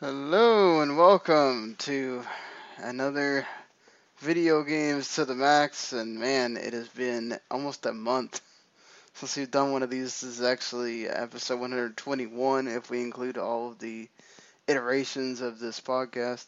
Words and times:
Hello 0.00 0.80
and 0.80 0.96
welcome 0.96 1.76
to 1.80 2.24
another 2.78 3.46
video 4.16 4.62
games 4.62 5.14
to 5.16 5.26
the 5.26 5.34
max 5.34 5.92
and 5.92 6.18
man 6.18 6.56
it 6.56 6.72
has 6.72 6.88
been 6.88 7.38
almost 7.50 7.84
a 7.84 7.92
month 7.92 8.40
since 9.12 9.36
we've 9.36 9.50
done 9.50 9.72
one 9.72 9.82
of 9.82 9.90
these 9.90 10.22
this 10.22 10.22
is 10.22 10.42
actually 10.42 11.06
episode 11.06 11.60
121 11.60 12.66
if 12.66 12.88
we 12.88 13.02
include 13.02 13.36
all 13.36 13.68
of 13.68 13.78
the 13.78 14.08
iterations 14.66 15.42
of 15.42 15.58
this 15.58 15.78
podcast 15.78 16.46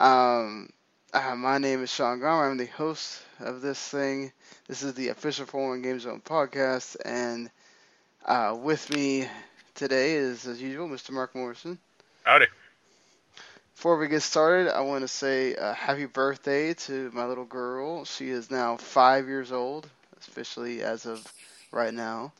um, 0.00 0.68
uh, 1.14 1.36
my 1.36 1.58
name 1.58 1.84
is 1.84 1.90
Sean 1.92 2.18
Gomer 2.18 2.50
I'm 2.50 2.56
the 2.56 2.66
host 2.66 3.22
of 3.38 3.60
this 3.60 3.78
thing 3.78 4.32
this 4.66 4.82
is 4.82 4.94
the 4.94 5.10
official 5.10 5.46
Foreign 5.46 5.82
Game 5.82 6.00
Zone 6.00 6.20
podcast 6.20 6.96
and 7.04 7.48
uh, 8.26 8.56
with 8.60 8.90
me 8.90 9.28
today 9.76 10.14
is 10.14 10.48
as 10.48 10.60
usual 10.60 10.88
Mr. 10.88 11.12
Marc 11.12 11.36
Morrison 11.36 11.78
Howdy. 12.24 12.46
Before 13.82 13.98
we 13.98 14.06
get 14.06 14.22
started, 14.22 14.72
I 14.72 14.82
want 14.82 15.02
to 15.02 15.08
say 15.08 15.56
uh, 15.56 15.74
happy 15.74 16.06
birthday 16.06 16.72
to 16.72 17.10
my 17.12 17.26
little 17.26 17.44
girl. 17.44 18.04
She 18.04 18.30
is 18.30 18.48
now 18.48 18.76
five 18.76 19.26
years 19.26 19.50
old, 19.50 19.90
officially 20.18 20.84
as 20.84 21.04
of 21.04 21.20
right 21.72 21.92
now. 21.92 22.32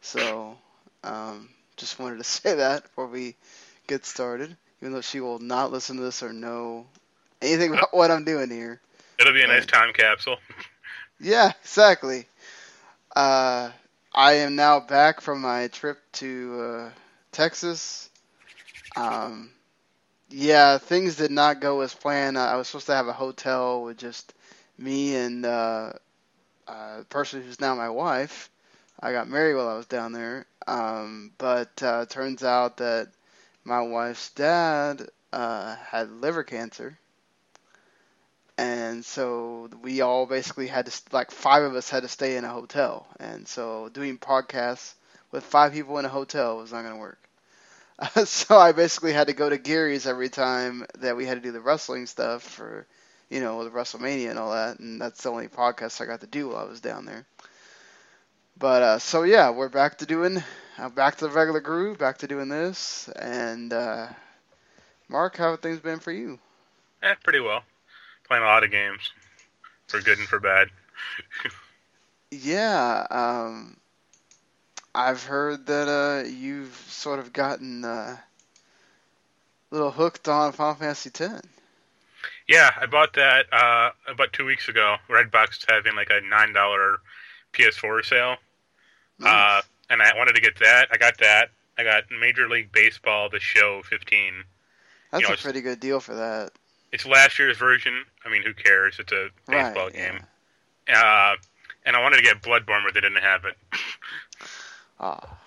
So, 0.00 0.56
um, 1.04 1.50
just 1.76 1.98
wanted 1.98 2.16
to 2.16 2.24
say 2.24 2.54
that 2.54 2.84
before 2.84 3.08
we 3.08 3.34
get 3.86 4.06
started, 4.06 4.56
even 4.80 4.94
though 4.94 5.02
she 5.02 5.20
will 5.20 5.38
not 5.38 5.70
listen 5.70 5.98
to 5.98 6.02
this 6.02 6.22
or 6.22 6.32
know 6.32 6.86
anything 7.42 7.72
about 7.74 7.92
what 7.92 8.10
I'm 8.10 8.24
doing 8.24 8.48
here. 8.48 8.80
It'll 9.20 9.34
be 9.34 9.42
a 9.42 9.48
nice 9.48 9.66
time 9.66 9.92
capsule. 9.92 10.38
Yeah, 11.20 11.52
exactly. 11.62 12.24
Uh, 13.14 13.70
I 14.14 14.32
am 14.32 14.56
now 14.56 14.80
back 14.80 15.20
from 15.20 15.42
my 15.42 15.68
trip 15.68 15.98
to 16.12 16.60
uh, 16.62 16.90
Texas. 17.32 18.08
Um, 18.96 19.50
yeah, 20.28 20.78
things 20.78 21.16
did 21.16 21.30
not 21.30 21.60
go 21.60 21.80
as 21.82 21.94
planned. 21.94 22.38
I 22.38 22.56
was 22.56 22.68
supposed 22.68 22.86
to 22.86 22.94
have 22.94 23.08
a 23.08 23.12
hotel 23.12 23.82
with 23.84 23.98
just 23.98 24.34
me 24.78 25.16
and 25.16 25.44
uh, 25.46 25.92
uh, 26.68 26.98
the 26.98 27.04
person 27.06 27.42
who's 27.42 27.60
now 27.60 27.74
my 27.74 27.90
wife. 27.90 28.50
I 29.00 29.12
got 29.12 29.28
married 29.28 29.54
while 29.54 29.68
I 29.68 29.76
was 29.76 29.86
down 29.86 30.12
there, 30.12 30.46
um, 30.66 31.32
but 31.38 31.82
uh, 31.82 32.06
turns 32.06 32.44
out 32.44 32.78
that 32.78 33.08
my 33.64 33.82
wife's 33.82 34.30
dad 34.30 35.08
uh, 35.32 35.76
had 35.76 36.10
liver 36.10 36.44
cancer, 36.44 36.98
and 38.58 39.04
so 39.04 39.70
we 39.82 40.00
all 40.02 40.26
basically 40.26 40.66
had 40.68 40.86
to 40.86 41.02
like 41.12 41.30
five 41.30 41.62
of 41.64 41.74
us 41.76 41.90
had 41.90 42.04
to 42.04 42.08
stay 42.08 42.36
in 42.36 42.44
a 42.44 42.48
hotel, 42.50 43.06
and 43.20 43.46
so 43.48 43.90
doing 43.90 44.18
podcasts 44.18 44.94
with 45.32 45.44
five 45.44 45.72
people 45.72 45.98
in 45.98 46.04
a 46.06 46.10
hotel 46.10 46.58
was 46.58 46.72
not 46.72 46.82
going 46.82 46.94
to 46.94 47.00
work. 47.00 47.25
so 48.24 48.56
I 48.56 48.72
basically 48.72 49.12
had 49.12 49.28
to 49.28 49.32
go 49.32 49.48
to 49.48 49.58
Gary's 49.58 50.06
every 50.06 50.28
time 50.28 50.84
that 50.98 51.16
we 51.16 51.26
had 51.26 51.34
to 51.34 51.40
do 51.40 51.52
the 51.52 51.60
wrestling 51.60 52.06
stuff 52.06 52.42
for, 52.42 52.86
you 53.30 53.40
know, 53.40 53.64
the 53.64 53.70
WrestleMania 53.70 54.30
and 54.30 54.38
all 54.38 54.52
that, 54.52 54.78
and 54.78 55.00
that's 55.00 55.22
the 55.22 55.30
only 55.30 55.48
podcast 55.48 56.00
I 56.00 56.06
got 56.06 56.20
to 56.20 56.26
do 56.26 56.48
while 56.48 56.58
I 56.58 56.68
was 56.68 56.80
down 56.80 57.04
there. 57.06 57.24
But 58.58 58.82
uh, 58.82 58.98
so 58.98 59.22
yeah, 59.22 59.50
we're 59.50 59.68
back 59.68 59.98
to 59.98 60.06
doing, 60.06 60.42
uh, 60.78 60.88
back 60.90 61.16
to 61.16 61.26
the 61.26 61.32
regular 61.32 61.60
groove, 61.60 61.98
back 61.98 62.18
to 62.18 62.26
doing 62.26 62.48
this, 62.48 63.08
and 63.08 63.72
uh, 63.72 64.08
Marc, 65.08 65.36
how 65.36 65.50
have 65.52 65.60
things 65.60 65.80
been 65.80 65.98
for 66.00 66.12
you? 66.12 66.38
Eh, 67.02 67.14
pretty 67.22 67.40
well. 67.40 67.62
Playing 68.26 68.42
a 68.44 68.46
lot 68.46 68.64
of 68.64 68.70
games, 68.70 69.12
for 69.88 70.00
good 70.00 70.18
and 70.18 70.28
for 70.28 70.40
bad. 70.40 70.68
Yeah, 72.30 73.06
um, 73.10 73.76
I've 74.96 75.22
heard 75.24 75.66
that 75.66 75.88
uh, 75.88 76.26
you've 76.26 76.74
sort 76.88 77.18
of 77.18 77.32
gotten 77.32 77.84
uh, 77.84 78.16
a 78.16 78.20
little 79.70 79.90
hooked 79.90 80.26
on 80.26 80.52
Final 80.52 80.74
Fantasy 80.74 81.10
X. 81.10 81.42
yeah, 82.48 82.70
I 82.80 82.86
bought 82.86 83.12
that 83.12 83.44
uh, 83.52 83.90
about 84.08 84.32
two 84.32 84.46
weeks 84.46 84.68
ago. 84.68 84.96
Redbox 85.10 85.50
is 85.58 85.66
having 85.68 85.94
like 85.96 86.08
a 86.10 86.20
nine 86.26 86.54
dollar 86.54 86.96
PS4 87.52 88.04
sale, 88.06 88.36
uh, 89.22 89.60
and 89.90 90.00
I 90.00 90.16
wanted 90.16 90.34
to 90.36 90.40
get 90.40 90.58
that. 90.60 90.88
I 90.90 90.96
got 90.96 91.18
that. 91.18 91.50
I 91.78 91.84
got 91.84 92.04
Major 92.10 92.48
League 92.48 92.72
Baseball, 92.72 93.28
the 93.28 93.38
show 93.38 93.82
15. 93.84 94.32
That's 95.12 95.22
you 95.22 95.28
know, 95.28 95.34
a 95.34 95.36
pretty 95.36 95.60
good 95.60 95.78
deal 95.78 96.00
for 96.00 96.14
that. 96.14 96.52
It's 96.90 97.04
last 97.04 97.38
year's 97.38 97.58
version. 97.58 98.04
I 98.24 98.30
mean, 98.30 98.42
who 98.42 98.54
cares? 98.54 98.98
It's 98.98 99.12
a 99.12 99.28
Right, 99.46 99.74
baseball 99.74 99.90
yeah. 99.92 100.12
game. 100.12 100.20
Uh, 100.88 101.34
and 101.84 101.94
I 101.94 102.02
wanted 102.02 102.16
to 102.16 102.22
get 102.22 102.40
Bloodborne, 102.40 102.82
but 102.84 102.94
they 102.94 103.00
didn't 103.00 103.22
have 103.22 103.44
it. 103.44 103.56
Ah. 105.00 105.38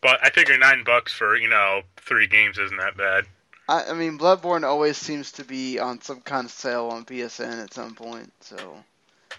But 0.00 0.20
I 0.22 0.30
figure 0.30 0.56
nine 0.58 0.84
bucks 0.84 1.12
for 1.12 1.36
you 1.36 1.48
know 1.48 1.82
three 1.96 2.26
games 2.26 2.58
isn't 2.58 2.78
that 2.78 2.96
bad. 2.96 3.26
I, 3.68 3.90
I 3.90 3.92
mean, 3.94 4.18
Bloodborne 4.18 4.62
always 4.64 4.96
seems 4.96 5.32
to 5.32 5.44
be 5.44 5.78
on 5.80 6.00
some 6.00 6.20
kind 6.20 6.44
of 6.44 6.52
sale 6.52 6.86
on 6.86 7.04
PSN 7.04 7.62
at 7.64 7.74
some 7.74 7.94
point, 7.96 8.32
so 8.40 8.56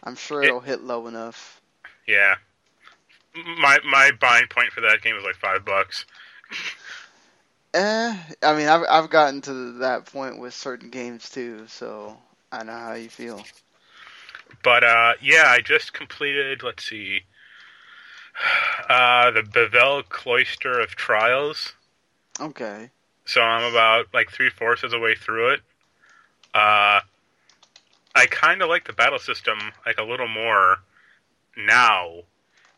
I'm 0.03 0.15
sure 0.15 0.41
It- 0.43 0.47
it'll 0.47 0.59
hit 0.59 0.81
low 0.81 1.07
enough. 1.07 1.61
Yeah. 2.05 2.35
My 3.35 3.79
my 3.85 4.11
buying 4.19 4.47
point 4.47 4.71
for 4.73 4.81
that 4.81 5.01
game 5.01 5.15
was 5.15 5.23
like 5.23 5.35
five 5.35 5.63
bucks. 5.63 6.05
Eh, 7.73 8.17
I 8.43 8.55
mean, 8.55 8.67
I've 8.67 8.83
I've 8.89 9.09
gotten 9.09 9.41
to 9.41 9.73
that 9.79 10.05
point 10.07 10.39
with 10.39 10.53
certain 10.53 10.89
games 10.89 11.29
too, 11.29 11.65
so 11.67 12.17
I 12.51 12.63
know 12.63 12.71
how 12.73 12.93
you 12.93 13.09
feel. 13.09 13.45
But 14.63 14.83
uh, 14.83 15.13
yeah, 15.21 15.43
I 15.47 15.59
just 15.61 15.93
completed. 15.93 16.63
Let's 16.63 16.83
see, 16.87 17.21
uh, 18.89 19.31
the 19.31 19.41
Bevelle 19.41 20.07
Cloister 20.07 20.79
of 20.79 20.89
Trials. 20.89 21.73
Okay. 22.39 22.89
So 23.25 23.41
I'm 23.41 23.69
about 23.69 24.07
like 24.13 24.31
three 24.31 24.49
fourths 24.49 24.83
of 24.83 24.91
the 24.91 24.99
way 24.99 25.15
through 25.15 25.53
it. 25.53 25.59
Uh, 26.53 27.01
I 28.15 28.25
kind 28.29 28.61
of 28.61 28.69
like 28.69 28.87
the 28.87 28.93
battle 28.93 29.19
system 29.19 29.59
like 29.85 29.97
a 29.97 30.03
little 30.03 30.27
more 30.27 30.77
now, 31.55 32.21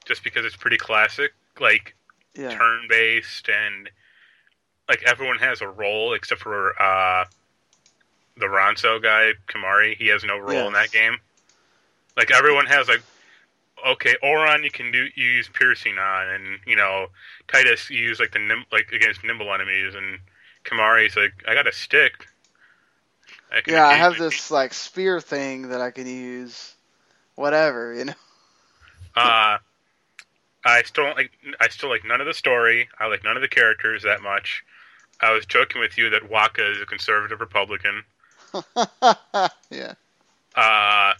just 0.06 0.23
because 0.23 0.45
it's 0.45 0.56
pretty 0.56 0.77
classic, 0.77 1.31
like 1.59 1.95
Yeah. 2.35 2.50
turn 2.50 2.88
based 2.89 3.50
and 3.50 3.89
like 4.88 5.03
everyone 5.03 5.38
has 5.38 5.62
a 5.62 5.67
role 5.67 6.13
except 6.13 6.41
for 6.41 6.81
uh, 6.81 7.25
the 8.38 8.47
Ronso 8.47 9.01
guy, 9.01 9.33
Kimahri. 9.47 9.95
He 9.95 10.07
has 10.07 10.23
no 10.23 10.38
role 10.38 10.67
in 10.67 10.73
that 10.73 10.91
game. 10.91 11.17
Like 12.17 12.31
everyone 12.31 12.65
has 12.65 12.88
like 12.88 13.03
okay, 13.87 14.15
Auron 14.23 14.63
you 14.63 14.71
can 14.71 14.91
do 14.91 15.07
you 15.15 15.25
use 15.25 15.49
piercing 15.51 15.97
on, 15.97 16.27
and 16.27 16.59
you 16.65 16.75
know 16.75 17.07
Tidus 17.47 17.89
you 17.89 17.97
use 17.97 18.19
like 18.19 18.31
the 18.31 18.39
nim- 18.39 18.65
like 18.71 18.91
against 18.91 19.23
nimble 19.23 19.53
enemies, 19.53 19.95
and 19.95 20.19
Kimahri's 20.65 21.15
like, 21.15 21.33
I 21.47 21.53
got 21.53 21.67
a 21.67 21.73
stick. 21.73 22.27
I 23.51 23.61
can 23.61 23.73
Yeah, 23.73 23.87
I 23.87 23.95
have 23.95 24.17
this 24.17 24.51
like 24.51 24.73
spear 24.73 25.19
thing 25.19 25.69
that 25.69 25.81
I 25.81 25.91
can 25.91 26.07
use. 26.07 26.75
Whatever, 27.35 27.93
you 27.93 28.05
know. 28.05 28.13
Uh, 29.15 29.57
I 30.65 30.83
still 30.83 31.05
like. 31.05 31.31
I 31.59 31.69
still 31.69 31.89
like 31.89 32.05
none 32.05 32.21
of 32.21 32.27
the 32.27 32.33
story. 32.33 32.89
I 32.99 33.07
like 33.07 33.23
none 33.23 33.35
of 33.35 33.41
the 33.41 33.47
characters 33.47 34.03
that 34.03 34.21
much. 34.21 34.63
I 35.21 35.31
was 35.31 35.45
joking 35.45 35.81
with 35.81 35.97
you 35.97 36.09
that 36.11 36.29
Wakka 36.29 36.73
is 36.73 36.81
a 36.81 36.85
conservative 36.85 37.39
Republican. 37.39 38.03
yeah. 39.69 39.93
Uh, 40.55 41.13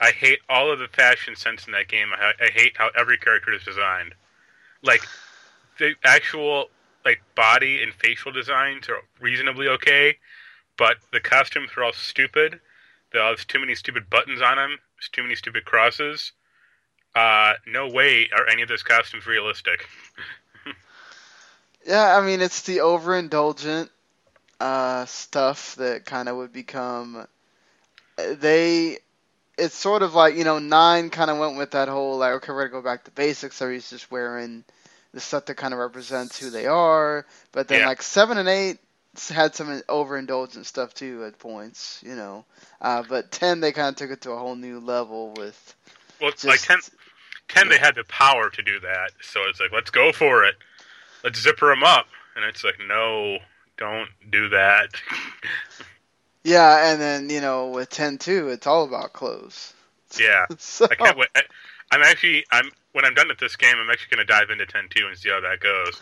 I 0.00 0.10
hate 0.10 0.40
all 0.48 0.70
of 0.70 0.78
the 0.78 0.88
fashion 0.88 1.36
sense 1.36 1.66
in 1.66 1.72
that 1.72 1.88
game. 1.88 2.08
I, 2.12 2.32
I 2.40 2.48
hate 2.48 2.76
how 2.76 2.90
every 2.96 3.18
character 3.18 3.52
is 3.52 3.64
designed. 3.64 4.14
Like 4.82 5.02
the 5.78 5.94
actual 6.04 6.66
like 7.04 7.22
body 7.34 7.82
and 7.82 7.92
facial 7.94 8.32
designs 8.32 8.88
are 8.88 9.00
reasonably 9.20 9.68
okay, 9.68 10.16
but 10.76 10.96
the 11.12 11.20
costumes 11.20 11.70
are 11.76 11.84
all 11.84 11.92
stupid. 11.92 12.60
There's 13.12 13.44
too 13.44 13.58
many 13.60 13.74
stupid 13.74 14.10
buttons 14.10 14.42
on 14.42 14.56
them. 14.56 14.78
There's 14.96 15.08
too 15.10 15.22
many 15.22 15.34
stupid 15.34 15.64
crosses. 15.64 16.32
Uh, 17.14 17.54
no 17.66 17.88
way 17.88 18.28
are 18.36 18.46
any 18.46 18.62
of 18.62 18.68
those 18.68 18.82
costumes 18.82 19.26
realistic. 19.26 19.88
Yeah, 21.86 22.16
I 22.16 22.26
mean 22.26 22.40
it's 22.40 22.62
the 22.62 22.78
overindulgent 22.78 23.90
uh, 24.58 25.04
stuff 25.04 25.76
that 25.76 26.04
kind 26.04 26.28
of 26.28 26.36
would 26.36 26.52
become. 26.52 27.28
They, 28.16 28.98
it's 29.58 29.74
sort 29.74 30.02
of 30.02 30.14
like 30.14 30.34
you 30.36 30.44
know 30.44 30.58
nine 30.58 31.10
kind 31.10 31.30
of 31.30 31.38
went 31.38 31.56
with 31.56 31.72
that 31.72 31.88
whole 31.88 32.18
like 32.18 32.32
okay 32.34 32.52
we're 32.52 32.68
gonna 32.68 32.82
go 32.82 32.88
back 32.88 33.04
to 33.04 33.10
basics. 33.12 33.56
So 33.56 33.68
he's 33.70 33.88
just 33.90 34.10
wearing 34.10 34.64
the 35.12 35.20
stuff 35.20 35.46
that 35.46 35.54
kind 35.56 35.72
of 35.72 35.80
represents 35.80 36.38
who 36.38 36.50
they 36.50 36.66
are. 36.66 37.26
But 37.52 37.68
then 37.68 37.80
Yeah. 37.80 37.86
like 37.86 38.02
seven 38.02 38.38
and 38.38 38.48
eight 38.48 38.78
had 39.30 39.54
some 39.54 39.68
overindulgent 39.88 40.66
stuff 40.66 40.92
too 40.92 41.24
at 41.24 41.38
points, 41.38 42.02
you 42.04 42.14
know. 42.16 42.44
Uh, 42.80 43.02
but 43.08 43.30
ten 43.32 43.60
they 43.60 43.72
kind 43.72 43.88
of 43.88 43.96
took 43.96 44.10
it 44.10 44.20
to 44.22 44.32
a 44.32 44.38
whole 44.38 44.56
new 44.56 44.78
level 44.78 45.32
with. 45.34 45.74
Well, 46.20 46.30
it's 46.30 46.42
Just, 46.42 46.68
like 46.68 46.80
10, 46.80 46.92
10 47.48 47.68
they 47.68 47.78
had 47.78 47.94
the 47.94 48.04
power 48.04 48.50
to 48.50 48.62
do 48.62 48.80
that, 48.80 49.12
so 49.22 49.40
it's 49.48 49.60
like 49.60 49.72
let's 49.72 49.90
go 49.90 50.12
for 50.12 50.44
it. 50.44 50.54
Let's 51.24 51.40
zipper 51.40 51.68
them 51.68 51.82
up, 51.82 52.06
and 52.34 52.44
it's 52.44 52.62
like 52.62 52.76
no, 52.86 53.38
don't 53.78 54.08
do 54.30 54.48
that. 54.50 54.88
Yeah, 56.46 56.92
and 56.92 57.00
then 57.00 57.28
you 57.28 57.40
know 57.40 57.70
with 57.70 57.90
ten 57.90 58.18
two, 58.18 58.50
it's 58.50 58.68
all 58.68 58.84
about 58.84 59.12
clothes. 59.12 59.74
yeah. 60.20 60.46
So, 60.58 60.86
I 60.88 60.94
can't 60.94 61.18
wait. 61.18 61.28
I, 61.34 61.42
I'm 61.90 62.02
actually, 62.02 62.44
I'm 62.52 62.70
when 62.92 63.04
I'm 63.04 63.14
done 63.14 63.26
with 63.26 63.38
this 63.38 63.56
game, 63.56 63.74
I'm 63.76 63.90
actually 63.90 64.16
going 64.16 64.26
to 64.26 64.32
dive 64.32 64.50
into 64.50 64.64
10-2 64.64 65.06
and 65.06 65.18
see 65.18 65.28
how 65.28 65.40
that 65.40 65.60
goes. 65.60 66.00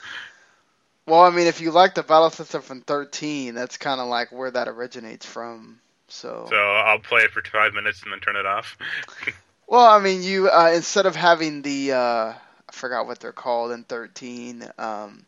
well, 1.07 1.23
I 1.23 1.31
mean, 1.31 1.47
if 1.47 1.61
you 1.61 1.71
like 1.71 1.95
the 1.95 2.03
battle 2.03 2.31
system 2.31 2.61
from 2.61 2.83
thirteen, 2.83 3.55
that's 3.55 3.79
kind 3.79 4.01
of 4.01 4.09
like 4.09 4.33
where 4.33 4.51
that 4.51 4.69
originates 4.69 5.25
from. 5.25 5.81
So, 6.09 6.47
So 6.51 6.57
I'll 6.57 6.99
play 6.99 7.23
it 7.23 7.31
for 7.31 7.43
five 7.43 7.73
minutes 7.73 8.03
and 8.03 8.13
then 8.13 8.21
turn 8.21 8.37
it 8.37 8.45
off. 8.45 8.77
well, 9.67 9.87
I 9.87 9.99
mean, 9.99 10.23
you 10.23 10.51
uh, 10.51 10.73
instead 10.75 11.07
of 11.07 11.17
having 11.17 11.63
the 11.63 11.93
uh, 11.93 12.33
I 12.35 12.73
forgot 12.73 13.07
what 13.07 13.19
they're 13.19 13.33
called 13.33 13.73
in 13.73 13.85
thirteen, 13.85 14.69
um, 14.77 15.25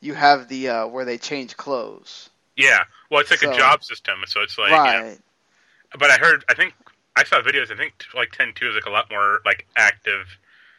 you 0.00 0.14
have 0.14 0.46
the 0.46 0.68
uh, 0.68 0.86
where 0.86 1.04
they 1.04 1.18
change 1.18 1.56
clothes. 1.56 2.30
Yeah. 2.60 2.84
Well, 3.10 3.20
it's 3.20 3.30
like 3.30 3.40
So- 3.40 3.52
a 3.52 3.56
job 3.56 3.82
system, 3.84 4.20
so 4.26 4.42
it's 4.42 4.56
like. 4.58 4.70
you 4.70 4.76
know, 4.76 5.08
right. 5.08 5.18
but 5.98 6.10
I 6.10 6.18
heard, 6.18 6.44
I 6.48 6.54
think 6.54 6.74
I 7.16 7.24
saw 7.24 7.40
videos. 7.42 7.70
I 7.70 7.76
think 7.76 7.92
like 8.14 8.30
10-2 8.32 8.68
is 8.68 8.74
like 8.74 8.86
a 8.86 8.90
lot 8.90 9.10
more 9.10 9.40
like 9.44 9.66
active, 9.76 10.26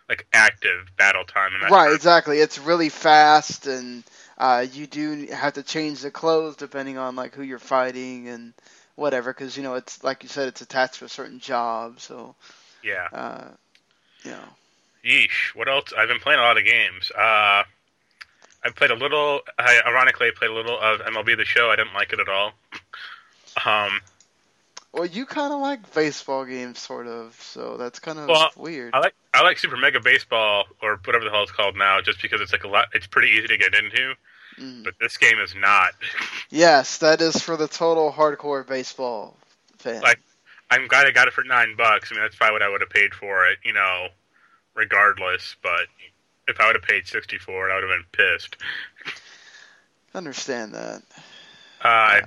like 0.09 0.25
active 0.33 0.87
battle 0.97 1.23
time. 1.25 1.51
Right, 1.69 1.93
exactly. 1.93 2.39
It's 2.39 2.57
really 2.59 2.89
fast, 2.89 3.67
and 3.67 4.03
uh, 4.37 4.65
you 4.71 4.87
do 4.87 5.27
have 5.27 5.53
to 5.53 5.63
change 5.63 6.01
the 6.01 6.11
clothes 6.11 6.55
depending 6.55 6.97
on 6.97 7.15
like 7.15 7.35
who 7.35 7.43
you're 7.43 7.59
fighting 7.59 8.27
and 8.29 8.53
whatever. 8.95 9.33
Because 9.33 9.57
you 9.57 9.63
know, 9.63 9.75
it's 9.75 10.03
like 10.03 10.23
you 10.23 10.29
said, 10.29 10.47
it's 10.47 10.61
attached 10.61 10.95
to 10.99 11.05
a 11.05 11.09
certain 11.09 11.39
job. 11.39 11.99
So, 11.99 12.35
Yeah. 12.83 13.07
uh, 13.11 13.47
you 14.23 14.31
know, 14.31 14.43
Yeesh. 15.05 15.53
What 15.55 15.67
else? 15.67 15.91
I've 15.97 16.07
been 16.07 16.19
playing 16.19 16.39
a 16.39 16.43
lot 16.43 16.57
of 16.57 16.63
games. 16.63 17.11
Uh, 17.11 17.63
I 18.63 18.69
played 18.69 18.91
a 18.91 18.95
little. 18.95 19.41
I 19.57 19.81
ironically 19.85 20.27
I 20.27 20.31
played 20.35 20.51
a 20.51 20.53
little 20.53 20.79
of 20.79 20.99
MLB 21.01 21.35
The 21.37 21.45
Show. 21.45 21.69
I 21.71 21.75
didn't 21.75 21.93
like 21.93 22.13
it 22.13 22.19
at 22.19 22.29
all. 22.29 22.53
Um, 23.65 23.99
well, 24.93 25.05
you 25.05 25.25
kind 25.25 25.51
of 25.53 25.59
like 25.59 25.93
baseball 25.93 26.45
games, 26.45 26.79
sort 26.79 27.05
of. 27.05 27.35
So 27.41 27.75
that's 27.75 27.99
kind 27.99 28.17
of 28.17 28.29
Well, 28.29 28.49
weird. 28.55 28.93
I 28.93 28.99
like 28.99 29.13
I 29.33 29.41
like 29.43 29.57
Super 29.59 29.75
Mega 29.75 29.99
Baseball 29.99 30.65
or 30.81 30.99
whatever 31.03 31.25
the 31.25 31.31
hell 31.31 31.43
it's 31.43 31.51
called 31.51 31.75
now, 31.75 31.99
just 31.99 32.21
because 32.21 32.39
it's 32.39 32.53
like 32.53 32.63
a 32.63 32.69
lot. 32.69 32.87
It's 32.93 33.07
pretty 33.07 33.29
easy 33.29 33.47
to 33.47 33.57
get 33.57 33.73
into. 33.73 34.13
Mm. 34.57 34.83
But 34.85 34.93
this 35.01 35.17
game 35.17 35.39
is 35.39 35.53
not. 35.55 35.91
Yes, 36.49 36.97
that 36.97 37.21
is 37.21 37.41
for 37.41 37.55
the 37.55 37.67
total 37.67 38.11
hardcore 38.11 38.65
baseball 38.67 39.37
fan. 39.77 40.01
Like- 40.01 40.19
I'm 40.69 40.87
glad 40.87 41.05
I 41.05 41.11
got 41.11 41.27
it 41.27 41.33
for 41.33 41.43
nine 41.43 41.75
bucks. 41.75 42.09
I 42.11 42.15
mean, 42.15 42.23
that's 42.23 42.35
probably 42.37 42.53
what 42.53 42.61
I 42.61 42.69
would 42.69 42.79
have 42.81 42.89
paid 42.89 43.13
for 43.13 43.47
it, 43.47 43.59
you 43.65 43.73
know, 43.73 44.07
regardless. 44.75 45.57
But 45.61 45.87
if 46.47 46.59
I 46.59 46.67
would 46.67 46.75
have 46.75 46.83
paid 46.83 47.07
sixty 47.07 47.37
for 47.37 47.69
it, 47.69 47.71
I 47.71 47.75
would 47.75 47.89
have 47.89 47.99
been 47.99 48.05
pissed. 48.11 48.57
Understand 50.13 50.73
that. 50.73 51.01
Uh, 51.83 51.87
I 51.87 52.21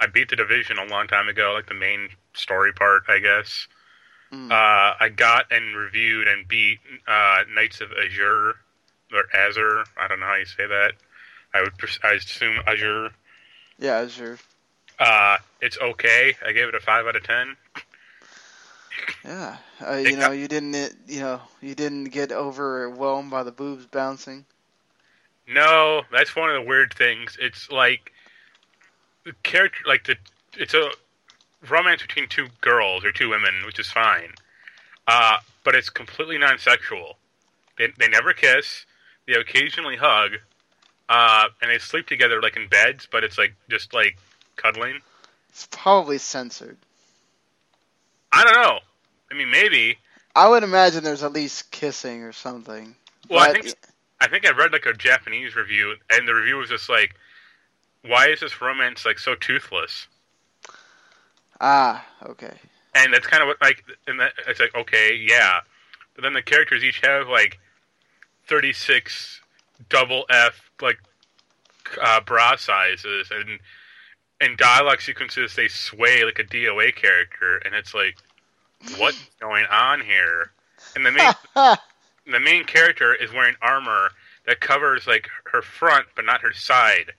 I 0.00 0.06
beat 0.06 0.30
the 0.30 0.36
division 0.36 0.78
a 0.78 0.84
long 0.84 1.06
time 1.06 1.28
ago, 1.28 1.52
like 1.54 1.66
the 1.66 1.74
main 1.74 2.08
story 2.34 2.72
part, 2.72 3.04
I 3.08 3.18
guess. 3.18 3.66
Mm. 4.32 4.50
Uh, 4.50 4.96
I 5.00 5.08
got 5.08 5.46
and 5.50 5.76
reviewed 5.76 6.26
and 6.26 6.46
beat 6.48 6.78
uh, 7.06 7.44
Knights 7.54 7.80
of 7.80 7.92
Azure 7.92 8.54
or 9.12 9.24
Azure. 9.34 9.84
I 9.96 10.08
don't 10.08 10.20
know 10.20 10.26
how 10.26 10.36
you 10.36 10.46
say 10.46 10.66
that. 10.66 10.92
I 11.52 11.62
would 11.62 11.72
I 12.02 12.12
assume 12.12 12.56
Azure. 12.66 13.10
Yeah, 13.78 13.98
Azure. 13.98 14.38
Uh, 14.98 15.38
it's 15.60 15.78
okay. 15.78 16.36
I 16.44 16.52
gave 16.52 16.68
it 16.68 16.74
a 16.74 16.80
five 16.80 17.06
out 17.06 17.16
of 17.16 17.24
ten. 17.24 17.56
Yeah, 19.24 19.56
uh, 19.86 19.96
you 19.96 20.16
know, 20.16 20.32
you 20.32 20.48
didn't, 20.48 20.74
you 21.06 21.20
know, 21.20 21.40
you 21.62 21.74
didn't 21.74 22.04
get 22.06 22.30
overwhelmed 22.30 23.30
by 23.30 23.42
the 23.42 23.52
boobs 23.52 23.86
bouncing. 23.86 24.44
No, 25.48 26.02
that's 26.12 26.34
one 26.34 26.50
of 26.50 26.54
the 26.54 26.68
weird 26.68 26.94
things. 26.94 27.36
It's 27.40 27.70
like 27.70 28.12
the 29.24 29.32
character, 29.42 29.80
like 29.86 30.04
the 30.04 30.16
it's 30.56 30.74
a 30.74 30.90
romance 31.68 32.02
between 32.02 32.28
two 32.28 32.48
girls 32.60 33.04
or 33.04 33.12
two 33.12 33.30
women, 33.30 33.54
which 33.66 33.78
is 33.78 33.90
fine. 33.90 34.32
Uh, 35.06 35.38
but 35.64 35.74
it's 35.74 35.90
completely 35.90 36.38
non-sexual. 36.38 37.16
They 37.78 37.92
they 37.98 38.08
never 38.08 38.32
kiss. 38.32 38.86
They 39.26 39.34
occasionally 39.34 39.96
hug, 39.96 40.32
uh, 41.08 41.48
and 41.60 41.70
they 41.70 41.78
sleep 41.78 42.06
together 42.06 42.40
like 42.40 42.56
in 42.56 42.68
beds, 42.68 43.08
but 43.10 43.24
it's 43.24 43.38
like 43.38 43.54
just 43.68 43.92
like 43.92 44.16
cuddling. 44.56 45.00
It's 45.50 45.68
probably 45.70 46.18
censored. 46.18 46.76
I 48.34 48.42
don't 48.42 48.54
know. 48.54 48.80
I 49.30 49.34
mean, 49.34 49.50
maybe. 49.50 49.96
I 50.34 50.48
would 50.48 50.64
imagine 50.64 51.04
there's 51.04 51.22
at 51.22 51.32
least 51.32 51.70
kissing 51.70 52.22
or 52.22 52.32
something. 52.32 52.96
Well, 53.30 53.38
I 53.38 53.52
think 53.52 53.74
I 54.20 54.26
think 54.26 54.44
I 54.46 54.50
read 54.50 54.72
like 54.72 54.86
a 54.86 54.92
Japanese 54.92 55.54
review, 55.54 55.94
and 56.10 56.26
the 56.26 56.34
review 56.34 56.56
was 56.56 56.68
just 56.68 56.88
like, 56.88 57.14
"Why 58.02 58.28
is 58.28 58.40
this 58.40 58.60
romance 58.60 59.06
like 59.06 59.20
so 59.20 59.36
toothless?" 59.36 60.08
Ah, 61.60 62.04
okay. 62.24 62.54
And 62.96 63.14
that's 63.14 63.26
kind 63.26 63.42
of 63.42 63.46
what 63.46 63.60
like, 63.60 63.84
and 64.08 64.18
that, 64.18 64.32
it's 64.48 64.58
like 64.58 64.74
okay, 64.74 65.14
yeah, 65.14 65.60
but 66.14 66.22
then 66.22 66.32
the 66.32 66.42
characters 66.42 66.82
each 66.82 67.00
have 67.02 67.28
like 67.28 67.58
thirty 68.48 68.72
six 68.72 69.40
double 69.88 70.24
F 70.28 70.70
like 70.82 70.98
uh, 72.02 72.20
bra 72.20 72.56
sizes, 72.56 73.30
and 73.30 73.60
and 74.44 74.56
dialogue 74.58 75.00
sequences 75.00 75.54
they 75.54 75.68
sway 75.68 76.24
like 76.24 76.38
a 76.38 76.44
DOA 76.44 76.94
character, 76.94 77.58
and 77.64 77.74
it's 77.74 77.94
like, 77.94 78.16
what's 78.98 79.18
going 79.40 79.64
on 79.70 80.00
here? 80.00 80.50
And 80.94 81.04
the 81.04 81.12
main 81.12 81.32
the 82.26 82.40
main 82.40 82.64
character 82.64 83.14
is 83.14 83.32
wearing 83.32 83.56
armor 83.62 84.10
that 84.46 84.60
covers 84.60 85.06
like 85.06 85.28
her 85.50 85.62
front 85.62 86.06
but 86.14 86.24
not 86.24 86.42
her 86.42 86.52
side. 86.52 87.12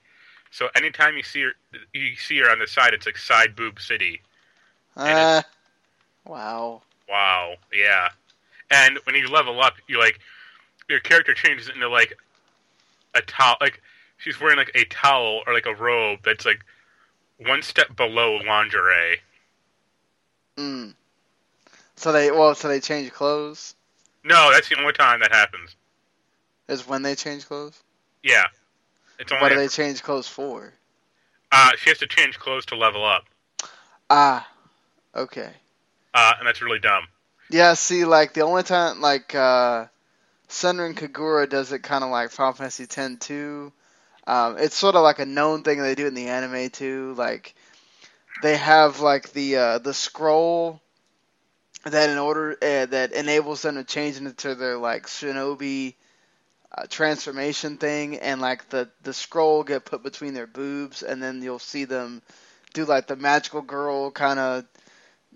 So 0.52 0.70
anytime 0.76 1.18
you 1.18 1.24
see 1.24 1.42
her, 1.42 1.52
you 1.94 2.16
see 2.16 2.38
her 2.40 2.50
on 2.50 2.60
the 2.60 2.68
side, 2.68 2.94
it's 2.94 3.06
like 3.06 3.18
side 3.18 3.56
boob 3.56 3.80
city. 3.80 4.22
Uh, 4.96 5.42
wow. 6.26 6.82
Wow, 7.10 7.56
yeah. 7.74 8.10
And 8.72 9.00
when 9.04 9.16
you 9.16 9.28
level 9.28 9.62
up, 9.62 9.74
you 9.88 10.00
like 10.00 10.20
your 10.90 11.00
character 11.00 11.34
changes 11.34 11.70
into 11.70 11.90
like 11.90 12.18
a 13.16 13.22
towel, 13.22 13.58
like 13.60 13.82
she's 14.18 14.40
wearing 14.40 14.58
like 14.58 14.72
a 14.76 14.86
towel 14.86 15.42
or 15.46 15.54
like 15.54 15.66
a 15.66 15.76
robe 15.76 16.20
that's 16.24 16.46
like 16.46 16.64
one 17.38 17.62
step 17.62 17.96
below 17.96 18.38
lingerie. 18.38 19.20
Mm. 20.58 20.94
So 21.96 22.12
they 22.12 22.32
well, 22.32 22.56
so 22.56 22.68
they 22.68 22.80
change 22.80 23.12
clothes. 23.12 23.76
No, 24.24 24.52
that's 24.52 24.70
the 24.70 24.78
only 24.80 24.94
time 24.94 25.20
that 25.20 25.32
happens. 25.32 25.76
Is 26.68 26.88
when 26.88 27.04
they 27.04 27.16
change 27.16 27.46
clothes. 27.46 27.82
Yeah, 28.24 28.48
it's 29.20 29.32
only 29.32 29.44
What 29.44 29.50
do 29.50 29.56
they 29.56 29.68
change 29.68 30.02
clothes 30.04 30.28
for? 30.28 30.74
uh, 31.52 31.72
she 31.78 31.90
has 31.90 32.00
to 32.00 32.08
change 32.08 32.40
clothes 32.40 32.66
to 32.68 32.76
level 32.76 33.06
up, 33.06 33.26
Ah, 34.10 34.48
okay. 35.16 35.52
uh, 36.14 36.34
and 36.40 36.48
that's 36.48 36.62
really 36.62 36.80
dumb. 36.80 37.08
Yeah, 37.50 37.74
see, 37.76 38.06
like 38.06 38.34
the 38.34 38.42
only 38.42 38.64
time, 38.64 39.00
like 39.02 39.36
uh, 39.36 39.86
Kagura 40.50 41.48
does 41.48 41.72
it 41.72 41.84
kind 41.84 42.04
of 42.04 42.10
like 42.10 42.32
Final 42.32 42.54
Fantasy 42.54 42.84
X 42.84 43.16
too. 43.20 43.72
Um, 44.28 44.58
it's 44.58 44.76
sort 44.76 44.96
of 44.96 45.04
like 45.04 45.20
a 45.20 45.26
known 45.26 45.64
thing 45.64 45.82
they 45.82 45.96
do 45.96 46.08
in 46.08 46.14
the 46.16 46.28
anime 46.28 46.70
too. 46.70 47.14
Like 47.18 47.56
they 48.42 48.58
have 48.58 49.00
like 49.00 49.32
the 49.34 49.56
uh, 49.58 49.78
the 49.80 49.94
scroll 49.94 50.82
that 51.86 52.10
in 52.10 52.18
order 52.18 52.54
uh, 52.54 52.86
that 52.88 53.12
enables 53.14 53.62
them 53.62 53.76
to 53.76 53.84
change 53.84 54.18
into 54.18 54.56
their 54.56 54.78
like 54.78 55.06
shinobi 55.06 55.94
uh, 56.76 56.86
transformation 56.90 57.78
thing, 57.78 58.18
and 58.18 58.42
like 58.42 58.70
the 58.70 58.90
the 59.04 59.14
scroll 59.14 59.64
get 59.64 59.86
put 59.86 60.04
between 60.04 60.34
their 60.34 60.48
boobs, 60.48 61.04
and 61.04 61.22
then 61.22 61.42
you'll 61.42 61.60
see 61.60 61.86
them 61.86 62.22
do 62.74 62.86
like 62.86 63.08
the 63.08 63.16
magical 63.16 63.62
girl 63.62 64.12
kind 64.12 64.40
of 64.40 64.66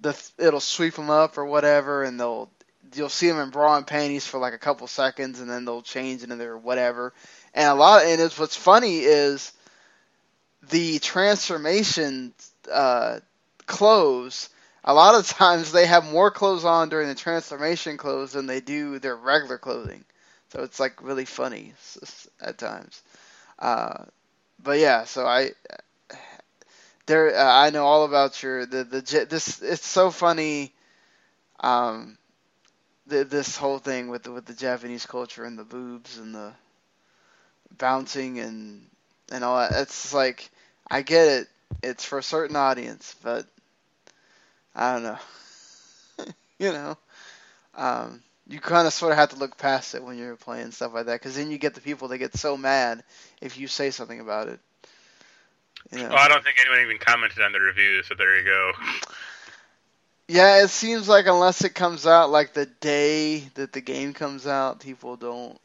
the 0.02 0.32
it'll 0.38 0.60
sweep 0.60 0.96
them 0.96 1.10
up 1.10 1.38
or 1.38 1.46
whatever, 1.46 2.04
and 2.04 2.20
they'll 2.20 2.50
you'll 2.96 3.10
see 3.10 3.28
them 3.28 3.40
in 3.40 3.50
bra 3.50 3.78
and 3.78 3.88
panties 3.88 4.26
for 4.26 4.40
like 4.40 4.54
a 4.54 4.58
couple 4.58 4.88
seconds, 4.88 5.40
and 5.40 5.50
then 5.50 5.66
they'll 5.66 5.82
change 5.82 6.24
into 6.24 6.36
their 6.36 6.58
whatever. 6.58 7.14
And 7.60 7.68
a 7.68 7.74
lot, 7.74 8.06
and 8.06 8.22
it's 8.22 8.40
what's 8.40 8.56
funny 8.56 9.00
is 9.00 9.52
the 10.70 11.00
transformation 11.00 12.34
uh, 12.72 13.20
clothes. 13.66 14.48
A 14.86 14.94
lot 14.94 15.16
of 15.16 15.28
times 15.28 15.74
they 15.74 15.86
have 15.86 16.10
more 16.10 16.32
clothes 16.32 16.64
on 16.64 16.88
during 16.88 17.10
the 17.10 17.16
transformation 17.16 17.98
clothes 17.98 18.32
than 18.32 18.46
they 18.46 18.62
do 18.62 19.00
their 19.00 19.18
regular 19.18 19.58
clothing. 19.58 20.06
So 20.54 20.64
it's 20.64 20.80
like 20.80 21.04
really 21.04 21.26
funny 21.26 21.74
at 22.40 22.58
times. 22.58 23.02
Uh, 23.60 24.06
but 24.64 24.80
yeah, 24.80 25.04
so 25.04 25.28
I 25.28 25.52
there 27.08 27.36
uh, 27.38 27.44
I 27.44 27.72
know 27.72 27.86
all 27.86 28.06
about 28.06 28.42
your 28.42 28.66
the 28.66 28.86
the 28.86 29.28
this 29.30 29.62
it's 29.62 29.86
so 29.86 30.12
funny. 30.12 30.74
Um, 31.60 32.18
the, 33.08 33.26
this 33.26 33.58
whole 33.58 33.80
thing 33.80 34.08
with 34.08 34.24
the, 34.24 34.32
with 34.32 34.46
the 34.46 34.54
Japanese 34.54 35.06
culture 35.06 35.44
and 35.44 35.60
the 35.60 35.66
boobs 35.66 36.18
and 36.18 36.34
the 36.34 36.54
bouncing 37.78 38.40
and 38.40 38.86
and 39.32 39.44
all 39.44 39.60
that. 39.60 39.82
It's 39.82 40.14
like 40.14 40.50
I 40.90 41.02
get 41.02 41.28
it. 41.28 41.48
It's 41.84 42.04
for 42.04 42.18
a 42.18 42.24
certain 42.24 42.56
audience, 42.56 43.16
but 43.24 43.46
I 44.76 44.94
don't 44.94 45.04
know. 45.04 45.18
you 46.60 46.72
know, 46.72 46.98
um, 47.76 48.22
you 48.48 48.60
kind 48.60 48.88
of 48.88 48.94
sort 48.94 49.12
of 49.12 49.18
have 49.18 49.30
to 49.30 49.36
look 49.36 49.58
past 49.58 49.96
it 49.96 50.04
when 50.04 50.18
you're 50.18 50.36
playing 50.36 50.72
stuff 50.72 50.94
like 50.94 51.06
that, 51.06 51.20
because 51.20 51.36
then 51.36 51.52
you 51.52 51.58
get 51.58 51.76
the 51.76 51.82
people 51.82 52.08
that 52.08 52.18
get 52.18 52.36
so 52.36 52.58
mad 52.58 53.04
if 53.42 53.58
you 53.58 53.68
say 53.68 53.92
something 53.92 54.20
about 54.20 54.48
it. 54.48 54.60
You 55.92 56.00
know? 56.00 56.10
Well, 56.10 56.18
I 56.18 56.28
don't 56.28 56.44
think 56.44 56.58
anyone 56.60 56.82
even 56.82 56.98
commented 56.98 57.42
on 57.42 57.52
the 57.52 57.60
review, 57.60 58.04
so 58.04 58.16
there 58.16 58.38
you 58.38 58.46
go. 58.46 58.72
Yeah, 60.28 60.64
it 60.64 60.70
seems 60.70 61.10
like 61.10 61.26
unless 61.26 61.64
it 61.64 61.74
comes 61.74 62.06
out 62.06 62.30
like 62.30 62.54
the 62.54 62.68
day 62.68 63.40
that 63.56 63.74
the 63.74 63.82
game 63.82 64.14
comes 64.14 64.46
out, 64.46 64.80
people 64.80 65.16
don't 65.16 65.60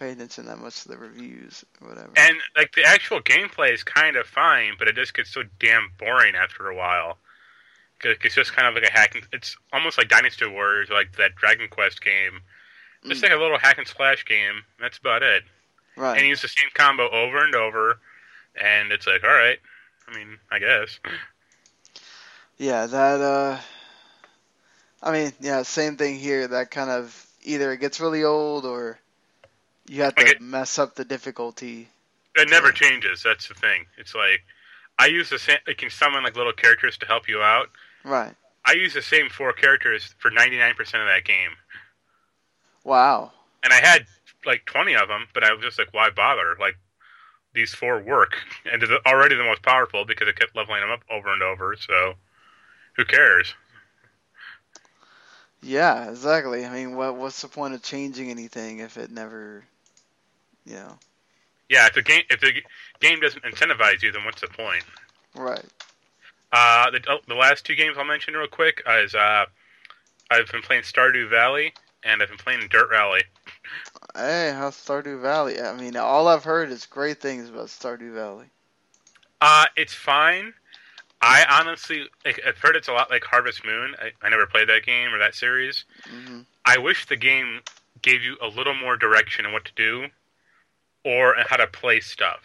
pay 0.00 0.12
attention 0.12 0.46
that 0.46 0.58
much 0.58 0.82
to 0.82 0.88
the 0.88 0.96
reviews 0.96 1.62
or 1.80 1.88
whatever. 1.90 2.10
And 2.16 2.36
like 2.56 2.74
the 2.74 2.84
actual 2.84 3.20
gameplay 3.20 3.72
is 3.72 3.84
kind 3.84 4.16
of 4.16 4.26
fine, 4.26 4.72
but 4.78 4.88
it 4.88 4.96
just 4.96 5.12
gets 5.14 5.30
so 5.30 5.42
damn 5.60 5.92
boring 5.98 6.34
after 6.34 6.68
a 6.68 6.74
while. 6.74 7.18
It's 8.02 8.34
just 8.34 8.54
kind 8.54 8.66
of 8.66 8.74
like 8.74 8.90
a 8.90 8.92
hack. 8.92 9.14
And, 9.14 9.24
it's 9.30 9.58
almost 9.74 9.98
like 9.98 10.08
Dynasty 10.08 10.46
Warriors, 10.46 10.88
like 10.90 11.16
that 11.16 11.36
Dragon 11.36 11.68
Quest 11.68 12.02
game. 12.02 12.40
Just 13.06 13.20
mm. 13.20 13.24
like 13.24 13.32
a 13.32 13.40
little 13.40 13.58
hack 13.58 13.76
and 13.76 13.86
slash 13.86 14.24
game. 14.24 14.62
That's 14.80 14.96
about 14.96 15.22
it. 15.22 15.44
Right. 15.96 16.14
And 16.14 16.22
you 16.22 16.30
use 16.30 16.40
the 16.40 16.48
same 16.48 16.70
combo 16.72 17.10
over 17.10 17.44
and 17.44 17.54
over, 17.54 17.98
and 18.60 18.90
it's 18.90 19.06
like, 19.06 19.22
all 19.22 19.30
right. 19.30 19.58
I 20.08 20.16
mean, 20.16 20.38
I 20.50 20.58
guess. 20.58 20.98
Yeah, 22.56 22.86
that. 22.86 23.20
uh 23.20 23.58
I 25.02 25.12
mean, 25.12 25.32
yeah, 25.40 25.62
same 25.62 25.96
thing 25.96 26.18
here. 26.18 26.46
That 26.46 26.70
kind 26.70 26.90
of 26.90 27.26
either 27.42 27.72
it 27.72 27.80
gets 27.80 28.00
really 28.00 28.24
old 28.24 28.64
or 28.64 28.98
you 29.90 30.02
have 30.02 30.14
to 30.14 30.24
it, 30.24 30.40
mess 30.40 30.78
up 30.78 30.94
the 30.94 31.04
difficulty. 31.04 31.88
It 32.36 32.48
never 32.48 32.70
changes. 32.70 33.24
That's 33.24 33.48
the 33.48 33.54
thing. 33.54 33.86
It's 33.98 34.14
like 34.14 34.42
I 34.96 35.06
use 35.06 35.30
the 35.30 35.38
same. 35.38 35.58
It 35.66 35.78
can 35.78 35.90
summon 35.90 36.22
like 36.22 36.36
little 36.36 36.52
characters 36.52 36.96
to 36.98 37.06
help 37.06 37.28
you 37.28 37.42
out. 37.42 37.70
Right. 38.04 38.32
I 38.64 38.74
use 38.74 38.94
the 38.94 39.02
same 39.02 39.28
four 39.28 39.52
characters 39.52 40.14
for 40.18 40.30
ninety 40.30 40.58
nine 40.58 40.74
percent 40.74 41.02
of 41.02 41.08
that 41.08 41.24
game. 41.24 41.50
Wow. 42.84 43.32
And 43.64 43.72
I 43.72 43.76
had 43.76 44.06
like 44.46 44.64
twenty 44.64 44.94
of 44.94 45.08
them, 45.08 45.26
but 45.34 45.42
I 45.42 45.52
was 45.52 45.62
just 45.62 45.78
like, 45.78 45.92
why 45.92 46.10
bother? 46.10 46.56
Like 46.60 46.76
these 47.52 47.74
four 47.74 47.98
work, 48.00 48.36
and 48.70 48.80
they're 48.80 49.06
already 49.08 49.34
the 49.34 49.42
most 49.42 49.62
powerful 49.62 50.04
because 50.04 50.28
I 50.28 50.32
kept 50.32 50.54
leveling 50.54 50.82
them 50.82 50.90
up 50.90 51.02
over 51.10 51.32
and 51.32 51.42
over. 51.42 51.74
So 51.76 52.14
who 52.96 53.04
cares? 53.04 53.54
Yeah, 55.62 56.10
exactly. 56.10 56.64
I 56.64 56.72
mean, 56.72 56.94
what 56.94 57.16
what's 57.16 57.42
the 57.42 57.48
point 57.48 57.74
of 57.74 57.82
changing 57.82 58.30
anything 58.30 58.78
if 58.78 58.96
it 58.96 59.10
never 59.10 59.64
yeah. 60.64 60.92
Yeah, 61.68 61.86
if 61.86 61.94
the 61.94 62.02
game 62.02 62.22
if 62.30 62.40
the 62.40 62.52
game 63.00 63.20
doesn't 63.20 63.44
incentivize 63.44 64.02
you, 64.02 64.10
then 64.10 64.24
what's 64.24 64.40
the 64.40 64.48
point? 64.48 64.84
Right. 65.34 65.64
Uh, 66.52 66.90
the 66.90 67.00
oh, 67.08 67.18
the 67.28 67.34
last 67.34 67.64
two 67.64 67.76
games 67.76 67.96
I'll 67.96 68.04
mention 68.04 68.34
real 68.34 68.48
quick 68.48 68.82
is 68.88 69.14
uh, 69.14 69.44
I've 70.30 70.50
been 70.50 70.62
playing 70.62 70.82
Stardew 70.82 71.30
Valley 71.30 71.72
and 72.02 72.22
I've 72.22 72.28
been 72.28 72.38
playing 72.38 72.66
Dirt 72.68 72.90
Rally. 72.90 73.22
Hey, 74.16 74.52
how's 74.54 74.74
Stardew 74.74 75.22
Valley? 75.22 75.60
I 75.60 75.76
mean, 75.76 75.96
all 75.96 76.26
I've 76.26 76.42
heard 76.42 76.70
is 76.70 76.86
great 76.86 77.20
things 77.20 77.48
about 77.48 77.66
Stardew 77.66 78.14
Valley. 78.14 78.46
Uh, 79.40 79.66
it's 79.76 79.94
fine. 79.94 80.52
I 81.22 81.44
honestly, 81.48 82.08
like, 82.24 82.40
I've 82.46 82.58
heard 82.58 82.76
it's 82.76 82.88
a 82.88 82.92
lot 82.92 83.10
like 83.10 83.22
Harvest 83.24 83.64
Moon. 83.64 83.94
I, 84.00 84.10
I 84.22 84.30
never 84.30 84.46
played 84.46 84.68
that 84.68 84.84
game 84.84 85.14
or 85.14 85.18
that 85.18 85.34
series. 85.34 85.84
Mm-hmm. 86.08 86.40
I 86.64 86.78
wish 86.78 87.06
the 87.06 87.16
game 87.16 87.60
gave 88.02 88.22
you 88.22 88.36
a 88.40 88.48
little 88.48 88.74
more 88.74 88.96
direction 88.96 89.46
on 89.46 89.52
what 89.52 89.66
to 89.66 89.72
do 89.76 90.06
or 91.04 91.34
how 91.48 91.56
to 91.56 91.66
play 91.66 92.00
stuff. 92.00 92.40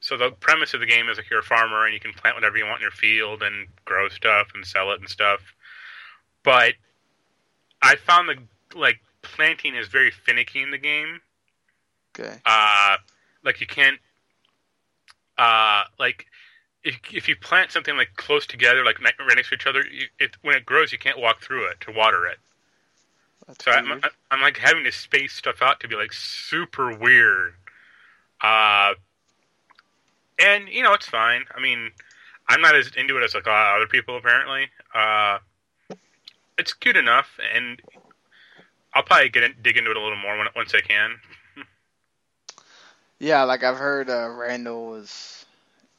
So 0.00 0.16
the 0.16 0.30
premise 0.30 0.74
of 0.74 0.80
the 0.80 0.86
game 0.86 1.08
is 1.08 1.18
like 1.18 1.28
you're 1.30 1.40
a 1.40 1.44
farmer 1.44 1.84
and 1.84 1.92
you 1.92 2.00
can 2.00 2.12
plant 2.12 2.36
whatever 2.36 2.56
you 2.56 2.64
want 2.64 2.78
in 2.78 2.82
your 2.82 2.90
field 2.90 3.42
and 3.42 3.66
grow 3.84 4.08
stuff 4.08 4.48
and 4.54 4.64
sell 4.64 4.90
it 4.92 5.00
and 5.00 5.08
stuff. 5.08 5.40
But 6.42 6.74
I 7.82 7.96
found 7.96 8.28
the 8.28 8.78
like 8.78 9.00
planting 9.22 9.74
is 9.74 9.88
very 9.88 10.10
finicky 10.10 10.62
in 10.62 10.70
the 10.70 10.78
game. 10.78 11.20
Okay. 12.18 12.38
Uh 12.46 12.96
like 13.44 13.60
you 13.60 13.66
can't 13.66 13.98
uh 15.36 15.84
like 15.98 16.26
if 16.82 16.98
if 17.12 17.28
you 17.28 17.36
plant 17.36 17.70
something 17.70 17.96
like 17.96 18.16
close 18.16 18.46
together, 18.46 18.84
like 18.84 19.00
right 19.02 19.14
next 19.36 19.50
to 19.50 19.54
each 19.54 19.66
other, 19.66 19.84
you, 19.86 20.06
it, 20.18 20.36
when 20.42 20.56
it 20.56 20.64
grows, 20.64 20.92
you 20.92 20.98
can't 20.98 21.18
walk 21.18 21.42
through 21.42 21.66
it 21.68 21.80
to 21.82 21.92
water 21.92 22.26
it. 22.26 22.38
That's 23.50 23.64
so 23.64 23.72
I'm, 23.72 24.00
I'm 24.30 24.40
like 24.40 24.58
having 24.58 24.84
to 24.84 24.92
space 24.92 25.32
stuff 25.32 25.60
out 25.60 25.80
to 25.80 25.88
be 25.88 25.96
like 25.96 26.12
super 26.12 26.96
weird. 26.96 27.54
Uh, 28.40 28.94
and 30.38 30.68
you 30.68 30.82
know 30.82 30.92
it's 30.92 31.08
fine. 31.08 31.44
I 31.54 31.60
mean, 31.60 31.90
I'm 32.48 32.60
not 32.60 32.76
as 32.76 32.92
into 32.96 33.18
it 33.18 33.24
as 33.24 33.34
like 33.34 33.46
a 33.46 33.50
lot 33.50 33.74
of 33.74 33.76
other 33.82 33.88
people 33.88 34.16
apparently. 34.16 34.68
Uh, 34.94 35.38
it's 36.58 36.72
cute 36.72 36.96
enough, 36.96 37.38
and 37.54 37.82
I'll 38.94 39.02
probably 39.02 39.30
get 39.30 39.42
in, 39.42 39.54
dig 39.62 39.76
into 39.76 39.90
it 39.90 39.96
a 39.96 40.00
little 40.00 40.18
more 40.18 40.38
when, 40.38 40.46
once 40.54 40.72
I 40.74 40.80
can. 40.80 41.16
yeah, 43.18 43.42
like 43.42 43.64
I've 43.64 43.78
heard, 43.78 44.08
uh, 44.08 44.28
Randall 44.28 44.94
is 44.94 45.44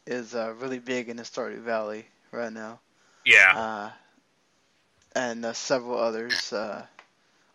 is 0.07 0.35
uh, 0.35 0.53
really 0.57 0.79
big 0.79 1.09
in 1.09 1.17
the 1.17 1.23
Stardew 1.23 1.59
Valley 1.59 2.05
right 2.31 2.53
now. 2.53 2.79
Yeah. 3.25 3.53
Uh, 3.55 3.91
and 5.15 5.45
uh, 5.45 5.53
several 5.53 5.99
others 5.99 6.53
uh, 6.53 6.85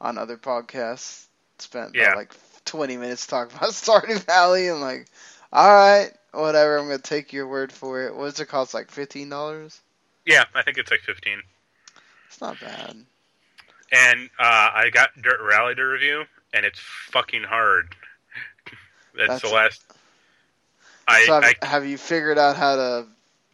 on 0.07 0.19
other 0.19 0.37
podcasts 0.37 1.27
spent 1.59 1.95
yeah. 1.95 2.15
like 2.15 2.35
20 2.65 2.97
minutes 2.97 3.27
talking 3.27 3.57
about 3.57 3.71
Stardew 3.73 4.23
Valley. 4.25 4.69
and 4.69 4.81
like, 4.81 5.07
all 5.53 5.73
right, 5.73 6.13
whatever. 6.33 6.79
I'm 6.79 6.87
gonna 6.87 6.99
take 6.99 7.33
your 7.33 7.49
word 7.49 7.73
for 7.73 8.03
it. 8.07 8.15
What's 8.15 8.41
it 8.41 8.47
cost? 8.47 8.75
Like 8.75 8.91
fifteen 8.91 9.29
dollars? 9.29 9.81
Yeah, 10.25 10.45
I 10.55 10.63
think 10.63 10.79
it's 10.79 10.91
like 10.91 11.01
fifteen. 11.01 11.43
It's 12.29 12.41
not 12.41 12.61
bad. 12.61 12.97
And 13.93 14.29
uh, 14.39 14.71
I 14.75 14.91
got 14.93 15.11
Dirt 15.23 15.41
Rally 15.41 15.75
to 15.77 15.83
review, 15.83 16.25
and 16.53 16.67
it's 16.67 16.81
fucking 16.81 17.45
hard. 17.45 17.95
That's, 19.17 19.29
That's 19.29 19.43
the 19.43 19.55
last. 19.55 19.83
I, 21.09 21.25
so 21.25 21.41
have, 21.41 21.55
I, 21.63 21.67
have 21.67 21.87
you 21.87 21.97
figured 21.97 22.37
out 22.37 22.57
how 22.57 22.75
to 22.75 23.07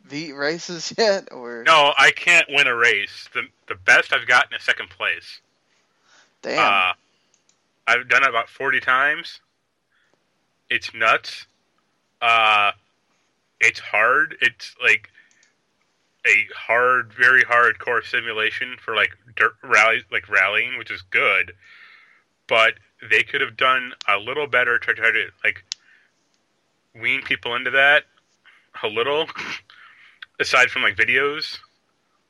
beat 0.09 0.33
races 0.33 0.93
yet, 0.99 1.29
or 1.31 1.65
no? 1.65 1.93
I 1.99 2.11
can't 2.11 2.47
win 2.49 2.67
a 2.67 2.75
race. 2.75 3.29
the 3.35 3.43
The 3.69 3.75
best 3.75 4.13
I've 4.13 4.27
gotten 4.27 4.57
is 4.57 4.63
second 4.63 4.89
place. 4.89 5.41
Damn. 6.43 6.59
Uh, 6.59 6.93
I've 7.87 8.09
done 8.09 8.23
it 8.23 8.29
about 8.29 8.49
40 8.49 8.81
times. 8.81 9.41
It's 10.71 10.95
nuts. 10.95 11.47
Uh, 12.21 12.73
it's 13.61 13.81
hard. 13.81 14.37
It's 14.41 14.75
like 14.83 15.11
a 16.27 16.47
hard, 16.57 17.13
very 17.13 17.43
hardcore 17.43 18.05
simulation 18.05 18.77
for 18.79 18.95
like 18.95 19.17
dirt 19.37 19.55
rally, 19.63 20.03
like 20.11 20.29
rallying, 20.29 20.79
which 20.79 20.91
is 20.91 21.03
good. 21.03 21.53
But 22.49 22.75
they 23.09 23.23
could 23.23 23.41
have 23.41 23.57
done 23.57 23.93
a 24.09 24.19
little 24.19 24.47
better 24.47 24.79
to 24.79 24.95
try 24.95 25.11
to 25.11 25.27
like 25.45 25.65
wean 27.01 27.23
people 27.23 27.55
into 27.55 27.71
that 27.71 28.05
a 28.83 28.89
little. 28.89 29.27
Aside 30.41 30.71
from 30.71 30.83
like 30.83 30.97
videos, 30.97 31.59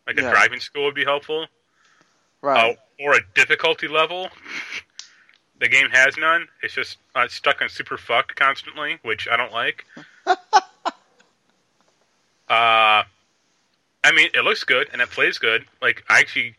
like 0.07 0.19
yeah. 0.19 0.29
a 0.29 0.31
driving 0.31 0.61
school 0.61 0.85
would 0.85 0.95
be 0.95 1.05
helpful, 1.05 1.47
right? 2.43 2.77
Uh, 2.77 3.05
or 3.05 3.15
a 3.15 3.21
difficulty 3.35 3.89
level 3.89 4.29
the 5.63 5.69
game 5.69 5.89
has 5.91 6.17
none. 6.19 6.49
It's 6.61 6.75
just 6.75 6.99
uh, 7.15 7.29
stuck 7.29 7.63
on 7.63 7.69
super 7.69 7.97
fucked 7.97 8.35
constantly, 8.35 8.99
which 9.03 9.29
I 9.31 9.37
don't 9.37 9.53
like. 9.53 9.85
uh, 10.27 10.35
I 12.49 13.05
mean, 14.13 14.29
it 14.35 14.43
looks 14.43 14.65
good 14.65 14.89
and 14.93 15.01
it 15.01 15.09
plays 15.09 15.39
good. 15.39 15.65
Like, 15.81 16.03
I 16.11 16.19
actually, 16.19 16.57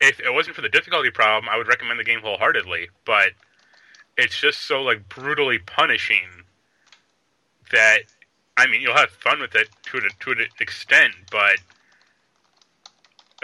if 0.00 0.20
it 0.20 0.32
wasn't 0.32 0.54
for 0.54 0.62
the 0.62 0.68
difficulty 0.68 1.10
problem, 1.10 1.48
I 1.50 1.58
would 1.58 1.66
recommend 1.66 1.98
the 1.98 2.04
game 2.04 2.20
wholeheartedly. 2.20 2.90
But 3.04 3.30
it's 4.16 4.38
just 4.38 4.68
so 4.68 4.82
like 4.82 5.08
brutally 5.08 5.58
punishing 5.58 6.28
that 7.72 8.02
I 8.56 8.68
mean, 8.68 8.80
you'll 8.82 8.94
have 8.94 9.10
fun 9.10 9.40
with 9.40 9.56
it 9.56 9.68
to 9.86 9.96
a, 9.96 10.00
to 10.20 10.30
an 10.30 10.46
extent, 10.60 11.14
but 11.32 11.56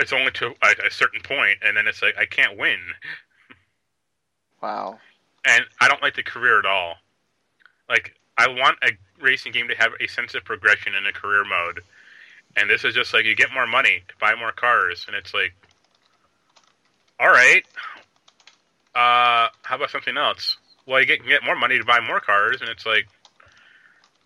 it's 0.01 0.13
only 0.13 0.31
to 0.33 0.55
a, 0.63 0.87
a 0.87 0.91
certain 0.91 1.21
point, 1.23 1.59
and 1.63 1.77
then 1.77 1.87
it's 1.87 2.03
like 2.03 2.17
I 2.19 2.27
can't 2.27 2.59
win. 2.59 2.79
Wow. 4.63 4.99
And 5.45 5.65
I 5.81 5.89
don't 5.89 6.03
like 6.03 6.17
the 6.17 6.23
career 6.23 6.59
at 6.59 6.67
all. 6.67 6.95
Like 7.89 8.15
I 8.37 8.49
want 8.49 8.79
a 8.83 8.91
racing 9.21 9.53
game 9.53 9.69
to 9.69 9.75
have 9.75 9.93
a 10.01 10.07
sense 10.07 10.35
of 10.35 10.45
progression 10.45 10.95
in 10.95 11.07
a 11.07 11.13
career 11.13 11.45
mode, 11.45 11.81
and 12.57 12.69
this 12.69 12.85
is 12.85 12.95
just 12.95 13.13
like 13.15 13.25
you 13.25 13.35
get 13.35 13.53
more 13.53 13.67
money 13.67 14.03
to 14.09 14.15
buy 14.21 14.35
more 14.35 14.53
cars, 14.53 15.05
and 15.07 15.17
it's 15.17 15.35
like, 15.35 15.53
all 17.19 17.29
right, 17.29 17.65
uh, 18.95 19.49
how 19.63 19.77
about 19.77 19.91
something 19.91 20.17
else? 20.17 20.57
Well, 20.87 21.01
you 21.01 21.07
get, 21.07 21.25
get 21.27 21.45
more 21.45 21.57
money 21.57 21.79
to 21.79 21.85
buy 21.85 22.01
more 22.01 22.21
cars, 22.21 22.61
and 22.61 22.69
it's 22.69 22.87
like, 22.87 23.07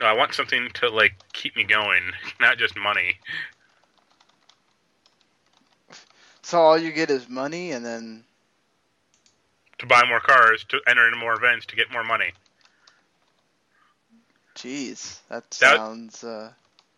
no, 0.00 0.06
I 0.06 0.12
want 0.12 0.34
something 0.34 0.68
to 0.74 0.90
like 0.90 1.14
keep 1.32 1.56
me 1.56 1.64
going, 1.64 2.02
not 2.40 2.58
just 2.58 2.76
money. 2.76 3.18
So 6.44 6.60
all 6.60 6.76
you 6.78 6.92
get 6.92 7.10
is 7.10 7.26
money, 7.28 7.72
and 7.72 7.84
then 7.84 8.22
To 9.78 9.86
buy 9.86 10.04
more 10.06 10.20
cars, 10.20 10.62
to 10.68 10.80
enter 10.86 11.06
into 11.06 11.18
more 11.18 11.32
events, 11.34 11.64
to 11.66 11.76
get 11.76 11.90
more 11.90 12.04
money. 12.04 12.32
Jeez, 14.54 15.20
that 15.30 15.50
That- 15.50 15.76
sounds. 15.76 16.22
Uh, 16.22 16.52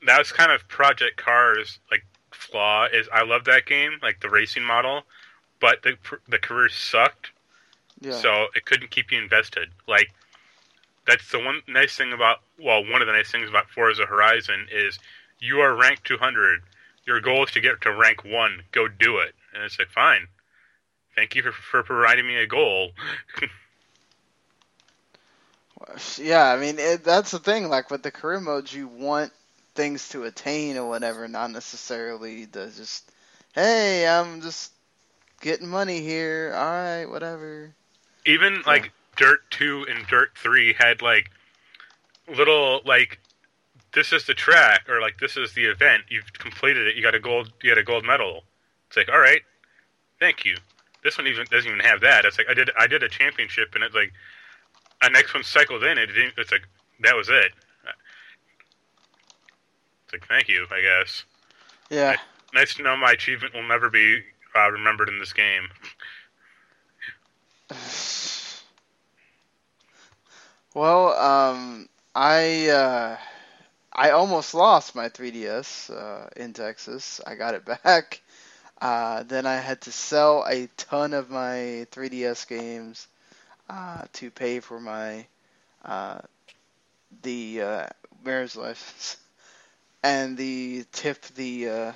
That's 0.04 0.30
kind 0.32 0.52
of 0.52 0.66
Project 0.68 1.16
Cars 1.16 1.78
like 1.90 2.04
flaw 2.32 2.86
is 2.86 3.08
I 3.12 3.22
love 3.22 3.44
that 3.44 3.66
game, 3.66 3.98
like 4.02 4.20
the 4.20 4.28
racing 4.28 4.62
model, 4.64 5.04
but 5.60 5.82
the 5.82 5.96
the 6.28 6.38
career 6.38 6.68
sucked, 6.68 7.30
yeah. 8.00 8.12
so 8.20 8.48
it 8.54 8.66
couldn't 8.66 8.90
keep 8.90 9.10
you 9.10 9.18
invested. 9.18 9.70
Like 9.86 10.12
that's 11.06 11.30
the 11.30 11.38
one 11.38 11.62
nice 11.66 11.96
thing 11.96 12.12
about 12.12 12.42
well, 12.58 12.84
one 12.84 13.00
of 13.00 13.06
the 13.06 13.14
nice 13.14 13.30
things 13.30 13.48
about 13.48 13.70
Forza 13.70 14.06
Horizon 14.06 14.68
is 14.70 14.98
you 15.38 15.60
are 15.60 15.74
ranked 15.74 16.04
200. 16.04 16.62
Your 17.06 17.20
goal 17.20 17.44
is 17.44 17.52
to 17.52 17.60
get 17.60 17.80
to 17.82 17.92
rank 17.92 18.24
one. 18.24 18.62
Go 18.72 18.88
do 18.88 19.18
it, 19.18 19.34
and 19.54 19.62
it's 19.62 19.78
like 19.78 19.88
fine. 19.88 20.26
Thank 21.14 21.34
you 21.34 21.42
for, 21.42 21.52
for 21.52 21.82
providing 21.82 22.26
me 22.26 22.36
a 22.36 22.46
goal. 22.46 22.90
yeah, 26.18 26.52
I 26.52 26.58
mean 26.58 26.78
it, 26.78 27.04
that's 27.04 27.30
the 27.30 27.38
thing. 27.38 27.68
Like 27.68 27.90
with 27.90 28.02
the 28.02 28.10
career 28.10 28.40
modes, 28.40 28.74
you 28.74 28.88
want 28.88 29.32
things 29.74 30.08
to 30.10 30.24
attain 30.24 30.76
or 30.76 30.88
whatever, 30.88 31.28
not 31.28 31.50
necessarily 31.50 32.46
to 32.46 32.70
just, 32.70 33.10
hey, 33.54 34.06
I'm 34.06 34.40
just 34.40 34.72
getting 35.40 35.68
money 35.68 36.00
here. 36.00 36.52
All 36.54 36.64
right, 36.64 37.06
whatever. 37.06 37.72
even 38.24 38.62
like 38.66 38.92
Dirt 39.16 39.40
Two 39.50 39.86
and 39.88 40.06
Dirt 40.06 40.30
Three 40.36 40.72
had 40.72 41.02
like 41.02 41.30
little 42.28 42.80
like 42.84 43.20
this 43.96 44.12
is 44.12 44.26
the 44.26 44.34
track 44.34 44.88
or 44.90 45.00
like 45.00 45.18
this 45.18 45.36
is 45.38 45.54
the 45.54 45.64
event. 45.64 46.04
You've 46.10 46.30
completed 46.34 46.86
it. 46.86 46.96
You 46.96 47.02
got 47.02 47.14
a 47.14 47.18
gold. 47.18 47.50
You 47.62 47.70
got 47.70 47.78
a 47.78 47.82
gold 47.82 48.04
medal. 48.04 48.42
It's 48.88 48.96
like 48.96 49.08
all 49.08 49.18
right, 49.18 49.40
thank 50.20 50.44
you. 50.44 50.56
This 51.02 51.16
one 51.16 51.26
even 51.26 51.46
doesn't 51.50 51.68
even 51.68 51.80
have 51.80 52.02
that. 52.02 52.26
It's 52.26 52.36
like 52.36 52.46
I 52.48 52.54
did 52.54 52.70
I 52.78 52.86
did 52.86 53.02
a 53.02 53.08
championship 53.08 53.74
and 53.74 53.82
it's 53.82 53.94
like 53.94 54.12
a 55.02 55.08
next 55.10 55.32
one 55.32 55.42
cycled 55.42 55.82
in. 55.82 55.96
It 55.96 56.06
didn't. 56.08 56.34
It's 56.36 56.52
like 56.52 56.68
that 57.00 57.16
was 57.16 57.30
it. 57.30 57.52
It's 60.04 60.12
like 60.12 60.28
thank 60.28 60.46
you. 60.48 60.66
I 60.70 60.82
guess 60.82 61.24
Yeah. 61.90 62.16
nice 62.52 62.74
to 62.74 62.82
know 62.82 62.96
my 62.98 63.12
achievement 63.12 63.54
will 63.54 63.66
never 63.66 63.88
be 63.88 64.20
uh, 64.54 64.70
remembered 64.70 65.08
in 65.08 65.18
this 65.18 65.32
game. 65.32 65.68
Well, 70.74 71.14
um, 71.14 71.88
I 72.14 72.68
uh, 72.68 73.16
I 73.96 74.10
almost 74.12 74.54
lost 74.54 74.96
my 74.96 75.10
3DS 75.10 75.90
uh, 75.90 76.28
in 76.36 76.54
Texas. 76.54 77.20
I 77.26 77.36
got 77.36 77.54
it 77.54 77.66
back. 77.84 78.22
Uh, 78.80 79.24
then 79.24 79.46
I 79.46 79.56
had 79.56 79.82
to 79.82 79.92
sell 79.92 80.44
a 80.48 80.68
ton 80.78 81.14
of 81.14 81.30
my 81.30 81.86
3DS 81.92 82.46
games 82.48 83.08
uh, 83.70 84.04
to 84.14 84.30
pay 84.30 84.60
for 84.60 84.80
my 84.80 85.26
uh, 85.84 86.20
the 87.22 87.62
uh, 87.62 87.86
marriage 88.24 88.56
license 88.56 89.18
and 90.04 90.36
the 90.38 90.84
tip 90.92 91.22
the 91.36 91.68
uh, 91.70 91.92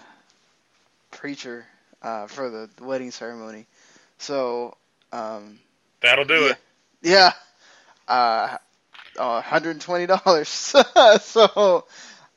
preacher 1.13 1.67
uh, 2.03 2.27
for 2.29 2.51
the 2.51 2.71
wedding 2.81 3.13
ceremony. 3.13 3.67
So 4.19 4.77
um, 5.13 5.61
That'll 6.03 6.25
do 6.25 6.47
yeah. 6.47 6.49
it. 6.49 6.59
yeah. 7.03 7.33
Uh, 9.21 9.39
uh, 9.39 9.43
$120. 9.43 11.21
so, 11.21 11.85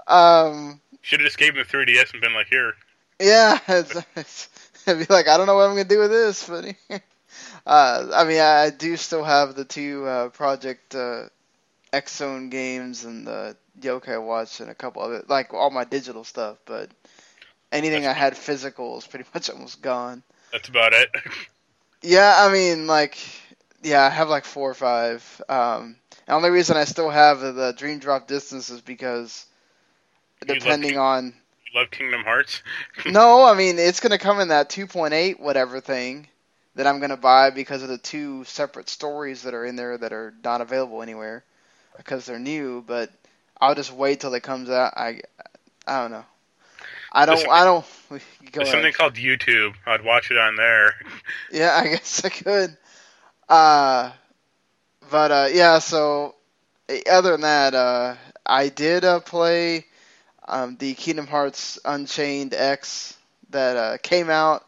um, 0.08 0.82
Should 1.02 1.22
have 1.22 1.28
just 1.28 1.38
gave 1.38 1.56
him 1.56 1.63
the 1.65 1.78
3DS 1.78 2.12
and 2.12 2.22
been 2.22 2.34
like, 2.34 2.48
here. 2.48 2.74
yeah, 3.19 3.58
it's, 3.67 3.96
it's, 4.15 4.50
I'd 4.86 5.00
be 5.00 5.06
like, 5.10 5.28
I 5.28 5.38
don't 5.38 5.48
know 5.48 5.56
what 5.56 5.69
I'm 5.69 5.76
going 5.76 5.88
to 5.88 5.96
do 5.96 6.00
with 6.00 6.12
this, 6.12 6.48
but, 6.48 6.65
uh, 7.65 8.08
I 8.13 8.26
mean, 8.26 8.41
I 8.41 8.69
do 8.69 8.98
still 8.98 9.24
have 9.24 9.56
the 9.56 9.65
two, 9.65 10.06
uh, 10.06 10.30
Project, 10.30 10.93
uh, 10.93 11.30
X 11.93 12.17
Zone 12.17 12.50
games 12.50 13.06
and 13.06 13.26
the 13.26 13.56
Yokai 13.80 14.22
Watch 14.22 14.60
and 14.60 14.69
a 14.69 14.76
couple 14.76 15.02
other, 15.02 15.24
like, 15.28 15.54
all 15.54 15.69
my 15.69 15.86
digital 15.86 16.24
stuff, 16.24 16.58
but 16.65 16.89
anything 17.72 18.06
I 18.06 18.13
had 18.13 18.36
physical 18.36 18.98
is 18.98 19.08
pretty 19.08 19.26
much 19.34 19.50
almost 19.50 19.82
gone. 19.82 20.22
That's 20.52 20.67
about 20.67 20.93
it. 20.93 21.10
Yeah, 22.02 22.36
I 22.38 22.52
mean, 22.52 22.86
like, 22.88 23.17
yeah, 23.84 24.04
I 24.04 24.10
have 24.10 24.30
like 24.30 24.46
four 24.46 24.69
or 24.69 24.74
five. 24.74 25.41
Um, 25.48 25.96
the 26.25 26.33
only 26.33 26.49
reason 26.49 26.77
I 26.77 26.86
still 26.86 27.09
have 27.09 27.39
the, 27.39 27.51
the 27.51 27.73
Dream 27.73 27.99
Drop 27.99 28.27
Distance 28.27 28.69
is 28.69 28.81
because, 28.81 29.45
You 30.47 30.55
depending 30.55 30.97
on, 30.97 31.33
Love 31.75 31.89
Kingdom 31.89 32.23
Hearts. 32.23 32.62
no, 33.05 33.43
I 33.43 33.55
mean, 33.55 33.79
it's 33.79 33.99
gonna 33.99 34.17
come 34.17 34.39
in 34.39 34.49
that 34.49 34.69
2.8 34.69 35.39
whatever 35.39 35.79
thing 35.79 36.27
that 36.75 36.86
I'm 36.88 36.99
gonna 36.99 37.17
buy 37.17 37.49
because 37.49 37.81
of 37.81 37.89
the 37.89 37.97
two 37.97 38.43
separate 38.43 38.89
stories 38.89 39.43
that 39.43 39.53
are 39.53 39.65
in 39.65 39.75
there 39.75 39.97
that 39.97 40.13
are 40.13 40.33
not 40.43 40.62
available 40.62 41.01
anywhere 41.01 41.43
because 41.97 42.25
they're 42.25 42.39
new. 42.39 42.83
But 42.86 43.12
I'll 43.59 43.75
just 43.75 43.91
wait 43.91 44.19
till 44.19 44.33
it 44.33 44.43
comes 44.43 44.69
out. 44.69 44.93
I, 44.95 45.21
I 45.88 46.01
don't 46.01 46.12
know. 46.12 46.25
I 47.12 47.25
don't. 47.25 47.38
There's 47.38 47.47
I 47.49 47.65
don't. 47.65 47.86
Go 48.09 48.19
There's 48.53 48.71
something 48.71 48.93
called 48.93 49.15
YouTube. 49.15 49.73
I'd 49.86 50.03
watch 50.03 50.31
it 50.31 50.38
on 50.38 50.55
there. 50.55 50.95
Yeah, 51.51 51.75
I 51.83 51.88
guess 51.88 52.23
I 52.25 52.29
could. 52.29 52.77
Uh, 53.49 54.12
but 55.10 55.32
uh, 55.32 55.48
yeah. 55.52 55.80
So 55.80 56.36
eh, 56.89 57.02
other 57.10 57.32
than 57.32 57.42
that, 57.42 57.74
uh, 57.74 58.16
I 58.46 58.70
did 58.70 59.04
uh, 59.06 59.20
play 59.20 59.86
um, 60.48 60.78
the 60.78 60.94
Kingdom 60.94 61.28
Hearts 61.28 61.80
Unchained 61.86 62.54
X 62.54 63.18
that 63.50 63.78
uh, 63.78 63.98
came 64.02 64.30
out 64.30 64.66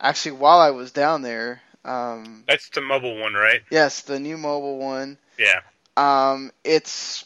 actually 0.00 0.32
while 0.32 0.58
I 0.58 0.70
was 0.70 0.92
down 0.92 1.22
there. 1.22 1.62
Um, 1.84 2.44
That's 2.46 2.68
the 2.70 2.80
mobile 2.80 3.16
one, 3.18 3.34
right? 3.34 3.62
yes, 3.70 4.02
the 4.02 4.20
new 4.20 4.36
mobile 4.36 4.78
one. 4.78 5.18
Yeah. 5.38 5.60
Um, 5.96 6.52
it's 6.64 7.24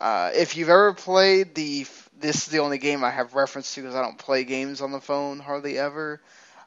uh, 0.00 0.30
if 0.34 0.56
you've 0.56 0.68
ever 0.68 0.92
played 0.94 1.54
the 1.54 1.86
this 2.18 2.36
is 2.36 2.46
the 2.46 2.58
only 2.58 2.78
game 2.78 3.02
I 3.02 3.10
have 3.10 3.34
reference 3.34 3.74
to 3.74 3.80
because 3.80 3.94
I 3.96 4.02
don't 4.02 4.18
play 4.18 4.44
games 4.44 4.80
on 4.80 4.92
the 4.92 5.00
phone 5.00 5.38
hardly 5.38 5.78
ever. 5.78 6.20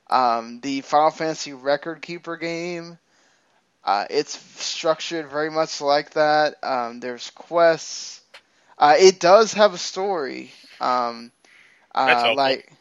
Um, 0.10 0.60
the 0.62 0.82
Final 0.82 1.12
Fantasy 1.12 1.54
Record 1.54 2.02
Keeper 2.02 2.38
game. 2.38 2.98
Uh, 3.84 4.06
it's 4.10 4.38
structured 4.62 5.28
very 5.30 5.50
much 5.50 5.82
like 5.82 6.12
that. 6.12 6.56
Um, 6.64 7.00
there's 7.00 7.30
quests. 7.32 8.22
Uh, 8.78 8.96
it 8.98 9.20
does 9.20 9.54
have 9.54 9.74
a 9.74 9.78
story. 9.78 10.52
Um, 10.80 11.32
uh, 11.94 12.30
like, 12.34 12.72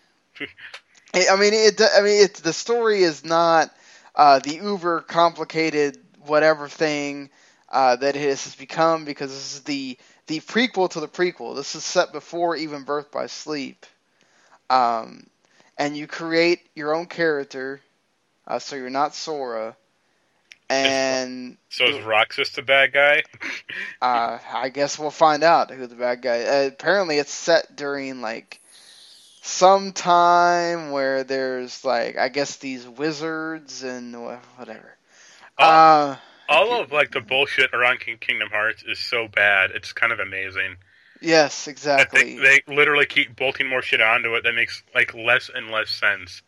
I 1.14 1.26
I 1.32 1.36
mean, 1.36 1.52
it. 1.54 1.80
I 1.80 2.00
mean, 2.02 2.22
it. 2.24 2.34
The 2.34 2.52
story 2.52 3.02
is 3.02 3.24
not 3.24 3.70
uh, 4.14 4.38
the 4.40 4.54
uber 4.56 5.00
complicated 5.02 5.98
whatever 6.26 6.68
thing 6.68 7.30
uh, 7.70 7.96
that 7.96 8.16
it 8.16 8.22
has 8.22 8.54
become 8.56 9.04
because 9.04 9.30
this 9.30 9.54
is 9.54 9.60
the 9.62 9.98
the 10.26 10.40
prequel 10.40 10.90
to 10.90 11.00
the 11.00 11.08
prequel. 11.08 11.54
This 11.56 11.74
is 11.74 11.84
set 11.84 12.12
before 12.12 12.56
even 12.56 12.84
Birth 12.84 13.10
by 13.10 13.26
Sleep, 13.26 13.86
um, 14.70 15.26
and 15.78 15.96
you 15.96 16.06
create 16.06 16.60
your 16.74 16.94
own 16.94 17.06
character, 17.06 17.80
uh, 18.46 18.58
so 18.58 18.76
you're 18.76 18.90
not 18.90 19.14
Sora, 19.14 19.76
and 20.72 21.56
So 21.68 21.86
is 21.86 22.04
Roxas 22.04 22.50
the 22.50 22.62
bad 22.62 22.92
guy? 22.92 23.22
uh, 24.02 24.38
I 24.52 24.68
guess 24.68 24.98
we'll 24.98 25.10
find 25.10 25.42
out 25.42 25.70
who 25.70 25.86
the 25.86 25.94
bad 25.94 26.22
guy. 26.22 26.42
Uh, 26.42 26.66
apparently, 26.68 27.18
it's 27.18 27.32
set 27.32 27.74
during 27.76 28.20
like 28.20 28.60
some 29.42 29.92
time 29.92 30.90
where 30.90 31.24
there's 31.24 31.84
like 31.84 32.16
I 32.18 32.28
guess 32.28 32.56
these 32.56 32.86
wizards 32.86 33.82
and 33.82 34.14
whatever. 34.56 34.96
Oh. 35.58 35.64
Uh, 35.64 36.16
all 36.48 36.80
of 36.80 36.92
like 36.92 37.12
the 37.12 37.20
bullshit 37.20 37.72
around 37.72 38.00
King- 38.00 38.18
Kingdom 38.18 38.50
Hearts 38.50 38.82
is 38.86 38.98
so 38.98 39.28
bad. 39.28 39.70
It's 39.70 39.92
kind 39.92 40.12
of 40.12 40.20
amazing. 40.20 40.76
Yes, 41.20 41.68
exactly. 41.68 42.36
they, 42.36 42.60
they 42.66 42.74
literally 42.74 43.06
keep 43.06 43.36
bolting 43.36 43.68
more 43.68 43.80
shit 43.80 44.00
onto 44.00 44.34
it 44.34 44.42
that 44.42 44.54
makes 44.54 44.82
like 44.94 45.14
less 45.14 45.50
and 45.54 45.70
less 45.70 45.88
sense. 45.88 46.42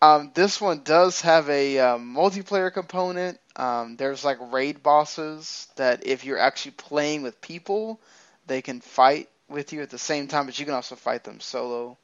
Um, 0.00 0.30
this 0.34 0.60
one 0.60 0.82
does 0.84 1.22
have 1.22 1.48
a 1.50 1.78
um, 1.80 2.14
multiplayer 2.14 2.72
component. 2.72 3.38
Um, 3.56 3.96
there's 3.96 4.24
like 4.24 4.38
raid 4.52 4.82
bosses 4.82 5.66
that 5.76 6.06
if 6.06 6.24
you're 6.24 6.38
actually 6.38 6.72
playing 6.72 7.22
with 7.22 7.40
people, 7.40 8.00
they 8.46 8.62
can 8.62 8.80
fight 8.80 9.28
with 9.48 9.72
you 9.72 9.82
at 9.82 9.90
the 9.90 9.98
same 9.98 10.28
time, 10.28 10.46
but 10.46 10.58
you 10.58 10.64
can 10.66 10.74
also 10.74 10.94
fight 10.94 11.24
them 11.24 11.40
solo. 11.40 11.98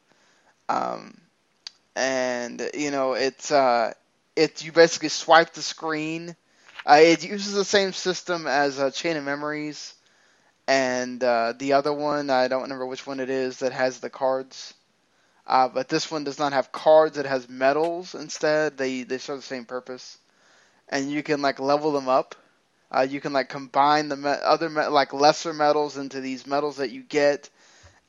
Um, 0.69 1.21
and 1.97 2.71
you 2.75 2.91
know 2.91 3.15
it's 3.15 3.51
uh, 3.53 3.93
it 4.37 4.65
you 4.65 4.73
basically 4.73 5.11
swipe 5.11 5.55
the 5.55 5.63
screen. 5.63 6.37
Uh, 6.87 7.01
it 7.03 7.25
uses 7.25 7.55
the 7.55 7.65
same 7.65 7.93
system 7.93 8.47
as 8.47 8.79
uh, 8.81 8.91
Chain 8.91 9.17
of 9.17 9.25
Memories, 9.25 9.95
and 10.69 11.23
uh, 11.25 11.55
the 11.59 11.75
other 11.75 11.93
one 11.93 12.31
I 12.31 12.49
don't 12.49 12.63
remember 12.63 12.87
which 12.87 13.07
one 13.07 13.21
it 13.21 13.31
is 13.31 13.59
that 13.61 13.73
has 13.73 14.01
the 14.01 14.11
cards. 14.11 14.75
Uh, 15.47 15.69
but 15.69 15.89
this 15.89 16.11
one 16.11 16.25
does 16.25 16.39
not 16.39 16.53
have 16.53 16.73
cards; 16.73 17.19
it 17.19 17.27
has 17.27 17.49
medals 17.49 18.15
instead. 18.15 18.77
They 18.79 19.03
they 19.05 19.19
serve 19.19 19.39
the 19.39 19.43
same 19.43 19.65
purpose, 19.67 20.19
and 20.89 21.11
you 21.11 21.23
can 21.23 21.43
like 21.43 21.61
level 21.61 21.93
them 21.93 22.09
up. 22.09 22.35
Uh, 22.91 23.03
you 23.09 23.21
can 23.21 23.33
like 23.33 23.49
combine 23.49 24.09
the 24.09 24.17
me- 24.17 24.29
other 24.31 24.71
me- 24.71 24.87
like 24.87 25.13
lesser 25.13 25.53
medals 25.55 25.97
into 25.99 26.21
these 26.21 26.47
medals 26.47 26.77
that 26.79 26.91
you 26.91 27.03
get, 27.03 27.51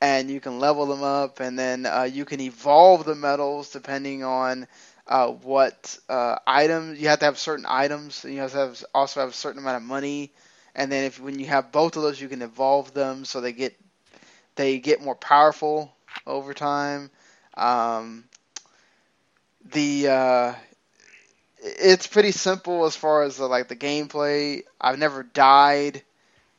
and 0.02 0.30
you 0.30 0.40
can 0.42 0.60
level 0.60 0.86
them 0.88 1.04
up, 1.04 1.40
and 1.40 1.58
then 1.58 1.86
uh, 1.86 2.04
you 2.04 2.26
can 2.26 2.42
evolve 2.42 3.06
the 3.06 3.16
medals 3.16 3.72
depending 3.72 4.24
on 4.24 4.68
uh, 5.08 5.28
what 5.30 5.98
uh, 6.10 6.38
items 6.48 7.00
you 7.00 7.08
have 7.10 7.20
to 7.20 7.26
have 7.26 7.38
certain 7.40 7.66
items. 7.68 8.24
and 8.26 8.34
You 8.34 8.42
have 8.42 8.52
to 8.54 8.58
have, 8.58 8.86
also 8.94 9.22
have 9.22 9.30
a 9.30 9.34
certain 9.34 9.60
amount 9.60 9.78
of 9.78 9.84
money, 9.84 10.34
and 10.76 10.92
then 10.92 11.06
if 11.06 11.20
when 11.20 11.40
you 11.40 11.48
have 11.48 11.72
both 11.72 11.96
of 11.98 12.04
those, 12.04 12.22
you 12.22 12.30
can 12.30 12.42
evolve 12.42 12.94
them 12.94 13.26
so 13.26 13.42
they 13.42 13.54
get 13.54 13.76
they 14.56 14.80
get 14.80 15.02
more 15.02 15.16
powerful 15.16 15.94
over 16.28 16.54
time. 16.54 17.10
Um, 17.58 18.26
the 19.72 20.08
uh, 20.08 20.54
it's 21.60 22.08
pretty 22.08 22.32
simple 22.32 22.86
as 22.86 22.96
far 22.96 23.24
as 23.24 23.38
the, 23.38 23.48
like 23.48 23.68
the 23.68 23.76
gameplay. 23.76 24.64
I've 24.80 25.00
never 25.00 25.24
died 25.24 26.04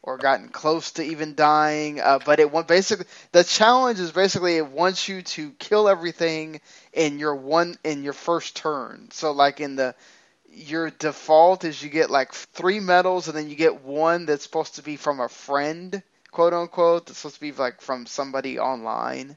or 0.03 0.19
gotten 0.19 0.49
close 0.49 0.93
to 0.93 1.03
even 1.03 1.35
dying, 1.35 2.01
uh, 2.01 2.19
but 2.25 2.41
it 2.41 2.51
want 2.51 2.69
basically 2.69 3.07
the 3.33 3.45
challenge 3.45 4.01
is 4.01 4.13
basically 4.13 4.57
it 4.57 4.67
wants 4.67 5.09
you 5.09 5.23
to 5.23 5.51
kill 5.59 5.89
everything 5.89 6.61
in 6.93 7.19
your 7.19 7.35
one 7.35 7.77
in 7.85 8.05
your 8.05 8.13
first 8.13 8.57
turn. 8.57 9.09
So 9.13 9.33
like 9.33 9.61
in 9.61 9.77
the 9.77 9.95
your 10.51 10.91
default 10.91 11.65
is 11.65 11.83
you 11.83 11.91
get 11.91 12.11
like 12.11 12.33
three 12.33 12.81
medals 12.81 13.29
and 13.29 13.37
then 13.37 13.49
you 13.51 13.57
get 13.57 13.83
one 13.83 14.27
that's 14.27 14.45
supposed 14.45 14.77
to 14.77 14.83
be 14.83 14.97
from 14.97 15.21
a 15.21 15.29
friend, 15.29 16.03
quote 16.31 16.53
unquote. 16.55 17.07
That's 17.07 17.19
supposed 17.19 17.37
to 17.37 17.41
be 17.41 17.53
like 17.53 17.81
from 17.81 18.07
somebody 18.07 18.59
online 18.59 19.37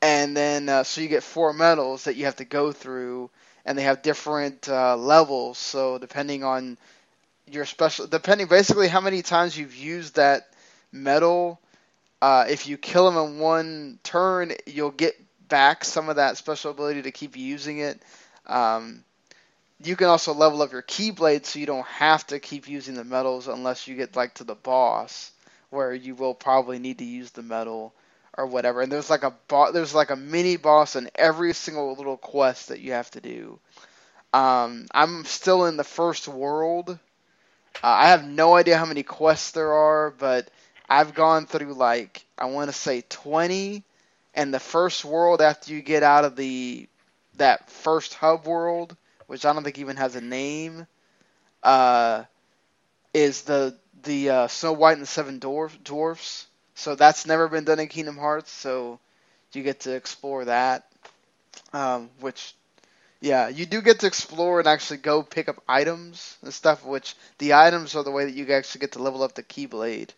and 0.00 0.36
then 0.36 0.68
uh, 0.68 0.84
so 0.84 1.00
you 1.00 1.08
get 1.08 1.22
four 1.22 1.52
medals 1.52 2.04
that 2.04 2.16
you 2.16 2.26
have 2.26 2.36
to 2.36 2.44
go 2.44 2.72
through, 2.72 3.30
and 3.64 3.76
they 3.76 3.82
have 3.82 4.02
different 4.02 4.68
uh, 4.68 4.96
levels. 4.96 5.58
So 5.58 5.98
depending 5.98 6.44
on 6.44 6.78
your 7.46 7.64
special, 7.64 8.06
depending 8.06 8.46
basically 8.46 8.88
how 8.88 9.00
many 9.00 9.22
times 9.22 9.56
you've 9.56 9.74
used 9.74 10.16
that 10.16 10.48
medal, 10.92 11.60
uh, 12.22 12.46
if 12.48 12.66
you 12.66 12.76
kill 12.76 13.10
them 13.10 13.22
in 13.24 13.38
one 13.38 13.98
turn, 14.02 14.52
you'll 14.66 14.90
get 14.90 15.14
back 15.48 15.84
some 15.84 16.08
of 16.08 16.16
that 16.16 16.36
special 16.36 16.70
ability 16.70 17.02
to 17.02 17.10
keep 17.10 17.36
using 17.36 17.78
it. 17.78 18.00
Um, 18.46 19.04
you 19.82 19.96
can 19.96 20.08
also 20.08 20.34
level 20.34 20.62
up 20.62 20.72
your 20.72 20.82
keyblade 20.82 21.46
so 21.46 21.58
you 21.58 21.66
don't 21.66 21.86
have 21.86 22.26
to 22.28 22.40
keep 22.40 22.68
using 22.68 22.94
the 22.94 23.04
medals 23.04 23.46
unless 23.46 23.86
you 23.86 23.94
get 23.94 24.16
like 24.16 24.34
to 24.34 24.44
the 24.44 24.54
boss, 24.54 25.30
where 25.70 25.94
you 25.94 26.14
will 26.14 26.34
probably 26.34 26.78
need 26.78 26.98
to 26.98 27.04
use 27.04 27.30
the 27.30 27.42
medal 27.42 27.92
or 28.38 28.46
whatever. 28.46 28.80
And 28.80 28.90
there's 28.92 29.10
like 29.10 29.24
a 29.24 29.34
bo- 29.48 29.72
there's 29.72 29.94
like 29.94 30.10
a 30.10 30.16
mini 30.16 30.56
boss 30.56 30.96
in 30.96 31.10
every 31.16 31.52
single 31.52 31.94
little 31.94 32.16
quest 32.16 32.68
that 32.68 32.80
you 32.80 32.92
have 32.92 33.10
to 33.12 33.20
do. 33.20 33.58
Um, 34.32 34.86
I'm 34.94 35.24
still 35.24 35.66
in 35.66 35.76
the 35.76 35.84
first 35.84 36.28
world. 36.28 36.90
Uh, 36.90 36.96
I 37.82 38.08
have 38.08 38.26
no 38.26 38.54
idea 38.56 38.78
how 38.78 38.86
many 38.86 39.02
quests 39.02 39.52
there 39.52 39.72
are, 39.72 40.10
but 40.10 40.48
I've 40.88 41.14
gone 41.14 41.46
through 41.46 41.74
like 41.74 42.24
I 42.38 42.46
want 42.46 42.70
to 42.70 42.76
say 42.76 43.04
20, 43.08 43.84
and 44.34 44.54
the 44.54 44.60
first 44.60 45.04
world 45.04 45.42
after 45.42 45.72
you 45.72 45.82
get 45.82 46.02
out 46.04 46.24
of 46.24 46.36
the 46.36 46.88
that 47.36 47.70
first 47.70 48.14
hub 48.14 48.46
world, 48.46 48.96
which 49.26 49.44
I 49.46 49.52
don't 49.52 49.64
think 49.64 49.78
even 49.78 49.96
has 49.96 50.16
a 50.16 50.20
name, 50.20 50.86
uh, 51.62 52.24
is 53.14 53.42
the 53.42 53.78
the 54.04 54.30
uh, 54.30 54.48
Snow 54.48 54.74
White 54.74 54.94
and 54.94 55.02
the 55.02 55.06
Seven 55.06 55.40
Dwarf, 55.40 55.82
Dwarfs. 55.84 56.47
So 56.78 56.94
that's 56.94 57.26
never 57.26 57.48
been 57.48 57.64
done 57.64 57.80
in 57.80 57.88
Kingdom 57.88 58.16
Hearts. 58.16 58.52
So 58.52 59.00
you 59.52 59.64
get 59.64 59.80
to 59.80 59.96
explore 59.96 60.44
that, 60.44 60.86
um, 61.72 62.08
which 62.20 62.54
yeah, 63.20 63.48
you 63.48 63.66
do 63.66 63.82
get 63.82 64.00
to 64.00 64.06
explore 64.06 64.60
and 64.60 64.68
actually 64.68 64.98
go 64.98 65.24
pick 65.24 65.48
up 65.48 65.60
items 65.68 66.36
and 66.40 66.54
stuff. 66.54 66.84
Which 66.84 67.16
the 67.38 67.54
items 67.54 67.96
are 67.96 68.04
the 68.04 68.12
way 68.12 68.26
that 68.26 68.34
you 68.34 68.46
actually 68.52 68.78
get 68.78 68.92
to 68.92 69.02
level 69.02 69.24
up 69.24 69.34
the 69.34 69.42
Keyblade. 69.42 70.10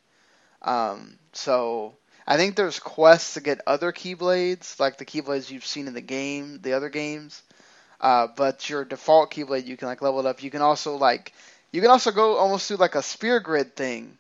Um, 0.61 1.17
so 1.33 1.95
I 2.27 2.37
think 2.37 2.57
there's 2.57 2.79
quests 2.79 3.35
to 3.35 3.41
get 3.41 3.63
other 3.67 3.91
Keyblades, 3.91 4.79
like 4.79 4.99
the 4.99 5.07
Keyblades 5.07 5.51
you've 5.51 5.65
seen 5.65 5.89
in 5.89 5.95
the 5.95 6.03
game, 6.03 6.61
the 6.61 6.75
other 6.75 6.91
games. 6.91 7.43
Uh, 8.03 8.27
but 8.37 8.69
your 8.69 8.85
default 8.85 9.33
Keyblade, 9.33 9.67
you 9.67 9.79
can 9.79 9.89
like 9.89 10.03
level 10.03 10.21
it 10.21 10.27
up. 10.27 10.43
You 10.43 10.51
can 10.51 10.61
also 10.61 10.97
like, 10.97 11.33
you 11.73 11.81
can 11.81 11.91
also 11.91 12.11
go 12.11 12.37
almost 12.37 12.69
do 12.69 12.77
like 12.77 12.97
a 12.97 13.03
sphere 13.03 13.41
grid 13.41 13.75
thing 13.75 14.19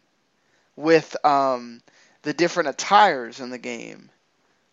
with 0.74 1.14
um, 1.22 1.83
the 2.22 2.33
different 2.33 2.68
attires 2.68 3.40
in 3.40 3.50
the 3.50 3.59
game. 3.59 4.11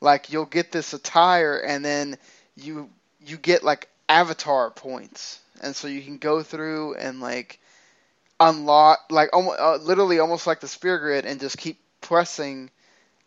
Like 0.01 0.31
you'll 0.31 0.45
get 0.45 0.71
this 0.71 0.93
attire, 0.93 1.57
and 1.57 1.83
then 1.83 2.17
you 2.55 2.89
you 3.25 3.37
get 3.37 3.63
like 3.63 3.89
avatar 4.07 4.69
points, 4.69 5.39
and 5.61 5.75
so 5.75 5.87
you 5.87 6.01
can 6.01 6.17
go 6.17 6.43
through 6.43 6.95
and 6.95 7.19
like 7.19 7.59
unlock 8.39 8.99
like 9.09 9.29
almost, 9.33 9.59
uh, 9.59 9.77
literally 9.77 10.19
almost 10.19 10.45
like 10.45 10.59
the 10.59 10.67
sphere 10.67 10.99
grid, 10.99 11.25
and 11.25 11.39
just 11.39 11.57
keep 11.57 11.79
pressing 12.01 12.69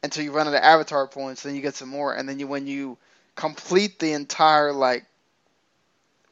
until 0.03 0.25
you 0.25 0.33
run 0.33 0.47
out 0.47 0.55
of 0.55 0.63
avatar 0.63 1.09
points. 1.09 1.43
Then 1.43 1.57
you 1.57 1.63
get 1.63 1.75
some 1.75 1.89
more, 1.89 2.15
and 2.15 2.29
then 2.29 2.39
you 2.39 2.47
when 2.47 2.67
you 2.67 2.99
complete 3.35 3.99
the 3.99 4.13
entire 4.13 4.73
like 4.73 5.07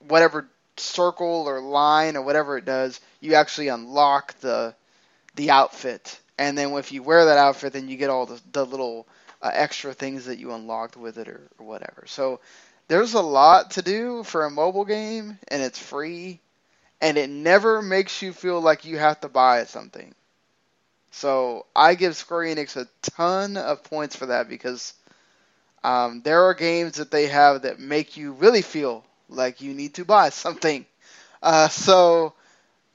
whatever 0.07 0.49
circle 0.77 1.45
or 1.49 1.61
line 1.61 2.17
or 2.17 2.23
whatever 2.23 2.57
it 2.57 2.65
does, 2.65 3.01
you 3.21 3.35
actually 3.35 3.69
unlock 3.69 4.39
the 4.41 4.75
the 5.35 5.51
outfit. 5.51 6.21
And 6.39 6.57
then 6.57 6.73
if 6.75 6.93
you 6.93 7.03
wear 7.03 7.27
that 7.27 7.39
outfit, 7.39 7.73
then 7.73 7.89
you 7.89 7.97
get 7.97 8.11
all 8.11 8.27
the, 8.27 8.41
the 8.53 8.65
little 8.65 9.07
uh, 9.43 9.51
extra 9.53 9.93
things 9.93 10.27
that 10.27 10.39
you 10.39 10.53
unlocked 10.53 10.97
with 10.97 11.19
it 11.19 11.29
or, 11.29 11.49
or 11.59 11.67
whatever. 11.67 12.05
So 12.07 12.41
there's 12.87 13.15
a 13.15 13.21
lot 13.21 13.73
to 13.73 13.83
do 13.83 14.23
for 14.23 14.45
a 14.45 14.51
mobile 14.51 14.85
game, 14.85 15.39
and 15.49 15.63
it's 15.63 15.79
free, 15.79 16.41
and 17.01 17.19
it 17.19 17.29
never 17.29 17.83
makes 17.83 18.23
you 18.23 18.33
feel 18.33 18.61
like 18.61 18.85
you 18.85 18.99
have 18.99 19.21
to 19.21 19.29
buy 19.29 19.65
something. 19.65 20.15
So 21.11 21.67
I 21.75 21.95
give 21.95 22.17
Square 22.17 22.55
Enix 22.55 22.77
a 22.77 22.87
ton 23.03 23.57
of 23.57 23.83
points 23.83 24.15
for 24.17 24.27
that 24.27 24.49
because 24.49 24.95
um, 25.83 26.23
there 26.23 26.45
are 26.45 26.55
games 26.55 26.95
that 26.95 27.11
they 27.11 27.27
have 27.27 27.63
that 27.63 27.81
make 27.81 28.17
you 28.17 28.33
really 28.33 28.63
feel 28.63 29.05
like 29.29 29.61
you 29.61 29.75
need 29.75 29.95
to 29.95 30.05
buy 30.05 30.29
something. 30.31 30.87
Uh, 31.43 31.69
so 31.69 32.35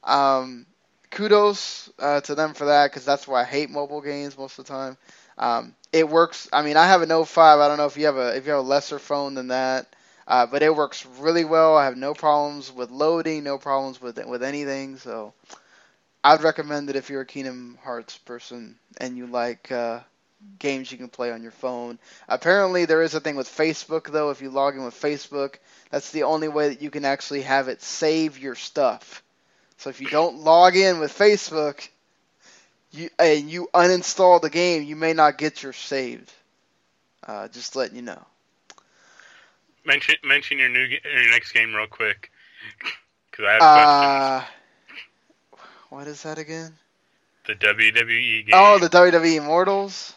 um, 0.03 0.65
kudos 1.13 1.89
uh, 1.99 2.21
to 2.21 2.35
them 2.35 2.53
for 2.53 2.65
that 2.65 2.91
because 2.91 3.05
that's 3.05 3.27
why 3.27 3.41
I 3.41 3.45
hate 3.45 3.69
mobile 3.69 4.01
games 4.01 4.37
most 4.37 4.59
of 4.59 4.65
the 4.65 4.73
time. 4.73 4.97
Um, 5.37 5.75
it 5.91 6.07
works. 6.09 6.49
I 6.51 6.61
mean, 6.63 6.77
I 6.77 6.87
have 6.87 7.01
an 7.01 7.25
05. 7.25 7.59
I 7.59 7.67
don't 7.67 7.77
know 7.77 7.85
if 7.85 7.97
you 7.97 8.05
have 8.07 8.17
a 8.17 8.35
if 8.35 8.45
you 8.45 8.51
have 8.51 8.65
a 8.65 8.67
lesser 8.67 8.99
phone 8.99 9.35
than 9.35 9.47
that, 9.49 9.95
uh, 10.27 10.45
but 10.45 10.63
it 10.63 10.75
works 10.75 11.05
really 11.19 11.45
well. 11.45 11.77
I 11.77 11.85
have 11.85 11.97
no 11.97 12.13
problems 12.13 12.71
with 12.71 12.91
loading, 12.91 13.43
no 13.43 13.57
problems 13.57 14.01
with 14.01 14.23
with 14.25 14.43
anything. 14.43 14.97
So 14.97 15.33
I'd 16.23 16.41
recommend 16.43 16.89
it 16.89 16.95
if 16.95 17.09
you're 17.09 17.21
a 17.21 17.25
Kingdom 17.25 17.77
Hearts 17.83 18.17
person 18.17 18.77
and 18.97 19.17
you 19.17 19.27
like 19.27 19.71
uh, 19.71 20.01
games 20.59 20.91
you 20.91 20.97
can 20.97 21.09
play 21.09 21.31
on 21.31 21.43
your 21.43 21.51
phone. 21.51 21.99
Apparently, 22.27 22.85
there 22.85 23.01
is 23.01 23.13
a 23.13 23.19
thing 23.19 23.35
with 23.35 23.47
Facebook 23.47 24.11
though. 24.11 24.29
If 24.29 24.41
you 24.41 24.49
log 24.49 24.75
in 24.75 24.83
with 24.85 24.99
Facebook, 24.99 25.55
that's 25.91 26.11
the 26.11 26.23
only 26.23 26.47
way 26.47 26.69
that 26.69 26.81
you 26.81 26.89
can 26.89 27.05
actually 27.05 27.41
have 27.43 27.67
it 27.67 27.81
save 27.81 28.39
your 28.39 28.55
stuff. 28.55 29.23
So 29.77 29.89
if 29.89 30.01
you 30.01 30.09
don't 30.09 30.37
log 30.37 30.75
in 30.75 30.99
with 30.99 31.17
Facebook, 31.17 31.87
you 32.91 33.09
and 33.19 33.49
you 33.49 33.69
uninstall 33.73 34.41
the 34.41 34.49
game, 34.49 34.83
you 34.83 34.95
may 34.95 35.13
not 35.13 35.37
get 35.37 35.63
your 35.63 35.73
saved. 35.73 36.31
Uh, 37.25 37.47
just 37.47 37.75
letting 37.75 37.95
you 37.95 38.01
know. 38.01 38.23
Mention 39.85 40.15
mention 40.23 40.59
your 40.59 40.69
new 40.69 40.85
your 40.85 41.29
next 41.31 41.51
game 41.51 41.73
real 41.73 41.87
quick, 41.87 42.31
because 43.31 43.45
I 43.45 43.51
have 43.53 43.59
questions. 43.59 44.49
Uh, 45.59 45.63
what 45.89 46.07
is 46.07 46.23
that 46.23 46.37
again? 46.37 46.73
The 47.47 47.55
WWE 47.55 48.47
game. 48.47 48.53
Oh, 48.53 48.79
the 48.79 48.89
WWE 48.89 49.35
Immortals. 49.35 50.13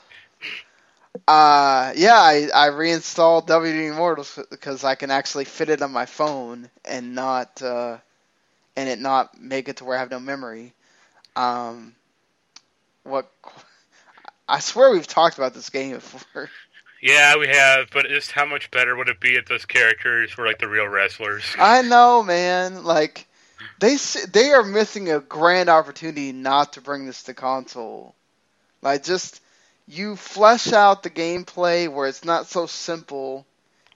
Uh, 1.26 1.92
yeah, 1.96 2.14
I, 2.14 2.48
I 2.54 2.66
reinstalled 2.66 3.48
WWE 3.48 3.90
Immortals 3.90 4.38
because 4.50 4.84
I 4.84 4.94
can 4.94 5.10
actually 5.10 5.44
fit 5.44 5.68
it 5.68 5.82
on 5.82 5.90
my 5.90 6.06
phone 6.06 6.70
and 6.84 7.14
not 7.14 7.60
uh, 7.62 7.98
and 8.76 8.88
it 8.88 8.98
not 8.98 9.40
make 9.40 9.68
it 9.68 9.78
to 9.78 9.84
where 9.84 9.96
I 9.96 10.00
have 10.00 10.10
no 10.10 10.20
memory. 10.20 10.72
Um, 11.34 11.94
what 13.02 13.30
I 14.48 14.60
swear 14.60 14.90
we've 14.90 15.06
talked 15.06 15.38
about 15.38 15.54
this 15.54 15.70
game 15.70 15.94
before. 15.94 16.50
Yeah, 17.02 17.36
we 17.36 17.46
have, 17.48 17.90
but 17.92 18.08
just 18.08 18.32
how 18.32 18.46
much 18.46 18.70
better 18.70 18.96
would 18.96 19.08
it 19.08 19.20
be 19.20 19.36
if 19.36 19.46
those 19.46 19.66
characters 19.66 20.36
were 20.36 20.46
like 20.46 20.58
the 20.58 20.66
real 20.66 20.88
wrestlers? 20.88 21.44
I 21.58 21.82
know, 21.82 22.22
man. 22.22 22.84
Like 22.84 23.26
they 23.78 23.96
they 24.28 24.52
are 24.52 24.64
missing 24.64 25.10
a 25.10 25.20
grand 25.20 25.68
opportunity 25.68 26.32
not 26.32 26.72
to 26.72 26.80
bring 26.80 27.06
this 27.06 27.24
to 27.24 27.34
console. 27.34 28.14
Like 28.82 29.04
just 29.04 29.42
you 29.86 30.16
flesh 30.16 30.72
out 30.72 31.02
the 31.02 31.10
gameplay 31.10 31.88
where 31.92 32.08
it's 32.08 32.24
not 32.24 32.46
so 32.46 32.66
simple. 32.66 33.46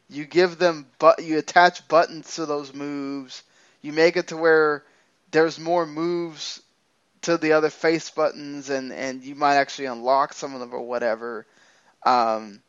You 0.08 0.24
give 0.26 0.58
them 0.58 0.86
but 0.98 1.24
you 1.24 1.38
attach 1.38 1.88
buttons 1.88 2.34
to 2.34 2.46
those 2.46 2.74
moves. 2.74 3.42
You 3.82 3.92
make 3.92 4.16
it 4.16 4.28
to 4.28 4.36
where 4.36 4.84
there's 5.30 5.58
more 5.58 5.86
moves 5.86 6.62
to 7.22 7.36
the 7.38 7.52
other 7.52 7.70
face 7.70 8.10
buttons 8.10 8.70
and 8.70 8.92
and 8.92 9.22
you 9.22 9.34
might 9.34 9.56
actually 9.56 9.86
unlock 9.86 10.32
some 10.32 10.54
of 10.54 10.60
them 10.60 10.72
or 10.74 10.80
whatever. 10.82 11.46
Um, 12.04 12.62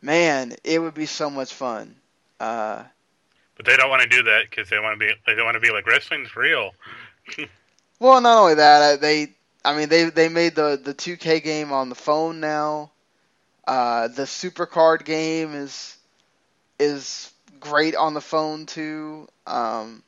man, 0.00 0.54
it 0.64 0.78
would 0.80 0.94
be 0.94 1.06
so 1.06 1.30
much 1.30 1.52
fun. 1.52 1.96
Uh, 2.40 2.84
But 3.56 3.66
they 3.66 3.76
don't 3.76 3.90
want 3.90 4.02
to 4.02 4.08
do 4.08 4.22
that 4.24 4.48
because 4.50 4.68
they 4.68 4.78
want 4.78 4.98
to 4.98 5.06
be 5.06 5.12
they 5.26 5.34
don't 5.34 5.44
want 5.44 5.54
to 5.56 5.60
be 5.60 5.70
like 5.70 5.86
wrestling's 5.86 6.36
real. 6.36 6.74
Well, 7.98 8.20
not 8.20 8.38
only 8.38 8.54
that, 8.54 9.00
they 9.00 9.34
I 9.64 9.76
mean 9.76 9.88
they 9.88 10.04
they 10.10 10.28
made 10.28 10.54
the 10.54 10.80
the 10.82 10.94
2K 10.94 11.40
game 11.40 11.72
on 11.72 11.88
the 11.88 11.94
phone 11.94 12.40
now. 12.40 12.90
Uh, 13.66 14.08
the 14.08 14.22
Supercard 14.24 15.04
game 15.04 15.54
is 15.54 15.96
is 16.78 17.32
great 17.60 17.96
on 17.96 18.14
the 18.14 18.20
phone 18.20 18.66
too. 18.66 19.28
Um, 19.46 20.02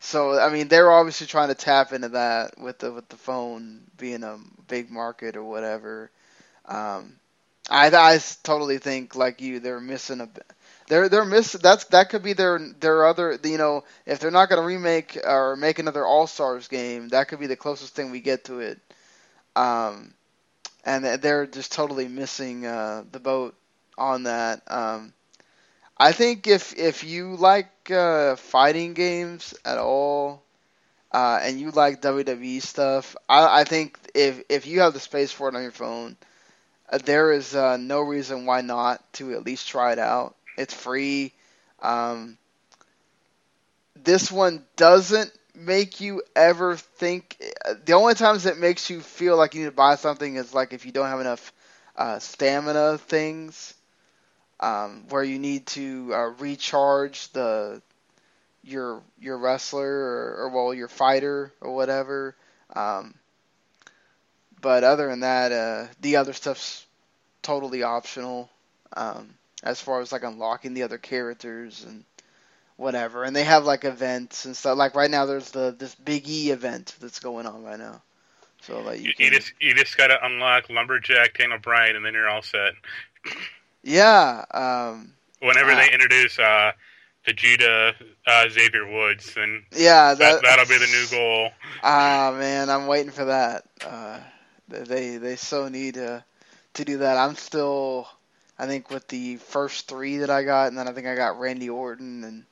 so 0.00 0.38
I 0.38 0.50
mean 0.52 0.68
they're 0.68 0.92
obviously 0.92 1.26
trying 1.26 1.48
to 1.48 1.54
tap 1.54 1.92
into 1.92 2.10
that 2.10 2.58
with 2.58 2.78
the 2.80 2.92
with 2.92 3.08
the 3.08 3.16
phone 3.16 3.82
being 3.98 4.22
a 4.24 4.38
big 4.68 4.90
market 4.90 5.36
or 5.36 5.44
whatever. 5.44 6.10
Um, 6.66 7.16
I 7.70 7.88
I 7.88 8.18
totally 8.44 8.78
think 8.78 9.16
like 9.16 9.40
you 9.40 9.60
they're 9.60 9.80
missing 9.80 10.20
a. 10.20 10.28
They're 10.88 11.08
they're 11.08 11.24
missing 11.24 11.60
that's 11.62 11.84
that 11.86 12.10
could 12.10 12.22
be 12.22 12.32
their 12.32 12.58
their 12.80 13.06
other 13.06 13.38
you 13.44 13.58
know 13.58 13.84
if 14.06 14.20
they're 14.20 14.30
not 14.30 14.48
going 14.48 14.60
to 14.60 14.66
remake 14.66 15.18
or 15.24 15.56
make 15.56 15.78
another 15.78 16.04
All 16.06 16.26
Stars 16.26 16.68
game 16.68 17.08
that 17.08 17.28
could 17.28 17.40
be 17.40 17.46
the 17.48 17.56
closest 17.56 17.94
thing 17.94 18.10
we 18.10 18.20
get 18.20 18.44
to 18.44 18.60
it. 18.60 18.80
Um, 19.56 20.14
and 20.84 21.04
they're 21.04 21.46
just 21.46 21.72
totally 21.72 22.08
missing 22.08 22.66
uh, 22.66 23.04
the 23.12 23.20
boat 23.20 23.54
on 23.98 24.24
that. 24.24 24.62
Um, 24.68 25.12
I 25.98 26.12
think 26.12 26.46
if 26.46 26.74
if 26.78 27.04
you 27.04 27.36
like 27.36 27.90
uh, 27.90 28.36
fighting 28.36 28.94
games 28.94 29.54
at 29.64 29.78
all, 29.78 30.42
uh, 31.12 31.40
and 31.42 31.60
you 31.60 31.70
like 31.72 32.00
WWE 32.02 32.60
stuff, 32.60 33.16
I, 33.28 33.60
I 33.60 33.64
think 33.64 33.98
if 34.14 34.42
if 34.50 34.66
you 34.66 34.80
have 34.82 34.94
the 34.94 35.00
space 35.00 35.32
for 35.32 35.48
it 35.48 35.56
on 35.56 35.62
your 35.62 35.72
phone, 35.72 36.16
uh, 36.90 36.98
there 36.98 37.32
is 37.32 37.54
uh, 37.54 37.76
no 37.78 38.00
reason 38.00 38.46
why 38.46 38.62
not 38.62 39.02
to 39.14 39.34
at 39.34 39.44
least 39.46 39.68
try 39.68 39.92
it 39.92 39.98
out. 40.00 40.36
It's 40.58 40.74
free. 40.74 41.32
Um, 41.82 42.38
this 43.94 44.30
one 44.30 44.64
doesn't 44.76 45.32
make 45.54 46.00
you 46.00 46.22
ever 46.34 46.76
think. 46.76 47.36
The 47.84 47.94
only 47.94 48.14
times 48.14 48.46
it 48.46 48.58
makes 48.58 48.90
you 48.90 49.00
feel 49.00 49.36
like 49.36 49.54
you 49.54 49.60
need 49.62 49.66
to 49.66 49.72
buy 49.72 49.96
something 49.96 50.36
is 50.36 50.54
like 50.54 50.72
if 50.72 50.84
you 50.86 50.92
don't 50.92 51.08
have 51.08 51.20
enough 51.20 51.52
uh, 51.96 52.18
stamina 52.18 52.98
things, 52.98 53.74
um, 54.60 55.04
where 55.08 55.24
you 55.24 55.38
need 55.38 55.66
to 55.66 56.10
uh, 56.14 56.30
recharge 56.38 57.30
the 57.32 57.82
your 58.62 59.02
your 59.20 59.38
wrestler 59.38 59.86
or, 59.86 60.36
or 60.38 60.48
well 60.50 60.74
your 60.74 60.88
fighter 60.88 61.52
or 61.60 61.74
whatever. 61.74 62.34
Um, 62.74 63.14
but 64.60 64.82
other 64.84 65.08
than 65.08 65.20
that, 65.20 65.52
uh, 65.52 65.86
the 66.00 66.16
other 66.16 66.32
stuff's 66.32 66.84
totally 67.42 67.82
optional. 67.82 68.50
Um, 68.96 69.34
as 69.62 69.80
far 69.80 70.00
as 70.00 70.12
like 70.12 70.22
unlocking 70.22 70.74
the 70.74 70.82
other 70.84 70.98
characters 70.98 71.84
and 71.84 72.04
whatever. 72.76 73.24
And 73.24 73.34
they 73.34 73.44
have 73.44 73.64
like 73.64 73.84
events 73.84 74.44
and 74.44 74.56
stuff. 74.56 74.78
Like 74.78 74.94
right 74.94 75.10
now, 75.10 75.26
there's 75.26 75.50
the 75.50 75.74
this 75.76 75.94
Big 75.94 76.28
E 76.28 76.50
event 76.50 76.94
that's 77.00 77.20
going 77.20 77.46
on 77.46 77.64
right 77.64 77.78
now. 77.78 78.02
So 78.62 78.80
like 78.80 79.00
you, 79.00 79.08
You, 79.08 79.14
can, 79.14 79.24
you 79.26 79.30
just 79.32 79.52
you 79.60 79.74
just 79.74 79.96
gotta 79.96 80.24
unlock 80.24 80.70
lumberjack 80.70 81.36
Daniel 81.36 81.58
Bryan, 81.58 81.96
and 81.96 82.04
then 82.04 82.14
you're 82.14 82.28
all 82.28 82.42
set. 82.42 82.72
Yeah, 83.86 84.44
um, 84.52 85.12
Whenever 85.40 85.70
Ah. 85.72 85.76
they 85.76 85.92
introduce 85.92 86.38
uh, 86.38 86.72
Vegeta 87.26 87.94
uh, 88.26 88.48
Xavier 88.48 88.86
Woods, 88.86 89.32
then 89.34 89.64
yeah. 89.72 90.14
that, 90.14 90.42
that'll 90.42 90.66
be 90.66 90.78
the 90.78 90.86
new 90.86 91.06
goal. 91.10 91.50
Ah 91.82 92.34
man, 92.36 92.68
I'm 92.68 92.86
waiting 92.88 93.12
for 93.12 93.26
that. 93.26 93.64
Uh, 93.84 94.18
they 94.68 95.18
they 95.18 95.36
so 95.36 95.68
need 95.68 95.94
to 95.94 96.24
to 96.74 96.84
do 96.84 96.98
that. 96.98 97.16
I'm 97.16 97.36
still, 97.36 98.08
I 98.58 98.66
think 98.66 98.90
with 98.90 99.06
the 99.08 99.36
first 99.36 99.88
three 99.88 100.18
that 100.18 100.30
I 100.30 100.42
got, 100.42 100.68
and 100.68 100.76
then 100.78 100.88
I 100.88 100.92
think 100.92 101.06
I 101.06 101.14
got 101.14 101.38
Randy 101.38 101.70
Orton, 101.70 102.24
and 102.24 102.44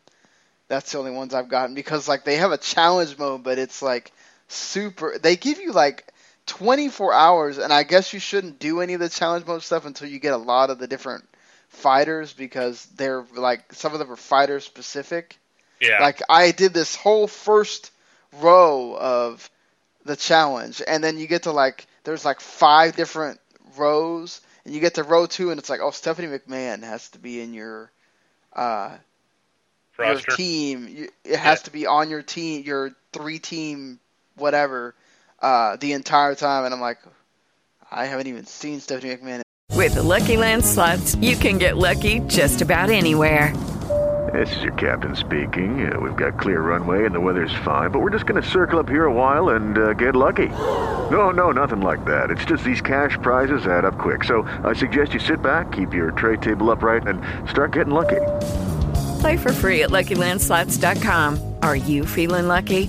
that's 0.68 0.92
the 0.92 0.98
only 0.98 1.10
ones 1.10 1.34
I've 1.34 1.48
gotten 1.48 1.74
because 1.74 2.06
like 2.08 2.24
they 2.24 2.36
have 2.36 2.52
a 2.52 2.58
challenge 2.58 3.18
mode, 3.18 3.42
but 3.42 3.58
it's 3.58 3.82
like 3.82 4.12
super. 4.48 5.18
They 5.20 5.36
give 5.36 5.58
you 5.60 5.72
like 5.72 6.06
24 6.46 7.12
hours, 7.12 7.58
and 7.58 7.72
I 7.72 7.82
guess 7.84 8.12
you 8.12 8.20
shouldn't 8.20 8.58
do 8.58 8.80
any 8.80 8.94
of 8.94 9.00
the 9.00 9.08
challenge 9.08 9.46
mode 9.46 9.62
stuff 9.62 9.86
until 9.86 10.08
you 10.08 10.18
get 10.18 10.34
a 10.34 10.38
lot 10.38 10.70
of 10.70 10.78
the 10.78 10.86
different 10.86 11.24
fighters 11.68 12.32
because 12.32 12.84
they're 12.96 13.24
like 13.34 13.72
some 13.72 13.92
of 13.92 13.98
them 13.98 14.10
are 14.10 14.16
fighter 14.16 14.60
specific. 14.60 15.38
Yeah, 15.80 16.00
Like 16.00 16.22
I 16.28 16.50
did 16.52 16.74
this 16.74 16.96
whole 16.96 17.26
first 17.26 17.90
row 18.40 18.96
of 18.98 19.50
the 20.04 20.16
challenge, 20.16 20.82
and 20.86 21.02
then 21.02 21.18
you 21.18 21.26
get 21.26 21.44
to 21.44 21.52
like 21.52 21.86
there's 22.04 22.24
like 22.24 22.40
five 22.40 22.94
different 22.96 23.40
rows, 23.76 24.40
and 24.64 24.74
you 24.74 24.80
get 24.80 24.94
to 24.94 25.02
row 25.02 25.26
two, 25.26 25.50
and 25.50 25.58
it's 25.58 25.70
like 25.70 25.80
oh 25.80 25.90
Stephanie 25.90 26.28
McMahon 26.28 26.82
has 26.82 27.08
to 27.10 27.18
be 27.18 27.40
in 27.40 27.54
your 27.54 27.90
uh 28.52 28.96
your 29.98 30.20
team. 30.36 31.08
It 31.24 31.38
has 31.38 31.62
to 31.62 31.70
be 31.70 31.86
on 31.86 32.10
your 32.10 32.22
team, 32.22 32.64
your 32.64 32.94
three 33.12 33.38
team 33.38 33.98
whatever, 34.36 34.94
uh 35.44 35.76
the 35.76 35.92
entire 35.92 36.34
time, 36.34 36.64
and 36.64 36.74
I'm 36.74 36.80
like 36.80 36.98
I 37.90 38.06
haven't 38.06 38.26
even 38.26 38.46
seen 38.46 38.80
Stephanie 38.80 39.14
McMahon. 39.16 39.42
With 39.72 39.94
the 39.94 40.02
Lucky 40.02 40.36
Land 40.36 40.64
slots, 40.64 41.14
you 41.16 41.36
can 41.36 41.58
get 41.58 41.76
lucky 41.76 42.20
just 42.20 42.62
about 42.62 42.90
anywhere. 42.90 43.54
This 44.32 44.56
is 44.56 44.62
your 44.62 44.72
captain 44.72 45.14
speaking. 45.14 45.92
Uh, 45.92 46.00
we've 46.00 46.16
got 46.16 46.40
clear 46.40 46.60
runway 46.60 47.06
and 47.06 47.14
the 47.14 47.20
weather's 47.20 47.54
fine, 47.64 47.90
but 47.90 48.00
we're 48.00 48.10
just 48.10 48.26
going 48.26 48.42
to 48.42 48.48
circle 48.48 48.78
up 48.78 48.88
here 48.88 49.04
a 49.04 49.12
while 49.12 49.50
and 49.50 49.78
uh, 49.78 49.92
get 49.92 50.16
lucky. 50.16 50.48
No, 50.48 51.30
no, 51.30 51.50
nothing 51.50 51.82
like 51.82 52.04
that. 52.06 52.30
It's 52.30 52.44
just 52.44 52.64
these 52.64 52.80
cash 52.80 53.18
prizes 53.20 53.66
add 53.66 53.84
up 53.84 53.98
quick. 53.98 54.24
So 54.24 54.42
I 54.64 54.72
suggest 54.72 55.12
you 55.12 55.20
sit 55.20 55.42
back, 55.42 55.72
keep 55.72 55.92
your 55.92 56.10
tray 56.12 56.36
table 56.36 56.70
upright, 56.70 57.06
and 57.06 57.20
start 57.48 57.72
getting 57.72 57.92
lucky. 57.92 58.22
Play 59.20 59.36
for 59.36 59.52
free 59.52 59.82
at 59.82 59.90
LuckyLandSlots.com. 59.90 61.56
Are 61.62 61.76
you 61.76 62.06
feeling 62.06 62.48
lucky? 62.48 62.88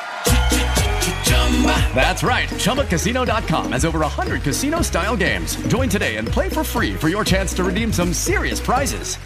That's 1.93 2.23
right. 2.23 2.49
ChumbaCasino.com 2.49 3.71
has 3.73 3.85
over 3.85 3.99
100 3.99 4.41
casino 4.41 4.81
style 4.81 5.15
games. 5.15 5.55
Join 5.67 5.89
today 5.89 6.15
and 6.17 6.27
play 6.27 6.49
for 6.49 6.63
free 6.63 6.95
for 6.95 7.07
your 7.09 7.23
chance 7.23 7.53
to 7.55 7.63
redeem 7.63 7.93
some 7.93 8.13
serious 8.13 8.59
prizes. 8.59 9.17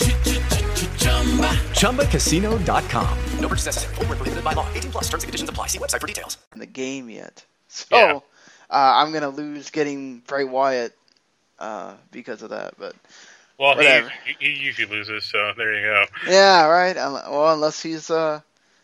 ChumbaCasino.com. 1.80 3.18
No 3.40 3.48
purchase 3.48 3.66
necessary. 3.68 3.96
Void 3.96 4.08
where 4.10 4.16
prohibited 4.18 4.44
by 4.44 4.54
law. 4.54 4.68
18 4.74 4.92
plus 4.92 5.04
terms 5.06 5.24
and 5.24 5.30
conditions 5.30 5.50
apply. 5.50 5.68
See 5.68 5.80
website 5.80 6.02
for 6.02 6.08
details. 6.08 6.38
in 6.54 6.60
the 6.60 6.66
game 6.66 7.10
yet. 7.10 7.46
So 7.70 7.96
Yeah. 7.96 8.14
uh, 8.16 8.20
I'm 8.70 9.14
gonna 9.14 9.30
lose 9.30 9.70
getting 9.70 10.20
Bray 10.20 10.44
Wyatt 10.44 10.94
uh, 11.60 11.94
because 12.12 12.42
of 12.42 12.50
that. 12.50 12.74
But 12.78 12.96
well, 13.58 13.72
he, 13.74 13.78
whatever. 13.78 14.12
he 14.40 14.52
he 14.54 14.60
usually 14.66 14.88
loses, 14.94 15.24
so 15.26 15.52
there 15.58 15.74
you 15.76 15.82
go. 15.86 16.06
yeah, 16.30 16.66
right. 16.68 16.96
Well, 16.96 17.54
unless 17.54 17.82
he's 17.82 18.10
uh, 18.10 18.42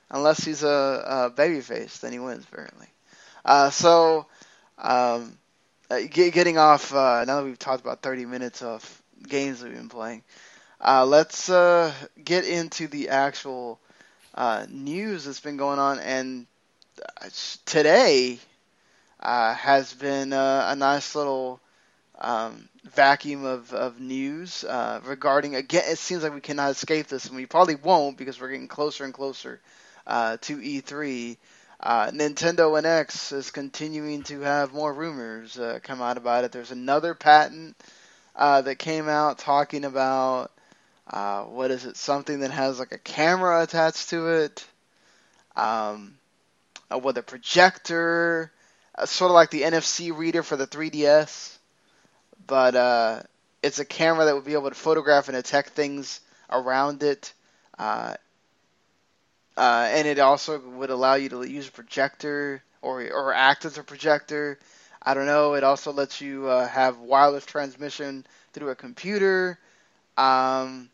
unless 0.10 0.44
he's 0.44 0.64
a, 0.64 0.68
a 0.68 1.32
babyface, 1.36 2.00
then 2.02 2.12
he 2.14 2.20
wins 2.20 2.46
apparently. 2.52 2.88
Uh, 3.46 3.70
so 3.70 4.26
um, 4.78 5.38
uh, 5.90 6.00
get, 6.10 6.34
getting 6.34 6.58
off 6.58 6.94
uh, 6.94 7.24
now 7.26 7.38
that 7.38 7.46
we've 7.46 7.60
talked 7.60 7.82
about 7.82 8.02
30 8.02 8.26
minutes 8.26 8.62
of 8.62 9.02
games 9.28 9.64
we've 9.64 9.74
been 9.74 9.90
playing, 9.90 10.24
uh, 10.82 11.06
let's 11.06 11.48
get 12.24 12.46
into 12.46 12.88
the 12.88 13.10
actual 13.10 13.80
news 14.70 15.26
that's 15.26 15.40
been 15.40 15.58
going 15.58 15.80
on. 15.80 16.00
And 16.00 16.48
today 17.66 18.40
has 19.20 19.94
been 19.94 20.34
a 20.34 20.76
nice 20.78 21.16
little 21.16 21.60
um, 22.20 22.70
vacuum 22.86 23.46
of, 23.46 23.74
of 23.74 24.00
news 24.00 24.64
uh, 24.64 25.02
regarding 25.06 25.56
again. 25.56 25.84
It 25.88 25.98
seems 25.98 26.24
like 26.24 26.34
we 26.34 26.42
cannot 26.42 26.72
escape 26.72 27.08
this, 27.08 27.26
and 27.28 27.36
we 27.36 27.46
probably 27.46 27.76
won't 27.76 28.18
because 28.18 28.40
we're 28.40 28.50
getting 28.52 28.68
closer 28.68 29.04
and 29.04 29.14
closer 29.14 29.60
uh, 30.08 30.38
to 30.42 30.62
E3. 30.62 31.38
Uh, 31.82 32.12
Nintendo 32.12 32.80
NX 32.80 33.34
is 33.34 33.50
continuing 33.50 34.22
to 34.24 34.42
have 34.42 34.72
more 34.72 34.94
rumors 34.94 35.58
uh, 35.58 35.80
come 35.82 36.00
out 36.00 36.18
about 36.18 36.44
it. 36.44 36.52
There's 36.52 36.70
another 36.70 37.16
patent 37.16 37.76
uh, 38.36 38.62
that 38.62 38.76
came 38.76 39.10
out 39.10 39.40
talking 39.40 39.84
about 39.84 40.52
uh, 41.08 41.42
what 41.46 41.72
is 41.72 41.86
it? 41.86 41.98
Something 41.98 42.42
that 42.42 42.52
has 42.52 42.78
like 42.78 42.92
a 42.92 43.00
camera 43.00 43.64
attached 43.64 44.12
to 44.12 44.28
it. 44.28 44.64
Um, 45.56 46.14
uh, 46.94 47.00
with 47.00 47.18
a 47.18 47.24
projector, 47.24 48.52
uh, 48.94 49.08
sort 49.08 49.32
of 49.32 49.36
like 49.36 49.50
the 49.50 49.64
NFC 49.64 50.16
reader 50.16 50.44
for 50.44 50.56
the 50.56 50.68
3DS, 50.68 51.58
but 52.46 53.26
it's 53.64 53.80
a 53.80 53.86
camera 53.86 54.26
that 54.26 54.36
would 54.36 54.46
be 54.46 54.54
able 54.54 54.70
to 54.70 54.76
photograph 54.76 55.30
and 55.30 55.36
detect 55.36 55.70
things 55.70 56.20
around 56.52 57.02
it. 57.02 57.34
Uh, 59.58 59.88
and 59.92 60.08
it 60.08 60.20
also 60.20 60.60
would 60.60 60.90
allow 60.90 61.16
you 61.16 61.30
to 61.30 61.44
use 61.44 61.68
a 61.68 61.72
projector 61.72 62.64
or 62.82 63.02
or 63.12 63.34
act 63.34 63.66
as 63.66 63.78
a 63.78 63.84
projector. 63.84 64.60
I 65.02 65.14
don't 65.14 65.26
know. 65.26 65.56
It 65.56 65.64
also 65.64 65.92
lets 65.92 66.22
you 66.22 66.48
uh, 66.48 66.68
have 66.68 67.00
wireless 67.00 67.46
transmission 67.46 68.26
through 68.54 68.70
a 68.70 68.76
computer. 68.76 69.58
Um, 70.18 70.90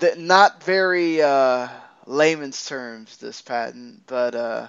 that 0.00 0.18
not 0.18 0.62
very 0.62 1.22
uh, 1.22 1.68
layman's 2.06 2.64
terms 2.66 3.16
this 3.18 3.40
patent, 3.42 4.02
but 4.06 4.34
uh, 4.34 4.68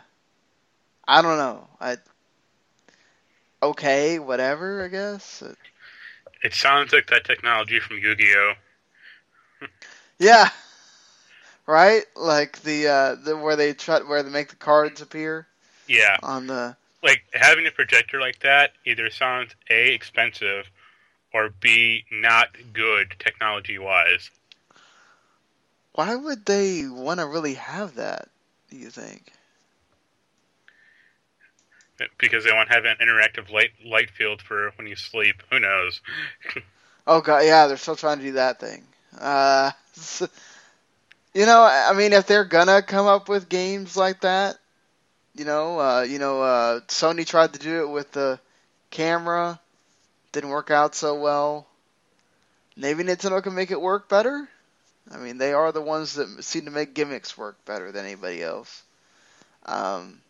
I 1.07 1.21
don't 1.21 1.37
know. 1.37 1.67
I 1.79 1.97
okay, 3.63 4.19
whatever. 4.19 4.83
I 4.85 4.87
guess. 4.87 5.43
It 6.43 6.53
sounds 6.53 6.93
like 6.93 7.07
that 7.07 7.25
technology 7.25 7.79
from 7.79 7.97
Yu-Gi-Oh. 7.97 8.53
Yeah. 10.21 10.49
Right, 11.69 12.03
like 12.15 12.63
the 12.63 12.87
uh, 12.87 13.13
the 13.13 13.37
where 13.37 13.55
they 13.55 13.73
try 13.75 13.99
where 13.99 14.23
they 14.23 14.31
make 14.31 14.49
the 14.49 14.55
cards 14.55 15.01
appear 15.03 15.45
Yeah. 15.85 16.17
on 16.23 16.47
the. 16.47 16.75
like 17.03 17.21
having 17.31 17.67
a 17.67 17.71
projector 17.71 18.19
like 18.19 18.39
that 18.39 18.71
either 18.87 19.11
sounds 19.11 19.53
a 19.69 19.93
expensive 19.93 20.65
or 21.31 21.51
b 21.61 22.05
not 22.11 22.47
good 22.73 23.13
technology 23.19 23.77
wise 23.77 24.31
Why 25.93 26.15
would 26.15 26.47
they 26.47 26.87
want 26.87 27.19
to 27.19 27.27
really 27.27 27.53
have 27.53 27.93
that? 27.97 28.29
Do 28.71 28.77
you 28.77 28.89
think? 28.89 29.31
because 32.17 32.45
they 32.45 32.51
want 32.51 32.69
to 32.69 32.73
have 32.73 32.85
an 32.85 32.97
interactive 32.99 33.51
light 33.51 33.69
light 33.85 34.09
field 34.09 34.41
for 34.41 34.71
when 34.75 34.87
you 34.87 34.95
sleep. 34.95 35.43
Who 35.51 35.59
knows? 35.59 36.01
Oh 37.05 37.21
god, 37.21 37.45
yeah, 37.45 37.67
they're 37.67 37.77
still 37.77 37.95
trying 37.95 38.17
to 38.17 38.23
do 38.23 38.31
that 38.33 38.59
thing. 38.59 38.83
Uh, 39.19 39.71
you 41.33 41.45
know, 41.45 41.61
I 41.61 41.93
mean, 41.93 42.13
if 42.13 42.27
they're 42.27 42.45
gonna 42.45 42.81
come 42.81 43.07
up 43.07 43.29
with 43.29 43.49
games 43.49 43.95
like 43.95 44.21
that, 44.21 44.57
you 45.35 45.45
know, 45.45 45.79
uh, 45.79 46.01
you 46.01 46.19
know, 46.19 46.41
uh, 46.41 46.79
Sony 46.81 47.25
tried 47.25 47.53
to 47.53 47.59
do 47.59 47.81
it 47.81 47.89
with 47.89 48.11
the 48.11 48.39
camera, 48.89 49.59
didn't 50.31 50.49
work 50.49 50.71
out 50.71 50.95
so 50.95 51.19
well. 51.19 51.67
Maybe 52.75 53.03
Nintendo 53.03 53.43
can 53.43 53.55
make 53.55 53.71
it 53.71 53.81
work 53.81 54.09
better. 54.09 54.47
I 55.11 55.17
mean, 55.17 55.37
they 55.37 55.53
are 55.53 55.71
the 55.71 55.81
ones 55.81 56.13
that 56.15 56.43
seem 56.43 56.65
to 56.65 56.71
make 56.71 56.93
gimmicks 56.93 57.37
work 57.37 57.63
better 57.65 57.91
than 57.91 58.05
anybody 58.05 58.43
else. 58.43 58.83
Um, 59.65 60.21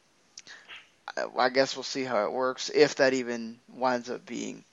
I, 1.18 1.26
I 1.38 1.50
guess 1.50 1.76
we'll 1.76 1.84
see 1.84 2.04
how 2.04 2.26
it 2.26 2.32
works 2.32 2.70
if 2.74 2.96
that 2.96 3.14
even 3.14 3.60
winds 3.74 4.10
up 4.10 4.26
being 4.26 4.64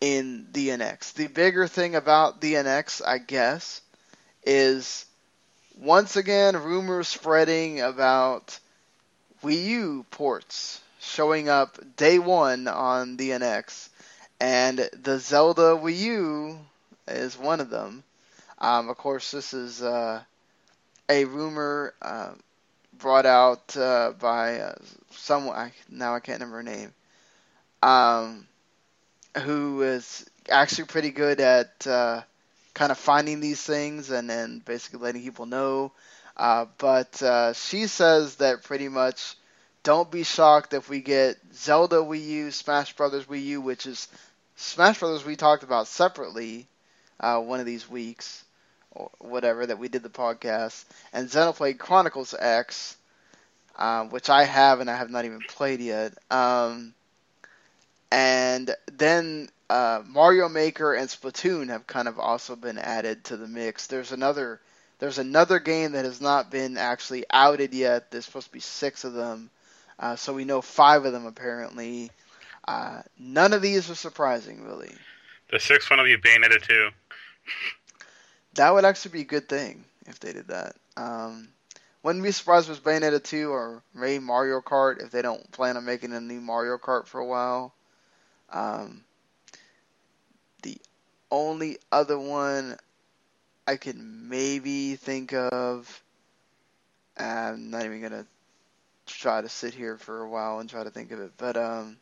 in 0.00 0.46
the 0.52 0.68
NX. 0.68 1.14
The 1.14 1.26
bigger 1.28 1.66
thing 1.66 1.94
about 1.94 2.40
the 2.40 2.54
NX, 2.54 3.02
I 3.06 3.18
guess, 3.18 3.82
is 4.44 5.04
once 5.78 6.16
again 6.16 6.56
rumors 6.56 7.08
spreading 7.08 7.80
about 7.80 8.58
Wii 9.42 9.64
U 9.66 10.06
ports 10.10 10.80
showing 11.00 11.48
up 11.48 11.78
day 11.96 12.18
one 12.18 12.68
on 12.68 13.16
the 13.16 13.30
NX, 13.30 13.88
and 14.38 14.78
the 15.02 15.18
Zelda 15.18 15.76
Wii 15.76 15.98
U 15.98 16.58
is 17.08 17.38
one 17.38 17.60
of 17.60 17.70
them. 17.70 18.04
Um, 18.58 18.88
of 18.88 18.96
course, 18.98 19.30
this 19.30 19.54
is 19.54 19.82
uh, 19.82 20.20
a 21.08 21.24
rumor 21.24 21.94
uh, 22.02 22.32
brought 22.98 23.26
out 23.26 23.76
uh, 23.76 24.12
by 24.18 24.60
uh, 24.60 24.74
someone. 25.12 25.56
I, 25.56 25.72
now 25.88 26.14
I 26.14 26.20
can't 26.20 26.40
remember 26.40 26.58
her 26.58 26.62
name. 26.62 26.92
Um, 27.82 28.46
who 29.38 29.82
is 29.82 30.28
actually 30.50 30.84
pretty 30.84 31.10
good 31.10 31.40
at 31.40 31.86
uh, 31.86 32.22
kind 32.80 32.90
of 32.90 32.96
finding 32.96 33.40
these 33.40 33.62
things 33.62 34.10
and 34.10 34.30
then 34.30 34.62
basically 34.64 35.00
letting 35.00 35.22
people 35.22 35.44
know. 35.44 35.92
Uh, 36.34 36.64
but 36.78 37.22
uh, 37.22 37.52
she 37.52 37.86
says 37.86 38.36
that 38.36 38.64
pretty 38.64 38.88
much 38.88 39.36
don't 39.82 40.10
be 40.10 40.22
shocked 40.22 40.72
if 40.72 40.88
we 40.88 41.02
get 41.02 41.36
Zelda 41.52 41.96
Wii 41.96 42.26
U, 42.26 42.50
Smash 42.50 42.94
Brothers 42.96 43.26
Wii 43.26 43.44
U, 43.44 43.60
which 43.60 43.84
is 43.84 44.08
Smash 44.56 44.98
Brothers 44.98 45.26
we 45.26 45.36
talked 45.36 45.62
about 45.62 45.88
separately 45.88 46.68
uh, 47.20 47.38
one 47.40 47.60
of 47.60 47.66
these 47.66 47.86
weeks 47.86 48.46
or 48.92 49.10
whatever 49.18 49.66
that 49.66 49.78
we 49.78 49.88
did 49.88 50.02
the 50.02 50.08
podcast, 50.08 50.82
and 51.12 51.28
Xenoblade 51.28 51.78
Chronicles 51.78 52.34
X, 52.38 52.96
um, 53.76 54.08
which 54.08 54.30
I 54.30 54.44
have 54.44 54.80
and 54.80 54.88
I 54.88 54.96
have 54.96 55.10
not 55.10 55.26
even 55.26 55.40
played 55.40 55.80
yet. 55.80 56.14
Um, 56.30 56.94
and 58.10 58.74
then 58.92 59.48
uh, 59.68 60.02
Mario 60.06 60.48
Maker 60.48 60.94
and 60.94 61.08
Splatoon 61.08 61.68
have 61.68 61.86
kind 61.86 62.08
of 62.08 62.18
also 62.18 62.56
been 62.56 62.78
added 62.78 63.24
to 63.24 63.36
the 63.36 63.46
mix. 63.46 63.86
There's 63.86 64.12
another 64.12 64.60
there's 64.98 65.18
another 65.18 65.58
game 65.60 65.92
that 65.92 66.04
has 66.04 66.20
not 66.20 66.50
been 66.50 66.76
actually 66.76 67.24
outed 67.30 67.72
yet. 67.72 68.10
There's 68.10 68.26
supposed 68.26 68.48
to 68.48 68.52
be 68.52 68.60
six 68.60 69.04
of 69.04 69.14
them, 69.14 69.50
uh, 69.98 70.16
so 70.16 70.34
we 70.34 70.44
know 70.44 70.60
five 70.60 71.04
of 71.04 71.12
them 71.12 71.26
apparently. 71.26 72.10
Uh, 72.66 73.02
none 73.18 73.52
of 73.52 73.62
these 73.62 73.90
are 73.90 73.94
surprising, 73.94 74.62
really. 74.64 74.92
The 75.50 75.58
sixth 75.58 75.90
one 75.90 75.98
will 75.98 76.06
be 76.06 76.16
Bayonetta 76.16 76.60
2. 76.62 76.90
That 78.54 78.74
would 78.74 78.84
actually 78.84 79.12
be 79.12 79.20
a 79.22 79.24
good 79.24 79.48
thing 79.48 79.84
if 80.06 80.20
they 80.20 80.32
did 80.32 80.48
that. 80.48 80.76
Um, 80.96 81.48
wouldn't 82.02 82.24
be 82.24 82.30
surprised 82.30 82.70
if 82.70 82.78
it 82.78 82.84
Bayonetta 82.84 83.22
2 83.22 83.50
or 83.50 83.82
maybe 83.94 84.22
Mario 84.22 84.60
Kart 84.60 85.02
if 85.02 85.10
they 85.10 85.22
don't 85.22 85.50
plan 85.50 85.76
on 85.76 85.84
making 85.84 86.12
a 86.12 86.20
new 86.20 86.40
Mario 86.40 86.78
Kart 86.78 87.06
for 87.06 87.20
a 87.20 87.26
while. 87.26 87.74
Um, 88.52 89.04
the 90.62 90.78
only 91.30 91.78
other 91.92 92.18
one 92.18 92.76
I 93.66 93.76
could 93.76 93.96
maybe 93.96 94.96
think 94.96 95.32
of, 95.32 96.02
I'm 97.16 97.70
not 97.70 97.84
even 97.84 98.00
gonna 98.02 98.26
try 99.06 99.40
to 99.40 99.48
sit 99.48 99.74
here 99.74 99.96
for 99.96 100.22
a 100.22 100.28
while 100.28 100.60
and 100.60 100.68
try 100.68 100.84
to 100.84 100.90
think 100.90 101.12
of 101.12 101.20
it, 101.20 101.32
but 101.36 101.56
um, 101.56 101.96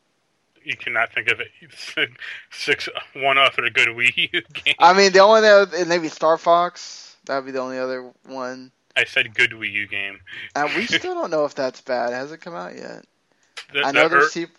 You 0.65 0.77
cannot 0.77 1.13
think 1.13 1.29
of 1.29 1.41
it. 1.41 1.49
Said 1.77 2.09
six 2.51 2.89
one 3.15 3.39
other 3.39 3.69
good 3.71 3.89
Wii 3.89 4.33
U 4.33 4.43
game. 4.53 4.75
I 4.79 4.93
mean 4.95 5.13
the 5.13 5.21
only 5.21 5.47
other 5.49 5.85
maybe 5.87 6.09
Star 6.09 6.39
Fox. 6.39 7.17
That 7.27 7.37
would 7.37 7.47
be 7.47 7.53
the 7.53 7.61
only 7.61 7.79
other 7.79 8.11
one. 8.25 8.73
I 8.97 9.05
said 9.05 9.35
good 9.35 9.51
Wii 9.51 9.71
U 9.73 9.87
game. 9.87 10.19
And 10.57 10.75
we 10.75 10.87
still 10.87 11.15
don't 11.15 11.31
know 11.31 11.45
if 11.45 11.55
that's 11.55 11.81
bad. 11.83 12.13
Has 12.13 12.33
it 12.33 12.41
come 12.41 12.55
out 12.55 12.75
yet? 12.75 13.05
The, 13.73 13.85
I 13.85 13.93
know 13.93 14.05
the, 14.05 14.17
there's 14.17 14.37
ear- 14.37 14.47
peop- 14.47 14.57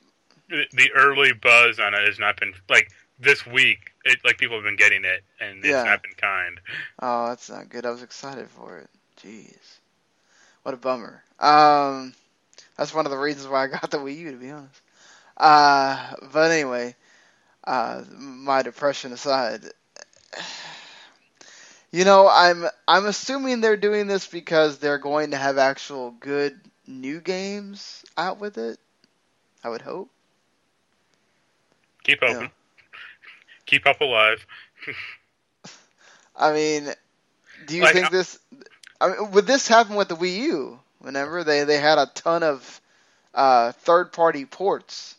the 0.50 0.92
early 0.96 1.34
buzz 1.34 1.80
on 1.80 1.94
it 1.94 2.06
has 2.08 2.20
not 2.20 2.40
been 2.40 2.54
like 2.70 2.92
this 3.20 3.46
week. 3.46 3.94
It 4.06 4.20
like 4.24 4.38
people 4.38 4.58
have 4.58 4.64
been 4.66 4.76
getting 4.76 5.06
it, 5.06 5.24
and 5.40 5.60
it's 5.60 5.70
Yeah. 5.70 5.84
not 5.84 6.02
been 6.04 6.14
kind. 6.18 6.60
Oh, 7.00 7.28
that's 7.30 7.50
not 7.50 7.70
good. 7.70 7.86
I 7.86 7.92
was 7.92 8.04
excited 8.04 8.50
for 8.50 8.80
it. 8.80 8.90
Jeez. 9.22 9.80
What 10.64 10.74
a 10.74 10.78
bummer. 10.78 11.24
Um, 11.40 12.14
that's 12.78 12.94
one 12.94 13.06
of 13.06 13.12
the 13.12 13.18
reasons 13.18 13.48
why 13.48 13.64
I 13.64 13.68
got 13.68 13.92
the 13.92 13.98
Wii 13.98 14.18
U, 14.18 14.32
to 14.32 14.38
be 14.38 14.52
honest. 14.52 14.82
Uh, 15.38 16.16
but 16.34 16.52
anyway, 16.52 16.96
uh, 17.64 18.04
my 18.18 18.62
depression 18.62 19.14
aside, 19.14 19.62
you 21.92 22.06
know, 22.06 22.28
I'm 22.30 22.66
I'm 22.88 23.06
assuming 23.06 23.62
they're 23.62 23.78
doing 23.78 24.08
this 24.08 24.28
because 24.28 24.80
they're 24.80 24.98
going 24.98 25.32
to 25.32 25.38
have 25.38 25.58
actual 25.58 26.12
good 26.12 26.60
new 26.88 27.20
games 27.22 28.04
out 28.18 28.40
with 28.40 28.58
it. 28.58 28.80
I 29.64 29.70
would 29.70 29.82
hope. 29.82 30.10
Keep 32.10 32.24
open. 32.24 32.52
Keep 33.66 33.86
up 33.88 34.02
alive. 34.02 34.46
I 36.36 36.54
mean, 36.54 36.90
do 37.68 37.76
you 37.76 37.84
Like, 37.84 37.94
think 37.94 38.08
uh, 38.08 38.10
this? 38.10 38.40
I 39.02 39.10
mean, 39.10 39.32
would 39.32 39.46
this 39.46 39.68
happen 39.68 39.96
with 39.96 40.08
the 40.08 40.16
Wii 40.16 40.38
U? 40.38 40.80
Whenever 41.00 41.44
they 41.44 41.64
they 41.64 41.78
had 41.78 41.98
a 41.98 42.08
ton 42.08 42.44
of 42.44 42.82
uh, 43.34 43.72
third 43.74 44.12
party 44.12 44.46
ports. 44.46 45.16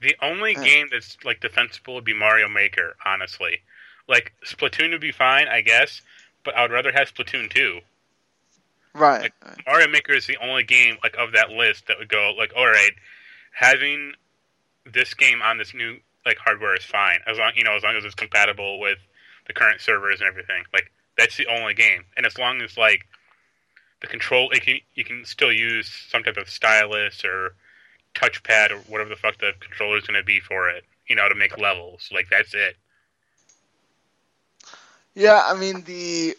The 0.00 0.16
only 0.20 0.54
game 0.54 0.88
that's 0.90 1.16
like 1.24 1.40
defensible 1.40 1.94
would 1.94 2.04
be 2.04 2.14
Mario 2.14 2.48
Maker. 2.48 2.96
Honestly, 3.06 3.60
like 4.08 4.32
Splatoon 4.44 4.90
would 4.90 5.00
be 5.00 5.12
fine, 5.12 5.48
I 5.48 5.62
guess, 5.62 6.02
but 6.44 6.54
I 6.56 6.62
would 6.62 6.72
rather 6.72 6.92
have 6.92 7.14
Splatoon 7.14 7.50
2. 7.50 7.80
Right. 8.92 9.32
Mario 9.66 9.88
Maker 9.88 10.12
is 10.12 10.26
the 10.26 10.36
only 10.42 10.62
game 10.62 10.98
like 11.02 11.16
of 11.16 11.32
that 11.32 11.50
list 11.50 11.86
that 11.88 11.98
would 11.98 12.08
go 12.08 12.32
like, 12.36 12.52
all 12.56 12.66
right, 12.66 12.92
having 13.52 14.12
this 14.92 15.14
game 15.14 15.40
on 15.42 15.58
this 15.58 15.72
new 15.74 15.98
like 16.26 16.38
hardware 16.38 16.76
is 16.76 16.84
fine 16.84 17.20
as 17.26 17.38
long 17.38 17.52
you 17.56 17.64
know 17.64 17.74
as 17.76 17.82
long 17.82 17.96
as 17.96 18.04
it's 18.04 18.14
compatible 18.14 18.78
with 18.80 18.98
the 19.46 19.52
current 19.52 19.80
servers 19.80 20.20
and 20.20 20.28
everything. 20.28 20.64
Like 20.72 20.90
that's 21.16 21.36
the 21.36 21.46
only 21.46 21.74
game, 21.74 22.04
and 22.16 22.26
as 22.26 22.38
long 22.38 22.62
as 22.62 22.76
like 22.76 23.06
the 24.00 24.06
control, 24.06 24.50
it 24.50 24.62
can, 24.62 24.78
you 24.94 25.04
can 25.04 25.24
still 25.24 25.52
use 25.52 25.90
some 26.10 26.22
type 26.22 26.36
of 26.36 26.48
stylus 26.48 27.24
or 27.24 27.54
touchpad 28.14 28.70
or 28.70 28.78
whatever 28.90 29.10
the 29.10 29.16
fuck 29.16 29.38
the 29.38 29.52
controller 29.60 29.98
is 29.98 30.04
going 30.06 30.18
to 30.20 30.24
be 30.24 30.40
for 30.40 30.68
it. 30.68 30.84
You 31.08 31.16
know, 31.16 31.28
to 31.28 31.34
make 31.34 31.58
levels. 31.58 32.08
Like 32.12 32.28
that's 32.30 32.54
it. 32.54 32.76
Yeah, 35.14 35.40
I 35.44 35.54
mean 35.54 35.82
the 35.84 36.36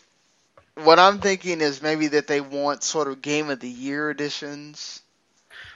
what 0.75 0.99
I'm 0.99 1.19
thinking 1.19 1.61
is 1.61 1.81
maybe 1.81 2.07
that 2.09 2.27
they 2.27 2.41
want 2.41 2.83
sort 2.83 3.07
of 3.07 3.21
game 3.21 3.49
of 3.49 3.59
the 3.59 3.69
year 3.69 4.09
editions. 4.09 5.01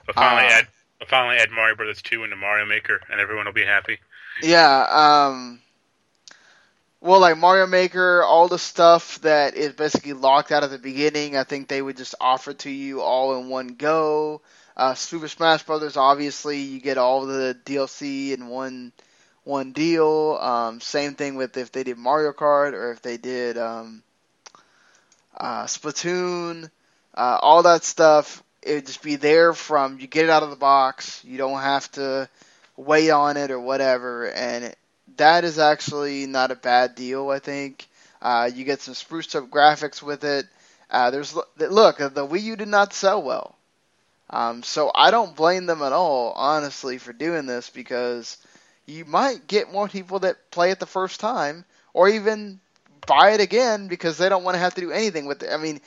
But 0.05 0.15
finally 0.15 0.45
Uh, 0.45 0.49
add 0.49 0.67
but 0.99 1.07
finally 1.07 1.37
add 1.37 1.49
Mario 1.49 1.75
Brothers 1.75 2.01
two 2.01 2.23
into 2.23 2.35
Mario 2.35 2.65
Maker, 2.65 2.99
and 3.09 3.19
everyone 3.19 3.45
will 3.45 3.53
be 3.53 3.65
happy. 3.65 3.99
Yeah, 4.41 4.85
um 4.89 5.61
well 7.01 7.19
like 7.19 7.37
Mario 7.37 7.65
Maker, 7.65 8.23
all 8.23 8.47
the 8.47 8.59
stuff 8.59 9.19
that 9.21 9.55
is 9.55 9.73
basically 9.73 10.13
locked 10.13 10.51
out 10.51 10.63
at 10.63 10.69
the 10.69 10.77
beginning, 10.77 11.35
I 11.37 11.43
think 11.43 11.67
they 11.67 11.81
would 11.81 11.97
just 11.97 12.15
offer 12.19 12.53
to 12.53 12.69
you 12.69 13.01
all 13.01 13.39
in 13.39 13.49
one 13.49 13.69
go. 13.69 14.41
Uh 14.75 14.93
Super 14.93 15.27
Smash 15.27 15.63
Brothers 15.63 15.97
obviously 15.97 16.59
you 16.59 16.81
get 16.81 16.97
all 16.97 17.25
the 17.25 17.57
DLC 17.65 18.33
in 18.33 18.47
one 18.47 18.91
one 19.43 19.71
deal. 19.71 20.37
Um 20.41 20.81
same 20.81 21.15
thing 21.15 21.35
with 21.35 21.55
if 21.57 21.71
they 21.71 21.83
did 21.83 21.97
Mario 21.97 22.33
Kart 22.33 22.73
or 22.73 22.91
if 22.91 23.01
they 23.01 23.17
did 23.17 23.57
um 23.57 24.03
uh 25.37 25.63
Splatoon, 25.63 26.69
uh 27.15 27.39
all 27.41 27.63
that 27.63 27.85
stuff 27.85 28.43
it 28.61 28.73
would 28.75 28.85
just 28.85 29.01
be 29.01 29.15
there 29.15 29.53
from 29.53 29.99
you 29.99 30.07
get 30.07 30.25
it 30.25 30.29
out 30.29 30.43
of 30.43 30.49
the 30.49 30.55
box, 30.55 31.23
you 31.23 31.37
don't 31.37 31.61
have 31.61 31.89
to 31.93 32.29
wait 32.77 33.09
on 33.09 33.37
it 33.37 33.51
or 33.51 33.59
whatever, 33.59 34.29
and 34.29 34.73
that 35.17 35.43
is 35.43 35.59
actually 35.59 36.25
not 36.25 36.51
a 36.51 36.55
bad 36.55 36.95
deal. 36.95 37.29
I 37.29 37.39
think 37.39 37.87
uh, 38.21 38.49
you 38.53 38.65
get 38.65 38.81
some 38.81 38.93
spruced 38.93 39.35
up 39.35 39.49
graphics 39.49 40.01
with 40.01 40.23
it. 40.23 40.45
Uh, 40.89 41.11
there's 41.11 41.35
look, 41.35 41.97
the 41.97 42.27
Wii 42.27 42.41
U 42.43 42.55
did 42.55 42.67
not 42.67 42.93
sell 42.93 43.21
well, 43.21 43.55
um, 44.29 44.63
so 44.63 44.91
I 44.93 45.11
don't 45.11 45.35
blame 45.35 45.65
them 45.65 45.81
at 45.81 45.93
all, 45.93 46.33
honestly, 46.33 46.97
for 46.97 47.13
doing 47.13 47.45
this 47.45 47.69
because 47.69 48.37
you 48.85 49.05
might 49.05 49.47
get 49.47 49.71
more 49.71 49.87
people 49.87 50.19
that 50.19 50.51
play 50.51 50.71
it 50.71 50.79
the 50.79 50.85
first 50.85 51.19
time, 51.19 51.65
or 51.93 52.09
even 52.09 52.59
buy 53.07 53.31
it 53.31 53.41
again 53.41 53.87
because 53.87 54.17
they 54.17 54.29
don't 54.29 54.43
want 54.43 54.55
to 54.55 54.59
have 54.59 54.75
to 54.75 54.81
do 54.81 54.91
anything 54.91 55.25
with 55.25 55.43
it. 55.43 55.51
I 55.51 55.57
mean, 55.57 55.81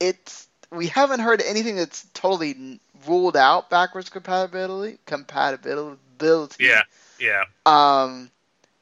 it's 0.00 0.48
we 0.70 0.86
haven't 0.86 1.20
heard 1.20 1.42
anything 1.42 1.76
that's 1.76 2.06
totally 2.14 2.80
ruled 3.06 3.36
out 3.36 3.70
backwards 3.70 4.08
compatibility 4.08 4.98
compatibility. 5.06 6.64
Yeah, 6.64 6.82
yeah. 7.18 7.44
um 7.66 8.30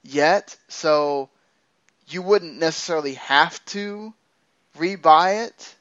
yet 0.02 0.56
so 0.68 1.28
you 2.08 2.22
wouldn't 2.22 2.58
necessarily 2.58 3.14
have 3.14 3.64
to 3.66 4.12
rebuy 4.76 5.46
it 5.46 5.74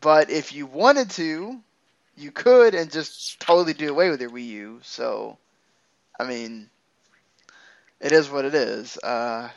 but 0.00 0.30
if 0.30 0.52
you 0.52 0.66
wanted 0.66 1.10
to 1.10 1.60
you 2.16 2.30
could 2.30 2.74
and 2.74 2.90
just 2.90 3.40
totally 3.40 3.72
do 3.72 3.88
away 3.88 4.10
with 4.10 4.20
your 4.20 4.30
Wii 4.30 4.46
U. 4.46 4.80
So 4.82 5.38
I 6.18 6.24
mean 6.24 6.68
it 8.00 8.12
is 8.12 8.30
what 8.30 8.44
it 8.44 8.54
is. 8.54 8.98
Uh 8.98 9.48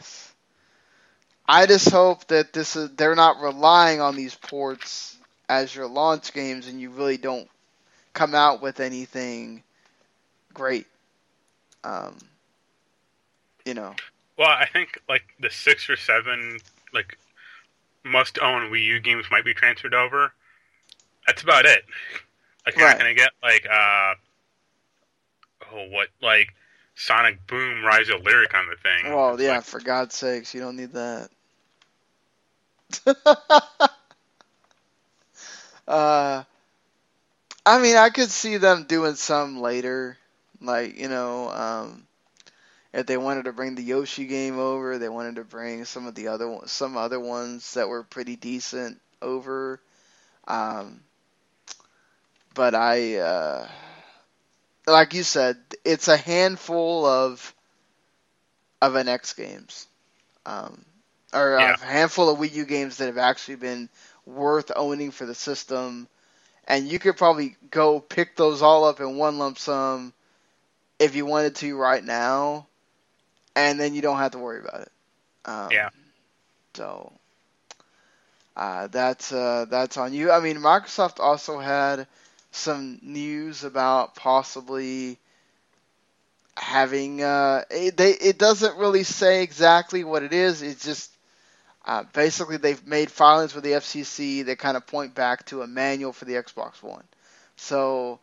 I 1.46 1.66
just 1.66 1.90
hope 1.90 2.28
that 2.28 2.54
this 2.54 2.76
is 2.76 2.92
they're 2.96 3.16
not 3.16 3.42
relying 3.42 4.00
on 4.00 4.16
these 4.16 4.36
ports 4.36 5.18
as 5.50 5.76
your 5.76 5.88
launch 5.88 6.34
games 6.34 6.68
and 6.68 6.80
you 6.80 6.90
really 6.90 7.18
don't 7.18 7.50
come 8.14 8.36
out 8.36 8.62
with 8.62 8.80
anything 8.80 9.64
great. 10.54 10.88
Um, 11.84 12.18
you 13.66 13.74
know. 13.74 13.96
Well, 14.38 14.50
I 14.50 14.66
think 14.66 15.00
like 15.10 15.24
the 15.40 15.50
six 15.50 15.90
or 15.90 15.96
seven 15.96 16.60
like 16.94 17.18
must 18.04 18.40
own 18.40 18.72
Wii 18.72 18.84
U 18.86 19.00
games 19.00 19.26
might 19.32 19.46
be 19.46 19.54
transferred 19.54 19.94
over. 19.94 20.34
That's 21.28 21.44
about 21.44 21.66
it. 21.66 21.86
Like 22.66 22.78
you're 22.78 22.86
Right. 22.86 22.98
not 22.98 22.98
gonna 22.98 23.14
get 23.14 23.32
like 23.44 23.66
uh 23.70 24.16
oh 25.72 25.88
what 25.90 26.10
like 26.22 26.54
Sonic 26.96 27.46
Boom 27.48 27.84
Rise 27.84 28.10
of 28.10 28.24
Lyric 28.24 28.54
on 28.54 28.68
the 28.70 28.76
thing. 28.76 29.06
Well, 29.14 29.40
yeah, 29.42 29.62
for 29.62 29.80
God's 29.80 30.16
sakes, 30.16 30.54
you 30.54 30.62
don't 30.62 30.78
need 30.78 30.94
that. 30.94 31.30
uh, 35.88 36.44
I 37.66 37.80
mean, 37.80 37.96
I 37.96 38.10
could 38.10 38.30
see 38.32 38.58
them 38.58 38.86
doing 38.86 39.16
some 39.16 39.60
later, 39.60 40.18
like 40.62 40.98
you 40.98 41.08
know, 41.10 41.50
um, 41.50 42.08
if 42.94 43.06
they 43.06 43.18
wanted 43.18 43.46
to 43.46 43.54
bring 43.54 43.76
the 43.76 43.84
Yoshi 43.84 44.26
game 44.26 44.60
over, 44.60 44.98
they 44.98 45.10
wanted 45.10 45.36
to 45.36 45.44
bring 45.44 45.86
some 45.86 46.08
of 46.08 46.16
the 46.16 46.28
other 46.30 46.48
ones, 46.50 46.72
some 46.72 46.98
other 46.98 47.20
ones 47.20 47.74
that 47.76 47.90
were 47.90 48.04
pretty 48.04 48.36
decent 48.36 49.00
over. 49.22 49.80
Um, 50.48 51.02
but 52.54 52.76
I, 52.76 53.16
uh, 53.18 53.68
like 54.88 55.14
you 55.14 55.24
said, 55.24 55.58
it's 55.86 56.08
a 56.08 56.18
handful 56.18 57.06
of 57.06 57.54
of 58.82 58.96
NX 58.96 59.34
games, 59.34 59.88
um, 60.46 60.84
or 61.34 61.56
Yeah. 61.58 61.74
a 61.74 61.78
handful 61.86 62.30
of 62.30 62.40
Wii 62.40 62.54
U 62.54 62.66
games 62.66 62.98
that 62.98 63.08
have 63.08 63.18
actually 63.18 63.56
been 63.56 63.90
worth 64.26 64.72
owning 64.76 65.12
for 65.12 65.26
the 65.26 65.36
system, 65.36 66.08
and 66.68 66.88
you 66.88 67.00
could 67.00 67.18
probably 67.18 67.56
go 67.72 68.00
pick 68.00 68.36
those 68.36 68.62
all 68.62 68.86
up 68.86 69.00
in 69.00 69.18
one 69.18 69.40
lump 69.40 69.58
sum 69.60 70.14
if 71.00 71.16
you 71.16 71.26
wanted 71.26 71.56
to 71.58 71.78
right 71.78 72.04
now, 72.04 72.68
and 73.56 73.80
then 73.80 73.94
you 73.94 74.02
don't 74.02 74.18
have 74.18 74.32
to 74.32 74.40
worry 74.40 74.60
about 74.62 74.82
it. 74.82 74.92
Um, 75.46 75.72
Yeah. 75.72 75.90
So 76.76 77.12
uh, 78.56 78.88
that's 78.88 79.32
uh, 79.32 79.66
that's 79.70 79.98
on 79.98 80.14
you. 80.14 80.32
I 80.32 80.40
mean, 80.40 80.58
Microsoft 80.58 81.20
also 81.20 81.60
had 81.60 82.08
some 82.52 83.00
news 83.02 83.64
about 83.64 84.16
possibly 84.16 85.20
having 86.58 87.24
uh, 87.24 87.64
it, 87.72 87.98
they 87.98 88.12
it 88.12 88.38
doesn't 88.38 88.78
really 88.78 89.04
say 89.04 89.44
exactly 89.44 90.04
what 90.04 90.24
it 90.24 90.34
is. 90.34 90.62
It's 90.62 90.84
just 90.86 91.12
uh, 91.86 92.04
basically 92.14 92.58
they've 92.58 92.86
made 92.88 93.12
filings 93.12 93.54
with 93.54 93.64
the 93.64 93.72
FCC 93.72 94.46
that 94.46 94.60
kind 94.60 94.78
of 94.78 94.88
point 94.88 95.16
back 95.16 95.46
to 95.48 95.62
a 95.62 95.68
manual 95.68 96.14
for 96.14 96.26
the 96.26 96.34
Xbox 96.34 96.82
One. 96.82 97.04
So 97.56 98.20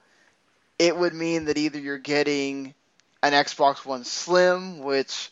it 0.78 0.96
would 0.96 1.14
mean 1.14 1.44
that 1.46 1.58
either 1.58 1.78
you're 1.78 1.98
getting 1.98 2.74
an 3.22 3.32
Xbox 3.32 3.84
One 3.84 4.04
Slim, 4.04 4.80
which 4.80 5.30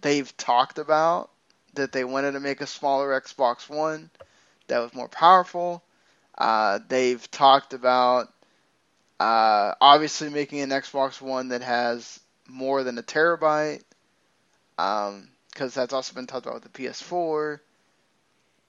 they've 0.00 0.36
talked 0.36 0.78
about 0.78 1.30
that 1.74 1.92
they 1.92 2.04
wanted 2.04 2.32
to 2.32 2.40
make 2.40 2.60
a 2.60 2.66
smaller 2.66 3.18
Xbox 3.20 3.68
One 3.68 4.10
that 4.66 4.80
was 4.80 4.92
more 4.94 5.08
powerful. 5.08 5.82
Uh, 6.36 6.80
they've 6.88 7.30
talked 7.30 7.74
about 7.74 8.32
uh, 9.20 9.74
obviously 9.80 10.30
making 10.30 10.60
an 10.60 10.70
Xbox 10.70 11.20
One 11.20 11.48
that 11.48 11.62
has 11.62 12.18
more 12.48 12.82
than 12.82 12.98
a 12.98 13.02
terabyte, 13.02 13.82
because 15.52 15.74
that's 15.74 15.92
also 15.92 16.14
been 16.14 16.26
talked 16.26 16.46
about 16.46 16.62
with 16.62 16.72
the 16.72 16.82
PS4. 16.82 17.60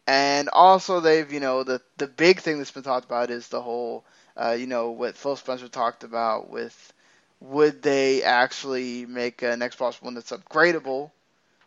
And 0.06 0.50
also, 0.52 1.00
they've 1.00 1.32
you 1.32 1.40
know 1.40 1.64
the 1.64 1.82
the 1.98 2.08
big 2.08 2.42
thing 2.42 2.58
that's 2.58 2.72
been 2.72 2.84
talked 2.84 3.06
about 3.06 3.30
is 3.30 3.48
the 3.48 3.62
whole 3.62 4.04
uh, 4.36 4.52
you 4.52 4.68
know 4.68 4.92
what 4.92 5.16
Phil 5.18 5.36
Spencer 5.38 5.70
talked 5.70 6.04
about 6.04 6.50
with 6.50 6.94
would 7.40 7.82
they 7.82 8.24
actually 8.24 9.06
make 9.06 9.42
an 9.42 9.60
Xbox 9.60 10.02
One 10.02 10.14
that's 10.14 10.32
upgradable, 10.32 11.12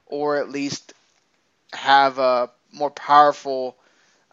or 0.07 0.37
at 0.37 0.51
least 0.51 0.93
have 1.73 2.19
a 2.19 2.51
more 2.73 2.91
powerful 2.91 3.77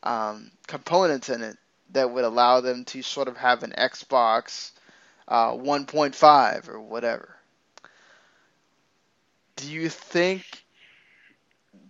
um, 0.03 0.51
components 0.67 1.29
in 1.29 1.41
it 1.41 1.57
that 1.91 2.11
would 2.11 2.25
allow 2.25 2.61
them 2.61 2.85
to 2.85 3.01
sort 3.01 3.27
of 3.27 3.37
have 3.37 3.63
an 3.63 3.73
Xbox 3.77 4.71
uh, 5.27 5.51
1.5 5.51 6.69
or 6.69 6.81
whatever. 6.81 7.35
Do 9.55 9.71
you 9.71 9.89
think 9.89 10.62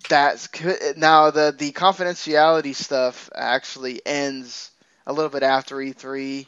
that's? 0.10 0.50
Now 0.98 1.32
the 1.32 1.54
the 1.58 1.72
confidentiality 1.72 2.76
stuff 2.76 3.30
actually 3.34 4.02
ends 4.06 4.72
a 5.06 5.14
little 5.14 5.30
bit 5.30 5.44
after 5.44 5.76
E3, 5.76 6.46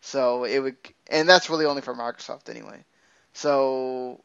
so 0.00 0.44
it 0.44 0.58
would, 0.58 0.76
and 1.08 1.28
that's 1.28 1.50
really 1.50 1.64
only 1.64 1.82
for 1.82 1.94
Microsoft 1.94 2.48
anyway. 2.48 2.84
So, 3.32 4.20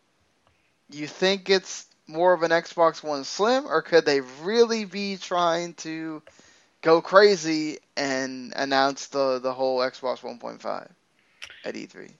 you 0.89 1.07
think 1.07 1.49
it's 1.49 1.85
more 2.07 2.33
of 2.33 2.43
an 2.43 2.51
Xbox 2.51 3.03
One 3.03 3.23
Slim, 3.23 3.65
or 3.65 3.81
could 3.81 4.05
they 4.05 4.21
really 4.41 4.85
be 4.85 5.17
trying 5.17 5.73
to 5.75 6.21
go 6.81 7.01
crazy 7.01 7.79
and 7.95 8.53
announce 8.55 9.07
the 9.07 9.39
the 9.39 9.53
whole 9.53 9.79
Xbox 9.79 10.19
1.5 10.19 10.87
at 11.65 11.75
E 11.75 11.87
E3? 11.87 12.11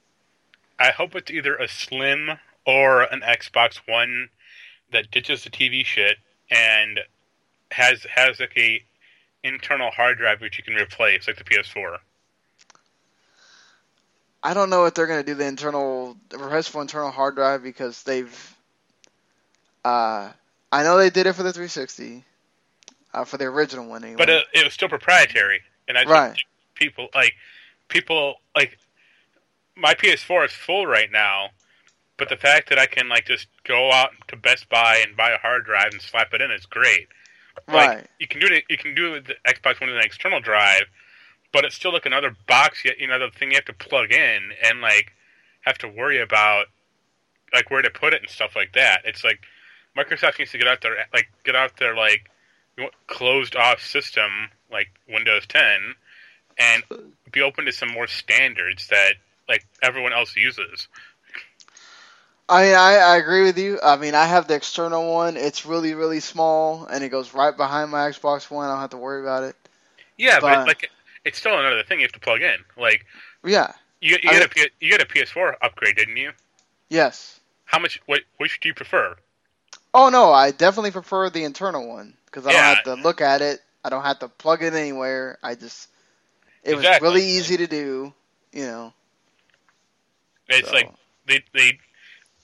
I 0.80 0.92
hope 0.92 1.16
it's 1.16 1.32
either 1.32 1.56
a 1.56 1.68
Slim 1.68 2.32
or 2.66 3.04
an 3.04 3.22
Xbox 3.22 3.82
One 3.88 4.30
that 4.92 5.12
ditches 5.12 5.44
the 5.44 5.50
TV 5.50 5.86
shit 5.86 6.18
and 6.52 7.02
has 7.72 8.06
has 8.16 8.40
like 8.40 8.54
a 8.58 8.84
internal 9.44 9.92
hard 9.92 10.18
drive 10.20 10.42
which 10.42 10.58
you 10.58 10.64
can 10.64 10.76
replace, 10.76 11.28
like 11.28 11.38
the 11.38 11.44
PS4. 11.46 11.98
I 14.44 14.54
don't 14.54 14.70
know 14.70 14.86
if 14.86 14.94
they're 14.94 15.08
going 15.08 15.22
to 15.24 15.26
do 15.26 15.36
the 15.36 15.48
internal 15.48 16.18
request 16.34 16.72
for 16.72 16.82
internal 16.82 17.12
hard 17.12 17.36
drive 17.36 17.64
because 17.64 18.04
they've. 18.04 18.56
Uh, 19.86 20.32
I 20.72 20.84
know 20.84 20.98
they 20.98 21.10
did 21.10 21.28
it 21.28 21.34
for 21.34 21.44
the 21.44 21.54
360, 21.54 22.24
uh, 23.14 23.26
for 23.26 23.38
the 23.38 23.46
original 23.46 23.88
one 23.88 24.04
anyway. 24.06 24.18
But 24.18 24.30
uh, 24.30 24.42
it 24.54 24.64
was 24.66 24.74
still 24.74 24.90
proprietary, 24.90 25.62
and 25.88 25.98
I 25.98 26.06
Right. 26.06 26.32
think 26.34 26.46
people 26.76 27.10
like 27.16 27.34
people 27.90 28.36
like 28.56 28.78
my 29.76 29.94
PS4 29.96 30.46
is 30.46 30.52
full 30.54 30.86
right 30.88 31.12
now, 31.12 31.50
but 32.22 32.30
the 32.30 32.38
fact 32.38 32.70
that 32.70 32.78
I 32.78 32.86
can 32.86 33.10
like 33.10 33.26
just 33.26 33.48
go 33.64 33.92
out 33.92 34.12
to 34.28 34.36
Best 34.36 34.70
Buy 34.70 35.02
and 35.04 35.18
buy 35.18 35.32
a 35.32 35.40
hard 35.40 35.66
drive 35.66 35.90
and 35.92 36.00
slap 36.00 36.36
it 36.36 36.42
in 36.42 36.52
is 36.52 36.68
great. 36.68 37.08
Like, 37.68 37.90
Right. 37.90 38.08
You 38.20 38.28
can 38.28 38.40
do 38.40 38.46
it. 38.46 38.64
You 38.70 38.78
can 38.78 38.94
do 38.94 39.08
it 39.08 39.12
with 39.12 39.26
the 39.26 39.34
Xbox 39.48 39.82
One 39.82 39.90
with 39.90 39.98
an 39.98 40.06
external 40.06 40.40
drive, 40.40 40.84
but 41.52 41.66
it's 41.66 41.74
still 41.74 41.92
like 41.92 42.06
another 42.06 42.36
box. 42.48 42.86
Yet 42.86 43.00
you 43.00 43.08
know 43.08 43.18
the 43.18 43.32
thing 43.36 43.50
you 43.50 43.56
have 43.56 43.66
to 43.66 43.74
plug 43.74 44.12
in 44.12 44.52
and 44.64 44.82
like 44.82 45.14
have 45.62 45.80
to 45.80 45.88
worry 45.88 46.22
about 46.22 46.68
like 47.56 47.72
where 47.72 47.82
to 47.82 47.90
put 47.90 48.14
it 48.14 48.22
and 48.22 48.30
stuff 48.30 48.56
like 48.56 48.74
that. 48.74 49.02
It's 49.04 49.24
like 49.24 49.40
Microsoft 49.98 50.38
needs 50.38 50.52
to 50.52 50.60
get 50.60 50.68
out 50.68 50.82
there 50.82 51.08
like 51.12 51.28
get 51.44 51.56
out 51.56 51.78
there 51.78 51.96
like 51.96 52.30
closed 53.08 53.56
off 53.56 53.82
system 53.82 54.30
like 54.72 54.90
Windows 55.10 55.48
10 55.48 55.96
and 56.60 56.84
be 57.32 57.42
open 57.42 57.66
to 57.66 57.72
some 57.72 57.90
more 57.90 58.06
standards 58.06 58.90
that 58.90 59.16
like 59.50 59.66
everyone 59.82 60.14
else 60.14 60.36
uses. 60.36 60.88
I 62.52 62.64
mean, 62.64 62.76
I, 62.76 62.96
I 62.98 63.18
agree 63.18 63.44
with 63.44 63.58
you. 63.58 63.80
I 63.82 63.96
mean, 63.96 64.14
I 64.14 64.26
have 64.26 64.48
the 64.48 64.56
external 64.56 65.14
one. 65.14 65.38
It's 65.38 65.66
really, 65.66 65.94
really 65.94 66.20
small, 66.20 66.86
and 66.86 67.02
it 67.04 67.08
goes 67.10 67.34
right 67.34 67.56
behind 67.56 67.92
my 67.92 68.10
Xbox 68.10 68.52
One. 68.52 68.68
I 68.68 68.74
don't 68.74 68.82
have 68.82 68.90
to 68.90 68.98
worry 68.98 69.22
about 69.22 69.44
it. 69.44 69.56
Yeah, 70.18 70.40
but, 70.42 70.58
But- 70.58 70.68
like 70.68 70.92
it's 71.24 71.38
still 71.40 71.58
another 71.58 71.82
thing 71.84 72.00
you 72.00 72.04
have 72.06 72.12
to 72.12 72.20
plug 72.20 72.42
in. 72.42 72.58
Like 72.78 73.06
Yeah. 73.44 73.72
you 74.02 74.18
you 74.22 74.32
got 74.32 74.56
a 74.56 74.70
you 74.82 74.92
got 74.92 75.02
a 75.02 75.06
PS4 75.06 75.56
upgrade, 75.62 75.96
didn't 75.96 76.18
you? 76.18 76.34
Yes. 76.90 77.40
How 77.66 77.80
much? 77.80 78.02
What 78.06 78.22
which 78.38 78.60
do 78.60 78.68
you 78.68 78.74
prefer? 78.74 79.16
Oh 79.94 80.10
no, 80.10 80.34
I 80.34 80.52
definitely 80.52 80.92
prefer 80.92 81.30
the 81.30 81.46
internal 81.46 81.88
one 81.88 82.16
because 82.26 82.46
I 82.46 82.52
Yeah. 82.52 82.58
don't 82.68 82.76
have 82.76 82.84
to 82.84 82.94
look 83.04 83.22
at 83.22 83.42
it. 83.42 83.62
I 83.86 83.90
don't 83.90 84.04
have 84.04 84.20
to 84.20 84.28
plug 84.28 84.62
it 84.62 84.74
anywhere. 84.74 85.38
I 85.42 85.56
just 85.56 85.88
it 86.64 86.76
was 86.76 86.86
really 87.02 87.24
easy 87.24 87.58
to 87.58 87.68
do. 87.68 88.14
You 88.52 88.66
know. 88.66 88.94
It's 90.50 90.68
So- 90.68 90.76
like 90.76 90.92
they 91.28 91.44
they 91.54 91.80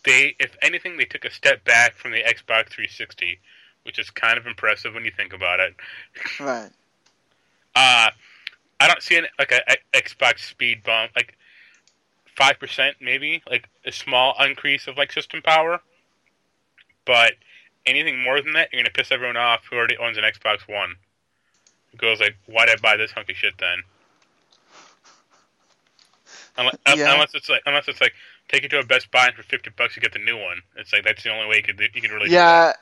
they 0.08 0.36
if 0.40 0.58
anything 0.64 0.98
they 0.98 1.06
took 1.06 1.26
a 1.26 1.30
step 1.32 1.64
back 1.66 1.96
from 1.96 2.12
the 2.12 2.20
Xbox 2.24 2.70
360, 2.70 3.40
which 3.84 4.00
is 4.00 4.10
kind 4.10 4.38
of 4.40 4.48
impressive 4.48 4.94
when 4.94 5.06
you 5.06 5.12
think 5.12 5.34
about 5.34 5.60
it. 5.60 5.76
Right. 6.40 6.70
Uh 7.76 8.10
I 8.80 8.88
don't 8.88 9.04
see 9.04 9.18
an 9.18 9.28
like 9.38 9.52
a, 9.52 9.62
a 9.72 10.02
Xbox 10.02 10.40
speed 10.40 10.82
bump 10.84 11.12
like 11.16 11.38
five 12.36 12.60
percent 12.60 12.98
maybe 13.00 13.44
like 13.48 13.70
a 13.86 13.92
small 13.92 14.34
increase 14.44 14.88
of 14.88 14.98
like 14.98 15.12
system 15.12 15.44
power, 15.44 15.80
but 17.06 17.34
anything 17.86 18.20
more 18.20 18.42
than 18.42 18.54
that 18.54 18.70
you're 18.72 18.82
gonna 18.82 18.92
piss 18.92 19.12
everyone 19.12 19.38
off 19.38 19.62
who 19.70 19.76
already 19.76 19.96
owns 19.98 20.18
an 20.18 20.24
Xbox 20.24 20.68
One. 20.68 20.96
Who 21.92 21.98
goes 21.98 22.20
like, 22.20 22.36
why'd 22.48 22.70
I 22.70 22.78
buy 22.78 22.98
this 22.98 23.12
hunky 23.12 23.36
shit 23.36 23.54
then? 23.60 23.84
Unless, 26.58 26.76
Yeah. 26.96 27.14
unless 27.14 27.36
it's 27.36 27.50
like 27.50 27.62
unless 27.68 27.88
it's 27.88 28.02
like 28.02 28.14
take 28.50 28.64
it 28.64 28.70
to 28.70 28.80
a 28.80 28.86
Best 28.86 29.12
Buy 29.12 29.28
and 29.28 29.36
for 29.36 29.44
fifty 29.44 29.70
bucks 29.70 29.96
you 29.96 30.02
get 30.02 30.14
the 30.14 30.20
new 30.20 30.38
one. 30.38 30.62
It's 30.76 30.94
like 30.94 31.04
that's 31.04 31.24
the 31.24 31.32
only 31.32 31.48
way 31.48 31.58
you 31.58 31.64
could 31.64 31.80
you 31.94 32.02
could 32.02 32.12
really 32.12 32.30
Yeah, 32.30 32.74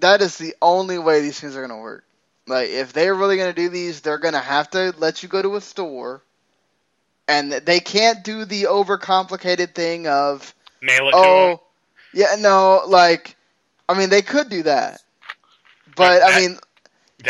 that. 0.00 0.20
Is 0.20 0.38
the 0.38 0.54
only 0.60 0.98
way 0.98 1.20
these 1.20 1.38
things 1.40 1.56
are 1.56 1.66
gonna 1.66 1.80
work. 1.80 2.04
Like 2.46 2.68
if 2.68 2.92
they're 2.92 3.14
really 3.14 3.36
gonna 3.36 3.52
do 3.52 3.68
these, 3.68 4.00
they're 4.00 4.18
gonna 4.18 4.40
have 4.40 4.70
to 4.70 4.94
let 4.98 5.22
you 5.22 5.28
go 5.28 5.42
to 5.42 5.56
a 5.56 5.60
store, 5.60 6.22
and 7.28 7.52
they 7.52 7.80
can't 7.80 8.24
do 8.24 8.44
the 8.44 8.64
overcomplicated 8.64 9.74
thing 9.74 10.06
of 10.06 10.54
nail 10.82 11.08
it 11.08 11.12
to 11.12 11.18
oh, 11.18 11.60
yeah, 12.12 12.36
no, 12.38 12.82
like 12.86 13.36
I 13.88 13.98
mean 13.98 14.10
they 14.10 14.22
could 14.22 14.48
do 14.48 14.62
that, 14.64 15.02
but 15.96 16.22
I 16.22 16.38
mean 16.38 16.58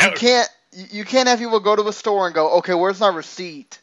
you 0.03 0.11
can't 0.13 0.49
you 0.73 0.85
you 0.91 1.05
can't 1.05 1.29
have 1.29 1.39
people 1.39 1.61
go 1.61 1.77
to 1.77 1.89
a 1.89 1.93
store 1.93 2.27
and 2.27 2.35
go 2.35 2.59
okay 2.59 2.75
where's 2.75 3.01
my 3.01 3.09
receipt 3.09 3.79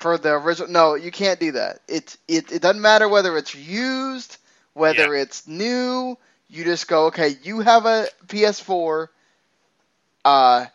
for 0.00 0.18
the 0.18 0.30
original 0.30 0.70
no 0.70 0.94
you 0.94 1.10
can't 1.10 1.40
do 1.40 1.52
that 1.52 1.80
it 1.88 2.16
it, 2.26 2.50
it 2.50 2.62
doesn't 2.62 2.82
matter 2.82 3.08
whether 3.08 3.36
it's 3.36 3.54
used 3.54 4.38
whether 4.72 5.14
it's 5.14 5.46
new 5.46 6.16
you 6.48 6.64
just 6.64 6.88
go 6.88 7.06
okay 7.06 7.36
you 7.42 7.60
have 7.60 7.86
a 7.86 8.06
ps4 8.26 9.08
uh 10.24 10.66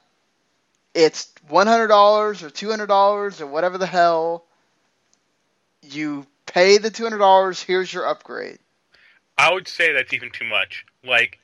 it's 0.93 1.29
$100 1.49 1.89
or 1.89 2.33
$200 2.33 3.41
or 3.41 3.47
whatever 3.47 3.77
the 3.77 3.85
hell 3.85 4.45
you 5.81 6.25
pay 6.45 6.77
the 6.77 6.89
$200 6.89 7.63
here's 7.63 7.93
your 7.93 8.07
upgrade 8.07 8.59
I 9.37 9.53
would 9.53 9.67
say 9.67 9.93
that's 9.93 10.13
even 10.13 10.31
too 10.31 10.45
much. 10.45 10.85
Like, 11.03 11.39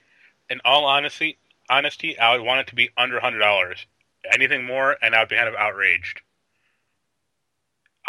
in 0.49 0.61
all 0.63 0.85
honesty, 0.85 1.37
honesty, 1.69 2.17
I 2.17 2.35
would 2.35 2.45
want 2.45 2.61
it 2.61 2.67
to 2.67 2.75
be 2.75 2.89
under 2.97 3.19
hundred 3.19 3.39
dollars. 3.39 3.85
Anything 4.31 4.65
more, 4.65 4.95
and 5.01 5.15
I 5.15 5.19
would 5.19 5.29
be 5.29 5.35
kind 5.35 5.49
of 5.49 5.55
outraged. 5.55 6.21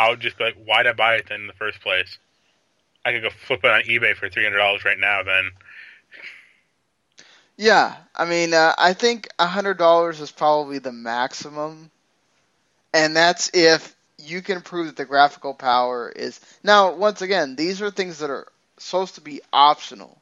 I 0.06 0.10
would 0.10 0.20
just 0.20 0.38
be 0.38 0.44
like, 0.44 0.56
"Why'd 0.64 0.86
I 0.86 0.92
buy 0.92 1.16
it 1.16 1.28
then 1.28 1.42
in 1.42 1.46
the 1.48 1.52
first 1.54 1.80
place?" 1.80 2.18
I 3.04 3.12
could 3.12 3.22
go 3.22 3.30
flip 3.30 3.64
it 3.64 3.70
on 3.70 3.82
eBay 3.82 4.16
for 4.16 4.28
three 4.28 4.44
hundred 4.44 4.58
dollars 4.58 4.84
right 4.84 4.98
now. 4.98 5.22
Then, 5.24 5.52
Yeah, 7.56 7.96
I 8.16 8.24
mean, 8.24 8.54
uh, 8.54 8.74
I 8.78 8.94
think 8.94 9.28
hundred 9.40 9.78
dollars 9.78 10.20
is 10.20 10.32
probably 10.32 10.78
the 10.78 10.92
maximum, 10.92 11.90
and 12.94 13.16
that's 13.16 13.50
if 13.54 13.94
you 14.18 14.42
can 14.42 14.62
prove 14.62 14.86
that 14.86 14.96
the 14.96 15.04
graphical 15.04 15.54
power 15.54 16.10
is. 16.10 16.40
Now, 16.64 16.94
once 16.94 17.22
again, 17.22 17.56
these 17.56 17.82
are 17.82 17.90
things 17.90 18.20
that 18.20 18.30
are 18.30 18.48
supposed 18.78 19.16
to 19.16 19.22
be 19.22 19.42
optional. 19.52 20.21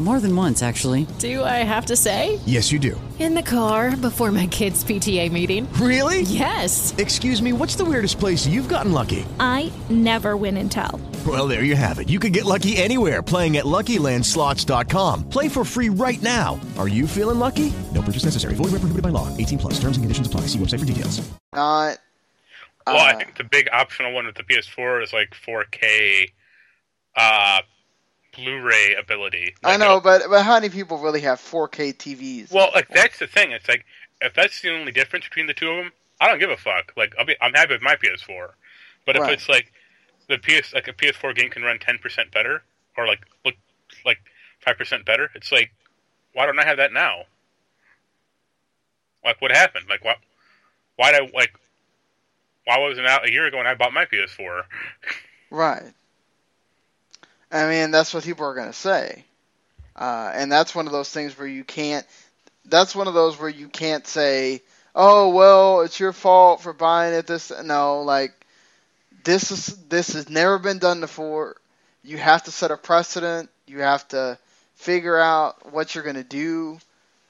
More 0.00 0.18
than 0.18 0.34
once, 0.34 0.60
actually. 0.60 1.06
Do 1.20 1.44
I 1.44 1.62
have 1.62 1.86
to 1.86 1.94
say? 1.94 2.40
Yes, 2.46 2.72
you 2.72 2.80
do. 2.80 3.00
In 3.20 3.34
the 3.34 3.42
car 3.42 3.96
before 3.96 4.32
my 4.32 4.48
kids' 4.48 4.82
PTA 4.82 5.30
meeting. 5.30 5.72
Really? 5.74 6.22
Yes. 6.22 6.92
Excuse 6.98 7.40
me, 7.40 7.52
what's 7.52 7.76
the 7.76 7.84
weirdest 7.84 8.18
place 8.18 8.44
you've 8.44 8.68
gotten 8.68 8.90
lucky? 8.90 9.24
I 9.38 9.70
never 9.88 10.36
win 10.36 10.56
and 10.56 10.70
tell. 10.70 11.00
Well, 11.24 11.46
there 11.46 11.62
you 11.62 11.76
have 11.76 12.00
it. 12.00 12.08
You 12.08 12.18
can 12.18 12.32
get 12.32 12.44
lucky 12.44 12.76
anywhere 12.76 13.22
playing 13.22 13.56
at 13.56 13.66
LuckyLandSlots.com. 13.66 15.28
Play 15.28 15.48
for 15.48 15.64
free 15.64 15.90
right 15.90 16.20
now. 16.20 16.60
Are 16.76 16.88
you 16.88 17.06
feeling 17.06 17.38
lucky? 17.38 17.72
No 17.94 18.02
purchase 18.02 18.24
necessary. 18.24 18.54
Void 18.56 18.72
where 18.72 18.80
prohibited 18.80 19.02
by 19.02 19.10
law. 19.10 19.34
18 19.36 19.58
plus. 19.58 19.74
Terms 19.74 19.96
and 19.96 20.02
conditions 20.02 20.26
apply. 20.26 20.42
See 20.48 20.58
website 20.58 20.80
for 20.80 20.86
details. 20.86 21.22
not. 21.52 21.98
well, 22.86 22.98
I 22.98 23.12
uh, 23.12 23.18
think 23.18 23.36
the 23.36 23.44
big 23.44 23.68
optional 23.72 24.12
one 24.12 24.26
with 24.26 24.34
the 24.34 24.42
PS4 24.42 25.04
is 25.04 25.12
like 25.12 25.30
4K 25.30 26.32
uh, 27.16 27.60
Blu-ray 28.36 28.94
ability. 28.94 29.54
I 29.64 29.76
know, 29.76 30.00
but 30.00 30.22
but 30.28 30.42
how 30.42 30.54
many 30.54 30.68
people 30.68 30.98
really 30.98 31.20
have 31.22 31.40
4K 31.40 31.92
TVs? 31.92 32.50
Well, 32.50 32.70
like 32.74 32.90
that's 32.92 33.18
the 33.18 33.26
thing. 33.26 33.52
It's 33.52 33.68
like 33.68 33.84
if 34.20 34.34
that's 34.34 34.60
the 34.60 34.70
only 34.70 34.92
difference 34.92 35.26
between 35.26 35.46
the 35.46 35.54
two 35.54 35.70
of 35.70 35.76
them, 35.84 35.92
I 36.20 36.28
don't 36.28 36.38
give 36.38 36.50
a 36.50 36.56
fuck. 36.56 36.92
Like 36.96 37.14
I'll 37.18 37.26
be, 37.26 37.36
I'm 37.40 37.52
happy 37.54 37.74
with 37.74 37.82
my 37.82 37.96
PS4. 37.96 38.50
But 39.06 39.16
if 39.16 39.22
Right. 39.22 39.32
it's 39.34 39.48
like 39.48 39.72
the 40.28 40.38
PS, 40.38 40.72
like 40.74 40.88
a 40.88 40.92
PS4 40.92 41.34
game 41.34 41.50
can 41.50 41.62
run 41.62 41.78
10 41.78 41.98
percent 41.98 42.30
better, 42.32 42.62
or 42.96 43.06
like 43.06 43.20
look 43.44 43.54
like 44.04 44.18
five 44.60 44.78
percent 44.78 45.04
better, 45.04 45.30
it's 45.34 45.52
like 45.52 45.72
why 46.32 46.46
don't 46.46 46.58
I 46.58 46.64
have 46.64 46.78
that 46.78 46.92
now? 46.92 47.24
Like 49.24 49.40
what 49.40 49.50
happened? 49.52 49.86
Like 49.88 50.04
what? 50.04 50.18
Why 50.96 51.12
did 51.12 51.22
I 51.22 51.30
like? 51.36 51.54
Why 52.64 52.78
wasn't 52.78 53.06
it 53.06 53.10
out 53.10 53.26
a 53.26 53.32
year 53.32 53.46
ago 53.46 53.58
when 53.58 53.66
I 53.66 53.74
bought 53.74 53.92
my 53.92 54.04
PS4? 54.06 54.62
Right. 55.50 55.94
I 57.54 57.68
mean, 57.68 57.90
that's 57.92 58.12
what 58.12 58.24
people 58.24 58.46
are 58.46 58.54
going 58.54 58.70
to 58.70 58.72
say. 58.72 59.24
Uh, 59.96 60.32
and 60.34 60.50
that's 60.50 60.74
one 60.74 60.86
of 60.86 60.92
those 60.92 61.10
things 61.10 61.38
where 61.38 61.46
you 61.46 61.62
can't. 61.64 62.04
That's 62.64 62.96
one 62.96 63.06
of 63.06 63.14
those 63.14 63.38
where 63.38 63.48
you 63.48 63.68
can't 63.68 64.06
say, 64.06 64.62
"Oh, 64.94 65.28
well, 65.30 65.82
it's 65.82 66.00
your 66.00 66.12
fault 66.12 66.62
for 66.62 66.72
buying 66.72 67.14
it." 67.14 67.26
This 67.26 67.52
no, 67.62 68.02
like 68.02 68.32
this 69.22 69.52
is 69.52 69.66
this 69.88 70.14
has 70.14 70.28
never 70.28 70.58
been 70.58 70.78
done 70.78 71.00
before. 71.00 71.56
You 72.02 72.18
have 72.18 72.42
to 72.44 72.50
set 72.50 72.72
a 72.72 72.76
precedent. 72.76 73.50
You 73.66 73.80
have 73.80 74.06
to 74.08 74.36
figure 74.74 75.18
out 75.18 75.72
what 75.72 75.94
you're 75.94 76.04
going 76.04 76.16
to 76.16 76.24
do 76.24 76.78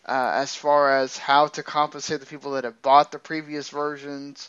uh, 0.06 0.32
as 0.34 0.54
far 0.54 0.96
as 0.98 1.18
how 1.18 1.48
to 1.48 1.62
compensate 1.62 2.20
the 2.20 2.26
people 2.26 2.52
that 2.52 2.64
have 2.64 2.80
bought 2.80 3.12
the 3.12 3.18
previous 3.18 3.68
versions. 3.68 4.48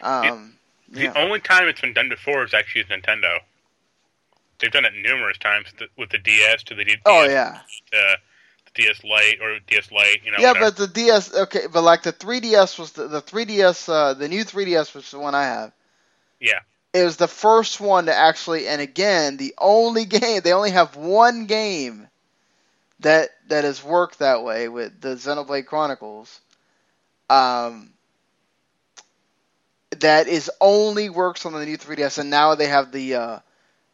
Um, 0.00 0.54
The 0.90 1.06
yeah. 1.06 1.12
only 1.16 1.40
time 1.40 1.68
it's 1.68 1.80
been 1.80 1.92
done 1.92 2.08
before 2.08 2.44
is 2.44 2.54
actually 2.54 2.84
with 2.88 3.02
Nintendo. 3.02 3.40
They've 4.60 4.70
done 4.70 4.84
it 4.84 4.92
numerous 4.94 5.38
times 5.38 5.66
with 5.96 6.10
the, 6.10 6.18
DS 6.18 6.64
to 6.64 6.74
the 6.74 6.84
DS, 6.84 6.98
Oh 7.06 7.24
yeah, 7.24 7.60
DS 8.74 9.04
Lite 9.04 9.40
or 9.40 9.58
DS 9.66 9.90
Lite. 9.92 10.24
You 10.24 10.32
know, 10.32 10.38
yeah, 10.40 10.52
whatever. 10.52 10.70
but 10.70 10.76
the 10.76 10.86
DS, 10.88 11.34
okay, 11.34 11.66
but 11.72 11.82
like 11.82 12.02
the 12.02 12.12
3DS 12.12 12.78
was 12.78 12.92
the, 12.92 13.08
the 13.08 13.22
3DS, 13.22 13.88
uh, 13.88 14.14
the 14.14 14.28
new 14.28 14.44
3DS, 14.44 14.94
which 14.94 15.04
is 15.04 15.10
the 15.10 15.18
one 15.18 15.34
I 15.34 15.44
have. 15.44 15.72
yeah, 16.40 16.60
It 16.92 17.04
was 17.04 17.16
the 17.16 17.28
first 17.28 17.80
one 17.80 18.06
to 18.06 18.14
actually, 18.14 18.68
and 18.68 18.80
again, 18.80 19.36
the 19.36 19.54
only 19.58 20.04
game 20.06 20.40
they 20.42 20.52
only 20.52 20.70
have 20.70 20.96
one 20.96 21.46
game 21.46 22.08
that 23.00 23.30
that 23.48 23.64
has 23.64 23.82
worked 23.82 24.18
that 24.20 24.42
way 24.42 24.68
with 24.68 25.00
the 25.00 25.14
Xenoblade 25.14 25.66
Chronicles. 25.66 26.40
Um, 27.30 27.92
that 29.90 30.28
is 30.28 30.50
only 30.60 31.10
works 31.10 31.46
on 31.46 31.52
the 31.52 31.64
new 31.64 31.78
3DS, 31.78 32.18
and 32.18 32.30
now 32.30 32.54
they 32.54 32.66
have 32.66 32.92
the 32.92 33.14
uh, 33.14 33.38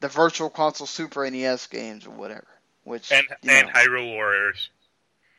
the 0.05 0.09
Virtual 0.09 0.50
Console 0.50 0.86
Super 0.86 1.28
NES 1.30 1.66
games 1.68 2.07
or 2.07 2.11
whatever. 2.11 2.46
Which 2.84 3.11
and 3.11 3.26
and 3.48 3.68
know. 3.68 3.72
Hyrule 3.72 4.12
Warriors. 4.12 4.68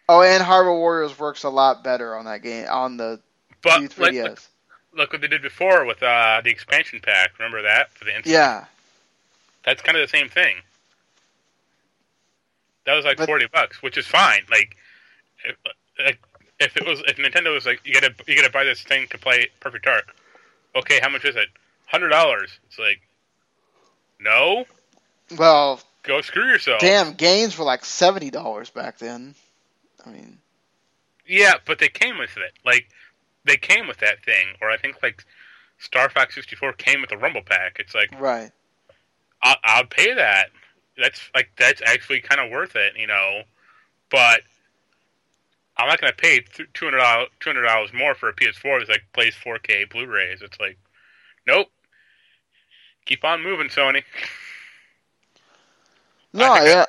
oh, 0.09 0.23
and 0.23 0.43
Hyrule 0.43 0.79
Warriors 0.79 1.19
works 1.19 1.43
a 1.43 1.49
lot 1.49 1.83
better 1.83 2.15
on 2.15 2.25
that 2.25 2.41
game 2.41 2.65
on 2.67 2.97
the 2.97 3.19
But 3.61 3.79
new 3.81 3.89
like, 4.03 4.13
3DS. 4.15 4.23
look, 4.23 4.41
look 4.97 5.11
what 5.13 5.21
they 5.21 5.27
did 5.27 5.43
before 5.43 5.85
with 5.85 6.01
uh, 6.01 6.41
the 6.43 6.49
expansion 6.49 6.99
pack. 6.99 7.37
Remember 7.37 7.61
that 7.61 7.91
for 7.93 8.05
the 8.05 8.15
instant? 8.15 8.33
yeah, 8.33 8.65
That's 9.65 9.83
kind 9.83 9.95
of 9.95 10.01
the 10.01 10.17
same 10.17 10.29
thing. 10.29 10.55
That 12.87 12.95
was 12.95 13.05
like 13.05 13.17
But- 13.17 13.27
forty 13.27 13.45
bucks, 13.45 13.83
which 13.83 13.97
is 13.99 14.07
fine. 14.07 14.41
Like, 14.49 14.75
if, 15.43 15.55
like, 16.03 16.19
if 16.59 16.75
it 16.75 16.87
was 16.87 17.01
if 17.07 17.17
Nintendo 17.17 17.53
was 17.53 17.67
like, 17.67 17.81
you 17.85 17.93
gotta 17.93 18.15
you 18.27 18.35
gotta 18.35 18.51
buy 18.51 18.63
this 18.63 18.81
thing 18.81 19.05
to 19.11 19.19
play 19.19 19.49
Perfect 19.59 19.85
Dark. 19.85 20.15
Okay, 20.75 20.99
how 21.03 21.09
much 21.09 21.23
is 21.25 21.35
it? 21.35 21.49
Hundred 21.85 22.09
dollars. 22.09 22.49
It's 22.67 22.79
like, 22.79 23.01
no, 24.19 24.65
well, 25.37 25.81
go 26.03 26.21
screw 26.21 26.47
yourself. 26.47 26.79
damn, 26.81 27.13
games 27.13 27.57
were 27.57 27.65
like 27.65 27.85
seventy 27.85 28.29
dollars 28.29 28.69
back 28.69 28.97
then. 28.97 29.35
I 30.05 30.09
mean, 30.09 30.37
Yeah, 31.27 31.55
but 31.65 31.79
they 31.79 31.87
came 31.87 32.17
with 32.17 32.37
it. 32.37 32.53
Like, 32.63 32.87
they 33.43 33.57
came 33.57 33.87
with 33.87 33.97
that 33.97 34.23
thing. 34.23 34.47
Or 34.61 34.69
I 34.69 34.77
think 34.77 35.01
like 35.01 35.25
Star 35.79 36.09
Fox 36.09 36.35
sixty 36.35 36.55
four 36.55 36.73
came 36.73 37.01
with 37.01 37.09
the 37.09 37.17
Rumble 37.17 37.41
Pack. 37.43 37.77
It's 37.79 37.95
like, 37.95 38.09
right. 38.19 38.51
I'll, 39.41 39.57
I'll 39.63 39.85
pay 39.85 40.13
that. 40.13 40.49
That's 40.97 41.19
like 41.33 41.51
that's 41.57 41.81
actually 41.85 42.21
kind 42.21 42.39
of 42.39 42.51
worth 42.51 42.75
it, 42.75 42.93
you 42.97 43.07
know. 43.07 43.41
But 44.09 44.41
I'm 45.77 45.87
not 45.87 45.99
going 45.99 46.11
to 46.11 46.17
pay 46.17 46.39
two 46.73 46.85
hundred 46.85 46.99
dollars 46.99 47.27
two 47.39 47.49
hundred 47.49 47.63
dollars 47.63 47.91
more 47.93 48.15
for 48.15 48.29
a 48.29 48.33
PS4 48.33 48.79
that's 48.79 48.89
like 48.89 49.03
plays 49.13 49.35
4K 49.35 49.89
Blu-rays. 49.89 50.41
It's 50.41 50.59
like, 50.59 50.77
nope. 51.45 51.67
Keep 53.05 53.23
on 53.23 53.43
moving, 53.43 53.67
Sony. 53.67 54.03
No, 56.33 56.55
yeah, 56.55 56.85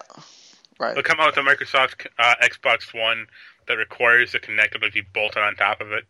right. 0.80 0.94
They'll 0.94 1.04
come 1.04 1.20
out 1.20 1.36
with 1.36 1.46
a 1.46 1.48
Microsoft 1.48 2.06
uh, 2.18 2.34
Xbox 2.42 2.92
One 2.92 3.26
that 3.68 3.74
requires 3.74 4.32
the 4.32 4.40
connector 4.40 4.80
to 4.80 4.90
be 4.90 5.02
bolted 5.02 5.42
on 5.42 5.54
top 5.54 5.80
of 5.80 5.92
it. 5.92 6.04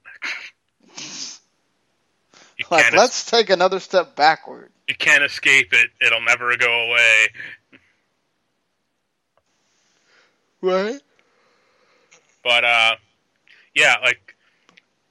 Like, 2.71 2.95
let's 2.95 3.27
take 3.27 3.51
another 3.51 3.81
step 3.81 4.17
backward. 4.17 4.71
you 4.89 4.95
can't 4.95 5.23
escape 5.23 5.75
it. 5.75 5.91
It'll 6.01 6.23
never 6.23 6.57
go 6.57 6.89
away. 6.89 7.29
Right. 10.63 11.01
But 12.43 12.65
uh, 12.65 12.97
yeah, 13.75 13.97
like 14.03 14.35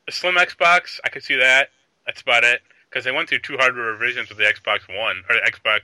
a 0.08 0.12
slim 0.12 0.36
Xbox, 0.36 1.00
I 1.04 1.10
could 1.10 1.24
see 1.24 1.36
that. 1.36 1.70
That's 2.08 2.22
about 2.22 2.44
it 2.44 2.62
because 2.96 3.04
they 3.04 3.12
went 3.12 3.28
through 3.28 3.40
two 3.40 3.58
hardware 3.58 3.92
revisions 3.92 4.30
with 4.30 4.38
the 4.38 4.46
Xbox 4.46 4.88
One 4.88 5.18
or 5.30 5.36
the 5.36 5.42
Xbox 5.42 5.82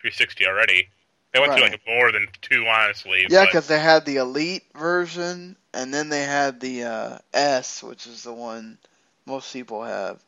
360 0.00 0.46
already. 0.46 0.88
They 1.32 1.40
went 1.40 1.54
through 1.54 1.64
like 1.64 1.80
more 1.88 2.12
than 2.12 2.28
two, 2.40 2.64
honestly. 2.68 3.26
Yeah, 3.28 3.46
because 3.46 3.66
they 3.66 3.80
had 3.80 4.04
the 4.04 4.18
Elite 4.18 4.62
version, 4.72 5.56
and 5.74 5.92
then 5.92 6.08
they 6.08 6.22
had 6.22 6.60
the 6.60 6.84
uh, 6.84 7.18
S, 7.34 7.82
which 7.82 8.06
is 8.06 8.22
the 8.22 8.32
one 8.32 8.78
most 9.26 9.52
people 9.52 9.82
have. 9.82 10.22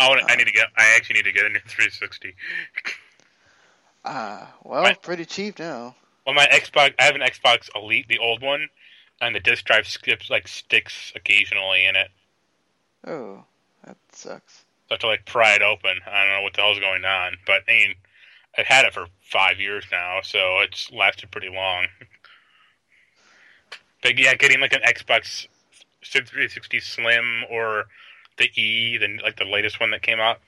I, 0.00 0.08
wanna, 0.08 0.22
I 0.26 0.34
need 0.34 0.46
to 0.46 0.52
get. 0.52 0.66
I 0.76 0.94
actually 0.96 1.16
need 1.16 1.26
to 1.26 1.32
get 1.32 1.44
a 1.44 1.50
new 1.50 1.60
360. 1.66 2.34
Uh, 4.04 4.44
well, 4.64 4.82
Right. 4.82 5.00
pretty 5.00 5.24
cheap 5.24 5.60
now. 5.60 5.94
Well, 6.26 6.34
my 6.34 6.48
Xbox, 6.48 6.92
I 6.98 7.04
have 7.04 7.14
an 7.14 7.20
Xbox 7.20 7.70
Elite, 7.72 8.08
the 8.08 8.18
old 8.18 8.42
one, 8.42 8.68
and 9.20 9.32
the 9.32 9.38
disc 9.38 9.64
drive 9.64 9.86
skips 9.86 10.28
like 10.28 10.48
sticks 10.48 11.12
occasionally 11.14 11.84
in 11.84 11.94
it. 11.94 12.08
Oh, 13.06 13.44
that 13.84 13.96
sucks. 14.10 14.61
To 15.00 15.06
like 15.06 15.24
pry 15.26 15.54
it 15.54 15.62
open. 15.62 15.98
I 16.06 16.24
don't 16.24 16.34
know 16.34 16.42
what 16.42 16.54
the 16.54 16.60
hell's 16.60 16.78
going 16.78 17.04
on, 17.04 17.36
but 17.46 17.62
I 17.68 17.72
mean, 17.72 17.94
I've 18.56 18.66
had 18.66 18.84
it 18.84 18.92
for 18.92 19.06
five 19.22 19.58
years 19.58 19.84
now, 19.90 20.20
so 20.22 20.60
it's 20.60 20.90
lasted 20.92 21.30
pretty 21.30 21.48
long. 21.48 21.86
but 24.02 24.18
yeah, 24.18 24.34
getting 24.34 24.60
like 24.60 24.74
an 24.74 24.82
Xbox 24.86 25.46
360 26.04 26.80
Slim 26.80 27.44
or 27.50 27.86
the 28.38 28.50
E, 28.60 28.98
the 28.98 29.18
like 29.22 29.36
the 29.36 29.44
latest 29.44 29.80
one 29.80 29.90
that 29.90 30.02
came 30.02 30.20
out, 30.20 30.38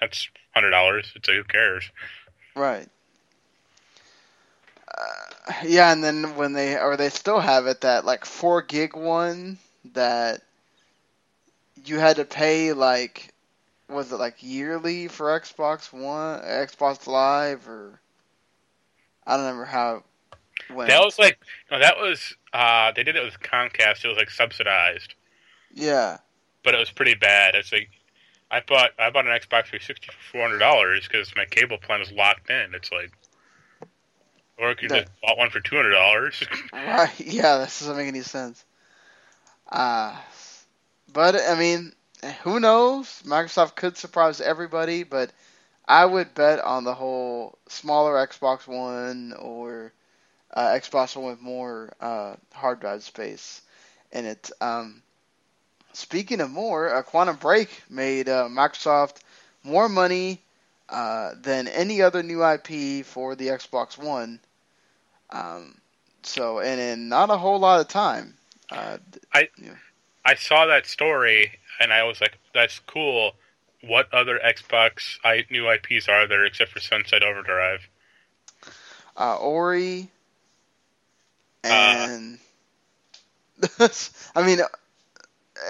that's 0.00 0.28
hundred 0.54 0.70
dollars. 0.70 1.12
It's 1.14 1.28
like 1.28 1.36
who 1.36 1.44
cares? 1.44 1.90
Right. 2.54 2.88
Uh, 4.96 5.52
yeah, 5.64 5.92
and 5.92 6.02
then 6.02 6.36
when 6.36 6.52
they 6.52 6.78
or 6.78 6.96
they 6.96 7.08
still 7.08 7.40
have 7.40 7.66
it 7.66 7.80
that 7.82 8.04
like 8.04 8.24
four 8.24 8.62
gig 8.62 8.96
one 8.96 9.58
that 9.92 10.42
you 11.84 11.98
had 11.98 12.16
to 12.16 12.24
pay 12.24 12.72
like 12.72 13.31
was 13.92 14.12
it 14.12 14.16
like 14.16 14.36
yearly 14.42 15.08
for 15.08 15.38
Xbox 15.38 15.92
One, 15.92 16.40
Xbox 16.40 17.06
Live, 17.06 17.68
or 17.68 18.00
I 19.26 19.36
don't 19.36 19.44
remember 19.46 19.64
how. 19.64 20.04
That 20.68 21.00
was 21.04 21.18
like 21.18 21.38
no, 21.70 21.78
that 21.80 21.96
was 21.98 22.34
uh 22.52 22.92
they 22.94 23.02
did 23.02 23.16
it 23.16 23.24
with 23.24 23.40
Comcast. 23.40 24.04
It 24.04 24.08
was 24.08 24.16
like 24.16 24.30
subsidized. 24.30 25.14
yeah, 25.74 26.18
but 26.62 26.74
it 26.74 26.78
was 26.78 26.90
pretty 26.90 27.14
bad. 27.14 27.54
It's 27.54 27.72
like 27.72 27.90
I 28.50 28.60
bought 28.66 28.90
I 28.98 29.10
bought 29.10 29.26
an 29.26 29.32
Xbox 29.32 29.66
360 29.68 30.06
for 30.08 30.32
four 30.32 30.42
hundred 30.42 30.58
dollars 30.58 31.08
because 31.08 31.32
my 31.36 31.44
cable 31.46 31.78
plan 31.78 32.00
was 32.00 32.12
locked 32.12 32.48
in. 32.50 32.74
It's 32.74 32.92
like, 32.92 33.10
or 34.58 34.74
you 34.80 34.88
That- 34.88 35.06
just 35.06 35.20
bought 35.22 35.38
one 35.38 35.50
for 35.50 35.60
two 35.60 35.76
hundred 35.76 35.92
dollars. 35.92 36.42
right. 36.72 37.10
Yeah, 37.20 37.58
that 37.58 37.68
doesn't 37.68 37.96
make 37.96 38.08
any 38.08 38.20
sense. 38.22 38.64
Uh, 39.70 40.14
but 41.12 41.34
I 41.34 41.58
mean, 41.58 41.92
who 42.42 42.60
knows? 42.60 43.22
Microsoft 43.26 43.74
could 43.76 43.96
surprise 43.96 44.40
everybody, 44.40 45.02
but 45.02 45.32
I 45.86 46.04
would 46.04 46.34
bet 46.34 46.60
on 46.60 46.84
the 46.84 46.94
whole 46.94 47.58
smaller 47.68 48.14
Xbox 48.26 48.66
One 48.66 49.32
or 49.38 49.92
uh, 50.52 50.68
Xbox 50.68 51.16
One 51.16 51.26
with 51.26 51.40
more 51.40 51.92
uh, 52.00 52.36
hard 52.52 52.80
drive 52.80 53.02
space 53.02 53.60
in 54.12 54.26
it. 54.26 54.50
Um, 54.60 55.02
speaking 55.92 56.40
of 56.40 56.50
more, 56.50 56.94
uh, 56.94 57.02
Quantum 57.02 57.36
Break 57.36 57.82
made 57.90 58.28
uh, 58.28 58.48
Microsoft 58.48 59.18
more 59.64 59.88
money 59.88 60.40
uh, 60.88 61.32
than 61.40 61.68
any 61.68 62.02
other 62.02 62.22
new 62.22 62.44
IP 62.44 63.04
for 63.04 63.34
the 63.34 63.48
Xbox 63.48 63.98
One. 63.98 64.40
Um, 65.30 65.74
so, 66.22 66.60
and 66.60 66.80
in 66.80 67.08
not 67.08 67.30
a 67.30 67.36
whole 67.36 67.58
lot 67.58 67.80
of 67.80 67.88
time. 67.88 68.34
Uh, 68.70 68.98
I 69.32 69.48
I 70.24 70.34
saw 70.34 70.66
that 70.66 70.86
story 70.86 71.58
and 71.80 71.92
I 71.92 72.04
was 72.04 72.20
like, 72.20 72.38
that's 72.54 72.78
cool. 72.80 73.32
What 73.82 74.12
other 74.12 74.38
Xbox 74.38 75.18
I, 75.24 75.44
new 75.50 75.70
IPs 75.70 76.08
are 76.08 76.26
there 76.26 76.44
except 76.44 76.72
for 76.72 76.80
Sunset 76.80 77.22
Overdrive? 77.22 77.88
uh, 79.16 79.36
Ori, 79.38 80.10
and 81.64 82.38
I 84.34 84.42
mean, 84.46 84.60
uh, 84.60 84.66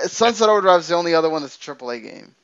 Sunset 0.09 0.49
Overdrive 0.49 0.81
is 0.81 0.89
the 0.89 0.95
only 0.95 1.15
other 1.15 1.31
one 1.31 1.43
that's 1.43 1.57
a 1.57 1.61
AAA 1.61 1.99
game. 1.99 2.35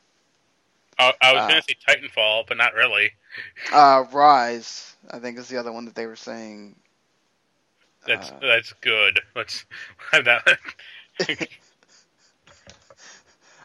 I, 0.99 1.13
I 1.21 1.33
was 1.35 1.45
Uh. 1.45 1.47
gonna 1.47 1.63
say 1.63 1.75
Titanfall, 1.87 2.47
but 2.49 2.57
not 2.57 2.75
really. 2.75 3.13
Uh, 3.71 4.05
Ryse, 4.05 4.95
I 5.11 5.19
think, 5.19 5.39
is 5.39 5.49
the 5.49 5.59
other 5.59 5.73
one 5.73 5.85
that 5.87 5.95
they 5.95 6.07
were 6.07 6.17
saying. 6.17 6.77
That's 8.07 8.33
Uh. 8.33 8.41
that's 8.41 8.73
good. 8.81 9.21
Let's 9.37 9.65
have 10.13 10.25
that. 10.27 10.59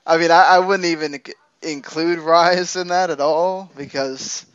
I 0.06 0.18
mean, 0.18 0.32
I, 0.32 0.44
I 0.44 0.60
wouldn't 0.60 0.86
even 0.86 1.20
include 1.62 2.20
Ryse 2.20 2.80
in 2.80 2.88
that 2.90 3.10
at 3.10 3.22
all 3.22 3.72
because 3.78 4.46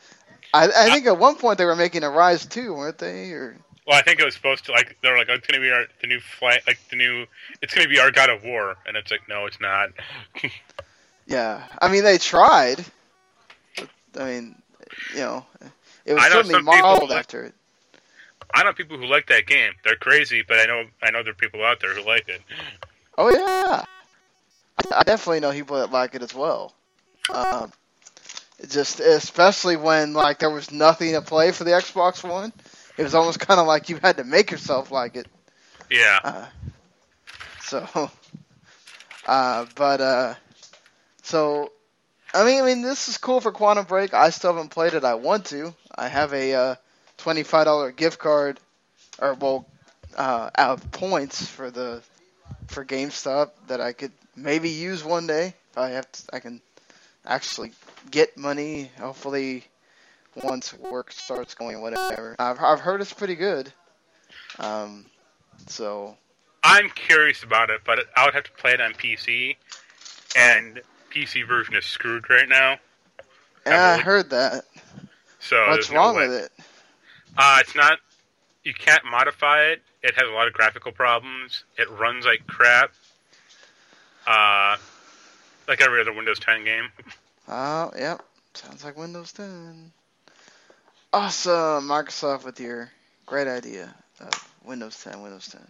I, 0.52 0.68
I 0.68 0.90
think 0.90 1.06
at 1.06 1.18
one 1.18 1.36
point 1.36 1.58
they 1.58 1.64
were 1.64 1.76
making 1.76 2.04
a 2.04 2.08
Ryse 2.08 2.48
too, 2.48 2.74
weren't 2.74 2.98
they? 2.98 3.30
Or 3.32 3.56
Well, 3.86 3.96
I 3.96 4.02
think 4.02 4.20
it 4.20 4.24
was 4.24 4.34
supposed 4.34 4.66
to 4.66 4.72
like 4.72 4.96
they 5.02 5.10
were 5.10 5.16
like, 5.16 5.28
oh, 5.30 5.34
it's 5.34 5.46
gonna 5.46 5.62
be 5.62 5.70
our 5.70 5.86
the 6.00 6.06
new 6.06 6.20
flight, 6.20 6.60
like 6.66 6.78
the 6.90 6.96
new, 6.96 7.26
it's 7.62 7.74
gonna 7.74 7.88
be 7.88 7.98
our 7.98 8.10
God 8.10 8.30
of 8.30 8.44
War, 8.44 8.76
and 8.86 8.96
it's 8.96 9.10
like, 9.10 9.28
no, 9.28 9.46
it's 9.46 9.60
not. 9.60 9.90
yeah, 11.26 11.64
I 11.80 11.90
mean 11.90 12.04
they 12.04 12.18
tried. 12.18 12.84
I 14.18 14.24
mean, 14.24 14.54
you 15.12 15.20
know, 15.20 15.46
it 16.04 16.14
was 16.14 16.24
certainly 16.24 16.62
modeled 16.62 17.12
after 17.12 17.44
it. 17.44 17.54
I 18.52 18.64
know 18.64 18.72
people 18.72 18.96
who 18.96 19.04
like 19.04 19.26
that 19.28 19.46
game. 19.46 19.72
They're 19.84 19.96
crazy, 19.96 20.42
but 20.46 20.58
I 20.58 20.64
know 20.64 20.84
I 21.02 21.10
know 21.10 21.22
there 21.22 21.32
are 21.32 21.34
people 21.34 21.64
out 21.64 21.80
there 21.80 21.94
who 21.94 22.06
like 22.06 22.28
it. 22.28 22.40
Oh 23.18 23.30
yeah, 23.30 23.84
I 24.92 25.02
definitely 25.04 25.40
know 25.40 25.52
people 25.52 25.76
that 25.78 25.90
like 25.90 26.14
it 26.14 26.22
as 26.22 26.34
well. 26.34 26.74
Um, 27.32 27.72
just 28.68 29.00
especially 29.00 29.76
when 29.76 30.12
like 30.12 30.38
there 30.38 30.50
was 30.50 30.70
nothing 30.72 31.12
to 31.12 31.22
play 31.22 31.52
for 31.52 31.64
the 31.64 31.72
Xbox 31.72 32.28
One, 32.28 32.52
it 32.96 33.02
was 33.02 33.14
almost 33.14 33.40
kind 33.40 33.60
of 33.60 33.66
like 33.66 33.88
you 33.88 33.98
had 34.02 34.16
to 34.16 34.24
make 34.24 34.50
yourself 34.50 34.90
like 34.90 35.16
it. 35.16 35.26
Yeah. 35.90 36.18
Uh, 36.22 36.46
so, 37.60 38.10
uh, 39.26 39.66
but 39.74 40.00
uh, 40.00 40.34
so 41.22 41.72
I 42.34 42.44
mean, 42.44 42.62
I 42.62 42.66
mean, 42.66 42.82
this 42.82 43.08
is 43.08 43.18
cool 43.18 43.40
for 43.40 43.52
Quantum 43.52 43.84
Break. 43.84 44.14
I 44.14 44.30
still 44.30 44.52
haven't 44.52 44.70
played 44.70 44.94
it. 44.94 45.04
I 45.04 45.14
want 45.14 45.46
to. 45.46 45.74
I 45.94 46.08
have 46.08 46.32
a 46.32 46.54
uh, 46.54 46.74
twenty-five 47.16 47.64
dollar 47.64 47.90
gift 47.90 48.18
card, 48.18 48.60
or 49.18 49.34
well, 49.34 49.66
uh, 50.16 50.50
out 50.56 50.78
of 50.78 50.90
points 50.90 51.46
for 51.46 51.70
the 51.70 52.02
for 52.68 52.84
GameStop 52.84 53.50
that 53.68 53.80
I 53.80 53.92
could 53.92 54.12
maybe 54.42 54.70
use 54.70 55.04
one 55.04 55.26
day. 55.26 55.54
If 55.70 55.78
I 55.78 55.90
have, 55.90 56.10
to, 56.10 56.22
I 56.32 56.40
can 56.40 56.60
actually 57.26 57.72
get 58.10 58.36
money. 58.36 58.90
Hopefully, 58.98 59.64
once 60.42 60.74
work 60.74 61.12
starts 61.12 61.54
going, 61.54 61.80
whatever. 61.80 62.36
I've 62.38 62.60
I've 62.60 62.80
heard 62.80 63.00
it's 63.00 63.12
pretty 63.12 63.34
good. 63.34 63.72
Um, 64.58 65.06
so 65.66 66.16
I'm 66.62 66.90
curious 66.90 67.42
about 67.42 67.70
it, 67.70 67.82
but 67.84 68.06
I 68.16 68.24
would 68.24 68.34
have 68.34 68.44
to 68.44 68.52
play 68.52 68.72
it 68.72 68.80
on 68.80 68.92
PC, 68.94 69.56
and 70.36 70.80
PC 71.14 71.46
version 71.46 71.74
is 71.74 71.84
screwed 71.84 72.28
right 72.30 72.48
now. 72.48 72.78
yeah, 73.66 73.96
I 73.98 73.98
heard 73.98 74.30
that. 74.30 74.64
So 75.40 75.56
What's 75.68 75.88
there's 75.88 75.90
no 75.90 75.98
wrong 75.98 76.16
with 76.16 76.32
it? 76.32 76.52
Uh, 77.36 77.58
it's 77.60 77.74
not. 77.74 77.98
You 78.64 78.74
can't 78.74 79.04
modify 79.04 79.66
it. 79.66 79.82
It 80.02 80.14
has 80.14 80.28
a 80.28 80.32
lot 80.32 80.46
of 80.46 80.52
graphical 80.52 80.92
problems. 80.92 81.64
It 81.76 81.88
runs 81.90 82.24
like 82.24 82.46
crap. 82.46 82.92
Uh, 84.28 84.76
like 85.66 85.80
every 85.80 86.02
other 86.02 86.12
Windows 86.12 86.38
10 86.38 86.62
game. 86.62 86.90
Oh, 87.48 87.90
yep. 87.98 88.22
Sounds 88.52 88.84
like 88.84 88.98
Windows 88.98 89.32
10. 89.32 89.90
Awesome, 91.14 91.88
Microsoft, 91.88 92.44
with 92.44 92.60
your 92.60 92.90
great 93.24 93.48
idea 93.48 93.94
of 94.20 94.52
Windows 94.66 95.02
10, 95.02 95.22
Windows 95.22 95.48
10. 95.48 95.62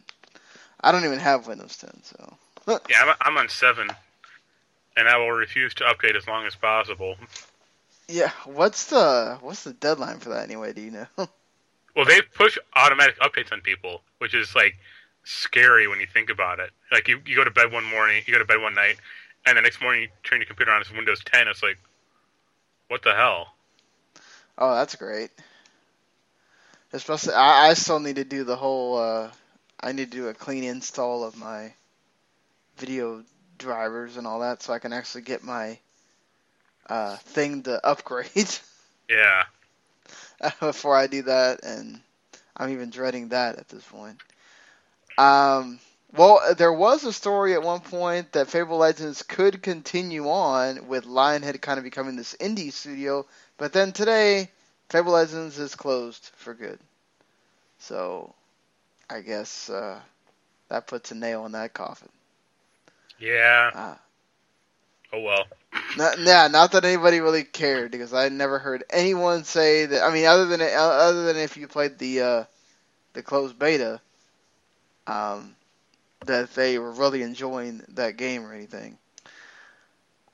I 0.80 0.90
don't 0.90 1.04
even 1.04 1.20
have 1.20 1.46
Windows 1.46 1.76
10, 1.76 2.02
so. 2.02 2.36
yeah, 2.90 3.04
I'm, 3.04 3.14
I'm 3.20 3.36
on 3.38 3.48
seven, 3.48 3.88
and 4.96 5.08
I 5.08 5.18
will 5.18 5.30
refuse 5.30 5.72
to 5.74 5.84
update 5.84 6.16
as 6.16 6.26
long 6.26 6.44
as 6.44 6.56
possible. 6.56 7.14
Yeah, 8.08 8.32
what's 8.44 8.86
the 8.86 9.38
what's 9.40 9.62
the 9.62 9.72
deadline 9.74 10.18
for 10.18 10.30
that 10.30 10.42
anyway? 10.44 10.72
Do 10.72 10.80
you 10.80 10.90
know? 10.90 11.06
Well, 11.96 12.06
they 12.06 12.20
push 12.22 12.56
automatic 12.76 13.18
updates 13.18 13.50
on 13.50 13.60
people, 13.60 14.02
which 14.18 14.32
is 14.32 14.54
like 14.54 14.76
scary 15.28 15.86
when 15.86 16.00
you 16.00 16.06
think 16.06 16.30
about 16.30 16.58
it. 16.58 16.70
Like 16.90 17.08
you, 17.08 17.20
you 17.26 17.36
go 17.36 17.44
to 17.44 17.50
bed 17.50 17.70
one 17.70 17.84
morning, 17.84 18.22
you 18.26 18.32
go 18.32 18.38
to 18.38 18.44
bed 18.44 18.60
one 18.60 18.74
night, 18.74 18.96
and 19.46 19.56
the 19.56 19.62
next 19.62 19.80
morning 19.80 20.02
you 20.02 20.08
turn 20.24 20.40
your 20.40 20.46
computer 20.46 20.72
on, 20.72 20.80
it's 20.80 20.90
Windows 20.90 21.22
10. 21.24 21.48
It's 21.48 21.62
like, 21.62 21.78
what 22.88 23.02
the 23.02 23.14
hell? 23.14 23.54
oh, 24.56 24.74
that's 24.74 24.96
great. 24.96 25.30
Especially, 26.92 27.34
I, 27.34 27.68
I 27.68 27.74
still 27.74 28.00
need 28.00 28.16
to 28.16 28.24
do 28.24 28.44
the 28.44 28.56
whole. 28.56 28.96
Uh, 28.96 29.30
I 29.80 29.92
need 29.92 30.10
to 30.10 30.16
do 30.16 30.28
a 30.28 30.34
clean 30.34 30.64
install 30.64 31.22
of 31.22 31.36
my 31.36 31.72
video 32.78 33.22
drivers 33.58 34.16
and 34.16 34.26
all 34.26 34.40
that, 34.40 34.62
so 34.62 34.72
I 34.72 34.78
can 34.78 34.94
actually 34.94 35.22
get 35.22 35.44
my 35.44 35.78
uh, 36.88 37.16
thing 37.16 37.62
to 37.64 37.86
upgrade. 37.86 38.58
Yeah. 39.10 39.44
before 40.60 40.96
I 40.96 41.06
do 41.06 41.22
that, 41.22 41.60
and 41.62 42.00
I'm 42.56 42.70
even 42.70 42.90
dreading 42.90 43.28
that 43.28 43.56
at 43.56 43.68
this 43.68 43.84
point. 43.84 44.18
Um, 45.18 45.80
well, 46.16 46.54
there 46.56 46.72
was 46.72 47.04
a 47.04 47.12
story 47.12 47.52
at 47.54 47.62
one 47.62 47.80
point 47.80 48.32
that 48.32 48.48
Fable 48.48 48.78
Legends 48.78 49.22
could 49.22 49.62
continue 49.62 50.28
on 50.28 50.86
with 50.86 51.04
Lionhead 51.04 51.60
kind 51.60 51.76
of 51.76 51.84
becoming 51.84 52.16
this 52.16 52.36
indie 52.40 52.72
studio, 52.72 53.26
but 53.58 53.72
then 53.72 53.92
today, 53.92 54.48
Fable 54.88 55.12
Legends 55.12 55.58
is 55.58 55.74
closed 55.74 56.30
for 56.36 56.54
good. 56.54 56.78
So, 57.80 58.32
I 59.10 59.20
guess 59.20 59.68
uh, 59.68 60.00
that 60.68 60.86
puts 60.86 61.10
a 61.10 61.14
nail 61.14 61.44
in 61.46 61.52
that 61.52 61.74
coffin. 61.74 62.08
Yeah. 63.18 63.70
Ah. 63.74 63.98
Oh 65.12 65.20
well. 65.20 65.46
Not, 65.96 66.18
yeah, 66.18 66.48
not 66.48 66.72
that 66.72 66.84
anybody 66.84 67.20
really 67.20 67.42
cared 67.42 67.90
because 67.90 68.12
I 68.12 68.28
never 68.28 68.58
heard 68.58 68.84
anyone 68.90 69.44
say 69.44 69.86
that. 69.86 70.02
I 70.02 70.12
mean, 70.12 70.26
other 70.26 70.46
than 70.46 70.60
other 70.60 71.24
than 71.24 71.36
if 71.36 71.56
you 71.56 71.66
played 71.66 71.98
the 71.98 72.20
uh, 72.20 72.44
the 73.14 73.22
closed 73.22 73.58
beta, 73.58 74.00
um, 75.08 75.56
that 76.26 76.54
they 76.54 76.78
were 76.78 76.92
really 76.92 77.22
enjoying 77.22 77.82
that 77.90 78.16
game 78.16 78.46
or 78.46 78.54
anything. 78.54 78.98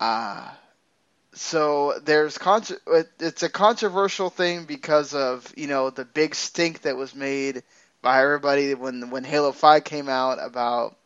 Uh 0.00 0.50
so 1.34 1.98
there's 2.04 2.38
it's 3.20 3.42
a 3.42 3.48
controversial 3.48 4.30
thing 4.30 4.64
because 4.64 5.14
of 5.14 5.52
you 5.56 5.66
know 5.66 5.90
the 5.90 6.04
big 6.04 6.34
stink 6.34 6.82
that 6.82 6.96
was 6.96 7.14
made 7.14 7.62
by 8.02 8.22
everybody 8.22 8.74
when 8.74 9.10
when 9.10 9.24
Halo 9.24 9.52
Five 9.52 9.84
came 9.84 10.08
out 10.08 10.38
about 10.40 10.96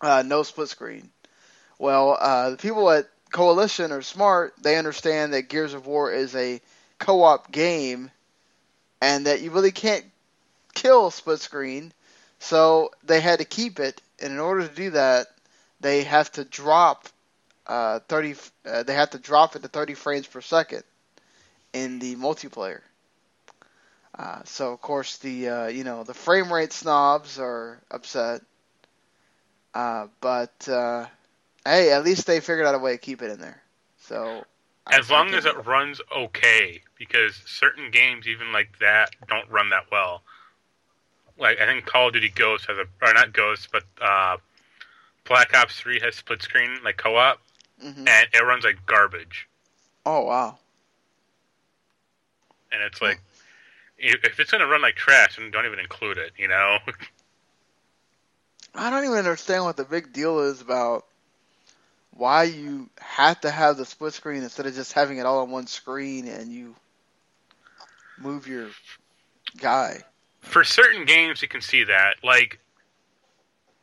uh, 0.00 0.22
no 0.26 0.42
split 0.42 0.68
screen. 0.68 1.10
Well, 1.78 2.16
uh, 2.20 2.50
the 2.50 2.56
people 2.58 2.90
at 2.90 3.08
Coalition 3.32 3.92
are 3.92 4.02
smart. 4.02 4.54
They 4.62 4.76
understand 4.78 5.32
that 5.34 5.48
Gears 5.48 5.74
of 5.74 5.86
War 5.86 6.12
is 6.12 6.34
a 6.36 6.60
co-op 6.98 7.52
game, 7.52 8.10
and 9.02 9.26
that 9.26 9.42
you 9.42 9.50
really 9.50 9.72
can't 9.72 10.04
kill 10.74 11.10
split 11.10 11.40
screen. 11.40 11.92
So 12.38 12.90
they 13.04 13.20
had 13.20 13.38
to 13.38 13.44
keep 13.44 13.80
it, 13.80 14.00
and 14.20 14.32
in 14.32 14.38
order 14.38 14.66
to 14.66 14.74
do 14.74 14.90
that, 14.90 15.28
they 15.80 16.04
have 16.04 16.30
to 16.32 16.44
drop 16.44 17.08
uh, 17.66 18.00
30. 18.08 18.36
Uh, 18.64 18.82
they 18.82 18.94
have 18.94 19.10
to 19.10 19.18
drop 19.18 19.56
it 19.56 19.62
to 19.62 19.68
30 19.68 19.94
frames 19.94 20.26
per 20.26 20.40
second 20.40 20.84
in 21.72 21.98
the 21.98 22.16
multiplayer. 22.16 22.80
Uh, 24.18 24.42
so 24.44 24.72
of 24.72 24.80
course 24.80 25.18
the 25.18 25.48
uh, 25.48 25.66
you 25.66 25.84
know 25.84 26.02
the 26.02 26.14
frame 26.14 26.52
rate 26.52 26.72
snobs 26.72 27.38
are 27.38 27.80
upset, 27.90 28.40
uh, 29.74 30.06
but 30.20 30.68
uh, 30.68 31.06
hey, 31.64 31.92
at 31.92 32.04
least 32.04 32.26
they 32.26 32.40
figured 32.40 32.66
out 32.66 32.74
a 32.74 32.78
way 32.78 32.92
to 32.92 32.98
keep 32.98 33.20
it 33.22 33.30
in 33.30 33.38
there. 33.40 33.62
So 34.00 34.44
As 34.86 35.10
long 35.10 35.34
as 35.34 35.44
it 35.44 35.66
runs 35.66 36.00
okay, 36.16 36.82
because 36.98 37.42
certain 37.46 37.90
games, 37.90 38.26
even 38.26 38.52
like 38.52 38.78
that, 38.78 39.10
don't 39.28 39.48
run 39.50 39.70
that 39.70 39.90
well. 39.92 40.22
Like 41.38 41.60
I 41.60 41.66
think 41.66 41.84
Call 41.86 42.08
of 42.08 42.12
Duty 42.14 42.28
Ghost 42.30 42.66
has 42.66 42.78
a, 42.78 42.86
or 43.04 43.12
not 43.14 43.32
Ghost, 43.32 43.68
but 43.72 43.84
uh, 44.00 44.36
Black 45.24 45.54
Ops 45.54 45.78
Three 45.78 46.00
has 46.00 46.16
split 46.16 46.42
screen 46.42 46.82
like 46.84 46.96
co-op, 46.96 47.40
Mhm. 47.82 48.06
and 48.06 48.28
it 48.32 48.42
runs 48.44 48.64
like 48.64 48.86
garbage. 48.86 49.48
oh 50.06 50.22
wow, 50.24 50.58
And 52.72 52.82
it's 52.82 53.00
like, 53.00 53.20
if 53.98 54.24
if 54.24 54.38
it's 54.40 54.50
gonna 54.50 54.66
run 54.66 54.82
like 54.82 54.96
trash, 54.96 55.36
then 55.36 55.50
don't 55.50 55.66
even 55.66 55.78
include 55.78 56.18
it. 56.18 56.32
You 56.36 56.48
know? 56.48 56.78
I 58.74 58.90
don't 58.90 59.04
even 59.04 59.16
understand 59.18 59.64
what 59.64 59.76
the 59.76 59.84
big 59.84 60.12
deal 60.12 60.40
is 60.40 60.60
about 60.60 61.04
why 62.10 62.44
you 62.44 62.90
have 62.98 63.40
to 63.40 63.50
have 63.50 63.76
the 63.76 63.84
split 63.84 64.14
screen 64.14 64.42
instead 64.42 64.66
of 64.66 64.74
just 64.74 64.92
having 64.92 65.18
it 65.18 65.26
all 65.26 65.40
on 65.40 65.50
one 65.50 65.66
screen 65.66 66.26
and 66.26 66.52
you 66.52 66.74
move 68.16 68.46
your 68.46 68.70
guy. 69.56 70.04
For 70.46 70.64
certain 70.64 71.04
games, 71.04 71.42
you 71.42 71.48
can 71.48 71.60
see 71.60 71.84
that. 71.84 72.16
Like, 72.24 72.58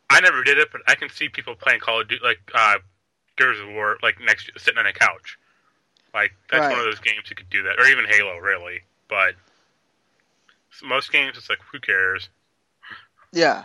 I 0.10 0.20
never 0.22 0.44
did 0.44 0.58
it, 0.58 0.70
but 0.72 0.82
I 0.88 0.96
can 0.96 1.10
see 1.10 1.30
people 1.30 1.56
playing 1.56 1.82
Call 1.82 2.02
of 2.02 2.08
Duty, 2.08 2.24
like 2.24 2.40
uh, 2.54 2.76
Gears 3.38 3.60
of 3.60 3.68
War, 3.70 3.98
like 4.02 4.20
next 4.22 4.50
sitting 4.58 4.78
on 4.78 4.86
a 4.86 4.94
couch. 4.94 5.38
Like 6.14 6.34
that's 6.50 6.62
Right. 6.62 6.70
one 6.70 6.80
of 6.80 6.86
those 6.86 7.00
games 7.00 7.30
you 7.30 7.36
could 7.36 7.50
do 7.50 7.64
that, 7.64 7.80
or 7.80 7.86
even 7.88 8.06
Halo, 8.06 8.38
really. 8.38 8.82
But 9.10 9.36
most 10.84 11.12
games, 11.12 11.38
it's 11.38 11.50
like 11.50 11.60
who 11.72 11.80
cares? 11.80 12.30
Yeah. 13.32 13.64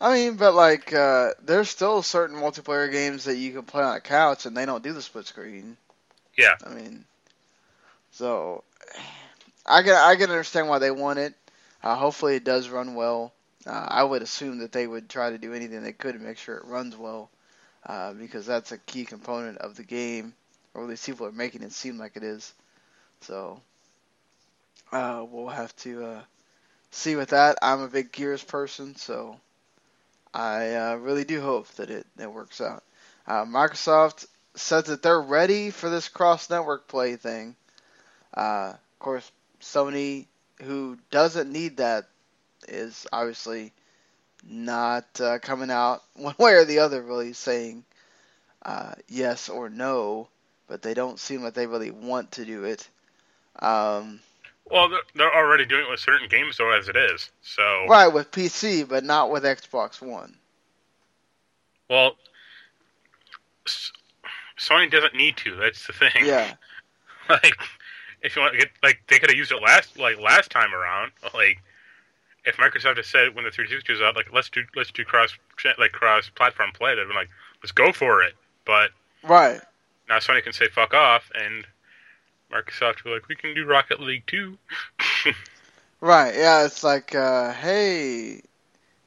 I 0.00 0.14
mean, 0.14 0.36
but 0.36 0.54
like, 0.54 0.92
uh, 0.92 1.30
there's 1.42 1.70
still 1.70 2.02
certain 2.02 2.36
multiplayer 2.36 2.90
games 2.92 3.24
that 3.24 3.36
you 3.36 3.52
can 3.52 3.62
play 3.62 3.82
on 3.82 3.96
a 3.96 4.00
couch 4.00 4.44
and 4.44 4.56
they 4.56 4.66
don't 4.66 4.84
do 4.84 4.92
the 4.92 5.00
split 5.02 5.26
screen. 5.26 5.76
Yeah. 6.36 6.54
I 6.64 6.70
mean, 6.70 7.04
so 8.10 8.64
I 9.66 9.82
can 9.82 9.94
I 9.94 10.16
can 10.16 10.30
understand 10.30 10.68
why 10.68 10.78
they 10.78 10.90
want 10.90 11.18
it. 11.18 11.34
Uh, 11.82 11.94
hopefully, 11.94 12.36
it 12.36 12.44
does 12.44 12.68
run 12.68 12.94
well. 12.94 13.32
Uh, 13.66 13.86
I 13.88 14.04
would 14.04 14.22
assume 14.22 14.58
that 14.58 14.72
they 14.72 14.86
would 14.86 15.08
try 15.08 15.30
to 15.30 15.38
do 15.38 15.54
anything 15.54 15.82
they 15.82 15.92
could 15.92 16.14
to 16.14 16.18
make 16.18 16.36
sure 16.36 16.56
it 16.56 16.66
runs 16.66 16.96
well, 16.96 17.30
uh, 17.86 18.12
because 18.12 18.46
that's 18.46 18.72
a 18.72 18.78
key 18.78 19.04
component 19.04 19.58
of 19.58 19.76
the 19.76 19.82
game, 19.82 20.34
or 20.74 20.82
at 20.82 20.88
least 20.88 21.06
people 21.06 21.26
are 21.26 21.32
making 21.32 21.62
it 21.62 21.72
seem 21.72 21.98
like 21.98 22.16
it 22.16 22.22
is. 22.22 22.52
So 23.22 23.60
uh, 24.92 25.24
we'll 25.30 25.48
have 25.48 25.74
to 25.76 26.04
uh, 26.04 26.20
see 26.90 27.16
with 27.16 27.30
that. 27.30 27.58
I'm 27.62 27.80
a 27.80 27.88
big 27.88 28.12
Gears 28.12 28.44
person, 28.44 28.96
so 28.96 29.36
I 30.34 30.74
uh, 30.74 30.94
really 30.96 31.24
do 31.24 31.40
hope 31.40 31.68
that 31.76 31.90
it, 31.90 32.06
it 32.18 32.30
works 32.30 32.60
out. 32.60 32.82
Microsoft 33.26 34.26
says 34.56 34.84
that 34.84 35.02
they're 35.02 35.20
ready 35.20 35.70
for 35.70 35.88
this 35.88 36.08
cross 36.08 36.50
network 36.50 36.86
play 36.86 37.16
thing. 37.16 37.56
Uh, 38.36 38.74
of 38.74 38.98
course, 38.98 39.30
Sony 39.64 40.26
who 40.62 40.96
doesn't 41.10 41.50
need 41.50 41.78
that 41.78 42.04
is 42.68 43.06
obviously 43.12 43.72
not 44.46 45.04
uh, 45.20 45.38
coming 45.40 45.70
out 45.70 46.02
one 46.14 46.34
way 46.38 46.52
or 46.52 46.64
the 46.64 46.78
other, 46.80 47.02
really 47.02 47.32
saying 47.32 47.84
uh, 48.64 48.92
yes 49.08 49.48
or 49.48 49.68
no, 49.68 50.28
but 50.68 50.82
they 50.82 50.94
don't 50.94 51.18
seem 51.18 51.42
like 51.42 51.54
they 51.54 51.66
really 51.66 51.90
want 51.90 52.32
to 52.32 52.44
do 52.44 52.64
it. 52.64 52.88
Um, 53.58 54.20
Well, 54.70 54.88
they're, 54.88 55.00
they're 55.14 55.34
already 55.34 55.64
doing 55.64 55.84
it 55.86 55.90
with 55.90 56.00
certain 56.00 56.28
games 56.28 56.56
though, 56.58 56.72
as 56.72 56.88
it 56.88 56.96
is. 56.96 57.30
So 57.42 57.86
Right, 57.88 58.08
with 58.08 58.30
PC, 58.30 58.88
but 58.88 59.04
not 59.04 59.30
with 59.30 59.44
Xbox 59.44 60.00
One. 60.00 60.36
well, 61.88 62.16
S- 63.66 63.92
Sony 64.58 64.90
doesn't 64.90 65.14
need 65.14 65.36
to. 65.38 65.56
That's 65.56 65.86
the 65.86 65.92
thing. 65.92 66.24
Yeah. 66.24 66.54
like 67.28 67.56
if 68.24 68.34
you 68.34 68.42
want 68.42 68.54
to 68.54 68.58
get 68.58 68.70
like 68.82 69.00
they 69.08 69.18
could 69.18 69.30
have 69.30 69.36
used 69.36 69.52
it 69.52 69.62
last 69.62 69.98
like 69.98 70.18
last 70.18 70.50
time 70.50 70.74
around. 70.74 71.12
Like 71.32 71.62
if 72.44 72.56
Microsoft 72.56 72.96
had 72.96 73.04
said 73.04 73.34
when 73.34 73.44
the 73.44 73.50
360 73.50 73.92
was 73.92 74.02
out, 74.02 74.16
like 74.16 74.32
let's 74.32 74.50
do 74.50 74.64
let's 74.74 74.90
do 74.90 75.04
cross 75.04 75.32
like 75.78 75.92
cross 75.92 76.28
platform 76.30 76.70
play, 76.72 76.94
they'd 76.96 77.06
been 77.06 77.14
like 77.14 77.30
let's 77.62 77.72
go 77.72 77.92
for 77.92 78.22
it. 78.22 78.34
But 78.64 78.90
Right. 79.22 79.60
now 80.08 80.18
Sony 80.18 80.42
can 80.42 80.52
say 80.52 80.68
fuck 80.68 80.94
off, 80.94 81.30
and 81.34 81.66
Microsoft 82.50 83.04
will 83.04 83.10
be 83.12 83.14
like 83.14 83.28
we 83.28 83.36
can 83.36 83.54
do 83.54 83.64
Rocket 83.66 84.00
League 84.00 84.26
too. 84.26 84.58
Right, 86.00 86.34
yeah, 86.34 86.66
it's 86.66 86.84
like, 86.84 87.14
uh, 87.14 87.54
hey, 87.54 88.42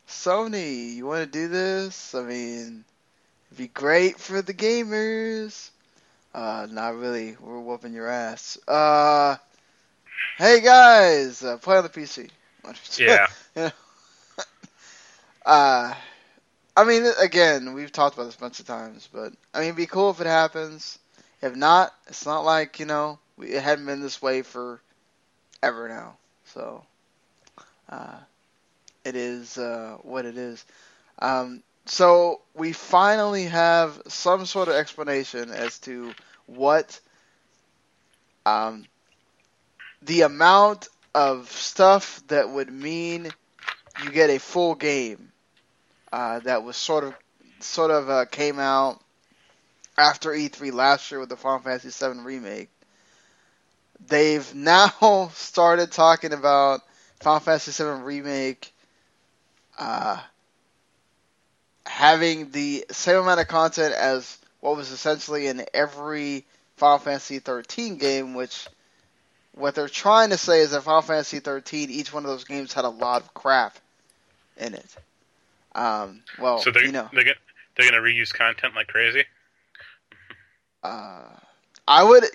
Sony, 0.07 0.95
you 0.95 1.05
want 1.05 1.31
to 1.31 1.39
do 1.39 1.47
this? 1.47 2.15
I 2.15 2.23
mean, 2.23 2.85
it'd 3.49 3.57
be 3.57 3.67
great 3.67 4.19
for 4.19 4.41
the 4.41 4.53
gamers. 4.55 5.69
Uh, 6.33 6.67
not 6.69 6.95
really. 6.95 7.35
We're 7.39 7.59
whooping 7.59 7.93
your 7.93 8.07
ass. 8.07 8.57
Uh, 8.67 9.37
hey 10.37 10.61
guys, 10.61 11.43
uh, 11.43 11.57
play 11.57 11.77
on 11.77 11.83
the 11.83 11.89
PC. 11.89 12.29
Yeah. 12.97 13.27
Yeah. 13.55 13.71
uh, 15.45 15.93
I 16.75 16.83
mean, 16.83 17.05
again, 17.19 17.73
we've 17.73 17.91
talked 17.91 18.15
about 18.15 18.25
this 18.25 18.35
a 18.35 18.39
bunch 18.39 18.59
of 18.59 18.67
times, 18.67 19.07
but 19.11 19.33
I 19.53 19.59
mean, 19.59 19.67
it'd 19.69 19.77
be 19.77 19.85
cool 19.87 20.09
if 20.11 20.19
it 20.21 20.27
happens. 20.27 20.99
If 21.41 21.55
not, 21.55 21.93
it's 22.07 22.25
not 22.25 22.41
like 22.41 22.79
you 22.79 22.85
know 22.85 23.19
we 23.37 23.47
it 23.47 23.63
hadn't 23.63 23.85
been 23.85 24.01
this 24.01 24.21
way 24.21 24.41
for 24.41 24.81
ever 25.63 25.87
now. 25.87 26.17
So, 26.45 26.83
uh, 27.89 28.17
it 29.05 29.15
is 29.15 29.57
uh, 29.57 29.97
what 30.03 30.25
it 30.25 30.37
is. 30.37 30.65
Um, 31.19 31.63
so 31.89 32.41
we 32.53 32.73
finally 32.73 33.45
have 33.45 34.01
some 34.07 34.45
sort 34.45 34.67
of 34.67 34.75
explanation 34.75 35.51
as 35.51 35.79
to 35.79 36.13
what 36.45 36.99
um, 38.45 38.85
the 40.01 40.21
amount 40.21 40.87
of 41.13 41.51
stuff 41.51 42.21
that 42.27 42.49
would 42.49 42.71
mean 42.71 43.31
you 44.03 44.11
get 44.11 44.29
a 44.29 44.39
full 44.39 44.75
game 44.75 45.31
uh, 46.11 46.39
that 46.39 46.63
was 46.63 46.77
sort 46.77 47.03
of 47.03 47.13
sort 47.59 47.91
of 47.91 48.09
uh, 48.09 48.25
came 48.25 48.59
out 48.59 49.01
after 49.97 50.29
E3 50.31 50.71
last 50.71 51.09
year 51.11 51.19
with 51.19 51.29
the 51.29 51.35
Final 51.35 51.59
Fantasy 51.59 51.89
VII 51.89 52.19
remake. 52.19 52.69
They've 54.07 54.53
now 54.55 55.31
started 55.33 55.91
talking 55.91 56.33
about 56.33 56.81
Final 57.21 57.39
Fantasy 57.39 57.83
VII 57.83 58.01
remake 58.03 58.71
uh, 59.79 60.19
having 61.87 62.51
the 62.51 62.85
same 62.91 63.17
amount 63.17 63.39
of 63.39 63.47
content 63.47 63.93
as 63.93 64.37
what 64.59 64.75
was 64.75 64.91
essentially 64.91 65.47
in 65.47 65.65
every 65.73 66.45
Final 66.75 66.99
Fantasy 66.99 67.39
13 67.39 67.97
game, 67.97 68.33
which 68.33 68.67
what 69.53 69.73
they're 69.75 69.87
trying 69.87 70.29
to 70.29 70.37
say 70.37 70.59
is 70.59 70.71
that 70.71 70.83
Final 70.83 71.01
Fantasy 71.01 71.39
13, 71.39 71.89
each 71.89 72.13
one 72.13 72.23
of 72.23 72.29
those 72.29 72.43
games 72.43 72.73
had 72.73 72.85
a 72.85 72.89
lot 72.89 73.21
of 73.21 73.33
crap 73.33 73.77
in 74.57 74.73
it. 74.73 74.95
Um, 75.73 76.21
well, 76.39 76.59
so 76.59 76.71
they're 76.71 76.85
you 76.85 76.91
know, 76.91 77.09
they're 77.13 77.23
gonna 77.23 77.35
they're 77.75 77.89
gonna 77.89 78.01
reuse 78.01 78.33
content 78.33 78.75
like 78.75 78.87
crazy. 78.87 79.23
uh, 80.83 81.29
I 81.87 82.03
would 82.03 82.25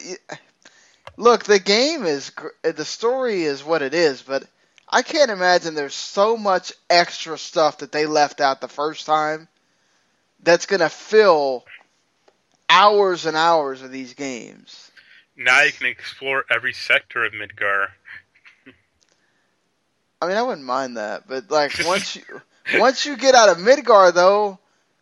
look. 1.16 1.44
The 1.44 1.59
game 1.59 2.05
is 2.05 2.32
the 2.62 2.84
story 2.84 3.42
is 3.42 3.64
what 3.64 3.82
it 3.82 3.94
is, 3.94 4.22
but 4.22 4.44
I 4.93 5.01
can't 5.03 5.30
imagine 5.30 5.74
there's 5.74 5.95
so 5.95 6.36
much 6.36 6.72
extra 6.90 7.38
stuff 7.38 7.78
that 7.78 7.93
they 7.93 8.05
left 8.05 8.43
out 8.43 8.61
the 8.61 8.68
first 8.68 9.07
time 9.07 9.49
that's 10.43 10.66
gonna 10.66 10.90
fill 10.90 11.64
hours 12.68 13.24
and 13.24 13.36
hours 13.36 13.80
of 13.80 13.90
these 13.90 14.12
games. 14.12 14.90
Now 15.36 15.62
you 15.62 15.72
can 15.72 15.86
explore 15.86 16.45
every 16.51 16.74
sector 16.74 17.24
of 17.24 17.32
Midgar. 17.32 17.88
I 20.20 20.28
mean, 20.28 20.36
I 20.36 20.43
wouldn't 20.43 20.66
mind 20.66 20.99
that, 20.99 21.26
but 21.26 21.51
like 21.51 21.72
once 21.86 22.16
you 22.16 22.43
once 22.78 23.07
you 23.07 23.16
get 23.16 23.34
out 23.34 23.49
of 23.49 23.59
Midgar, 23.59 24.12
though, 24.12 24.59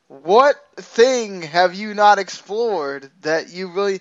what 0.09 0.57
thing 0.77 1.43
have 1.43 1.75
you 1.75 1.95
not 1.95 2.19
explored 2.19 3.11
that 3.23 3.51
you 3.51 3.73
really? 3.73 4.01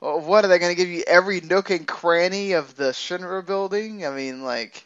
Uh, 0.00 0.12
what 0.18 0.44
are 0.44 0.48
they 0.48 0.58
going 0.58 0.74
to 0.74 0.76
give 0.76 0.90
you 0.90 1.02
every 1.06 1.40
nook 1.40 1.70
and 1.70 1.86
cranny 1.86 2.52
of 2.52 2.76
the 2.76 2.90
Shinra 2.90 3.44
building? 3.44 4.06
I 4.06 4.10
mean, 4.10 4.42
like, 4.44 4.85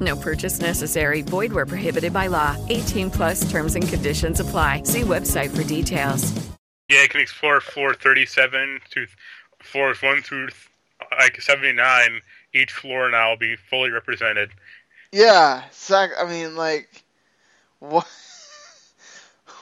No 0.00 0.16
purchase 0.16 0.60
necessary. 0.60 1.22
Void 1.22 1.52
where 1.52 1.66
prohibited 1.66 2.12
by 2.12 2.26
law. 2.26 2.56
18 2.68 3.10
plus 3.10 3.50
terms 3.50 3.74
and 3.76 3.88
conditions 3.88 4.40
apply. 4.40 4.82
See 4.84 5.02
website 5.02 5.50
for 5.56 5.62
details. 5.64 6.32
Yeah, 6.88 7.02
I 7.02 7.08
can 7.08 7.20
explore 7.20 7.60
floor 7.60 7.94
37 7.94 8.80
to 8.90 9.06
floors 9.60 10.00
1 10.02 10.22
through 10.22 10.48
like 11.18 11.40
79. 11.40 12.20
Each 12.54 12.72
floor 12.72 13.10
now 13.10 13.30
will 13.30 13.36
be 13.36 13.56
fully 13.56 13.90
represented. 13.90 14.50
yeah, 15.12 15.64
Zach. 15.72 16.10
I 16.18 16.28
mean, 16.28 16.56
like, 16.56 17.04
what? 17.80 18.06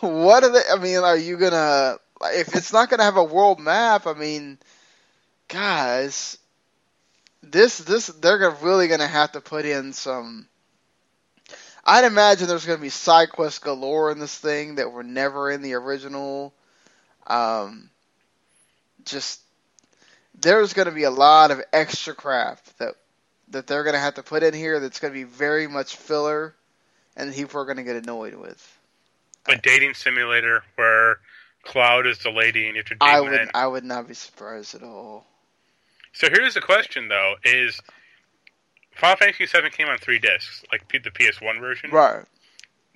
What 0.00 0.44
are 0.44 0.50
they? 0.50 0.60
I 0.70 0.76
mean, 0.78 0.98
are 0.98 1.16
you 1.16 1.38
gonna? 1.38 1.96
If 2.24 2.54
it's 2.54 2.74
not 2.74 2.90
gonna 2.90 3.04
have 3.04 3.16
a 3.16 3.24
world 3.24 3.58
map, 3.58 4.06
I 4.06 4.12
mean, 4.12 4.58
guys, 5.48 6.36
this 7.50 7.78
this 7.78 8.06
they're 8.06 8.50
really 8.62 8.88
gonna 8.88 9.06
have 9.06 9.32
to 9.32 9.40
put 9.40 9.64
in 9.64 9.92
some. 9.92 10.46
I'd 11.84 12.04
imagine 12.04 12.48
there's 12.48 12.66
gonna 12.66 12.78
be 12.78 12.88
side 12.88 13.30
quests 13.30 13.58
galore 13.58 14.10
in 14.10 14.18
this 14.18 14.36
thing 14.36 14.76
that 14.76 14.90
were 14.90 15.02
never 15.02 15.50
in 15.50 15.62
the 15.62 15.74
original. 15.74 16.54
Um, 17.26 17.90
just 19.04 19.40
there's 20.40 20.72
gonna 20.72 20.92
be 20.92 21.04
a 21.04 21.10
lot 21.10 21.50
of 21.50 21.62
extra 21.72 22.14
crap 22.14 22.64
that 22.78 22.94
that 23.48 23.66
they're 23.66 23.84
gonna 23.84 23.98
have 23.98 24.14
to 24.14 24.22
put 24.22 24.42
in 24.42 24.54
here. 24.54 24.80
That's 24.80 24.98
gonna 24.98 25.14
be 25.14 25.24
very 25.24 25.66
much 25.66 25.96
filler, 25.96 26.54
and 27.16 27.34
people 27.34 27.60
are 27.60 27.66
gonna 27.66 27.84
get 27.84 27.96
annoyed 27.96 28.34
with. 28.34 28.78
A 29.46 29.56
dating 29.56 29.94
simulator 29.94 30.62
where 30.76 31.18
Cloud 31.64 32.06
is 32.06 32.18
the 32.18 32.30
lady 32.30 32.66
and 32.66 32.76
you 32.76 32.82
have 32.82 32.98
to 32.98 33.04
I 33.04 33.20
would 33.20 33.50
I 33.54 33.66
would 33.66 33.84
not 33.84 34.08
be 34.08 34.14
surprised 34.14 34.74
at 34.74 34.82
all. 34.82 35.26
So 36.14 36.28
here's 36.30 36.54
the 36.54 36.60
question 36.60 37.08
though: 37.08 37.34
Is 37.44 37.80
Final 38.96 39.16
Fantasy 39.16 39.46
VII 39.46 39.68
came 39.70 39.88
on 39.88 39.98
three 39.98 40.18
discs, 40.18 40.64
like 40.72 40.88
the 40.90 41.10
PS1 41.10 41.60
version? 41.60 41.90
Right. 41.90 42.24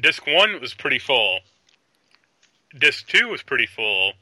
Disc 0.00 0.26
one 0.26 0.60
was 0.60 0.72
pretty 0.72 1.00
full. 1.00 1.40
Disc 2.78 3.06
two 3.08 3.28
was 3.28 3.42
pretty 3.42 3.66
full. 3.66 4.12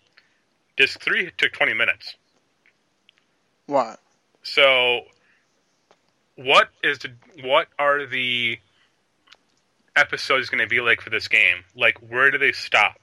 Disc 0.77 1.01
three 1.01 1.31
took 1.37 1.53
20 1.53 1.75
minutes. 1.75 2.15
What? 3.67 4.01
So, 4.43 5.01
what 6.37 6.69
is 6.83 6.99
the 7.01 7.13
what 7.43 7.69
are 7.79 8.07
the 8.07 8.59
episodes 9.95 10.49
going 10.49 10.63
to 10.63 10.69
be 10.69 10.81
like 10.81 11.03
for 11.03 11.11
this 11.11 11.29
game? 11.29 11.65
Like, 11.75 11.99
where 11.99 12.31
do 12.31 12.39
they 12.39 12.53
stop, 12.53 12.97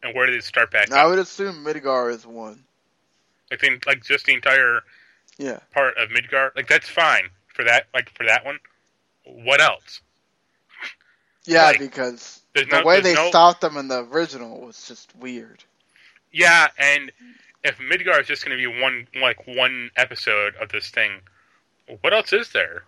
and 0.00 0.14
where 0.14 0.26
do 0.26 0.32
they 0.32 0.40
start 0.40 0.70
back? 0.70 0.92
I 0.92 1.02
up? 1.02 1.10
would 1.10 1.18
assume 1.18 1.64
Midgar 1.64 2.12
is 2.12 2.24
one. 2.24 2.62
Like, 3.50 3.60
the, 3.60 3.80
like 3.86 4.04
just 4.04 4.26
the 4.26 4.34
entire 4.34 4.82
Yeah. 5.38 5.58
part 5.72 5.96
of 5.96 6.10
Midgar. 6.10 6.54
Like, 6.54 6.68
that's 6.68 6.88
fine 6.88 7.24
for 7.52 7.64
that. 7.64 7.86
Like 7.94 8.10
for 8.16 8.24
that 8.26 8.44
one. 8.44 8.58
What 9.24 9.60
else? 9.60 10.00
Yeah, 11.44 11.64
Like, 11.66 11.78
because 11.80 12.40
the 12.54 12.64
no- 12.66 12.84
way 12.84 13.00
they 13.00 13.14
no- 13.14 13.28
stopped 13.28 13.60
them 13.60 13.76
in 13.76 13.88
the 13.88 14.04
original 14.04 14.60
was 14.60 14.86
just 14.88 15.14
weird. 15.16 15.64
Yeah, 16.32 16.68
and 16.78 17.12
if 17.62 17.78
Midgar 17.78 18.20
is 18.20 18.26
just 18.26 18.44
going 18.44 18.56
to 18.58 18.70
be 18.70 18.80
one 18.80 19.06
like 19.20 19.46
one 19.46 19.90
episode 19.96 20.54
of 20.56 20.70
this 20.70 20.88
thing, 20.90 21.20
what 22.00 22.12
else 22.12 22.32
is 22.32 22.50
there? 22.52 22.84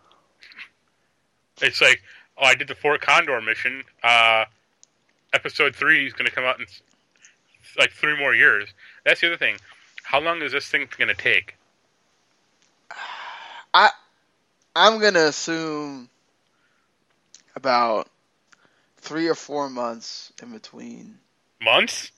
It's 1.63 1.81
like, 1.81 2.03
oh, 2.39 2.45
I 2.45 2.55
did 2.55 2.69
the 2.69 2.75
Fort 2.75 3.01
Condor 3.01 3.41
mission. 3.41 3.83
Uh, 4.03 4.45
episode 5.33 5.75
three 5.75 6.07
is 6.07 6.13
going 6.13 6.27
to 6.27 6.33
come 6.35 6.45
out 6.45 6.59
in 6.61 6.67
like 7.79 7.93
three 7.93 8.17
more 8.19 8.35
years. 8.35 8.69
That's 9.05 9.21
the 9.21 9.29
other 9.29 9.37
thing. 9.37 9.57
How 10.05 10.21
long 10.21 10.41
is 10.43 10.53
this 10.53 10.67
thing 10.69 10.89
going 10.97 11.09
to 11.09 11.15
take? 11.15 11.56
I 13.77 13.91
I'm 14.75 15.01
gonna 15.01 15.27
assume 15.27 16.09
about 17.55 18.09
three 18.97 19.29
or 19.29 19.35
four 19.35 19.69
months 19.69 20.33
in 20.43 20.51
between. 20.53 21.19
Months? 21.61 22.11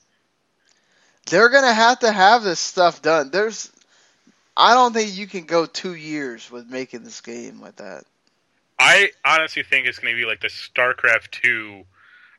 They're 1.26 1.48
gonna 1.48 1.74
have 1.74 1.98
to 2.00 2.12
have 2.12 2.44
this 2.44 2.61
stuff 2.61 3.02
done. 3.02 3.30
There's, 3.32 3.72
I 4.56 4.74
don't 4.74 4.92
think 4.92 5.16
you 5.16 5.26
can 5.26 5.46
go 5.46 5.66
two 5.66 5.94
years 5.94 6.48
with 6.48 6.70
making 6.70 7.02
this 7.02 7.20
game 7.20 7.61
like 7.61 7.76
that. 7.76 8.04
I 8.78 9.11
honestly 9.24 9.64
think 9.64 9.88
it's 9.88 9.98
going 9.98 10.14
to 10.14 10.20
be 10.20 10.24
like 10.24 10.40
the 10.40 10.46
StarCraft 10.46 11.32
two 11.32 11.82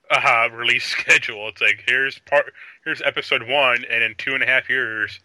uh, 0.10 0.48
release 0.54 0.86
schedule. 0.98 1.50
It's 1.50 1.62
like 1.62 1.84
here's 1.86 2.20
part, 2.20 2.54
here's 2.86 3.02
episode 3.02 3.44
one, 3.44 3.84
and 3.90 4.02
in 4.02 4.16
two 4.16 4.34
and 4.34 4.44
a 4.44 4.46
half 4.46 4.70
years, 4.70 5.20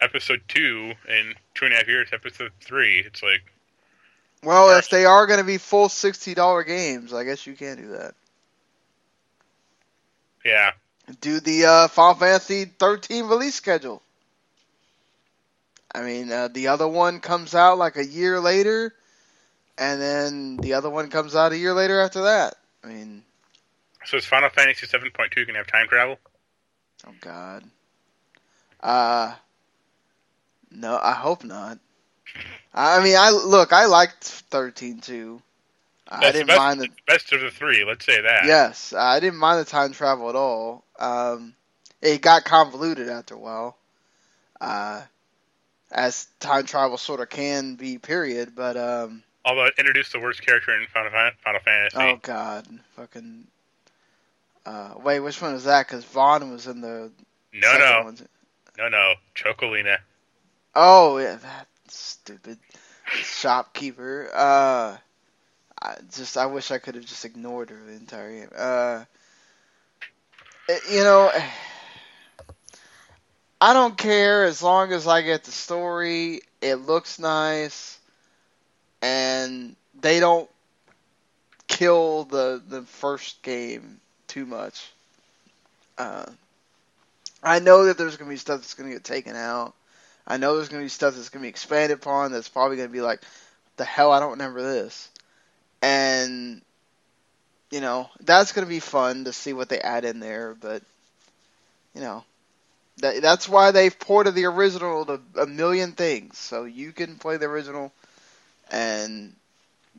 episode 0.00 0.42
two, 0.48 0.94
and 1.08 1.34
two 1.54 1.64
and 1.66 1.74
a 1.74 1.78
half 1.78 1.88
years, 1.88 2.08
episode 2.12 2.52
three. 2.60 3.00
It's 3.00 3.22
like 3.22 3.42
Well, 4.42 4.76
if 4.78 4.88
they 4.88 5.04
are 5.04 5.26
gonna 5.26 5.44
be 5.44 5.58
full 5.58 5.88
sixty 5.88 6.34
dollar 6.34 6.62
games, 6.64 7.12
I 7.12 7.24
guess 7.24 7.46
you 7.46 7.54
can't 7.54 7.78
do 7.80 7.88
that. 7.90 8.14
yeah, 10.44 10.72
Do 11.20 11.40
the 11.40 11.66
uh, 11.66 11.88
Final 11.88 12.14
Fantasy 12.14 12.64
thirteen 12.64 13.26
release 13.26 13.54
schedule. 13.54 14.02
I 15.94 16.02
mean, 16.02 16.30
uh, 16.30 16.48
the 16.48 16.68
other 16.68 16.86
one 16.86 17.20
comes 17.20 17.54
out 17.54 17.76
like 17.78 17.96
a 17.96 18.04
year 18.06 18.38
later, 18.40 18.94
and 19.76 20.00
then 20.00 20.56
the 20.58 20.74
other 20.74 20.88
one 20.88 21.10
comes 21.10 21.34
out 21.34 21.52
a 21.52 21.58
year 21.58 21.74
later 21.74 22.00
after 22.00 22.22
that. 22.22 22.54
I 22.84 22.86
mean, 22.86 23.22
so 24.04 24.16
is 24.16 24.24
Final 24.24 24.50
Fantasy 24.50 24.86
seven 24.86 25.10
point 25.10 25.32
two 25.32 25.44
going 25.44 25.54
to 25.54 25.58
have 25.58 25.66
time 25.66 25.88
travel? 25.88 26.18
oh 27.06 27.14
god. 27.20 27.64
Uh, 28.82 29.34
no, 30.70 30.98
I 31.00 31.12
hope 31.12 31.44
not. 31.44 31.78
I 32.72 33.02
mean, 33.02 33.16
I 33.18 33.30
look, 33.30 33.72
I 33.72 33.86
liked 33.86 34.24
thirteen 34.24 35.00
too. 35.00 35.42
I 36.08 36.32
didn't 36.32 36.40
the 36.40 36.44
best, 36.46 36.58
mind 36.58 36.80
the 36.80 36.88
best 37.06 37.32
of 37.32 37.40
the 37.40 37.50
three. 37.50 37.84
Let's 37.84 38.04
say 38.04 38.20
that. 38.20 38.46
Yes, 38.46 38.92
I 38.92 39.20
didn't 39.20 39.38
mind 39.38 39.60
the 39.60 39.64
time 39.64 39.92
travel 39.92 40.28
at 40.28 40.36
all. 40.36 40.84
Um, 40.98 41.54
it 42.02 42.20
got 42.20 42.44
convoluted 42.44 43.08
after 43.08 43.34
a 43.34 43.38
while, 43.38 43.76
uh, 44.60 45.02
as 45.90 46.26
time 46.40 46.66
travel 46.66 46.98
sort 46.98 47.20
of 47.20 47.28
can 47.28 47.76
be. 47.76 47.98
Period. 47.98 48.54
But 48.54 48.76
um, 48.76 49.22
Although 49.44 49.66
it 49.66 49.74
introduced 49.78 50.12
the 50.12 50.20
worst 50.20 50.44
character 50.44 50.74
in 50.78 50.86
Final, 50.88 51.10
Final 51.10 51.60
Fantasy. 51.60 51.96
oh 51.96 52.18
god, 52.22 52.66
fucking. 52.96 53.46
Uh, 54.66 54.94
wait, 55.02 55.20
which 55.20 55.40
one 55.40 55.52
was 55.54 55.64
that? 55.64 55.86
Because 55.86 56.04
Vaughn 56.04 56.50
was 56.50 56.66
in 56.66 56.80
the. 56.80 57.10
no, 57.52 57.78
no, 57.78 58.02
one. 58.04 58.18
no, 58.78 58.88
no. 58.88 59.14
Chocolina. 59.34 59.98
Oh 60.74 61.18
yeah, 61.18 61.36
that 61.36 61.66
stupid 61.88 62.58
shopkeeper. 63.06 64.30
Uh, 64.32 64.96
I 65.82 65.96
just 66.14 66.36
I 66.36 66.46
wish 66.46 66.70
I 66.70 66.78
could 66.78 66.94
have 66.94 67.04
just 67.04 67.24
ignored 67.24 67.70
her 67.70 67.76
the 67.86 67.92
entire 67.92 68.40
game. 68.40 68.50
Uh, 68.56 69.04
you 70.90 71.02
know, 71.02 71.30
I 73.60 73.72
don't 73.72 73.96
care 73.96 74.44
as 74.44 74.62
long 74.62 74.92
as 74.92 75.06
I 75.06 75.22
get 75.22 75.44
the 75.44 75.50
story. 75.50 76.42
It 76.60 76.76
looks 76.76 77.18
nice, 77.18 77.98
and 79.02 79.74
they 80.00 80.20
don't 80.20 80.48
kill 81.66 82.24
the 82.24 82.62
the 82.68 82.82
first 82.82 83.42
game 83.42 84.00
too 84.28 84.46
much. 84.46 84.90
Uh, 85.98 86.26
I 87.42 87.58
know 87.58 87.86
that 87.86 87.98
there's 87.98 88.16
gonna 88.16 88.30
be 88.30 88.36
stuff 88.36 88.60
that's 88.60 88.74
gonna 88.74 88.90
get 88.90 89.04
taken 89.04 89.34
out. 89.34 89.74
I 90.30 90.36
know 90.36 90.54
there's 90.54 90.68
gonna 90.68 90.84
be 90.84 90.88
stuff 90.88 91.16
that's 91.16 91.28
gonna 91.28 91.42
be 91.42 91.48
expanded 91.48 91.98
upon. 91.98 92.30
That's 92.30 92.48
probably 92.48 92.76
gonna 92.76 92.88
be 92.88 93.00
like, 93.00 93.20
the 93.76 93.84
hell, 93.84 94.12
I 94.12 94.20
don't 94.20 94.30
remember 94.30 94.62
this, 94.62 95.10
and 95.82 96.62
you 97.72 97.80
know 97.80 98.08
that's 98.20 98.52
gonna 98.52 98.68
be 98.68 98.78
fun 98.78 99.24
to 99.24 99.32
see 99.32 99.52
what 99.52 99.68
they 99.68 99.80
add 99.80 100.04
in 100.04 100.20
there. 100.20 100.54
But 100.54 100.84
you 101.96 102.00
know, 102.00 102.22
that 102.98 103.20
that's 103.22 103.48
why 103.48 103.72
they've 103.72 103.98
ported 103.98 104.36
the 104.36 104.44
original 104.44 105.04
to 105.06 105.20
a 105.36 105.46
million 105.46 105.92
things, 105.92 106.38
so 106.38 106.62
you 106.62 106.92
can 106.92 107.16
play 107.16 107.36
the 107.36 107.46
original. 107.46 107.92
And 108.70 109.34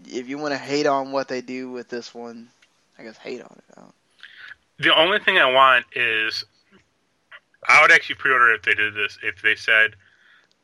if 0.08 0.30
you 0.30 0.38
want 0.38 0.54
to 0.54 0.58
hate 0.58 0.86
on 0.86 1.12
what 1.12 1.28
they 1.28 1.42
do 1.42 1.70
with 1.70 1.90
this 1.90 2.16
one, 2.16 2.48
I 2.98 3.04
guess 3.04 3.18
hate 3.18 3.42
on 3.42 3.58
it. 3.58 3.84
The 4.80 4.96
only 4.96 5.20
thing 5.20 5.38
I 5.38 5.52
want 5.52 5.86
is 5.94 6.46
I 7.68 7.82
would 7.82 7.92
actually 7.92 8.16
pre-order 8.16 8.54
if 8.54 8.64
they 8.64 8.74
did 8.74 8.96
this. 8.96 9.20
If 9.22 9.42
they 9.42 9.56
said 9.56 9.96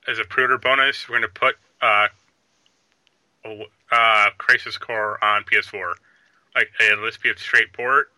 as 0.08 0.20
a 0.20 0.24
pre-order 0.24 0.58
bonus, 0.58 1.08
we're 1.08 1.20
going 1.20 1.30
to 1.30 1.39
put 1.39 1.55
uh, 1.82 2.08
uh, 3.91 4.30
Crisis 4.38 4.78
Core 4.78 5.24
on 5.24 5.43
PS4. 5.43 5.93
Like 6.55 6.70
it'll 6.80 7.05
just 7.05 7.22
be 7.22 7.30
a 7.30 7.38
straight 7.38 7.74
port. 7.74 8.10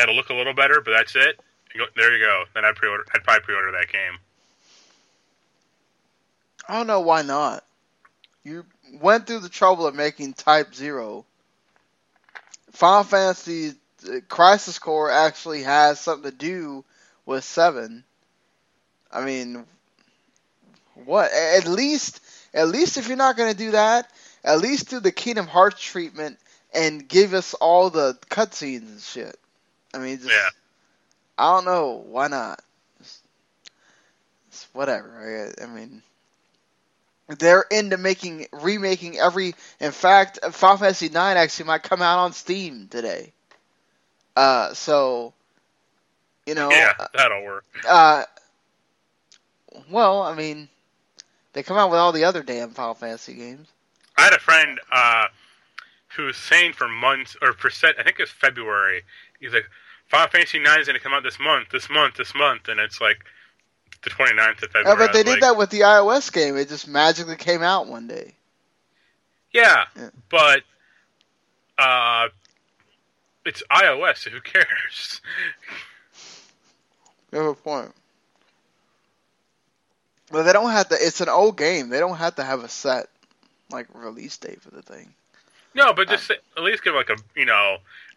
It'll 0.00 0.14
look 0.14 0.28
a 0.28 0.34
little 0.34 0.54
better, 0.54 0.80
but 0.84 0.92
that's 0.92 1.16
it. 1.16 1.40
There 1.96 2.16
you 2.16 2.24
go. 2.24 2.44
Then 2.54 2.64
I'd 2.64 2.76
pre-order. 2.76 3.04
I'd 3.14 3.24
probably 3.24 3.42
pre-order 3.42 3.72
that 3.72 3.90
game. 3.92 4.18
I 6.68 6.76
don't 6.76 6.86
know 6.86 7.00
why 7.00 7.22
not. 7.22 7.64
You 8.44 8.64
went 9.00 9.26
through 9.26 9.40
the 9.40 9.48
trouble 9.48 9.86
of 9.86 9.94
making 9.94 10.34
Type 10.34 10.74
Zero. 10.74 11.24
Final 12.72 13.04
Fantasy 13.04 13.72
uh, 14.08 14.20
Crisis 14.28 14.78
Core 14.78 15.10
actually 15.10 15.62
has 15.62 15.98
something 15.98 16.30
to 16.30 16.36
do 16.36 16.84
with 17.24 17.44
Seven. 17.44 18.04
I 19.10 19.24
mean, 19.24 19.64
what? 21.04 21.30
At 21.32 21.66
least, 21.66 22.20
at 22.54 22.68
least 22.68 22.96
if 22.96 23.08
you're 23.08 23.16
not 23.16 23.36
going 23.36 23.52
to 23.52 23.58
do 23.58 23.72
that, 23.72 24.10
at 24.44 24.60
least 24.60 24.90
do 24.90 25.00
the 25.00 25.12
Kingdom 25.12 25.46
Hearts 25.46 25.80
treatment 25.80 26.38
and 26.74 27.06
give 27.08 27.34
us 27.34 27.54
all 27.54 27.90
the 27.90 28.18
cutscenes 28.30 28.88
and 28.88 29.00
shit. 29.00 29.38
I 29.94 29.98
mean, 29.98 30.18
just, 30.18 30.30
Yeah. 30.30 30.48
I 31.38 31.54
don't 31.54 31.64
know 31.64 32.04
why 32.06 32.28
not. 32.28 32.62
It's 34.48 34.66
whatever. 34.72 35.52
I, 35.60 35.64
I 35.64 35.66
mean, 35.66 36.02
they're 37.38 37.66
into 37.70 37.98
making 37.98 38.46
remaking 38.52 39.18
every. 39.18 39.54
In 39.80 39.92
fact, 39.92 40.38
Final 40.52 40.78
Fantasy 40.78 41.06
IX 41.06 41.16
actually 41.16 41.66
might 41.66 41.82
come 41.82 42.00
out 42.00 42.20
on 42.20 42.32
Steam 42.32 42.88
today. 42.88 43.32
Uh, 44.34 44.72
so 44.74 45.34
you 46.46 46.54
know, 46.54 46.70
yeah, 46.70 46.94
that'll 47.14 47.44
work. 47.44 47.64
uh, 47.88 48.24
well, 49.90 50.22
I 50.22 50.34
mean, 50.34 50.68
they 51.56 51.62
come 51.62 51.78
out 51.78 51.90
with 51.90 51.98
all 51.98 52.12
the 52.12 52.24
other 52.24 52.42
damn 52.42 52.70
Final 52.70 52.92
Fantasy 52.92 53.32
games. 53.32 53.66
I 54.18 54.22
had 54.22 54.34
a 54.34 54.38
friend 54.38 54.78
uh, 54.92 55.28
who 56.14 56.24
was 56.26 56.36
saying 56.36 56.74
for 56.74 56.86
months, 56.86 57.34
or 57.40 57.54
for 57.54 57.70
set, 57.70 57.94
I 57.98 58.02
think 58.02 58.20
it's 58.20 58.30
February. 58.30 59.02
He's 59.40 59.54
like, 59.54 59.64
Final 60.08 60.28
Fantasy 60.28 60.58
IX 60.58 60.80
is 60.80 60.86
going 60.86 60.98
to 60.98 61.02
come 61.02 61.14
out 61.14 61.22
this 61.22 61.40
month, 61.40 61.70
this 61.70 61.88
month, 61.88 62.16
this 62.16 62.34
month, 62.34 62.68
and 62.68 62.78
it's 62.78 63.00
like 63.00 63.24
the 64.04 64.10
29th 64.10 64.62
of 64.64 64.70
February. 64.70 64.86
Uh, 64.86 64.96
but 64.96 65.14
they 65.14 65.22
did 65.22 65.30
like, 65.30 65.40
that 65.40 65.56
with 65.56 65.70
the 65.70 65.80
iOS 65.80 66.30
game. 66.30 66.58
It 66.58 66.68
just 66.68 66.86
magically 66.86 67.36
came 67.36 67.62
out 67.62 67.86
one 67.86 68.06
day. 68.06 68.34
Yeah, 69.50 69.84
but 70.28 70.62
uh, 71.78 72.28
it's 73.46 73.62
iOS, 73.70 74.18
so 74.18 74.30
who 74.30 74.40
cares? 74.42 75.22
You 77.32 77.38
have 77.38 77.48
a 77.48 77.54
point. 77.54 77.92
But 80.30 80.42
they 80.42 80.52
don't 80.52 80.70
have 80.70 80.88
to. 80.88 80.96
It's 80.98 81.20
an 81.20 81.28
old 81.28 81.56
game. 81.56 81.88
They 81.88 82.00
don't 82.00 82.16
have 82.16 82.36
to 82.36 82.44
have 82.44 82.64
a 82.64 82.68
set 82.68 83.08
like 83.70 83.86
release 83.94 84.36
date 84.36 84.60
for 84.62 84.70
the 84.70 84.82
thing. 84.82 85.14
No, 85.74 85.92
but 85.92 86.08
just 86.08 86.30
at 86.30 86.62
least 86.62 86.82
give 86.82 86.94
like 86.94 87.10
a 87.10 87.16
you 87.34 87.44
know 87.44 87.76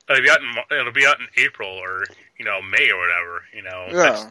it'll 0.09 0.23
be 0.23 0.29
out 0.29 0.39
in 0.41 0.77
it'll 0.77 0.91
be 0.93 1.05
out 1.05 1.19
in 1.19 1.27
April 1.37 1.69
or 1.69 2.05
you 2.37 2.45
know 2.45 2.61
May 2.61 2.89
or 2.89 2.97
whatever. 2.99 3.43
You 3.53 3.63
know, 3.63 3.87
Yeah. 3.91 4.29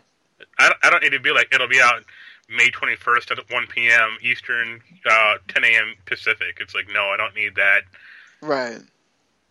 I 0.58 0.68
don't, 0.68 0.78
I 0.82 0.90
don't 0.90 1.02
need 1.02 1.12
to 1.12 1.20
be 1.20 1.30
like 1.30 1.54
it'll 1.54 1.68
be 1.68 1.80
out 1.80 2.02
May 2.48 2.70
21st 2.70 3.32
at 3.38 3.50
1 3.52 3.66
p.m. 3.66 4.16
Eastern, 4.22 4.80
uh, 5.08 5.34
10 5.48 5.64
a.m. 5.64 5.94
Pacific. 6.06 6.58
It's 6.60 6.74
like 6.74 6.88
no, 6.92 7.08
I 7.08 7.16
don't 7.16 7.34
need 7.34 7.56
that 7.56 7.82
Right. 8.40 8.80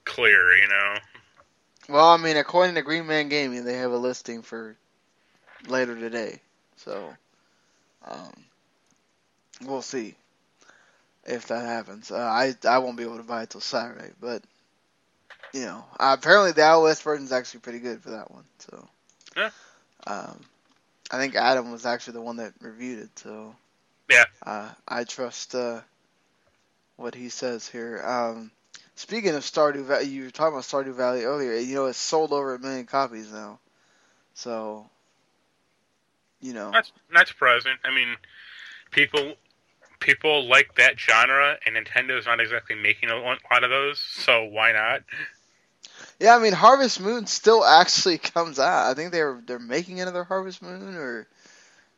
clear. 0.05 0.57
You 0.57 0.67
know. 0.67 0.95
Well, 1.89 2.07
I 2.07 2.17
mean, 2.17 2.35
according 2.35 2.75
to 2.75 2.81
Green 2.81 3.07
Man 3.07 3.29
Gaming, 3.29 3.63
they 3.63 3.77
have 3.77 3.91
a 3.91 3.97
listing 3.97 4.41
for 4.41 4.75
later 5.67 5.95
today. 5.97 6.41
So, 6.77 7.13
um, 8.09 8.33
we'll 9.65 9.81
see 9.81 10.15
if 11.25 11.47
that 11.47 11.65
happens. 11.65 12.11
Uh, 12.11 12.17
I 12.17 12.55
I 12.67 12.79
won't 12.79 12.97
be 12.97 13.03
able 13.03 13.17
to 13.17 13.23
buy 13.23 13.43
it 13.43 13.49
till 13.51 13.61
Saturday, 13.61 14.11
but 14.19 14.43
you 15.53 15.61
know, 15.61 15.83
uh, 15.99 16.15
apparently 16.17 16.51
the 16.51 16.61
iOS 16.61 17.01
version 17.01 17.25
is 17.25 17.31
actually 17.31 17.61
pretty 17.61 17.79
good 17.79 18.01
for 18.01 18.11
that 18.11 18.31
one. 18.31 18.45
So, 18.59 18.87
Yeah. 19.35 19.49
um, 20.05 20.39
I 21.11 21.17
think 21.17 21.35
Adam 21.35 21.71
was 21.71 21.85
actually 21.85 22.13
the 22.13 22.21
one 22.21 22.37
that 22.37 22.53
reviewed 22.61 22.99
it. 22.99 23.19
So, 23.19 23.55
Yeah. 24.09 24.25
uh, 24.45 24.69
I 24.87 25.03
trust 25.03 25.55
uh, 25.55 25.81
what 26.97 27.15
he 27.15 27.29
says 27.29 27.67
here. 27.67 28.01
Um, 28.05 28.51
speaking 28.95 29.35
of 29.35 29.43
Stardew 29.43 29.85
Valley, 29.85 30.05
you 30.05 30.25
were 30.25 30.31
talking 30.31 30.53
about 30.53 30.63
Stardew 30.63 30.95
Valley 30.95 31.23
earlier. 31.23 31.55
You 31.55 31.75
know, 31.75 31.85
it's 31.87 31.97
sold 31.97 32.33
over 32.33 32.55
a 32.55 32.59
million 32.59 32.85
copies 32.85 33.31
now. 33.31 33.59
So, 34.35 34.89
you 36.47 36.53
know. 36.53 36.71
Not 36.71 36.91
not 37.11 37.27
surprising. 37.27 37.73
I 37.83 37.93
mean, 37.93 38.15
people 38.91 39.33
people 39.99 40.47
like 40.47 40.75
that 40.75 40.99
genre, 40.99 41.57
and 41.65 41.75
Nintendo's 41.75 42.25
not 42.25 42.39
exactly 42.39 42.75
making 42.75 43.09
a 43.09 43.17
lot 43.17 43.63
of 43.63 43.69
those, 43.69 43.99
so 43.99 44.45
why 44.45 44.71
not? 44.71 45.03
Yeah, 46.19 46.35
I 46.35 46.39
mean 46.39 46.53
Harvest 46.53 46.99
Moon 46.99 47.27
still 47.27 47.65
actually 47.65 48.17
comes 48.33 48.59
out. 48.59 48.89
I 48.89 48.93
think 48.93 49.11
they're 49.11 49.41
they're 49.45 49.59
making 49.59 49.99
another 49.99 50.23
Harvest 50.23 50.61
Moon, 50.61 50.95
or 50.95 51.27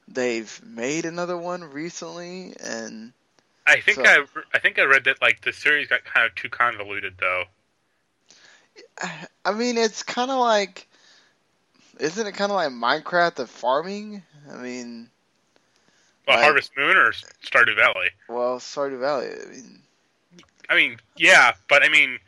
they've 0.07 0.61
made 0.65 1.05
another 1.05 1.37
one 1.37 1.63
recently, 1.63 2.53
and 2.59 3.13
I 3.67 3.81
think 3.81 3.97
So- 3.97 4.03
I 4.05 4.25
I 4.53 4.59
think 4.59 4.79
I 4.79 4.83
read 4.83 5.03
that 5.05 5.21
like 5.21 5.41
the 5.41 5.53
series 5.53 5.87
got 5.87 6.03
kind 6.05 6.25
of 6.25 6.35
too 6.35 6.49
convoluted 6.49 7.15
though. 7.19 7.43
I 9.45 9.53
mean 9.53 9.77
it's 9.77 10.03
kind 10.03 10.31
of 10.31 10.39
like, 10.39 10.87
isn't 11.99 12.25
it 12.27 12.31
kind 12.33 12.51
of 12.51 12.55
like 12.55 12.71
Minecraft 12.71 13.35
the 13.35 13.47
farming? 13.47 14.23
I 14.51 14.55
mean, 14.57 15.09
Well, 16.27 16.37
Like- 16.37 16.45
Harvest 16.45 16.71
Moon 16.77 16.95
or 16.97 17.11
Stardew 17.43 17.75
Valley. 17.75 18.09
well, 18.27 18.59
Stardew 18.59 18.99
Valley. 18.99 19.29
I 19.31 19.45
mean, 19.49 19.81
I 20.69 20.75
mean, 20.75 20.97
yeah, 21.17 21.53
but 21.67 21.83
I 21.83 21.89
mean, 21.89 22.19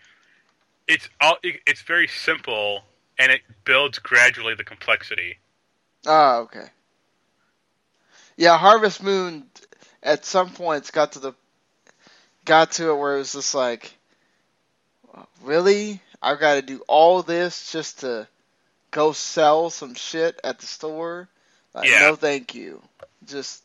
it's 0.88 1.08
all 1.20 1.38
it, 1.44 1.62
it's 1.68 1.82
very 1.84 2.08
simple, 2.08 2.84
and 3.20 3.32
it 3.32 3.42
builds 3.66 4.00
gradually 4.00 4.56
the 4.56 4.64
complexity. 4.64 5.38
oh 6.06 6.42
okay. 6.42 6.66
Yeah, 8.38 8.58
Harvest 8.58 9.04
Moon 9.04 9.46
at 10.02 10.26
some 10.26 10.50
points 10.50 10.90
got 10.90 11.12
to 11.12 11.20
the 11.20 11.34
got 12.46 12.72
to 12.74 12.90
it 12.90 12.96
where 12.98 13.16
it 13.16 13.20
was 13.20 13.34
just 13.34 13.54
like, 13.54 13.94
really, 15.44 16.02
I've 16.22 16.40
got 16.40 16.56
to 16.56 16.62
do 16.64 16.82
all 16.88 17.22
this 17.22 17.72
just 17.72 18.00
to 18.00 18.28
go 18.92 19.12
sell 19.14 19.70
some 19.70 19.96
shit 19.96 20.40
at 20.44 20.60
the 20.60 20.66
store. 20.66 21.28
Like, 21.74 21.90
Yeah. 21.90 22.02
no, 22.02 22.16
thank 22.16 22.54
you. 22.54 22.82
Just 23.26 23.64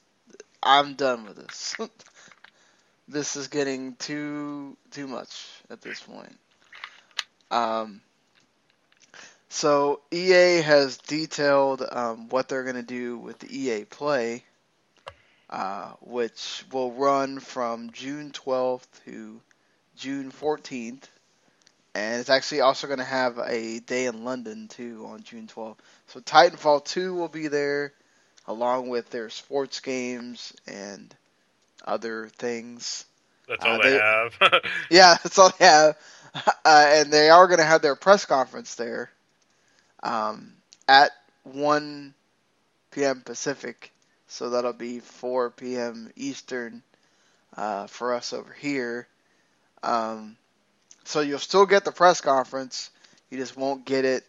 I'm 0.62 0.94
done 0.94 1.26
with 1.26 1.36
this. 1.36 1.76
this 3.08 3.36
is 3.36 3.48
getting 3.48 3.94
too 3.96 4.76
too 4.90 5.06
much 5.06 5.46
at 5.70 5.82
this 5.82 6.00
point. 6.00 6.38
Um. 7.50 8.00
So 9.48 10.00
EA 10.10 10.60
has 10.62 10.98
detailed 10.98 11.82
um, 11.90 12.28
what 12.28 12.48
they're 12.48 12.64
going 12.64 12.76
to 12.76 12.82
do 12.82 13.16
with 13.16 13.38
the 13.38 13.48
EA 13.58 13.84
Play, 13.84 14.44
uh, 15.48 15.92
which 16.00 16.64
will 16.72 16.92
run 16.92 17.38
from 17.38 17.90
June 17.92 18.32
12th 18.32 18.86
to 19.06 19.40
June 19.96 20.30
14th, 20.30 21.04
and 21.96 22.20
it's 22.20 22.30
actually 22.30 22.60
also 22.62 22.88
going 22.88 23.00
to 23.00 23.04
have 23.04 23.38
a 23.38 23.80
day 23.80 24.06
in 24.06 24.24
London 24.24 24.68
too 24.68 25.06
on 25.08 25.22
June 25.22 25.48
12th. 25.48 25.80
So 26.08 26.20
Titanfall 26.20 26.84
2 26.84 27.14
will 27.14 27.28
be 27.28 27.48
there, 27.48 27.94
along 28.46 28.88
with 28.88 29.10
their 29.10 29.30
sports 29.30 29.80
games 29.80 30.54
and 30.66 31.14
other 31.86 32.28
things. 32.28 33.06
That's 33.48 33.64
Uh, 33.64 33.78
all 33.78 33.80
they, 33.80 33.90
they- 33.90 34.00
have. 34.00 34.38
Yeah, 34.90 35.16
that's 35.22 35.38
all 35.38 35.50
they 35.58 35.66
have. 35.66 35.96
Uh, 36.64 36.86
and 36.90 37.12
they 37.12 37.30
are 37.30 37.46
going 37.48 37.58
to 37.60 37.64
have 37.64 37.82
their 37.82 37.96
press 37.96 38.26
conference 38.26 38.74
there 38.76 39.10
um, 40.02 40.52
at 40.88 41.10
1 41.44 43.04
p.m. 43.04 43.22
Pacific. 43.22 43.92
So 44.28 44.50
that'll 44.50 44.72
be 44.72 45.00
4 45.00 45.76
p.m. 45.76 46.10
Eastern 46.16 46.82
uh, 47.56 47.86
for 47.86 48.14
us 48.14 48.32
over 48.32 48.52
here. 48.52 49.08
Um, 49.82 50.36
so 51.06 51.20
you'll 51.20 51.38
still 51.38 51.66
get 51.66 51.84
the 51.84 51.92
press 51.92 52.20
conference. 52.20 52.90
You 53.30 53.38
just 53.38 53.56
won't 53.56 53.84
get 53.84 54.04
it 54.04 54.24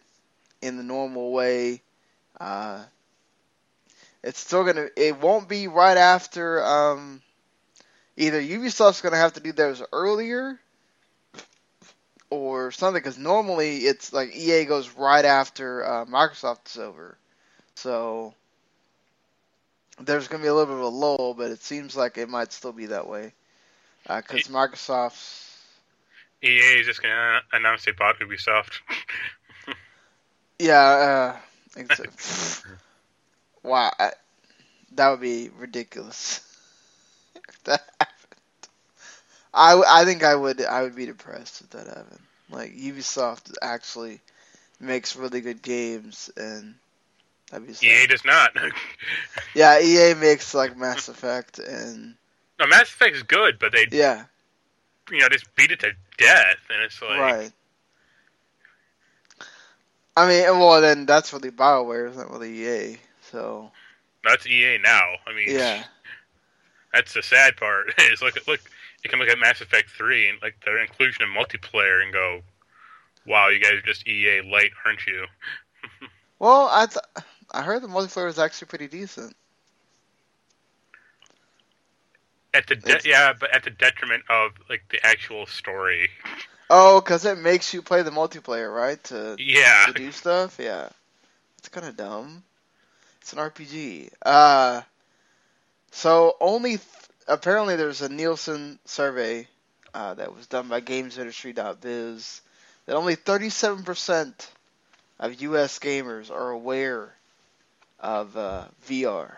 in 0.62 0.76
the 0.76 0.82
normal 0.82 1.32
way. 1.32 1.82
Uh, 2.40 2.82
it's 4.22 4.40
still 4.40 4.64
gonna. 4.64 4.88
It 4.96 5.20
won't 5.20 5.48
be 5.48 5.68
right 5.68 5.96
after. 5.96 6.64
Um, 6.64 7.22
either 8.16 8.40
Ubisoft's 8.40 9.00
gonna 9.00 9.16
have 9.16 9.34
to 9.34 9.40
do 9.40 9.52
theirs 9.52 9.82
earlier, 9.92 10.58
or 12.30 12.70
something. 12.70 13.00
Because 13.00 13.18
normally 13.18 13.78
it's 13.78 14.12
like 14.12 14.34
EA 14.34 14.64
goes 14.64 14.90
right 14.90 15.24
after 15.24 15.84
uh, 15.84 16.04
Microsoft 16.04 16.66
is 16.66 16.78
over. 16.78 17.16
So 17.74 18.34
there's 20.00 20.28
gonna 20.28 20.42
be 20.42 20.48
a 20.48 20.54
little 20.54 20.74
bit 20.74 20.84
of 20.84 20.92
a 20.92 20.96
lull, 20.96 21.34
but 21.34 21.50
it 21.50 21.62
seems 21.62 21.96
like 21.96 22.18
it 22.18 22.28
might 22.28 22.52
still 22.52 22.72
be 22.72 22.86
that 22.86 23.08
way. 23.08 23.32
Because 24.02 24.48
Microsoft's 24.48 25.47
EA 26.42 26.80
is 26.80 26.86
just 26.86 27.02
gonna 27.02 27.40
announce 27.52 27.84
they 27.84 27.92
bought 27.92 28.18
Ubisoft. 28.20 28.80
Yeah, 30.60 31.36
uh, 31.76 31.80
it's- 31.80 32.64
wow, 33.62 33.92
I, 33.98 34.10
that 34.96 35.10
would 35.10 35.20
be 35.20 35.50
ridiculous. 35.56 36.40
if 37.36 37.62
that 37.64 37.80
happened, 38.00 38.68
I, 39.54 39.80
I 39.86 40.04
think 40.04 40.24
I 40.24 40.34
would 40.34 40.60
I 40.64 40.82
would 40.82 40.96
be 40.96 41.06
depressed 41.06 41.60
if 41.60 41.70
that 41.70 41.86
happened. 41.86 42.20
Like 42.50 42.74
Ubisoft 42.74 43.54
actually 43.62 44.20
makes 44.80 45.14
really 45.14 45.40
good 45.40 45.62
games, 45.62 46.28
and 46.36 46.74
that'd 47.50 47.66
be 47.66 47.74
sad. 47.74 47.86
EA 47.86 48.06
does 48.08 48.24
not. 48.24 48.56
Yeah, 49.54 49.78
EA 49.80 50.14
makes 50.14 50.54
like 50.54 50.76
Mass 50.76 51.08
Effect, 51.08 51.58
and 51.60 52.14
no, 52.58 52.66
Mass 52.66 52.88
Effect 52.88 53.14
is 53.14 53.22
good, 53.22 53.58
but 53.60 53.70
they 53.72 53.86
yeah, 53.92 54.24
you 55.10 55.18
know 55.18 55.28
just 55.28 55.54
beat 55.54 55.70
it 55.70 55.80
to 55.80 55.92
death, 56.16 56.58
and 56.70 56.82
it's 56.82 57.00
like 57.02 57.20
right. 57.20 57.52
I 60.16 60.26
mean, 60.26 60.42
well, 60.58 60.80
then 60.80 61.06
that's 61.06 61.32
really 61.32 61.52
Bioware, 61.52 62.08
it's 62.08 62.16
not 62.16 62.30
really 62.30 62.66
EA. 62.66 62.96
So 63.30 63.70
that's 64.24 64.46
EA 64.46 64.78
now. 64.78 65.04
I 65.26 65.32
mean, 65.32 65.50
yeah, 65.50 65.84
that's 66.92 67.14
the 67.14 67.22
sad 67.22 67.56
part. 67.56 67.94
is 67.98 68.20
look 68.20 68.36
look, 68.46 68.60
you 69.04 69.10
can 69.10 69.18
look 69.18 69.28
at 69.28 69.38
Mass 69.38 69.60
Effect 69.60 69.90
three 69.90 70.28
and 70.28 70.38
like 70.42 70.56
their 70.64 70.78
inclusion 70.82 71.22
of 71.22 71.28
multiplayer 71.28 72.02
and 72.02 72.12
go, 72.12 72.40
wow, 73.26 73.48
you 73.48 73.60
guys 73.60 73.72
are 73.72 73.82
just 73.82 74.08
EA 74.08 74.42
light, 74.42 74.72
aren't 74.84 75.06
you? 75.06 75.26
Well, 76.40 76.68
I 76.70 76.86
th- 76.86 77.24
I 77.50 77.62
heard 77.62 77.82
the 77.82 77.88
multiplayer 77.88 78.26
was 78.26 78.38
actually 78.38 78.68
pretty 78.68 78.86
decent. 78.86 79.34
At 82.58 82.66
the 82.66 82.74
de- 82.74 83.08
yeah, 83.08 83.34
but 83.38 83.54
at 83.54 83.62
the 83.62 83.70
detriment 83.70 84.24
of 84.28 84.50
like 84.68 84.82
the 84.90 84.98
actual 85.06 85.46
story. 85.46 86.10
Oh, 86.68 87.00
because 87.00 87.24
it 87.24 87.38
makes 87.38 87.72
you 87.72 87.82
play 87.82 88.02
the 88.02 88.10
multiplayer, 88.10 88.74
right? 88.74 89.02
To 89.04 89.36
Yeah. 89.38 89.84
to 89.86 89.92
do 89.92 90.10
stuff. 90.10 90.58
Yeah, 90.58 90.88
it's 91.58 91.68
kind 91.68 91.86
of 91.86 91.96
dumb. 91.96 92.42
It's 93.20 93.32
an 93.32 93.38
RPG. 93.38 94.10
Uh, 94.22 94.82
so 95.92 96.36
only 96.40 96.78
th- 96.78 96.82
apparently 97.28 97.76
there's 97.76 98.02
a 98.02 98.08
Nielsen 98.08 98.80
survey 98.86 99.46
uh, 99.94 100.14
that 100.14 100.34
was 100.34 100.48
done 100.48 100.66
by 100.66 100.80
GamesIndustry.biz 100.80 102.40
that 102.86 102.96
only 102.96 103.14
37% 103.14 104.48
of 105.20 105.40
U.S. 105.42 105.78
gamers 105.78 106.28
are 106.32 106.50
aware 106.50 107.14
of 108.00 108.36
uh, 108.36 108.64
VR. 108.88 109.36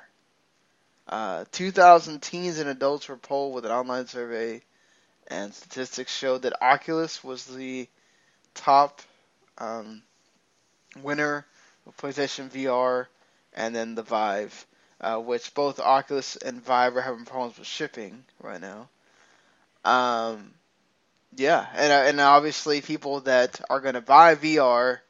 Uh, 1.11 1.45
2,000 1.51 2.23
teens 2.23 2.61
and 2.61 2.71
adults 2.71 3.09
were 3.09 3.17
polled 3.17 3.53
with 3.53 3.67
an 3.67 3.73
online 3.73 4.07
survey, 4.07 4.63
and 5.27 5.53
statistics 5.53 6.17
showed 6.17 6.43
that 6.43 6.63
Oculus 6.63 7.25
was 7.25 7.45
the 7.47 7.89
top 8.55 9.03
um, 9.59 10.03
winner 11.03 11.45
of 11.89 11.97
PlayStation 11.97 12.49
VR, 12.49 13.07
and 13.55 13.75
then 13.75 13.97
the 13.97 14.05
Vive, 14.05 14.67
uh, 15.01 15.19
which 15.19 15.53
both 15.53 15.81
Oculus 15.81 16.37
and 16.37 16.63
Vive 16.65 16.97
are 16.97 17.01
having 17.03 17.25
problems 17.25 17.59
with 17.59 17.67
shipping 17.67 18.23
right 18.41 18.61
now. 18.61 18.89
Um, 19.85 20.55
yeah, 21.35 21.67
and 21.75 21.93
uh, 21.93 22.09
and 22.09 22.21
obviously 22.21 22.83
people 22.83 23.21
that 23.23 23.61
are 23.69 23.81
going 23.81 23.95
to 23.95 24.01
buy 24.01 24.37
VR 24.37 25.01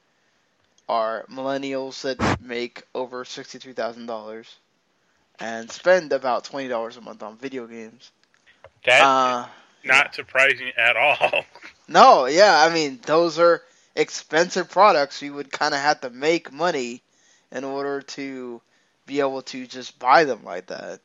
are 0.89 1.27
millennials 1.31 2.01
that 2.03 2.41
make 2.41 2.85
over 2.95 3.27
sixty-two 3.27 3.75
thousand 3.75 4.07
dollars 4.07 4.49
and 5.41 5.71
spend 5.71 6.13
about 6.13 6.45
twenty 6.45 6.69
dollars 6.69 6.97
a 6.97 7.01
month 7.01 7.23
on 7.23 7.37
video 7.37 7.67
games. 7.67 8.11
That's 8.85 9.03
Uh, 9.03 9.47
not 9.85 10.15
surprising 10.15 10.73
at 10.77 10.97
all. 10.97 11.45
No, 11.89 12.27
yeah, 12.27 12.65
I 12.65 12.73
mean 12.73 13.01
those 13.03 13.39
are 13.41 13.63
expensive 13.97 14.71
products. 14.71 15.23
You 15.23 15.35
would 15.35 15.51
kind 15.51 15.75
of 15.75 15.81
have 15.81 16.01
to 16.03 16.11
make 16.11 16.53
money 16.53 17.03
in 17.51 17.65
order 17.65 18.01
to 18.03 18.63
be 19.07 19.19
able 19.19 19.43
to 19.43 19.67
just 19.67 19.99
buy 19.99 20.23
them 20.23 20.45
like 20.45 20.67
that. 20.67 21.01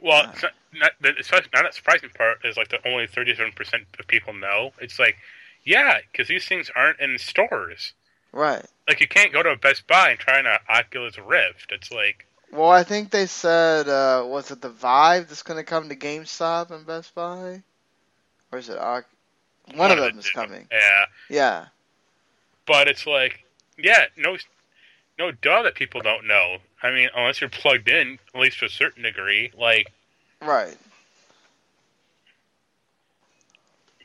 Well, 0.00 0.30
it's 0.32 0.42
not, 0.42 0.52
not, 0.72 0.92
it's 1.18 1.30
not 1.30 1.46
not 1.52 1.68
a 1.68 1.72
surprising 1.74 2.08
part 2.08 2.38
is 2.44 2.56
like 2.56 2.68
the 2.68 2.86
only 2.88 3.06
thirty-seven 3.06 3.52
percent 3.52 3.84
of 4.00 4.06
people 4.06 4.32
know. 4.32 4.72
It's 4.80 4.98
like, 4.98 5.16
yeah, 5.64 5.98
because 6.10 6.28
these 6.28 6.46
things 6.46 6.70
aren't 6.74 7.00
in 7.00 7.18
stores. 7.18 7.92
Right. 8.32 8.64
Like 8.88 9.00
you 9.00 9.08
can't 9.08 9.32
go 9.32 9.42
to 9.42 9.50
a 9.50 9.56
Best 9.56 9.86
Buy 9.86 10.10
and 10.10 10.18
try 10.18 10.38
an 10.38 10.46
Oculus 10.70 11.18
Rift. 11.18 11.70
It's 11.70 11.92
like, 11.92 12.26
Well, 12.54 12.70
I 12.70 12.84
think 12.84 13.10
they 13.10 13.26
said 13.26 13.88
uh, 13.88 14.24
was 14.26 14.52
it 14.52 14.60
the 14.60 14.68
Vive 14.68 15.28
that's 15.28 15.42
going 15.42 15.58
to 15.58 15.64
come 15.64 15.88
to 15.88 15.96
GameStop 15.96 16.70
and 16.70 16.86
Best 16.86 17.12
Buy, 17.12 17.62
or 18.52 18.58
is 18.58 18.68
it 18.68 18.78
Oc- 18.78 19.08
one, 19.74 19.90
of 19.90 19.96
the 19.96 20.04
them 20.10 20.18
is 20.20 20.30
coming? 20.30 20.68
Yeah, 20.70 21.06
Yeah. 21.28 21.66
but 22.64 22.86
it's 22.86 23.08
like, 23.08 23.44
yeah, 23.76 24.04
no, 24.16 24.36
no 25.18 25.32
duh 25.32 25.62
that 25.62 25.74
people 25.74 26.00
don't 26.00 26.28
know. 26.28 26.58
I 26.80 26.92
mean, 26.92 27.08
unless 27.16 27.40
you're 27.40 27.50
plugged 27.50 27.88
in, 27.88 28.20
at 28.32 28.40
least 28.40 28.60
to 28.60 28.66
a 28.66 28.70
certain 28.70 29.02
degree, 29.02 29.50
like 29.58 29.90
Right. 30.40 30.76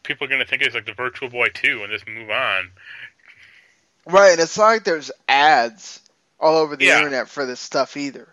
people 0.02 0.26
are 0.26 0.30
gonna 0.30 0.46
think 0.46 0.64
it's 0.64 0.74
like 0.74 0.88
the 0.88 0.94
Virtual 0.94 1.30
Boy 1.30 1.50
2 1.54 1.84
and 1.84 1.92
just 1.92 2.08
move 2.08 2.32
on. 2.32 2.72
Right, 4.08 4.32
and 4.32 4.40
it's 4.42 4.58
not 4.58 4.66
like 4.66 4.84
there's 4.86 5.12
ads 5.28 6.00
all 6.40 6.58
over 6.58 6.76
the 6.76 6.86
Yeah. 6.86 6.98
internet 6.98 7.30
for 7.30 7.46
this 7.46 7.60
stuff 7.60 7.96
either. 7.96 8.28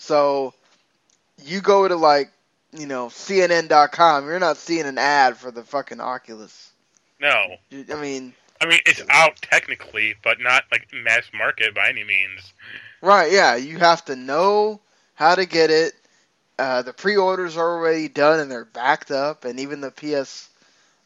So 0.00 0.54
you 1.44 1.60
go 1.60 1.86
to 1.86 1.94
like, 1.94 2.32
you 2.72 2.86
know, 2.86 3.06
CNN.com, 3.06 4.26
you're 4.26 4.40
not 4.40 4.56
seeing 4.56 4.86
an 4.86 4.98
ad 4.98 5.36
for 5.36 5.50
the 5.50 5.62
fucking 5.62 6.00
Oculus. 6.00 6.72
No, 7.20 7.56
I 7.72 8.00
mean, 8.00 8.32
I 8.60 8.66
mean 8.66 8.80
it's 8.86 9.02
out 9.10 9.36
technically, 9.42 10.14
but 10.24 10.40
not 10.40 10.64
like 10.72 10.88
mass 10.92 11.24
market 11.34 11.74
by 11.74 11.90
any 11.90 12.02
means. 12.02 12.52
right, 13.02 13.30
yeah, 13.30 13.56
you 13.56 13.78
have 13.78 14.04
to 14.06 14.16
know 14.16 14.80
how 15.14 15.34
to 15.34 15.44
get 15.44 15.70
it. 15.70 15.92
Uh, 16.58 16.82
the 16.82 16.92
pre-orders 16.92 17.56
are 17.56 17.76
already 17.76 18.08
done 18.08 18.40
and 18.40 18.50
they're 18.50 18.64
backed 18.64 19.10
up, 19.10 19.44
and 19.44 19.60
even 19.60 19.80
the 19.80 19.90
PS 19.90 20.48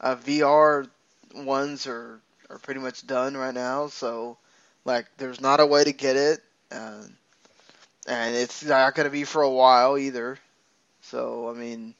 uh, 0.00 0.16
VR 0.16 0.88
ones 1.34 1.86
are 1.88 2.20
are 2.48 2.58
pretty 2.58 2.80
much 2.80 3.04
done 3.06 3.36
right 3.36 3.54
now. 3.54 3.88
So, 3.88 4.38
like, 4.84 5.06
there's 5.16 5.40
not 5.40 5.58
a 5.60 5.66
way 5.66 5.82
to 5.82 5.92
get 5.92 6.16
it, 6.16 6.40
uh, 6.70 7.02
and 8.06 8.34
it's 8.34 8.64
not 8.64 8.94
going 8.94 9.04
to 9.04 9.10
be 9.10 9.24
for 9.24 9.42
a 9.42 9.50
while 9.50 9.98
either. 9.98 10.38
So, 11.02 11.50
I 11.50 11.58
mean, 11.58 11.94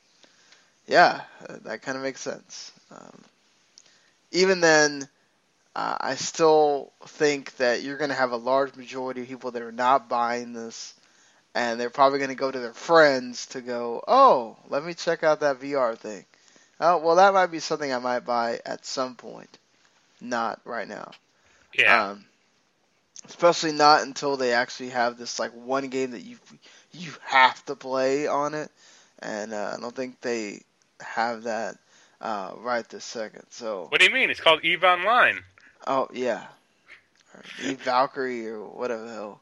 yeah, 0.86 1.22
uh, 1.48 1.56
that 1.64 1.82
kind 1.82 1.96
of 1.96 2.02
makes 2.02 2.20
sense. 2.20 2.72
Um, 2.90 3.24
even 4.32 4.60
then, 4.60 5.08
uh, 5.76 5.96
I 6.00 6.14
still 6.14 6.92
think 7.06 7.56
that 7.56 7.82
you're 7.82 7.96
going 7.96 8.10
to 8.10 8.16
have 8.16 8.32
a 8.32 8.36
large 8.36 8.76
majority 8.76 9.22
of 9.22 9.28
people 9.28 9.50
that 9.52 9.62
are 9.62 9.72
not 9.72 10.08
buying 10.08 10.52
this, 10.52 10.94
and 11.54 11.80
they're 11.80 11.90
probably 11.90 12.18
going 12.18 12.30
to 12.30 12.36
go 12.36 12.50
to 12.50 12.60
their 12.60 12.74
friends 12.74 13.46
to 13.46 13.60
go, 13.60 14.02
oh, 14.06 14.56
let 14.68 14.84
me 14.84 14.94
check 14.94 15.22
out 15.22 15.40
that 15.40 15.60
VR 15.60 15.96
thing. 15.96 16.24
Oh, 16.80 16.98
well, 16.98 17.16
that 17.16 17.34
might 17.34 17.46
be 17.46 17.60
something 17.60 17.92
I 17.92 17.98
might 17.98 18.20
buy 18.20 18.60
at 18.66 18.84
some 18.84 19.14
point, 19.14 19.58
not 20.20 20.60
right 20.64 20.88
now. 20.88 21.12
Yeah. 21.76 22.10
Um, 22.10 22.24
especially 23.26 23.72
not 23.72 24.02
until 24.02 24.36
they 24.36 24.52
actually 24.52 24.90
have 24.90 25.16
this 25.16 25.38
like 25.38 25.52
one 25.52 25.88
game 25.88 26.12
that 26.12 26.22
you 26.22 26.36
you 26.92 27.12
have 27.24 27.64
to 27.66 27.74
play 27.76 28.26
on 28.26 28.54
it, 28.54 28.70
and 29.20 29.52
uh, 29.52 29.74
I 29.76 29.80
don't 29.80 29.94
think 29.94 30.20
they 30.20 30.62
have 31.00 31.44
that 31.44 31.76
uh, 32.20 32.52
right 32.58 32.88
this 32.88 33.04
second. 33.04 33.44
So, 33.50 33.86
What 33.88 34.00
do 34.00 34.06
you 34.06 34.12
mean? 34.12 34.30
It's 34.30 34.40
called 34.40 34.64
Eve 34.64 34.84
Online. 34.84 35.40
oh 35.86 36.08
yeah, 36.12 36.44
Eve 37.62 37.80
Valkyrie 37.80 38.46
or 38.48 38.60
whatever 38.64 39.04
the 39.06 39.12
hell. 39.12 39.40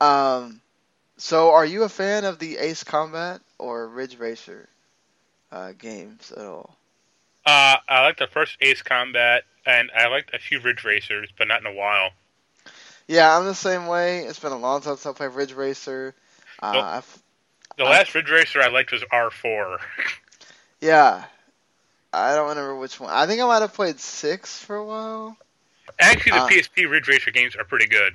Um, 0.00 0.60
so 1.16 1.50
are 1.50 1.64
you 1.64 1.84
a 1.84 1.88
fan 1.88 2.24
of 2.24 2.38
the 2.38 2.58
Ace 2.58 2.82
Combat 2.84 3.40
or 3.58 3.88
Ridge 3.88 4.18
Racer 4.18 4.68
uh, 5.52 5.72
games 5.78 6.32
at 6.32 6.44
all? 6.44 6.76
Uh, 7.46 7.76
I 7.88 8.02
like 8.02 8.18
the 8.18 8.26
first 8.26 8.56
Ace 8.60 8.82
Combat, 8.82 9.44
and 9.64 9.90
I 9.96 10.08
liked 10.08 10.34
a 10.34 10.38
few 10.38 10.60
Ridge 10.60 10.84
Racers, 10.84 11.28
but 11.36 11.48
not 11.48 11.60
in 11.60 11.66
a 11.66 11.72
while. 11.72 12.10
Yeah, 13.08 13.36
I'm 13.36 13.44
the 13.44 13.54
same 13.54 13.86
way. 13.86 14.20
It's 14.20 14.38
been 14.38 14.52
a 14.52 14.58
long 14.58 14.80
time 14.80 14.96
since 14.96 15.06
I 15.06 15.12
played 15.12 15.32
Ridge 15.32 15.52
Racer. 15.52 16.14
Uh, 16.60 16.72
The 17.76 17.84
last 17.84 18.14
Ridge 18.14 18.30
Racer 18.30 18.60
I 18.62 18.68
liked 18.68 18.92
was 18.92 19.02
R4. 19.12 19.78
yeah, 20.80 21.24
I 22.12 22.34
don't 22.34 22.48
remember 22.50 22.76
which 22.76 23.00
one. 23.00 23.10
I 23.12 23.26
think 23.26 23.40
I 23.40 23.46
might 23.46 23.60
have 23.62 23.74
played 23.74 23.98
six 24.00 24.58
for 24.62 24.76
a 24.76 24.84
while. 24.84 25.36
Actually, 25.98 26.32
the 26.32 26.38
Uh, 26.44 26.48
PSP 26.48 26.90
Ridge 26.90 27.08
Racer 27.08 27.30
games 27.30 27.56
are 27.56 27.64
pretty 27.64 27.86
good. 27.86 28.14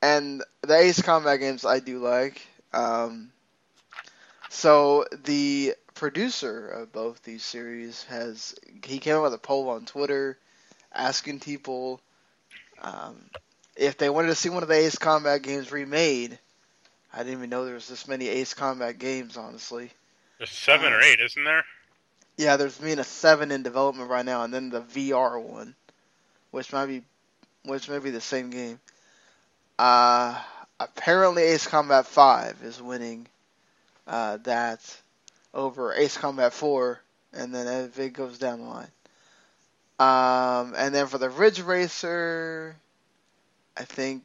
and 0.00 0.42
the 0.62 0.76
Ace 0.76 1.00
Combat 1.02 1.38
games 1.40 1.64
I 1.64 1.78
do 1.80 1.98
like. 1.98 2.40
Um, 2.72 3.32
so 4.48 5.04
the 5.24 5.74
producer 5.94 6.68
of 6.68 6.92
both 6.92 7.22
these 7.22 7.42
series 7.44 8.02
has 8.04 8.54
he 8.84 8.98
came 8.98 9.16
up 9.16 9.22
with 9.24 9.34
a 9.34 9.38
poll 9.38 9.68
on 9.68 9.84
Twitter 9.84 10.38
asking 10.92 11.40
people 11.40 12.00
um, 12.82 13.16
if 13.76 13.96
they 13.96 14.10
wanted 14.10 14.28
to 14.28 14.34
see 14.34 14.50
one 14.50 14.62
of 14.62 14.68
the 14.68 14.74
Ace 14.74 14.98
Combat 14.98 15.42
games 15.42 15.72
remade. 15.72 16.38
I 17.14 17.18
didn't 17.18 17.34
even 17.34 17.50
know 17.50 17.64
there 17.64 17.74
was 17.74 17.88
this 17.88 18.08
many 18.08 18.28
Ace 18.28 18.54
Combat 18.54 18.98
games, 18.98 19.36
honestly. 19.36 19.90
There's 20.38 20.50
seven 20.50 20.92
or 20.92 21.00
eight, 21.00 21.20
isn't 21.20 21.44
there? 21.44 21.64
Yeah, 22.36 22.56
there's 22.56 22.78
being 22.78 22.98
a 22.98 23.04
seven 23.04 23.50
in 23.50 23.62
development 23.62 24.10
right 24.10 24.24
now, 24.24 24.44
and 24.44 24.52
then 24.52 24.70
the 24.70 24.80
VR 24.80 25.40
one, 25.40 25.74
which 26.50 26.72
might 26.72 26.86
be, 26.86 27.02
which 27.64 27.88
may 27.88 27.98
be 27.98 28.10
the 28.10 28.20
same 28.20 28.50
game. 28.50 28.80
Uh, 29.78 30.40
apparently 30.80 31.42
Ace 31.42 31.66
Combat 31.66 32.06
Five 32.06 32.62
is 32.62 32.80
winning 32.80 33.26
uh, 34.06 34.38
that 34.38 34.80
over 35.52 35.92
Ace 35.92 36.16
Combat 36.16 36.52
Four, 36.52 37.00
and 37.32 37.54
then 37.54 37.84
if 37.84 37.98
it 37.98 38.14
goes 38.14 38.38
down 38.38 38.60
the 38.60 38.68
line. 38.68 38.90
Um, 40.02 40.74
and 40.76 40.92
then 40.92 41.06
for 41.06 41.18
the 41.18 41.30
Ridge 41.30 41.60
Racer, 41.60 42.74
I 43.76 43.84
think 43.84 44.24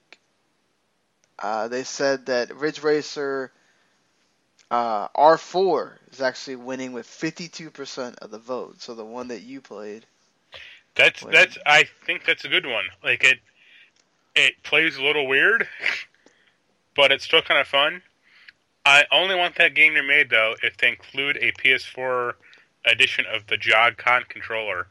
uh, 1.37 1.67
they 1.67 1.83
said 1.83 2.25
that 2.25 2.55
Ridge 2.55 2.81
Racer 2.81 3.51
uh, 4.71 5.07
R4 5.09 5.93
is 6.11 6.19
actually 6.19 6.55
winning 6.55 6.93
with 6.93 7.05
52% 7.05 8.15
of 8.17 8.31
the 8.31 8.39
vote. 8.39 8.81
So 8.81 8.95
the 8.95 9.05
one 9.05 9.27
that 9.27 9.43
you 9.43 9.61
played. 9.61 10.07
That's 10.95 11.23
Wait. 11.23 11.33
that's. 11.33 11.59
I 11.63 11.85
think 12.07 12.25
that's 12.25 12.43
a 12.43 12.49
good 12.49 12.65
one. 12.65 12.85
Like 13.03 13.23
it, 13.23 13.37
it 14.35 14.55
plays 14.63 14.97
a 14.97 15.03
little 15.03 15.27
weird, 15.27 15.67
but 16.95 17.11
it's 17.11 17.23
still 17.23 17.43
kind 17.43 17.61
of 17.61 17.67
fun. 17.67 18.01
I 18.83 19.05
only 19.11 19.35
want 19.35 19.57
that 19.57 19.75
game 19.75 19.93
remade 19.93 20.31
though 20.31 20.55
if 20.63 20.75
they 20.77 20.87
include 20.87 21.37
a 21.37 21.51
PS4 21.51 22.33
edition 22.85 23.25
of 23.31 23.45
the 23.45 23.57
Jog 23.57 23.97
Con 23.97 24.23
controller. 24.27 24.87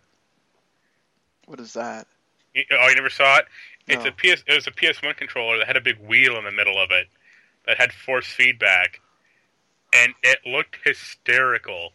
What 1.46 1.60
is 1.60 1.72
that? 1.74 2.06
You- 2.54 2.64
Oh, 2.70 2.88
you 2.88 2.94
never 2.94 3.10
saw 3.10 3.38
it? 3.38 3.46
It's 3.86 4.02
No. 4.04 4.10
a 4.10 4.12
PS. 4.12 4.42
It 4.46 4.54
was 4.54 4.66
a 4.66 4.72
PS1 4.72 5.14
controller 5.16 5.58
that 5.58 5.66
had 5.66 5.76
a 5.76 5.80
big 5.80 5.98
wheel 5.98 6.36
in 6.36 6.44
the 6.44 6.50
middle 6.50 6.78
of 6.80 6.90
it 6.90 7.08
that 7.64 7.78
had 7.78 7.92
force 7.92 8.26
feedback, 8.26 9.00
and 9.92 10.14
it 10.22 10.44
looked 10.44 10.76
hysterical. 10.84 11.92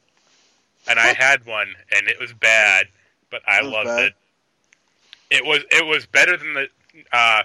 And 0.88 1.00
I 1.00 1.14
had 1.14 1.46
one, 1.46 1.76
and 1.92 2.08
it 2.08 2.20
was 2.20 2.34
bad, 2.34 2.88
but 3.30 3.42
I 3.48 3.62
loved 3.62 3.88
bad? 3.88 4.04
it. 4.06 4.14
It 5.30 5.46
was 5.46 5.64
it 5.70 5.86
was 5.86 6.06
better 6.06 6.38
than 6.38 6.54
the 6.54 6.70
uh, 7.12 7.44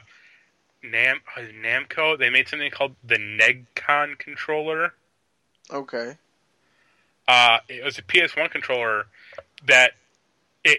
Nam 0.83 1.21
uh, 1.37 1.41
Namco. 1.41 2.19
They 2.19 2.31
made 2.31 2.49
something 2.49 2.71
called 2.71 2.95
the 3.05 3.17
Negcon 3.17 4.19
controller. 4.19 4.95
Okay. 5.71 6.17
Uh, 7.29 7.59
it 7.69 7.85
was 7.85 7.99
a 7.99 8.03
PS1 8.03 8.51
controller 8.51 9.07
that 9.67 9.93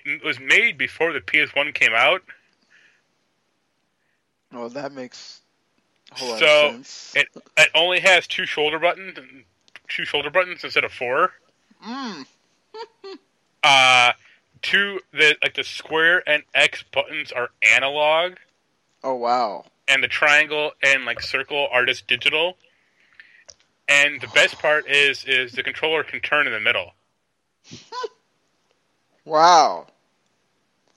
it 0.06 0.24
was 0.24 0.40
made 0.40 0.78
before 0.78 1.14
the 1.14 1.20
PS1 1.22 1.74
came 1.74 1.94
out. 1.96 2.22
Well, 4.52 4.70
that 4.70 4.92
makes 4.92 5.42
a 6.12 6.16
whole 6.16 6.30
lot 6.30 6.40
so 6.40 6.68
of 6.68 6.72
sense. 6.74 7.14
it 7.16 7.28
it 7.58 7.70
only 7.76 8.00
has 8.00 8.28
two 8.28 8.46
shoulder 8.46 8.80
buttons, 8.80 9.18
two 9.88 10.06
shoulder 10.06 10.30
buttons 10.30 10.64
instead 10.64 10.84
of 10.84 10.92
four. 10.92 11.34
Mm. 11.86 12.26
Uh, 13.64 14.14
two 14.62 15.00
the 15.12 15.36
like 15.42 15.56
the 15.56 15.64
square 15.64 16.24
and 16.30 16.44
X 16.54 16.84
buttons 16.94 17.32
are 17.34 17.50
analog, 17.62 18.34
Oh 19.04 19.16
wow. 19.16 19.66
and 19.88 20.02
the 20.04 20.08
triangle 20.08 20.72
and 20.82 21.06
like 21.06 21.20
circle 21.22 21.68
are 21.72 21.86
just 21.86 22.08
digital. 22.08 22.58
And 23.90 24.22
the 24.22 24.28
best 24.28 24.60
part 24.60 24.88
is 24.88 25.26
is 25.26 25.54
the 25.54 25.64
controller 25.64 26.04
can 26.04 26.20
turn 26.22 26.46
in 26.48 26.54
the 26.54 26.60
middle. 26.62 26.92
Wow. 29.28 29.88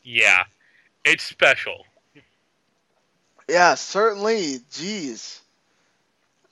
Yeah, 0.04 0.44
it's 1.04 1.24
special. 1.24 1.84
Yeah, 3.48 3.74
certainly. 3.74 4.60
Jeez. 4.70 5.40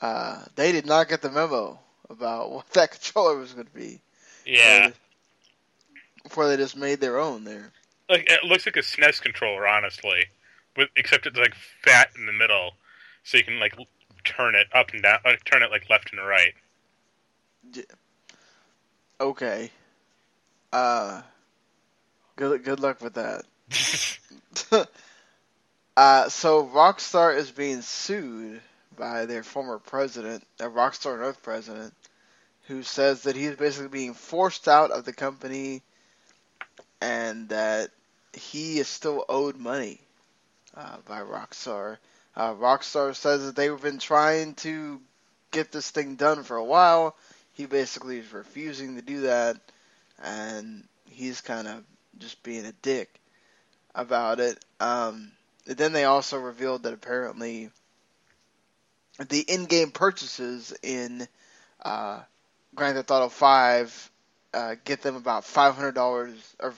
Uh, 0.01 0.43
they 0.57 0.73
did 0.73 0.87
not 0.87 1.09
get 1.09 1.23
the 1.23 1.31
memo 1.31 1.79
about 2.11 2.51
what 2.53 2.69
that 2.71 2.91
controller 2.91 3.37
was 3.39 3.53
going 3.53 3.67
to 3.67 3.73
be. 3.73 4.01
Yeah, 4.45 4.91
Before 6.25 6.49
they 6.49 6.57
just 6.57 6.77
made 6.77 7.01
their 7.01 7.19
own 7.19 7.45
there. 7.45 7.71
like 8.09 8.29
it 8.29 8.43
looks 8.45 8.67
like 8.67 8.77
a 8.77 8.81
SNES 8.81 9.21
controller, 9.21 9.69
honestly, 9.69 10.25
with 10.77 10.89
except 10.97 11.27
it's 11.27 11.37
like 11.37 11.55
fat 11.85 12.09
in 12.19 12.27
the 12.27 12.33
middle, 12.33 12.73
so 13.23 13.37
you 13.39 13.45
can 13.45 13.61
like 13.61 13.77
turn 14.25 14.55
it 14.57 14.67
up 14.73 14.91
and 14.93 15.03
down, 15.03 15.19
uh, 15.25 15.35
turn 15.45 15.63
it 15.63 15.71
like 15.71 15.89
left 15.91 16.11
and 16.13 16.27
right. 16.27 16.55
Okay. 19.21 19.71
Uh, 20.73 21.23
good 22.39 22.65
good 22.65 22.81
luck 22.81 23.03
with 23.03 23.15
that. 23.15 23.45
uh, 25.97 26.29
so 26.29 26.67
Rockstar 26.67 27.37
is 27.37 27.51
being 27.51 27.83
sued 27.83 28.61
by 28.97 29.27
their 29.27 29.43
former 29.43 29.79
president, 29.79 30.45
a 30.61 30.65
Rockstar 30.65 31.19
North 31.19 31.43
president, 31.43 31.93
who 32.69 32.83
says 32.83 33.25
that 33.25 33.37
he's 33.37 33.57
basically 33.57 33.89
being 33.89 34.15
forced 34.15 34.69
out 34.69 34.91
of 34.91 35.05
the 35.05 35.13
company 35.13 35.83
and 37.01 37.49
that 37.49 37.91
he 38.33 38.79
is 38.79 38.89
still 38.89 39.25
owed 39.29 39.57
money 39.57 40.01
uh, 40.77 40.97
by 41.07 41.21
Rockstar. 41.21 41.99
Uh, 42.37 42.55
Rockstar 42.55 43.15
says 43.15 43.47
that 43.47 43.57
they've 43.57 43.83
been 43.83 43.99
trying 43.99 44.55
to 44.57 45.01
get 45.51 45.73
this 45.73 45.91
thing 45.91 46.15
done 46.15 46.45
for 46.45 46.57
a 46.57 46.65
while. 46.65 47.17
He 47.55 47.67
basically 47.67 48.19
is 48.19 48.33
refusing 48.33 48.95
to 48.95 49.03
do 49.03 49.23
that, 49.23 49.57
and 50.23 50.85
he's 51.07 51.41
kind 51.41 51.67
of 51.67 51.83
just 52.19 52.43
being 52.43 52.65
a 52.65 52.73
dick 52.83 53.21
about 53.95 54.41
it. 54.41 54.63
Um, 54.81 55.33
then 55.67 55.93
they 55.93 56.05
also 56.05 56.39
revealed 56.39 56.85
that 56.85 56.93
apparently 56.93 57.71
the 59.29 59.41
in-game 59.41 59.91
purchases 59.91 60.73
in 60.83 61.27
uh, 61.83 62.21
Grand 62.75 62.97
Theft 62.97 63.11
Auto 63.11 63.29
5 63.29 64.11
uh, 64.55 64.75
get 64.85 65.03
them 65.03 65.17
about 65.17 65.43
$500 65.43 66.37
or 66.61 66.75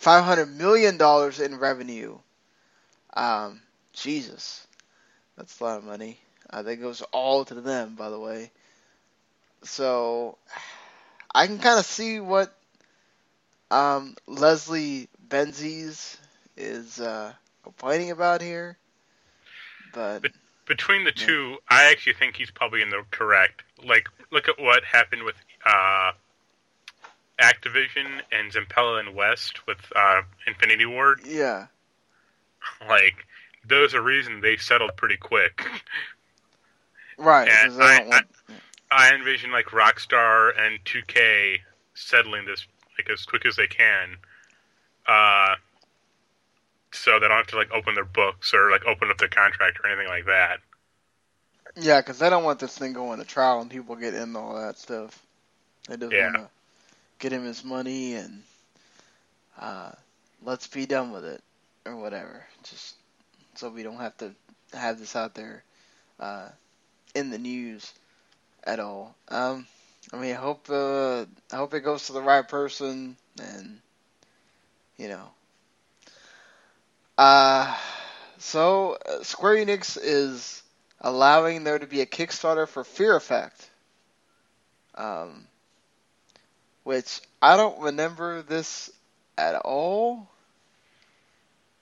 $500 0.00 0.54
million 0.54 1.00
in 1.42 1.58
revenue. 1.58 2.18
Um, 3.14 3.62
Jesus. 3.92 4.66
That's 5.36 5.60
a 5.60 5.64
lot 5.64 5.78
of 5.78 5.84
money. 5.84 6.18
Uh, 6.48 6.62
that 6.62 6.76
goes 6.76 7.02
all 7.12 7.44
to 7.44 7.54
them, 7.54 7.94
by 7.94 8.10
the 8.10 8.18
way. 8.18 8.50
So, 9.62 10.38
I 11.34 11.46
can 11.46 11.58
kind 11.58 11.78
of 11.78 11.86
see 11.86 12.20
what 12.20 12.54
um, 13.70 14.16
Leslie 14.26 15.08
Benzies 15.28 16.16
is 16.56 17.00
uh, 17.00 17.32
complaining 17.62 18.10
about 18.10 18.40
here. 18.40 18.78
But 19.92 20.26
between 20.66 21.04
the 21.04 21.12
two, 21.12 21.56
I 21.68 21.90
actually 21.90 22.14
think 22.14 22.36
he's 22.36 22.50
probably 22.50 22.82
in 22.82 22.90
the 22.90 23.02
correct. 23.10 23.62
Like, 23.84 24.08
look 24.30 24.48
at 24.48 24.60
what 24.60 24.84
happened 24.84 25.22
with 25.22 25.36
uh, 25.64 26.12
Activision 27.40 28.20
and 28.32 28.52
Zampella 28.52 29.00
and 29.00 29.14
West 29.14 29.66
with 29.66 29.78
uh, 29.94 30.22
Infinity 30.46 30.86
Ward. 30.86 31.20
Yeah. 31.24 31.66
Like, 32.88 33.26
those 33.66 33.94
are 33.94 34.02
reasons 34.02 34.42
they 34.42 34.56
settled 34.56 34.96
pretty 34.96 35.16
quick. 35.16 35.66
Right. 37.18 37.48
And 37.48 37.82
I, 37.82 38.10
I, 38.10 38.22
I 38.90 39.14
envision 39.14 39.50
like 39.50 39.66
Rockstar 39.66 40.50
and 40.58 40.78
2K 40.84 41.60
settling 41.94 42.44
this 42.44 42.66
like 42.98 43.10
as 43.10 43.24
quick 43.24 43.46
as 43.46 43.56
they 43.56 43.66
can, 43.66 44.16
uh, 45.06 45.56
so 46.92 47.18
they 47.18 47.28
don't 47.28 47.36
have 47.36 47.46
to 47.48 47.56
like 47.56 47.70
open 47.72 47.94
their 47.94 48.04
books 48.04 48.52
or 48.54 48.70
like 48.70 48.84
open 48.86 49.10
up 49.10 49.18
their 49.18 49.28
contract 49.28 49.78
or 49.82 49.88
anything 49.88 50.08
like 50.08 50.26
that. 50.26 50.60
Yeah, 51.76 52.00
because 52.00 52.18
they 52.18 52.28
don't 52.30 52.44
want 52.44 52.60
this 52.60 52.76
thing 52.78 52.92
going 52.92 53.18
to 53.18 53.24
trial 53.24 53.60
and 53.60 53.70
people 53.70 53.96
get 53.96 54.14
in 54.14 54.36
all 54.36 54.54
that 54.56 54.78
stuff. 54.78 55.22
They 55.88 55.96
just 55.96 56.12
Yeah. 56.12 56.18
want 56.18 56.34
to 56.36 56.48
get 57.18 57.32
him 57.32 57.44
his 57.44 57.64
money 57.64 58.14
and 58.14 58.42
uh, 59.60 59.92
let's 60.42 60.66
be 60.66 60.86
done 60.86 61.12
with 61.12 61.24
it 61.24 61.42
or 61.84 61.96
whatever. 61.96 62.44
Just 62.62 62.96
so 63.54 63.68
we 63.70 63.82
don't 63.82 63.98
have 63.98 64.16
to 64.18 64.32
have 64.72 64.98
this 64.98 65.16
out 65.16 65.34
there 65.34 65.62
uh, 66.20 66.48
in 67.14 67.30
the 67.30 67.38
news 67.38 67.94
at 68.64 68.80
all. 68.80 69.14
Um, 69.28 69.66
I 70.12 70.16
mean, 70.16 70.32
I 70.32 70.38
hope 70.38 70.68
uh, 70.70 71.22
I 71.52 71.56
hope 71.56 71.74
it 71.74 71.80
goes 71.80 72.06
to 72.06 72.12
the 72.12 72.22
right 72.22 72.46
person 72.46 73.16
and 73.40 73.80
you 74.96 75.08
know. 75.08 75.30
Uh, 77.18 77.76
so 78.38 78.96
uh, 79.06 79.22
Square 79.22 79.56
Enix 79.66 79.98
is 80.00 80.62
allowing 81.00 81.64
there 81.64 81.78
to 81.78 81.86
be 81.86 82.00
a 82.00 82.06
Kickstarter 82.06 82.68
for 82.68 82.84
Fear 82.84 83.16
Effect. 83.16 83.70
Um, 84.94 85.46
which 86.84 87.20
I 87.42 87.56
don't 87.56 87.80
remember 87.80 88.42
this 88.42 88.90
at 89.36 89.56
all. 89.56 90.28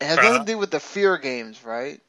It 0.01 0.07
has 0.07 0.19
Uh-huh. 0.19 0.23
nothing 0.23 0.47
to 0.47 0.53
do 0.53 0.59
with 0.59 0.71
the 0.71 0.81
Fear 0.81 1.19
games, 1.19 1.65
right? 1.65 2.01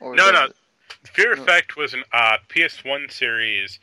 Or 0.00 0.16
No, 0.16 0.30
no. 0.30 0.46
it? 0.46 0.56
Fear 1.04 1.32
Effect 1.32 1.76
was 1.76 1.94
an 1.94 2.04
uh, 2.12 2.38
PS1 2.48 3.10
series. 3.10 3.78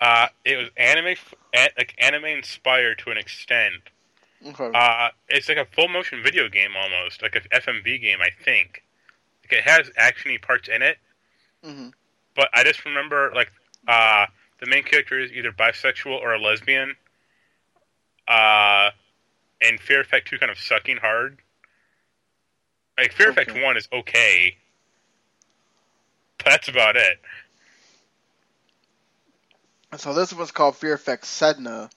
Uh, 0.00 0.28
it 0.44 0.56
was 0.56 0.68
anime, 0.76 1.14
like 1.54 1.94
anime 1.98 2.24
inspired 2.26 2.98
to 3.00 3.10
an 3.10 3.18
extent. 3.18 3.90
Okay. 4.46 4.70
Uh, 4.74 5.08
it's 5.28 5.48
like 5.48 5.58
a 5.58 5.66
full 5.66 5.88
motion 5.88 6.22
video 6.22 6.48
game 6.48 6.76
almost, 6.76 7.22
like 7.22 7.36
a 7.36 7.40
FMV 7.54 7.98
game, 7.98 8.18
I 8.22 8.30
think. 8.44 8.84
Like 9.44 9.60
it 9.60 9.64
has 9.64 9.90
actiony 9.98 10.40
parts 10.40 10.68
in 10.68 10.82
it, 10.82 10.98
hmm 11.64 11.90
but 12.34 12.48
I 12.54 12.64
just 12.64 12.84
remember 12.84 13.32
like 13.34 13.52
uh, 13.88 14.26
the 14.60 14.66
main 14.66 14.82
character 14.84 15.18
is 15.18 15.32
either 15.32 15.52
bisexual 15.52 16.18
or 16.20 16.32
a 16.34 16.38
lesbian. 16.38 16.96
Uh, 18.28 18.90
and 19.60 19.80
Fear 19.80 20.00
Effect 20.02 20.28
two 20.28 20.38
kind 20.38 20.50
of 20.50 20.58
sucking 20.58 20.98
hard. 20.98 21.38
Like 22.98 23.12
Fear 23.12 23.30
Effect 23.30 23.54
one 23.54 23.76
is 23.76 23.88
okay. 23.92 24.56
But 26.38 26.46
that's 26.46 26.68
about 26.68 26.96
it. 26.96 27.20
So 29.96 30.14
this 30.14 30.32
one's 30.32 30.52
called 30.52 30.76
Fear 30.76 30.94
Effect 30.94 31.24
Sedna. 31.24 31.90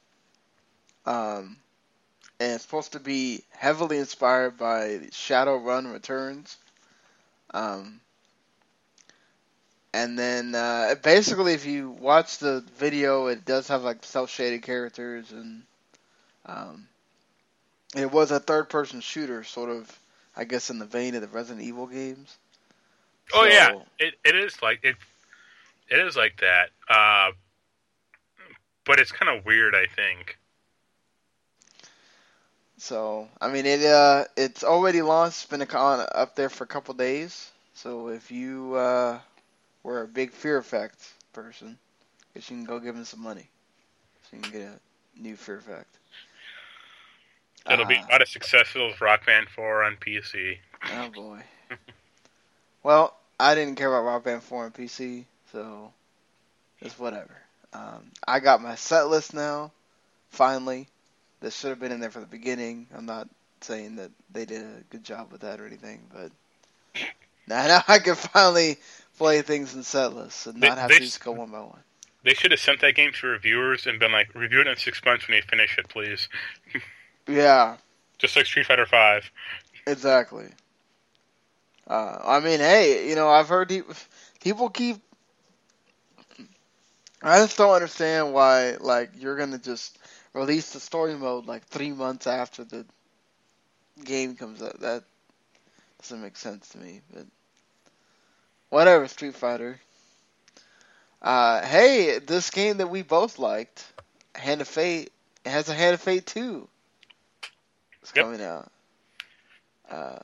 Um, 1.06 1.58
and 2.40 2.54
it's 2.54 2.64
supposed 2.64 2.94
to 2.94 3.00
be 3.00 3.44
heavily 3.52 3.98
inspired 3.98 4.58
by 4.58 5.00
Shadowrun 5.12 5.92
Returns. 5.92 6.58
Um, 7.54 8.00
and 9.94 10.18
then 10.18 10.56
uh, 10.56 10.96
basically, 11.04 11.54
if 11.54 11.66
you 11.66 11.92
watch 11.92 12.40
the 12.40 12.64
video, 12.78 13.28
it 13.28 13.46
does 13.46 13.68
have 13.68 13.84
like 13.84 14.04
cel-shaded 14.04 14.64
characters, 14.64 15.32
and 15.32 15.62
um, 16.48 16.88
it 17.96 18.12
was 18.12 18.32
a 18.32 18.40
third-person 18.40 19.02
shooter, 19.02 19.44
sort 19.44 19.70
of, 19.70 20.00
I 20.36 20.46
guess, 20.46 20.72
in 20.72 20.80
the 20.80 20.86
vein 20.86 21.14
of 21.14 21.22
the 21.22 21.28
Resident 21.28 21.64
Evil 21.64 21.86
games. 21.86 22.36
Oh 23.34 23.46
yeah, 23.46 23.76
it 24.00 24.16
it 24.26 24.36
is 24.36 24.62
like 24.62 24.80
it 24.84 24.96
it 25.90 26.00
is 26.00 26.18
like 26.18 26.42
that. 26.42 26.70
Uh, 26.90 27.32
but 28.86 29.00
it's 29.00 29.12
kind 29.12 29.36
of 29.38 29.46
weird, 29.46 29.76
I 29.76 29.86
think. 29.88 30.38
So 32.78 33.30
I 33.40 33.50
mean, 33.50 33.66
it 33.66 33.84
uh, 33.86 34.26
it's 34.36 34.64
already 34.64 35.02
launched. 35.02 35.44
It's 35.44 35.46
been 35.46 35.62
a 35.62 35.66
con 35.66 36.06
up 36.14 36.36
there 36.36 36.50
for 36.50 36.64
a 36.64 36.68
couple 36.68 36.94
days. 36.94 37.52
So 37.76 38.10
if 38.10 38.32
you 38.32 38.76
uh, 38.76 39.20
were 39.84 40.02
a 40.02 40.08
big 40.08 40.32
Fear 40.32 40.58
Effect 40.58 41.00
person, 41.32 41.78
guess 42.34 42.50
you 42.50 42.58
can 42.58 42.66
go 42.66 42.80
give 42.80 42.96
him 42.96 43.06
some 43.06 43.22
money, 43.22 43.48
so 44.24 44.38
you 44.38 44.42
can 44.44 44.52
get 44.52 44.62
a 44.62 45.22
new 45.22 45.36
Fear 45.36 45.58
Effect. 45.58 45.98
It'll 47.72 47.86
be 47.86 47.96
Uh, 47.96 48.04
about 48.06 48.22
as 48.22 48.30
successful 48.30 48.92
as 48.92 49.00
Rock 49.00 49.26
Band 49.26 49.48
4 49.48 49.84
on 49.84 49.96
PC. 49.96 50.58
Oh 50.92 51.10
boy. 51.10 51.42
well, 52.84 53.16
I 53.40 53.56
didn't 53.56 53.76
care 53.76 53.88
about 53.88 54.06
Rock 54.06 54.26
Band 54.26 54.44
4 54.44 54.66
on 54.66 54.72
PC, 54.72 55.24
so 55.52 55.94
it's 56.82 57.00
whatever. 57.00 57.38
Um, 57.74 58.12
I 58.28 58.40
got 58.40 58.62
my 58.62 58.76
set 58.76 59.08
list 59.08 59.34
now, 59.34 59.72
finally. 60.30 60.88
This 61.42 61.58
should 61.60 61.70
have 61.70 61.80
been 61.80 61.92
in 61.92 62.00
there 62.00 62.12
from 62.12 62.22
the 62.22 62.28
beginning. 62.28 62.88
I'm 62.96 63.06
not 63.06 63.28
saying 63.62 63.96
that 63.98 64.12
they 64.32 64.46
did 64.46 64.62
a 64.62 64.84
good 64.90 65.04
job 65.04 65.32
with 65.32 65.42
that 65.42 65.60
or 65.60 65.66
anything, 65.66 66.02
but 66.14 66.32
now, 67.48 67.66
now 67.68 67.84
I 67.88 68.00
can 68.00 68.16
finally 68.16 68.78
play 69.18 69.42
things 69.42 69.74
in 69.76 69.84
set 69.84 70.14
lists 70.14 70.46
and 70.48 70.62
They- 70.62 70.68
not 70.68 70.78
have 70.78 70.90
they 70.90 71.00
to 71.00 71.06
just 71.06 71.24
go 71.24 71.32
one 71.32 71.50
by 71.52 71.60
one. 71.62 71.80
They 72.24 72.34
should 72.34 72.52
have 72.52 72.60
sent 72.62 72.80
that 72.82 72.96
game 72.96 73.12
to 73.20 73.28
reviewers 73.28 73.86
and 73.86 74.00
been 74.00 74.14
like, 74.14 74.34
review 74.34 74.62
it 74.62 74.68
in 74.68 74.78
six 74.78 75.04
months 75.04 75.28
when 75.28 75.36
you 75.36 75.44
finish 75.44 75.78
it, 75.78 75.90
please. 75.90 76.30
Yeah, 77.28 77.76
Just 78.18 78.38
like 78.38 78.46
Street 78.46 78.66
Fighter 78.66 78.86
5. 78.86 79.30
Exactly. 79.88 80.46
Uh, 81.86 82.18
I 82.24 82.40
mean, 82.40 82.60
hey, 82.60 83.10
you 83.10 83.16
know, 83.16 83.28
I've 83.28 83.50
heard 83.50 83.68
pe- 83.68 83.82
people 84.42 84.70
keep. 84.70 85.02
I 87.24 87.40
just 87.40 87.58
don't 87.58 87.74
understand 87.74 88.34
why, 88.34 88.78
like, 88.80 89.12
you're 89.18 89.38
gonna 89.38 89.58
just 89.58 89.98
release 90.34 90.74
the 90.74 90.80
story 90.80 91.16
mode 91.16 91.46
like 91.46 91.66
three 91.66 91.92
months 91.92 92.28
after 92.28 92.64
the 92.64 92.86
game 94.04 94.36
comes 94.36 94.62
out. 94.62 94.80
That 94.82 95.04
doesn't 96.02 96.22
make 96.22 96.36
sense 96.38 96.70
to 96.70 96.78
me. 96.78 97.02
But 97.14 97.26
whatever, 98.70 99.08
Street 99.08 99.36
Fighter. 99.36 99.80
Uh, 101.22 101.66
hey, 101.66 102.20
this 102.20 102.50
game 102.50 102.78
that 102.78 102.90
we 102.90 103.02
both 103.02 103.40
liked, 103.40 103.86
Hand 104.36 104.60
of 104.60 104.68
Fate, 104.68 105.12
it 105.46 105.50
has 105.50 105.70
a 105.70 105.74
Hand 105.74 105.94
of 105.94 106.02
Fate 106.02 106.26
2. 106.26 106.68
It's 108.02 108.12
Yep. 108.14 108.26
coming 108.26 108.42
out. 108.42 108.70
Uh, 109.90 110.20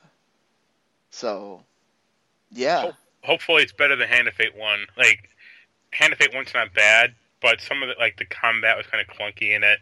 so, 1.10 1.62
yeah. 2.50 2.92
Hopefully 3.22 3.62
it's 3.62 3.72
better 3.72 3.96
than 3.96 4.08
Hand 4.08 4.28
of 4.28 4.34
Fate 4.34 4.54
1. 4.54 4.86
Like, 4.98 5.30
Hand 5.90 6.12
of 6.12 6.18
Fate 6.18 6.32
1's 6.32 6.54
not 6.54 6.72
bad, 6.74 7.14
but 7.40 7.60
some 7.60 7.82
of 7.82 7.88
the, 7.88 7.94
like, 7.98 8.16
the 8.16 8.24
combat 8.24 8.76
was 8.76 8.86
kind 8.86 9.06
of 9.06 9.14
clunky 9.14 9.54
in 9.54 9.62
it. 9.64 9.80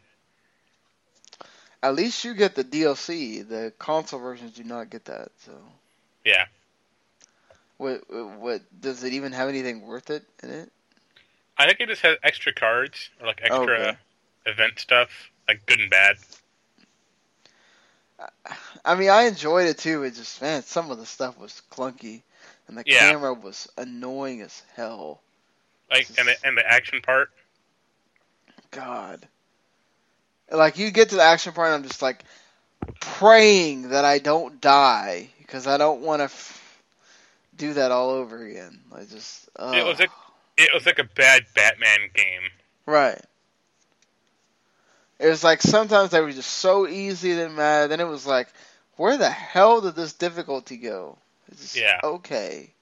At 1.82 1.94
least 1.94 2.24
you 2.24 2.34
get 2.34 2.54
the 2.54 2.64
DLC. 2.64 3.46
The 3.48 3.72
console 3.78 4.20
versions 4.20 4.52
do 4.52 4.64
not 4.64 4.90
get 4.90 5.04
that. 5.06 5.30
So, 5.44 5.52
Yeah. 6.24 6.46
what, 7.76 8.02
what 8.38 8.62
does 8.80 9.04
it 9.04 9.12
even 9.12 9.32
have 9.32 9.48
anything 9.48 9.82
worth 9.82 10.10
it 10.10 10.24
in 10.42 10.50
it? 10.50 10.72
I 11.56 11.66
think 11.66 11.80
it 11.80 11.88
just 11.88 12.02
has 12.02 12.16
extra 12.22 12.52
cards, 12.52 13.10
or 13.20 13.26
like 13.26 13.40
extra 13.42 13.58
oh, 13.58 13.82
Okay. 13.82 13.98
event 14.46 14.78
stuff, 14.78 15.30
like 15.46 15.64
good 15.66 15.80
and 15.80 15.90
bad. 15.90 16.16
I 18.84 18.94
mean, 18.94 19.10
I 19.10 19.22
enjoyed 19.24 19.66
it 19.68 19.78
too. 19.78 20.02
It 20.02 20.14
just 20.14 20.40
man, 20.42 20.62
some 20.62 20.90
of 20.90 20.98
the 20.98 21.06
stuff 21.06 21.38
was 21.38 21.62
clunky. 21.70 22.22
and 22.66 22.76
the 22.76 22.84
Yeah. 22.84 22.98
camera 22.98 23.34
was 23.34 23.68
annoying 23.76 24.40
as 24.40 24.62
hell. 24.74 25.20
Like 25.90 26.08
and 26.18 26.28
the 26.28 26.36
and 26.44 26.56
the 26.56 26.66
action 26.70 27.00
part. 27.00 27.30
God. 28.70 29.26
Like 30.50 30.78
you 30.78 30.90
get 30.90 31.10
to 31.10 31.16
the 31.16 31.22
action 31.22 31.52
part, 31.52 31.68
and 31.68 31.76
I'm 31.76 31.88
just 31.88 32.02
like 32.02 32.24
praying 33.00 33.90
that 33.90 34.04
I 34.04 34.18
don't 34.18 34.60
die 34.60 35.28
because 35.38 35.66
I 35.66 35.76
don't 35.76 36.02
want 36.02 36.20
to 36.20 36.24
f- 36.24 36.82
do 37.56 37.74
that 37.74 37.90
all 37.90 38.10
over 38.10 38.42
again. 38.44 38.80
I 38.94 39.04
just 39.04 39.48
uh, 39.56 39.72
It 39.74 39.84
was 39.86 39.98
like 39.98 40.10
it 40.56 40.70
was 40.74 40.86
like 40.86 40.98
a 40.98 41.04
bad 41.04 41.46
Batman 41.54 42.10
game. 42.14 42.42
right. 42.86 43.20
It 45.18 45.26
was 45.28 45.42
like 45.42 45.62
sometimes 45.62 46.10
they 46.10 46.20
were 46.20 46.32
just 46.32 46.50
so 46.50 46.86
easy 46.86 47.34
that 47.34 47.52
matter. 47.52 47.88
Then 47.88 48.00
it 48.00 48.04
was 48.04 48.26
like, 48.26 48.48
where 48.96 49.16
the 49.16 49.28
hell 49.30 49.80
did 49.80 49.96
this 49.96 50.12
difficulty 50.12 50.76
go? 50.76 51.18
It's 51.50 51.60
just, 51.60 51.76
Yeah. 51.76 51.98
Okay. 52.04 52.72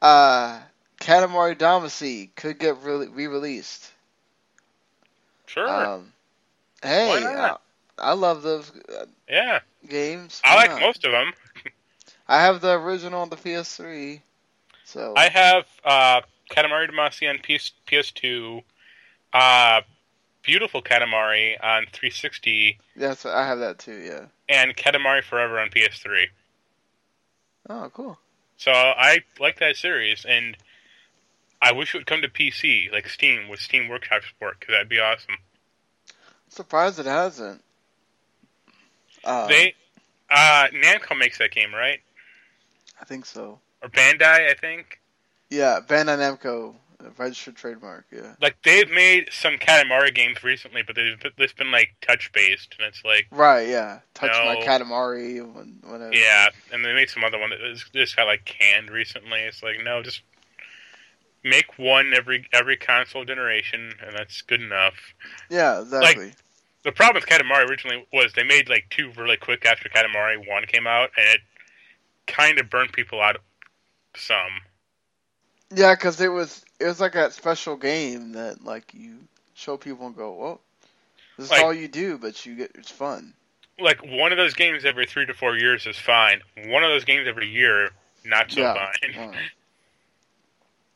Uh, 0.00 0.60
Katamari 1.04 1.54
Damacy 1.54 2.34
could 2.34 2.58
get 2.58 2.82
re- 2.82 3.08
re-released. 3.08 3.92
Sure. 5.46 5.68
Um, 5.68 6.12
hey, 6.82 7.08
Why? 7.08 7.34
I, 7.34 7.56
I 7.98 8.12
love 8.14 8.42
those 8.42 8.72
uh, 8.88 9.04
yeah. 9.28 9.60
games. 9.86 10.40
I 10.42 10.56
like 10.56 10.70
not? 10.70 10.80
most 10.80 11.04
of 11.04 11.12
them. 11.12 11.32
I 12.28 12.40
have 12.40 12.62
the 12.62 12.72
original 12.72 13.20
on 13.20 13.28
the 13.28 13.36
PS3. 13.36 14.20
So 14.84 15.12
I 15.14 15.28
have 15.28 15.66
uh, 15.84 16.22
Katamari 16.50 16.90
Damacy 16.90 17.28
on 17.28 17.38
PS, 17.38 17.72
PS2, 17.86 18.62
uh, 19.34 19.82
Beautiful 20.42 20.80
Katamari 20.82 21.56
on 21.62 21.84
360, 21.92 22.78
that's 22.96 23.24
I 23.26 23.46
have 23.46 23.58
that 23.60 23.78
too. 23.78 23.96
Yeah. 23.96 24.26
and 24.48 24.76
Katamari 24.76 25.22
Forever 25.22 25.58
on 25.58 25.68
PS3. 25.68 26.26
Oh, 27.68 27.90
cool. 27.94 28.18
So 28.56 28.70
I 28.72 29.20
like 29.40 29.58
that 29.60 29.76
series, 29.76 30.24
and 30.26 30.56
I 31.64 31.72
wish 31.72 31.94
it 31.94 31.98
would 31.98 32.06
come 32.06 32.20
to 32.22 32.28
PC, 32.28 32.92
like 32.92 33.08
Steam, 33.08 33.48
with 33.48 33.60
Steam 33.60 33.88
Workshop 33.88 34.22
support, 34.28 34.60
because 34.60 34.74
that'd 34.74 34.88
be 34.88 34.98
awesome. 34.98 35.36
Surprised 36.48 36.98
it 36.98 37.06
hasn't. 37.06 37.62
Uh, 39.24 39.46
they, 39.48 39.74
uh, 40.30 40.66
Namco 40.74 41.18
makes 41.18 41.38
that 41.38 41.50
game, 41.50 41.74
right? 41.74 42.00
I 43.00 43.04
think 43.04 43.24
so. 43.24 43.58
Or 43.82 43.88
Bandai, 43.88 44.50
I 44.50 44.54
think. 44.54 45.00
Yeah, 45.48 45.80
Bandai 45.86 46.18
Namco, 46.18 46.74
registered 47.16 47.56
trademark. 47.56 48.04
Yeah. 48.12 48.34
Like 48.40 48.56
they've 48.62 48.90
made 48.90 49.28
some 49.32 49.54
Katamari 49.54 50.14
games 50.14 50.42
recently, 50.42 50.82
but 50.82 50.96
they've 50.96 51.16
it's 51.38 51.52
been 51.52 51.70
like 51.70 51.94
touch 52.00 52.30
based, 52.32 52.74
and 52.78 52.86
it's 52.86 53.04
like 53.04 53.26
Right. 53.30 53.68
Yeah. 53.68 54.00
Touch 54.14 54.30
my. 54.30 54.56
Katamari. 54.56 55.44
Whatever. 55.84 56.14
yeah. 56.14 56.48
And 56.72 56.84
they 56.84 56.92
made 56.92 57.10
some 57.10 57.24
other 57.24 57.38
one 57.38 57.50
that 57.50 57.58
just 57.92 58.16
got 58.16 58.26
like 58.26 58.44
canned 58.44 58.90
recently. 58.90 59.40
It's 59.40 59.62
like 59.62 59.76
no, 59.82 60.02
just 60.02 60.22
make 61.44 61.78
one 61.78 62.12
every 62.14 62.46
every 62.52 62.76
console 62.76 63.24
generation, 63.24 63.92
and 64.04 64.16
that's 64.16 64.42
good 64.42 64.60
enough. 64.62 64.94
Yeah. 65.50 65.82
Exactly. 65.82 66.26
Like, 66.26 66.34
The 66.82 66.92
problem 66.92 67.14
with 67.22 67.26
Katamari 67.26 67.68
originally 67.68 68.06
was 68.12 68.32
they 68.32 68.42
made 68.44 68.68
like 68.68 68.86
two 68.90 69.12
really 69.16 69.36
quick 69.36 69.64
after 69.66 69.88
Katamari 69.88 70.48
one 70.48 70.64
came 70.66 70.86
out, 70.86 71.10
and 71.16 71.26
it 71.28 71.40
kind 72.26 72.58
of 72.58 72.68
burned 72.70 72.92
people 72.92 73.20
out 73.20 73.36
some. 74.16 74.60
yeah, 75.74 75.94
because 75.94 76.20
it 76.20 76.28
was 76.28 76.64
it 76.80 76.86
was 76.86 77.00
like 77.00 77.12
that 77.12 77.32
special 77.32 77.76
game 77.76 78.32
that 78.32 78.64
like 78.64 78.92
you 78.94 79.18
show 79.54 79.76
people 79.76 80.06
and 80.06 80.16
go, 80.16 80.32
well, 80.32 80.60
this 81.36 81.46
is 81.46 81.50
Like- 81.52 81.62
all 81.62 81.72
you 81.74 81.88
do, 81.88 82.18
but 82.18 82.44
you 82.46 82.56
get 82.56 82.72
it's 82.74 82.90
fun. 82.90 83.34
Like 83.78 84.00
one 84.04 84.30
of 84.30 84.38
those 84.38 84.54
games 84.54 84.84
every 84.84 85.04
three 85.06 85.26
to 85.26 85.34
four 85.34 85.56
years 85.56 85.84
is 85.86 85.96
fine. 85.98 86.42
One 86.66 86.84
of 86.84 86.90
those 86.90 87.04
games 87.04 87.26
every 87.26 87.48
year, 87.48 87.90
not 88.24 88.50
so 88.52 88.60
Yeah. 88.60 88.74
fine. 88.74 89.10
Uh-huh. 89.16 89.38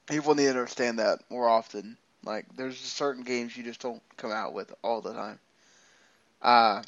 People 0.09 0.35
need 0.35 0.44
to 0.44 0.51
understand 0.51 0.98
that 0.98 1.20
more 1.30 1.48
often. 1.48 1.97
Like, 2.24 2.47
there's 2.56 2.78
certain 2.78 3.22
games 3.22 3.56
you 3.56 3.62
just 3.62 3.80
don't 3.80 4.02
come 4.16 4.32
out 4.32 4.55
with 4.55 4.72
all 4.82 5.01
the 5.01 5.12
time. 5.12 5.39
Uh, 6.43 6.82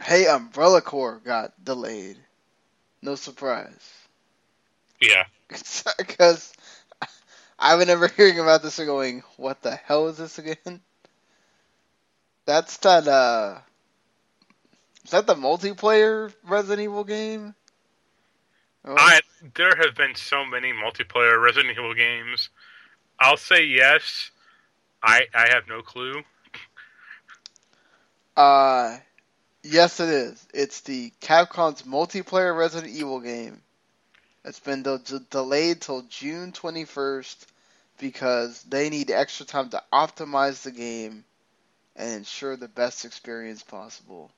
hey, 0.00 0.26
Umbrella 0.26 0.80
Corps 0.80 1.20
got 1.24 1.52
delayed. 1.64 2.16
No 3.02 3.14
surprise. 3.16 3.90
Yeah. 5.00 5.24
Because 5.98 6.52
I 7.58 7.74
remember 7.74 8.08
hearing 8.16 8.38
about 8.38 8.62
this 8.62 8.78
and 8.78 8.86
going, 8.86 9.22
what 9.36 9.62
the 9.62 9.76
hell 9.76 10.08
is 10.08 10.16
this 10.16 10.38
again? 10.38 10.80
That's 12.46 12.76
that, 12.78 13.06
uh, 13.06 13.58
is 15.04 15.10
that 15.10 15.26
the 15.26 15.34
multiplayer 15.34 16.32
Resident 16.44 16.80
Evil 16.82 17.04
game? 17.04 17.54
Oh, 18.84 18.94
I 18.96 19.20
there 19.54 19.76
have 19.76 19.94
been 19.94 20.14
so 20.14 20.44
many 20.44 20.72
multiplayer 20.72 21.42
Resident 21.42 21.72
Evil 21.76 21.94
games. 21.94 22.48
I'll 23.18 23.36
say 23.36 23.64
yes. 23.64 24.30
I 25.02 25.26
I 25.34 25.48
have 25.50 25.68
no 25.68 25.82
clue. 25.82 26.22
Uh, 28.36 28.98
yes, 29.62 30.00
it 30.00 30.08
is. 30.08 30.46
It's 30.54 30.80
the 30.80 31.12
Capcom's 31.20 31.82
multiplayer 31.82 32.56
Resident 32.56 32.92
Evil 32.92 33.20
game. 33.20 33.60
It's 34.44 34.60
been 34.60 34.82
de- 34.82 34.98
de- 34.98 35.20
delayed 35.20 35.80
till 35.80 36.02
June 36.02 36.52
21st 36.52 37.46
because 37.98 38.62
they 38.64 38.90
need 38.90 39.10
extra 39.10 39.46
time 39.46 39.70
to 39.70 39.82
optimize 39.92 40.62
the 40.62 40.72
game 40.72 41.24
and 41.94 42.10
ensure 42.16 42.56
the 42.56 42.68
best 42.68 43.04
experience 43.04 43.62
possible. 43.62 44.30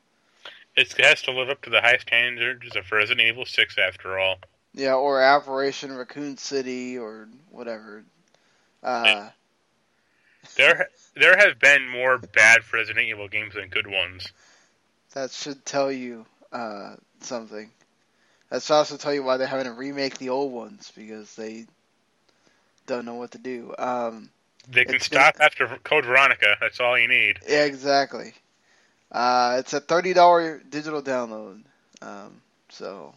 It 0.77 0.93
has 0.99 1.23
to 1.23 1.31
live 1.33 1.49
up 1.51 1.63
to 1.63 1.71
the 1.71 1.81
high 1.81 1.99
standards 1.99 2.75
of 2.77 2.91
Resident 2.91 3.27
Evil 3.29 3.47
Six, 3.47 3.79
after 3.79 4.19
all. 4.19 4.37
Yeah, 4.73 4.95
or 4.95 5.23
Operation 5.23 5.93
Raccoon 5.93 6.37
City 6.37 6.99
or 6.99 7.29
whatever. 7.51 8.05
Uh, 8.83 9.31
There 10.57 10.89
there 11.15 11.37
have 11.37 11.59
been 11.61 11.89
more 11.89 12.19
bad 12.19 12.61
Resident 12.73 13.07
Evil 13.07 13.29
games 13.29 13.55
than 13.55 13.69
good 13.69 13.87
ones. 13.87 14.27
that 15.15 15.31
should 15.31 15.65
tell 15.65 15.93
you 15.93 16.27
uh, 16.53 16.97
something. 17.21 17.71
That 18.51 18.63
should 18.63 18.75
also 18.75 18.97
tell 18.97 19.15
you 19.15 19.23
why 19.23 19.37
they're 19.37 19.47
having 19.47 19.67
to 19.67 19.73
remake 19.73 20.19
the 20.19 20.29
old 20.31 20.53
ones 20.53 20.93
because 20.95 21.35
they 21.37 21.67
don't 22.87 23.05
know 23.05 23.15
what 23.15 23.31
to 23.33 23.39
do. 23.39 23.75
Um, 23.79 24.29
They 24.69 24.85
can 24.85 25.01
stop 25.01 25.37
after 25.41 25.67
Code 25.85 26.05
Veronica. 26.05 26.57
That's 26.61 26.81
all 26.81 26.99
you 26.99 27.09
need. 27.09 27.39
Yeah, 27.49 27.65
exactly. 27.65 28.35
Uh, 29.15 29.59
it's 29.61 29.73
a 29.73 29.81
thirty 29.81 30.13
dollar 30.13 30.61
digital 30.69 31.01
download, 31.01 31.63
um, 32.03 32.43
so 32.69 33.15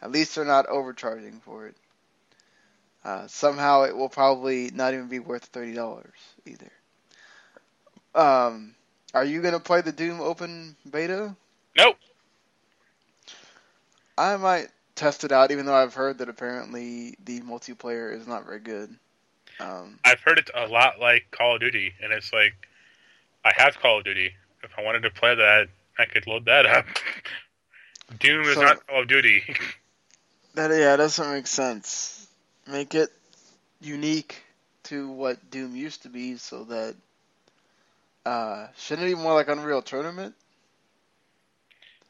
at 0.00 0.10
least 0.10 0.34
they're 0.34 0.44
not 0.46 0.66
overcharging 0.66 1.38
for 1.44 1.66
it. 1.66 1.76
Uh, 3.04 3.26
somehow 3.26 3.82
it 3.82 3.94
will 3.94 4.08
probably 4.08 4.70
not 4.72 4.94
even 4.94 5.06
be 5.06 5.18
worth 5.18 5.44
thirty 5.44 5.74
dollars 5.74 6.14
either. 6.46 6.72
Um, 8.14 8.74
are 9.12 9.24
you 9.24 9.42
gonna 9.42 9.60
play 9.60 9.82
the 9.82 9.92
Doom 9.92 10.22
Open 10.22 10.76
Beta? 10.90 11.36
Nope. 11.76 11.96
I 14.16 14.38
might 14.38 14.68
test 14.94 15.24
it 15.24 15.32
out, 15.32 15.50
even 15.50 15.66
though 15.66 15.74
I've 15.74 15.92
heard 15.92 16.18
that 16.18 16.30
apparently 16.30 17.16
the 17.22 17.40
multiplayer 17.42 18.16
is 18.18 18.26
not 18.26 18.46
very 18.46 18.60
good. 18.60 18.96
Um, 19.60 19.98
I've 20.06 20.20
heard 20.20 20.38
it's 20.38 20.50
a 20.54 20.68
lot 20.68 21.00
like 21.00 21.30
Call 21.30 21.56
of 21.56 21.60
Duty, 21.60 21.92
and 22.02 22.14
it's 22.14 22.32
like 22.32 22.54
I 23.44 23.52
have 23.56 23.78
Call 23.78 23.98
of 23.98 24.04
Duty. 24.04 24.32
If 24.64 24.70
I 24.78 24.82
wanted 24.82 25.02
to 25.02 25.10
play 25.10 25.34
that, 25.34 25.68
I 25.98 26.06
could 26.06 26.26
load 26.26 26.46
that 26.46 26.66
up. 26.66 26.86
Doom 28.20 28.42
is 28.46 28.54
So- 28.54 28.62
not 28.62 28.86
Call 28.86 29.02
of 29.02 29.08
Duty. 29.08 29.42
That 30.54 30.70
yeah, 30.70 30.94
doesn't 30.94 31.32
make 31.32 31.48
sense. 31.48 32.28
Make 32.70 32.94
it 32.94 33.08
unique 33.80 34.40
to 34.84 35.08
what 35.10 35.50
Doom 35.50 35.74
used 35.74 36.02
to 36.04 36.08
be, 36.08 36.36
so 36.36 36.62
that 36.62 36.94
uh, 38.24 38.68
shouldn't 38.78 39.08
it 39.08 39.16
be 39.16 39.20
more 39.20 39.34
like 39.34 39.48
Unreal 39.48 39.82
Tournament? 39.82 40.36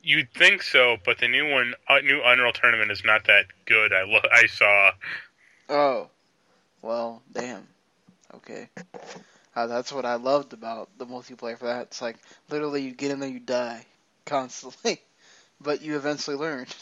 You'd 0.03 0.31
think 0.35 0.63
so, 0.63 0.99
but 1.07 1.17
the 1.21 1.29
new 1.29 1.51
one, 1.51 1.73
uh, 1.89 2.01
new 2.01 2.21
Unreal 2.23 2.53
Tournament 2.53 2.91
is 2.91 3.03
not 3.03 3.25
that 3.29 3.47
good. 3.65 3.95
I 3.95 4.03
lo- 4.05 4.21
I 4.31 4.47
saw. 4.47 4.91
Oh, 5.71 6.09
well, 6.83 7.23
damn. 7.33 7.67
Okay, 8.35 8.69
uh, 9.57 9.67
that's 9.67 9.93
what 9.93 10.05
I 10.05 10.17
loved 10.17 10.53
about 10.53 10.89
the 10.99 11.07
multiplayer 11.07 11.59
for 11.59 11.67
that. 11.67 11.83
It's 11.89 12.03
like 12.03 12.17
literally 12.51 12.83
you 12.83 12.93
get 12.93 13.11
in 13.11 13.21
there, 13.21 13.29
you 13.31 13.41
die 13.41 13.85
constantly, 14.27 15.01
but 15.61 15.83
you 15.83 15.97
eventually 15.97 16.37
learn. 16.37 16.67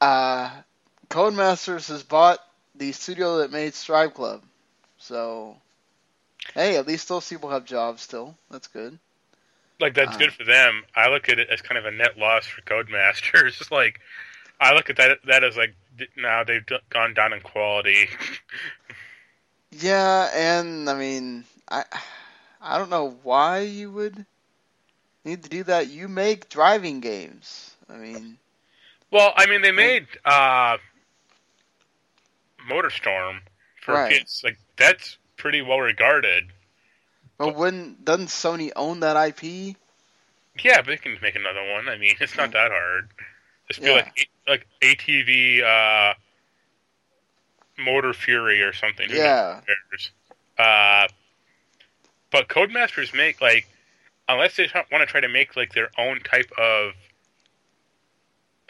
Uh, 0.00 0.50
Codemasters 1.08 1.88
has 1.88 2.02
bought 2.02 2.38
the 2.74 2.92
studio 2.92 3.38
that 3.38 3.50
made 3.52 3.72
Driveclub, 3.72 4.42
so 4.98 5.56
hey, 6.54 6.76
at 6.76 6.86
least 6.86 7.08
those 7.08 7.28
people 7.28 7.50
have 7.50 7.64
jobs 7.64 8.02
still. 8.02 8.36
That's 8.50 8.68
good. 8.68 8.98
Like 9.80 9.94
that's 9.94 10.16
Uh. 10.16 10.16
good 10.16 10.32
for 10.32 10.44
them. 10.44 10.84
I 10.94 11.08
look 11.10 11.28
at 11.28 11.38
it 11.38 11.48
as 11.50 11.60
kind 11.62 11.78
of 11.78 11.86
a 11.86 11.90
net 11.90 12.18
loss 12.18 12.46
for 12.46 12.62
Codemasters. 12.62 13.56
It's 13.60 13.70
like 13.70 14.00
I 14.60 14.74
look 14.74 14.90
at 14.90 14.96
that 14.96 15.18
that 15.26 15.44
as 15.44 15.56
like 15.56 15.74
now 16.16 16.44
they've 16.44 16.64
gone 16.90 17.14
down 17.14 17.32
in 17.32 17.40
quality. 17.40 18.08
Yeah, 19.72 20.30
and 20.34 20.88
I 20.88 20.94
mean, 20.94 21.44
I 21.70 21.84
I 22.60 22.78
don't 22.78 22.90
know 22.90 23.18
why 23.22 23.60
you 23.60 23.90
would 23.92 24.26
need 25.24 25.42
to 25.44 25.48
do 25.50 25.64
that. 25.64 25.88
You 25.88 26.08
make 26.08 26.48
driving 26.48 27.00
games. 27.00 27.76
I 27.88 27.96
mean, 27.96 28.38
well, 29.10 29.32
I 29.36 29.46
mean 29.46 29.62
they 29.62 29.72
made 29.72 30.06
uh 30.24 30.78
MotorStorm 32.68 33.40
for 33.80 33.94
Right. 33.94 34.22
PS. 34.22 34.42
Like 34.44 34.58
that's 34.76 35.18
pretty 35.36 35.62
well 35.62 35.80
regarded. 35.80 36.52
But 37.38 37.54
wouldn't 37.56 38.04
doesn't 38.04 38.28
Sony 38.28 38.70
own 38.76 39.00
that 39.00 39.16
IP? 39.16 39.76
Yeah, 40.62 40.78
but 40.82 40.86
they 40.86 40.96
can 40.96 41.18
make 41.22 41.34
another 41.36 41.62
one. 41.72 41.88
I 41.88 41.96
mean, 41.98 42.16
it's 42.20 42.36
not 42.36 42.52
that 42.52 42.70
hard. 42.70 43.08
Just 43.68 43.82
be 43.82 43.90
Yeah. 43.90 43.96
like 43.96 44.28
like 44.46 44.66
ATV 44.82 45.62
uh, 45.62 46.14
Motor 47.78 48.12
Fury 48.12 48.62
or 48.62 48.72
something. 48.72 49.08
Yeah. 49.10 49.60
Uh, 50.58 51.08
but 52.30 52.48
Codemasters 52.48 53.14
make 53.14 53.40
like 53.40 53.66
unless 54.28 54.56
they 54.56 54.68
want 54.90 55.02
to 55.02 55.06
try 55.06 55.20
to 55.20 55.28
make 55.28 55.56
like 55.56 55.72
their 55.74 55.90
own 55.98 56.20
type 56.20 56.50
of 56.58 56.92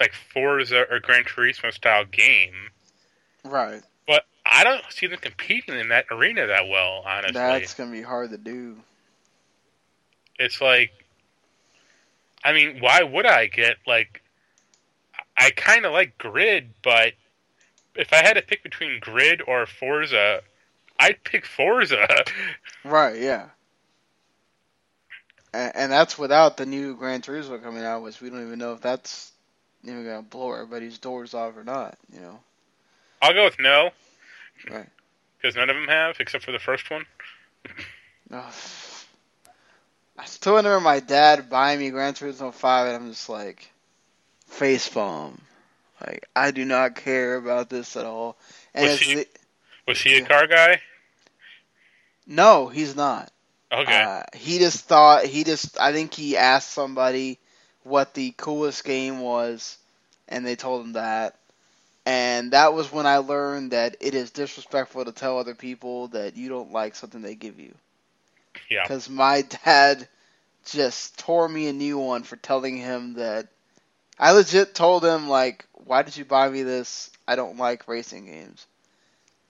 like 0.00 0.12
Forza 0.32 0.84
or 0.90 1.00
Gran 1.00 1.24
Turismo 1.24 1.72
style 1.72 2.04
game. 2.04 2.70
Right. 3.44 3.82
But 4.06 4.24
I 4.44 4.64
don't 4.64 4.82
see 4.90 5.06
them 5.06 5.18
competing 5.20 5.78
in 5.78 5.88
that 5.90 6.06
arena 6.10 6.46
that 6.46 6.68
well. 6.68 7.02
Honestly, 7.06 7.34
That's 7.34 7.74
gonna 7.74 7.92
be 7.92 8.02
hard 8.02 8.30
to 8.30 8.38
do. 8.38 8.76
it's 10.38 10.60
like 10.60 10.92
I 12.44 12.52
mean, 12.52 12.80
why 12.80 13.02
would 13.02 13.26
I 13.26 13.46
get 13.46 13.76
like 13.86 14.22
I 15.36 15.50
kind 15.50 15.86
of 15.86 15.92
like 15.92 16.18
Grid, 16.18 16.70
but 16.82 17.12
if 17.94 18.12
I 18.12 18.16
had 18.16 18.35
to 18.35 18.43
pick 18.43 18.62
between 18.62 19.01
Grid 19.01 19.43
or 19.47 19.66
Forza, 19.66 20.43
I'd 20.98 21.23
pick 21.24 21.47
Forza. 21.47 22.06
Right. 22.85 23.20
Yeah. 23.20 23.47
And, 25.55 25.73
and 25.77 25.93
that's 25.93 26.19
without 26.19 26.56
the 26.56 26.66
new 26.66 26.97
Gran 26.97 27.23
Turismo 27.23 27.62
coming 27.62 27.85
out, 27.85 28.02
which 28.02 28.20
we 28.20 28.28
don't 28.28 28.44
even 28.44 28.59
know 28.59 28.73
if 28.73 28.81
that's 28.81 29.31
even 29.85 30.05
gonna 30.05 30.23
blow 30.23 30.52
everybody's 30.52 30.98
doors 30.98 31.32
off 31.32 31.56
or 31.56 31.62
not. 31.62 31.97
You 32.12 32.20
know. 32.20 32.40
I'll 33.20 33.35
go 33.35 33.44
with 33.44 33.60
no. 33.60 33.90
Right. 34.69 34.89
Because 35.40 35.55
none 35.55 35.70
of 35.70 35.77
them 35.77 35.86
have, 35.86 36.16
except 36.19 36.44
for 36.44 36.51
the 36.51 36.59
first 36.59 36.90
one. 36.90 37.06
Ugh. 38.32 38.52
I 40.19 40.24
still 40.24 40.56
remember 40.56 40.81
my 40.81 41.01
dad 41.01 41.48
buying 41.48 41.78
me 41.78 41.90
Gran 41.90 42.14
Turismo 42.14 42.52
5, 42.52 42.86
and 42.86 42.97
I'm 42.97 43.10
just 43.10 43.28
like, 43.28 43.70
face 44.47 44.89
palm. 44.89 45.40
Like, 46.06 46.28
I 46.34 46.50
do 46.50 46.64
not 46.64 46.96
care 46.96 47.36
about 47.36 47.70
this 47.70 47.96
at 47.96 48.04
all. 48.04 48.36
And 48.74 48.88
Was 48.88 49.00
he- 49.00 49.14
the- 49.14 49.28
Was 49.86 50.00
he 50.00 50.16
a 50.16 50.24
car 50.24 50.46
guy? 50.46 50.80
no, 52.26 52.68
he's 52.68 52.94
not. 52.94 53.30
Okay. 53.70 54.02
Uh, 54.02 54.22
he 54.34 54.58
just 54.58 54.84
thought, 54.84 55.24
he 55.24 55.44
just, 55.44 55.80
I 55.80 55.92
think 55.92 56.12
he 56.12 56.36
asked 56.36 56.70
somebody 56.70 57.38
what 57.84 58.14
the 58.14 58.34
coolest 58.36 58.84
game 58.84 59.20
was, 59.20 59.78
and 60.28 60.46
they 60.46 60.56
told 60.56 60.84
him 60.84 60.92
that. 60.92 61.36
And 62.04 62.52
that 62.52 62.74
was 62.74 62.92
when 62.92 63.06
I 63.06 63.18
learned 63.18 63.70
that 63.72 63.96
it 64.00 64.14
is 64.14 64.30
disrespectful 64.30 65.04
to 65.04 65.12
tell 65.12 65.38
other 65.38 65.54
people 65.54 66.08
that 66.08 66.36
you 66.36 66.48
don't 66.48 66.72
like 66.72 66.94
something 66.96 67.22
they 67.22 67.34
give 67.34 67.60
you. 67.60 67.74
Yeah. 68.68 68.82
Because 68.82 69.08
my 69.08 69.42
dad 69.64 70.08
just 70.66 71.18
tore 71.18 71.48
me 71.48 71.68
a 71.68 71.72
new 71.72 71.98
one 71.98 72.24
for 72.24 72.36
telling 72.36 72.76
him 72.76 73.14
that 73.14 73.48
I 74.18 74.32
legit 74.32 74.74
told 74.74 75.04
him 75.04 75.28
like, 75.28 75.64
"Why 75.86 76.02
did 76.02 76.16
you 76.16 76.24
buy 76.24 76.48
me 76.48 76.62
this? 76.62 77.10
I 77.26 77.36
don't 77.36 77.56
like 77.59 77.88
racing 77.88 78.26
games." 78.26 78.66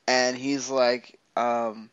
And 0.06 0.36
he's 0.36 0.68
like, 0.68 1.18
um, 1.36 1.90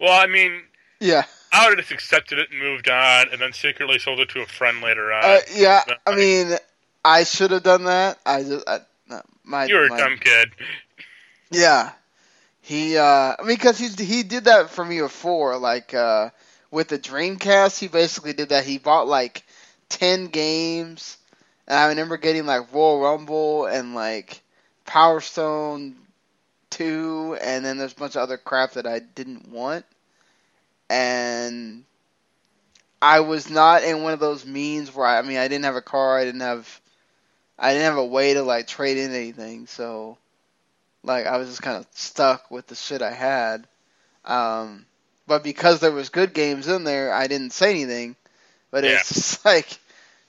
Well, 0.00 0.12
I 0.12 0.26
mean, 0.26 0.62
"Yeah, 1.00 1.24
I 1.52 1.68
would 1.68 1.78
have 1.78 1.86
just 1.86 1.92
accepted 1.92 2.38
it 2.38 2.50
and 2.50 2.58
moved 2.58 2.88
on, 2.88 3.28
and 3.30 3.40
then 3.40 3.52
secretly 3.52 3.98
sold 3.98 4.20
it 4.20 4.28
to 4.30 4.40
a 4.42 4.46
friend 4.46 4.80
later 4.80 5.12
on. 5.12 5.24
uh, 5.24 5.38
yeah." 5.54 5.82
I 6.06 6.14
mean, 6.16 6.56
I 7.04 7.24
should 7.24 7.50
have 7.50 7.62
done 7.62 7.84
that. 7.84 8.18
I 8.24 8.42
just, 8.42 8.68
I, 8.68 8.80
no, 9.08 9.22
my, 9.44 9.66
you 9.66 9.76
were 9.76 9.86
a 9.86 9.88
dumb 9.96 10.18
kid. 10.18 10.50
Yeah, 11.50 11.92
he. 12.62 12.96
Uh, 12.96 13.04
I 13.04 13.36
mean, 13.40 13.56
because 13.56 13.78
he 13.78 13.88
he 14.04 14.22
did 14.22 14.44
that 14.44 14.70
for 14.70 14.84
me 14.84 15.00
before. 15.00 15.58
Like 15.58 15.94
uh, 15.94 16.30
with 16.70 16.88
the 16.88 16.98
Dreamcast, 16.98 17.78
he 17.78 17.88
basically 17.88 18.32
did 18.32 18.48
that. 18.50 18.64
He 18.64 18.78
bought 18.78 19.06
like 19.06 19.44
ten 19.88 20.26
games, 20.26 21.18
and 21.66 21.78
I 21.78 21.88
remember 21.88 22.16
getting 22.16 22.46
like 22.46 22.72
Royal 22.72 23.00
Rumble 23.00 23.66
and 23.66 23.94
like 23.94 24.40
Power 24.84 25.20
Stone 25.20 25.96
two, 26.70 27.36
and 27.42 27.64
then 27.64 27.78
there's 27.78 27.92
a 27.92 27.96
bunch 27.96 28.16
of 28.16 28.22
other 28.22 28.38
crap 28.38 28.72
that 28.72 28.86
I 28.86 28.98
didn't 29.00 29.48
want, 29.48 29.84
and 30.88 31.84
I 33.00 33.20
was 33.20 33.50
not 33.50 33.84
in 33.84 34.02
one 34.02 34.12
of 34.12 34.20
those 34.20 34.46
means 34.46 34.94
where 34.94 35.06
I, 35.06 35.18
I 35.18 35.22
mean 35.22 35.38
I 35.38 35.48
didn't 35.48 35.64
have 35.64 35.76
a 35.76 35.82
car, 35.82 36.18
I 36.18 36.24
didn't 36.24 36.40
have, 36.40 36.80
I 37.58 37.72
didn't 37.72 37.84
have 37.84 37.98
a 37.98 38.06
way 38.06 38.34
to 38.34 38.42
like 38.42 38.66
trade 38.66 38.98
in 38.98 39.12
anything, 39.12 39.66
so 39.66 40.18
like 41.04 41.26
I 41.26 41.36
was 41.36 41.48
just 41.48 41.62
kind 41.62 41.76
of 41.76 41.86
stuck 41.92 42.50
with 42.50 42.66
the 42.66 42.74
shit 42.74 43.02
I 43.02 43.12
had. 43.12 43.66
Um, 44.24 44.86
but 45.26 45.42
because 45.42 45.80
there 45.80 45.92
was 45.92 46.08
good 46.08 46.34
games 46.34 46.68
in 46.68 46.84
there, 46.84 47.12
I 47.12 47.26
didn't 47.26 47.52
say 47.52 47.70
anything. 47.70 48.16
But 48.70 48.84
it's 48.84 49.08
just 49.14 49.44
like, 49.44 49.78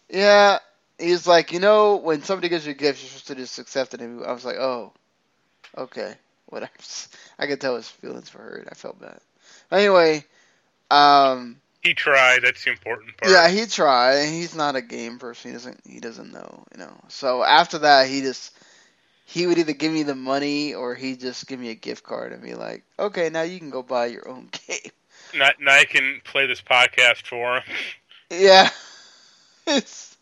yeah, 0.09 0.59
he's 0.99 1.27
like, 1.27 1.51
you 1.51 1.59
know, 1.59 1.97
when 1.97 2.21
somebody 2.23 2.49
gives 2.49 2.65
you 2.65 2.71
a 2.71 2.75
gift, 2.75 3.01
you're 3.01 3.09
supposed 3.09 3.27
to 3.27 3.35
just 3.35 3.59
accept 3.59 3.93
it. 3.93 4.01
And 4.01 4.23
I 4.25 4.31
was 4.31 4.45
like, 4.45 4.57
oh, 4.57 4.93
okay, 5.77 6.13
whatever. 6.47 6.71
I 7.39 7.47
could 7.47 7.61
tell 7.61 7.75
his 7.75 7.87
feelings 7.89 8.33
were 8.33 8.41
hurt. 8.41 8.67
I 8.71 8.75
felt 8.75 8.99
bad. 8.99 9.19
But 9.69 9.79
anyway, 9.79 10.23
um, 10.91 11.57
He 11.81 11.93
tried. 11.93 12.43
That's 12.43 12.63
the 12.63 12.71
important 12.71 13.17
part. 13.17 13.31
yeah, 13.31 13.49
he 13.49 13.65
tried. 13.65 14.25
He's 14.27 14.55
not 14.55 14.75
a 14.75 14.81
game 14.81 15.19
person. 15.19 15.51
He 15.51 15.53
doesn't. 15.53 15.81
He 15.87 15.99
doesn't 15.99 16.31
know. 16.31 16.63
You 16.73 16.79
know. 16.79 16.93
So 17.09 17.43
after 17.43 17.79
that, 17.79 18.07
he 18.07 18.21
just 18.21 18.55
he 19.25 19.47
would 19.47 19.57
either 19.57 19.73
give 19.73 19.91
me 19.91 20.03
the 20.03 20.15
money 20.15 20.73
or 20.73 20.95
he 20.95 21.15
just 21.15 21.47
give 21.47 21.59
me 21.59 21.69
a 21.69 21.75
gift 21.75 22.03
card 22.03 22.31
and 22.33 22.41
be 22.41 22.53
like, 22.55 22.83
"Okay, 22.99 23.29
now 23.29 23.41
you 23.43 23.59
can 23.59 23.69
go 23.69 23.81
buy 23.83 24.07
your 24.07 24.27
own 24.27 24.49
game." 24.67 24.91
Now, 25.35 25.49
now 25.59 25.73
I 25.75 25.85
can 25.85 26.21
play 26.23 26.45
this 26.45 26.61
podcast 26.61 27.25
for 27.25 27.55
him. 27.57 27.63
Yeah. 28.29 28.69
it's 29.67 30.12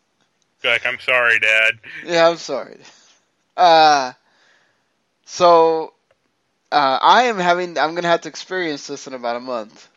like, 0.63 0.85
I'm 0.85 0.99
sorry, 0.99 1.39
Dad. 1.39 1.79
yeah. 2.05 2.29
I'm 2.29 2.38
sorry. 2.38 2.77
Uh, 3.57 4.13
so 5.25 5.93
uh, 6.71 6.99
I 7.01 7.23
am 7.23 7.38
having. 7.38 7.77
I'm 7.77 7.95
gonna 7.95 8.07
have 8.07 8.21
to 8.21 8.29
experience 8.29 8.88
this 8.88 9.07
in 9.07 9.13
about 9.13 9.35
a 9.35 9.41
month. 9.41 9.88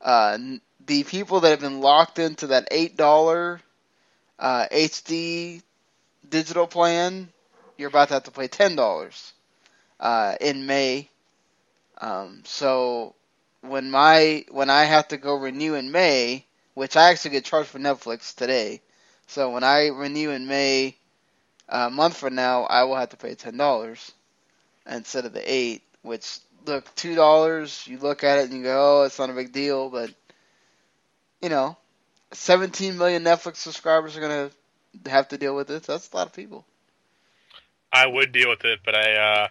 Uh, 0.00 0.38
the 0.86 1.04
people 1.04 1.40
that 1.40 1.50
have 1.50 1.60
been 1.60 1.80
locked 1.80 2.18
into 2.18 2.48
that 2.48 2.68
eight 2.70 2.96
dollar 2.96 3.60
uh, 4.38 4.66
HD 4.72 5.62
digital 6.28 6.66
plan, 6.66 7.28
you're 7.78 7.88
about 7.88 8.08
to 8.08 8.14
have 8.14 8.24
to 8.24 8.30
pay 8.30 8.48
ten 8.48 8.74
dollars 8.76 9.32
uh, 10.00 10.34
in 10.40 10.66
May. 10.66 11.08
Um, 12.00 12.42
so 12.44 13.14
when 13.60 13.90
my 13.90 14.44
when 14.50 14.70
I 14.70 14.84
have 14.84 15.08
to 15.08 15.16
go 15.16 15.36
renew 15.36 15.74
in 15.74 15.92
May, 15.92 16.44
which 16.74 16.96
I 16.96 17.10
actually 17.10 17.32
get 17.32 17.44
charged 17.44 17.68
for 17.68 17.78
Netflix 17.78 18.34
today, 18.34 18.82
so 19.26 19.50
when 19.50 19.64
I 19.64 19.88
renew 19.88 20.30
in 20.30 20.46
May, 20.46 20.96
a 21.68 21.90
month 21.90 22.16
from 22.16 22.34
now, 22.34 22.64
I 22.64 22.84
will 22.84 22.96
have 22.96 23.10
to 23.10 23.16
pay 23.16 23.34
ten 23.34 23.56
dollars 23.56 24.12
instead 24.86 25.24
of 25.24 25.32
the 25.32 25.52
eight. 25.52 25.82
Which 26.02 26.38
look 26.66 26.94
two 26.94 27.14
dollars. 27.14 27.84
You 27.86 27.98
look 27.98 28.24
at 28.24 28.38
it 28.38 28.50
and 28.50 28.58
you 28.58 28.64
go, 28.64 29.00
oh, 29.00 29.04
it's 29.04 29.18
not 29.18 29.30
a 29.30 29.34
big 29.34 29.52
deal, 29.52 29.88
but 29.88 30.10
you 31.40 31.48
know, 31.48 31.76
17 32.32 32.96
million 32.96 33.24
Netflix 33.24 33.56
subscribers 33.56 34.16
are 34.16 34.20
gonna 34.20 34.50
have 35.06 35.28
to 35.28 35.38
deal 35.38 35.54
with 35.54 35.70
it. 35.70 35.82
That's 35.82 36.10
a 36.12 36.16
lot 36.16 36.26
of 36.26 36.32
people. 36.32 36.64
I 37.92 38.06
would 38.06 38.32
deal 38.32 38.48
with 38.48 38.64
it, 38.64 38.80
but 38.84 38.94
I 38.94 39.12
uh, 39.14 39.48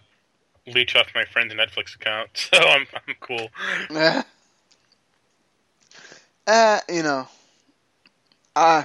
leech 0.68 0.96
off 0.96 1.08
my 1.14 1.26
friend's 1.26 1.54
Netflix 1.54 1.96
account, 1.96 2.30
so 2.36 2.58
I'm 2.58 2.88
I'm 3.08 3.16
cool. 3.20 3.50
Uh, 6.48 6.80
you 6.90 7.04
know, 7.04 7.28
uh, 8.56 8.84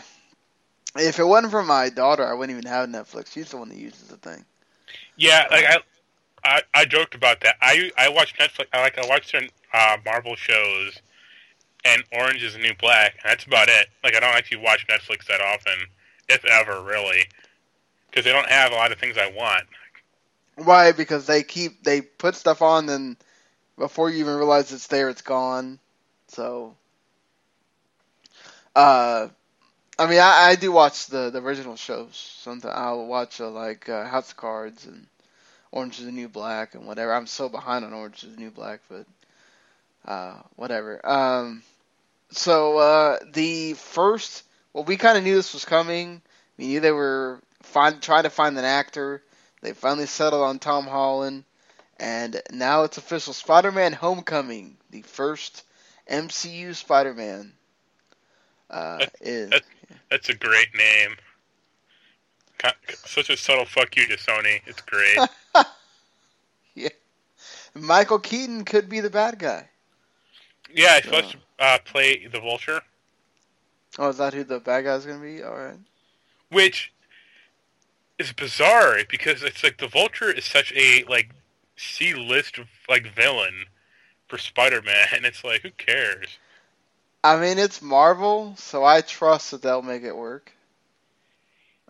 if 0.99 1.19
it 1.19 1.25
wasn't 1.25 1.53
for 1.53 1.63
my 1.63 1.89
daughter, 1.91 2.27
I 2.27 2.35
wouldn't 2.35 2.57
even 2.59 2.71
have 2.71 2.89
Netflix. 2.89 3.33
She's 3.33 3.51
the 3.51 3.59
one 3.59 3.69
that 3.71 3.79
uses 3.79 4.09
the 4.09 4.17
thing. 4.17 4.45
Yeah, 5.17 5.47
like 5.51 5.65
I, 5.65 5.79
I, 6.45 6.63
I 6.75 6.85
joked 6.85 7.15
about 7.15 7.41
that. 7.43 7.57
I 7.61 7.91
I 7.99 8.09
watch 8.09 8.35
Netflix. 8.39 8.67
I 8.73 8.81
like 8.83 8.99
I 8.99 9.07
watch 9.07 9.31
certain 9.31 9.51
uh, 9.73 9.97
Marvel 10.05 10.37
shows, 10.37 11.01
and 11.85 12.03
Orange 12.13 12.43
is 12.43 12.55
the 12.55 12.61
New 12.61 12.75
Black, 12.81 13.15
and 13.23 13.31
that's 13.31 13.45
about 13.45 13.69
it. 13.69 13.89
Like 14.05 14.15
I 14.15 14.21
don't 14.21 14.35
actually 14.35 14.59
watch 14.59 14.87
Netflix 14.89 15.27
that 15.27 15.41
often, 15.41 15.75
if 16.29 16.45
ever, 16.45 16.83
really, 16.83 17.25
because 18.11 18.25
they 18.25 18.33
don't 18.33 18.49
have 18.49 18.73
a 18.73 18.75
lot 18.77 18.93
of 18.93 18.99
things 18.99 19.17
I 19.19 19.31
want. 19.31 19.65
Why? 20.57 20.93
Because 20.93 21.27
they 21.27 21.43
keep 21.43 21.83
they 21.85 22.01
put 22.03 22.35
stuff 22.35 22.63
on, 22.63 22.89
and 22.89 23.17
before 23.79 24.11
you 24.11 24.19
even 24.19 24.37
realize 24.37 24.73
it's 24.73 24.89
there, 24.89 25.09
it's 25.11 25.23
gone. 25.23 25.79
So, 26.29 26.77
uh, 28.75 29.29
I 29.99 30.07
mean, 30.07 30.19
I, 30.21 30.51
I 30.51 30.57
do 30.57 30.73
watch 30.73 31.07
the, 31.07 31.31
the 31.31 31.41
original 31.41 31.77
shows. 31.77 32.17
Sometimes 32.41 32.75
I'll 32.77 33.07
watch 33.07 33.41
uh, 33.41 33.51
like 33.51 33.89
uh, 33.89 34.05
House 34.07 34.31
of 34.31 34.37
Cards 34.37 34.87
and 34.87 35.07
Orange 35.73 35.99
is 35.99 36.07
the 36.07 36.13
New 36.13 36.29
Black 36.29 36.75
and 36.75 36.87
whatever. 36.87 37.13
I'm 37.15 37.27
so 37.27 37.49
behind 37.49 37.85
on 37.85 37.93
Orange 37.95 38.25
is 38.25 38.35
the 38.35 38.41
New 38.41 38.51
Black, 38.51 38.81
but 38.89 39.07
uh, 40.07 40.35
whatever. 40.57 41.01
Um, 41.07 41.63
so 42.31 42.79
uh, 42.79 43.19
the 43.33 43.75
first, 43.75 44.45
well, 44.73 44.85
we 44.85 44.97
kind 44.97 45.19
of 45.19 45.25
knew 45.25 45.35
this 45.37 45.55
was 45.55 45.65
coming. 45.65 46.23
We 46.59 46.67
knew 46.69 46.81
they 46.81 46.93
were 46.93 47.41
find, 47.63 48.01
trying 48.03 48.25
to 48.25 48.31
find 48.31 48.59
an 48.59 48.65
actor. 48.65 49.23
They 49.63 49.73
finally 49.73 50.07
settled 50.07 50.43
on 50.43 50.59
Tom 50.59 50.87
Holland, 50.87 51.45
And 51.99 52.41
now 52.53 52.85
it's 52.85 52.99
official 52.99 53.33
Spider-Man: 53.35 53.93
Homecoming, 53.95 54.77
the 54.91 55.03
first 55.03 55.65
MCU 56.11 56.75
Spider-Man, 56.75 57.53
uh, 58.71 59.07
is 59.21 59.61
that's 60.11 60.29
a 60.29 60.35
great 60.35 60.69
name. 60.77 61.17
Such 63.05 63.31
a 63.31 63.37
subtle 63.37 63.65
fuck 63.67 63.97
you 63.97 64.07
to 64.09 64.17
Sony. 64.17 64.61
It's 64.67 64.81
great. 64.81 65.19
yeah. 66.75 66.89
Michael 67.75 68.19
Keaton 68.19 68.65
could 68.65 68.89
be 68.89 69.01
the 69.01 69.11
bad 69.11 69.39
guy. 69.39 69.69
yeah, 70.75 70.97
he's 70.97 71.05
supposed 71.05 71.33
to 71.33 71.39
uh, 71.59 71.79
play 71.85 72.27
the 72.27 72.41
Vulture, 72.41 72.81
Oh, 73.99 74.09
is 74.11 74.19
that 74.19 74.35
who 74.35 74.45
the 74.45 74.61
bad 74.61 74.85
guy's 74.85 75.07
gonna 75.07 75.21
be? 75.23 75.43
All 75.43 75.57
right. 75.57 75.79
which 76.51 76.93
is 78.19 78.33
bizarre 78.33 78.99
because 79.09 79.43
it's 79.43 79.63
like 79.63 79.79
the 79.79 79.89
Vulture 79.89 80.31
is 80.31 80.45
such 80.45 80.73
a 80.75 81.05
like 81.09 81.31
C 81.77 82.15
list 82.15 82.59
like 82.89 83.07
villain 83.15 83.65
for 84.29 84.39
Spider-Man, 84.39 85.07
and 85.15 85.25
it's 85.25 85.45
like 85.45 85.63
who 85.63 85.71
cares? 85.71 86.39
I 87.27 87.41
mean, 87.41 87.59
it's 87.59 87.83
Marvel, 87.83 88.55
so 88.57 88.85
I 88.85 89.01
trust 89.01 89.51
that 89.51 89.63
they'll 89.63 89.83
make 89.83 90.03
it 90.03 90.17
work. 90.17 90.53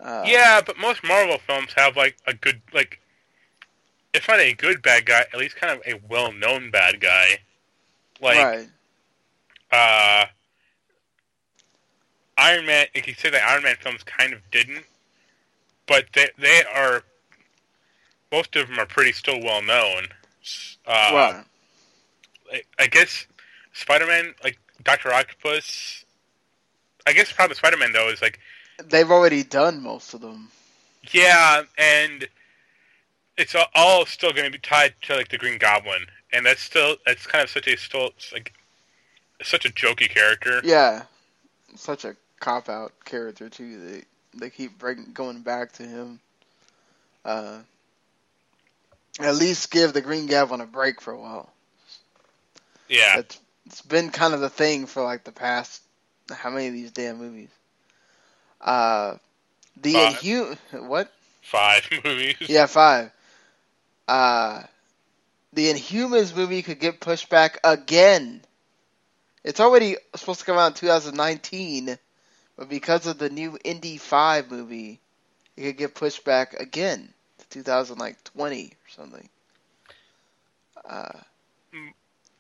Uh, 0.01 0.25
yeah, 0.27 0.61
but 0.65 0.79
most 0.79 1.05
Marvel 1.05 1.39
films 1.39 1.73
have 1.77 1.97
like 1.97 2.17
a 2.27 2.35
good 2.35 2.61
like, 2.73 3.01
if 4.15 4.29
not 4.29 4.41
a 4.41 4.55
good 4.55 4.83
bad 4.83 5.05
guy, 5.05 5.21
at 5.21 5.37
least 5.39 5.57
kind 5.57 5.79
of 5.79 5.87
a 5.87 6.01
well-known 6.09 6.71
bad 6.71 7.01
guy. 7.01 7.39
Like, 8.21 8.37
right. 8.39 8.69
uh, 9.73 10.27
Iron 12.39 12.65
Man. 12.67 12.87
You 12.95 13.03
could 13.03 13.19
say 13.19 13.31
that 13.31 13.43
Iron 13.47 13.63
Man 13.63 13.77
films 13.81 14.03
kind 14.05 14.33
of 14.33 14.41
didn't, 14.51 14.85
but 15.87 16.07
they 16.15 16.29
they 16.39 16.63
are 16.75 17.03
most 18.33 18.57
of 18.57 18.69
them 18.69 18.79
are 18.79 18.87
pretty 18.87 19.13
still 19.13 19.41
well 19.43 19.63
known. 19.63 20.09
Uh. 20.87 21.43
I, 22.53 22.63
I 22.79 22.87
guess 22.87 23.27
Spider-Man, 23.73 24.35
like 24.45 24.59
Doctor 24.83 25.13
Octopus. 25.13 26.05
I 27.07 27.13
guess 27.13 27.29
the 27.29 27.35
problem 27.35 27.51
with 27.51 27.59
Spider-Man 27.59 27.93
though 27.93 28.09
is 28.11 28.23
like 28.23 28.41
They've 28.85 29.11
already 29.11 29.43
done 29.43 29.83
most 29.83 30.15
of 30.15 30.21
them. 30.21 30.51
Yeah, 31.13 31.63
and 31.79 32.29
it's 33.39 33.55
all, 33.75 34.07
still 34.07 34.33
going 34.33 34.45
to 34.45 34.51
be 34.51 34.59
tied 34.59 34.95
to 35.03 35.17
like 35.17 35.29
the 35.29 35.39
Green 35.39 35.59
Goblin, 35.59 36.07
and 36.33 36.45
that's 36.45 36.63
still 36.63 36.97
that's 37.07 37.27
kind 37.27 37.45
of 37.45 37.51
such 37.51 37.69
a 37.69 37.77
still 37.77 38.11
like 38.33 38.53
such 39.43 39.65
a 39.65 39.71
jokey 39.71 40.09
character. 40.09 40.61
Yeah. 40.65 41.05
Such 41.75 42.05
a 42.05 42.17
cop 42.41 42.69
out 42.69 42.93
character 43.05 43.49
too. 43.49 43.79
They 43.79 44.03
they 44.35 44.51
keep 44.51 44.79
bring, 44.79 45.11
going 45.13 45.41
back 45.41 45.73
to 45.73 45.83
him. 45.83 46.21
Uh, 47.25 47.59
at 49.21 49.35
least 49.35 49.71
give 49.71 49.93
the 49.93 50.01
Green 50.01 50.27
Goblin 50.27 50.61
a 50.61 50.67
break 50.67 51.01
for 51.01 51.13
a 51.13 51.19
while. 51.19 51.51
Yeah, 52.89 53.19
It's 53.19 53.41
it's 53.67 53.83
been 53.83 54.11
kind 54.11 54.35
of 54.35 54.41
the 54.41 54.49
thing 54.49 54.87
for 54.87 55.03
like 55.03 55.25
the 55.25 55.33
past 55.33 55.83
how 56.33 56.51
many 56.51 56.69
of 56.69 56.73
these 56.73 56.91
damn 56.91 57.19
movies. 57.19 57.51
Uh, 58.61 59.17
the 59.81 59.93
Five. 59.93 60.15
Inhu- 60.21 60.59
what? 60.87 61.13
five 61.43 61.89
movies. 62.05 62.37
Yeah, 62.49 62.67
five. 62.67 63.11
Uh, 64.09 64.63
the 65.53 65.73
Inhumans 65.73 66.35
movie 66.35 66.63
could 66.63 66.81
get 66.81 67.01
pushed 67.01 67.29
back 67.29 67.59
again. 67.65 68.43
It's 69.45 69.61
already 69.61 69.97
supposed 70.17 70.41
to 70.41 70.47
come 70.47 70.59
out 70.59 70.69
in 70.69 70.75
2019, 70.75 71.99
but 72.57 72.69
because 72.69 73.07
of 73.07 73.19
the 73.19 73.31
new 73.31 73.57
Indy 73.63 73.97
5 73.97 74.51
movie, 74.51 75.01
it 75.57 75.63
could 75.63 75.77
get 75.77 75.95
pushed 75.95 76.25
back 76.25 76.55
again 76.55 77.13
to 77.39 77.49
2020 77.51 78.65
or 78.67 78.91
something. 78.91 79.29
Uh, 80.85 81.21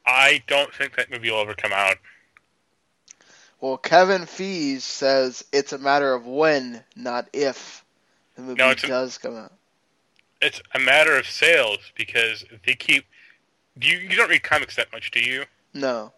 I 0.06 0.42
don't 0.46 0.72
think 0.72 0.96
that 0.96 1.10
movie 1.10 1.30
will 1.30 1.40
ever 1.40 1.54
come 1.54 1.72
out. 1.72 1.96
well, 3.60 3.76
Kevin 3.76 4.22
Feige 4.22 4.80
says 4.80 5.44
it's 5.52 5.72
a 5.72 5.78
matter 5.78 6.12
of 6.14 6.26
when, 6.26 6.84
not 6.94 7.28
if, 7.32 7.84
the 8.36 8.42
movie 8.42 8.58
No, 8.58 8.70
it's 8.70 8.84
a- 8.84 8.88
does 8.88 9.18
come 9.18 9.36
out. 9.36 9.52
It's 10.42 10.60
a 10.74 10.78
matter 10.78 11.16
of 11.16 11.26
sales 11.26 11.78
because 11.96 12.44
they 12.66 12.74
keep. 12.74 13.06
Do 13.78 13.88
you 13.88 13.98
you 13.98 14.16
don't 14.16 14.28
read 14.28 14.42
comics 14.42 14.76
that 14.76 14.92
much, 14.92 15.10
do 15.10 15.18
you? 15.20 15.44
No. 15.72 16.12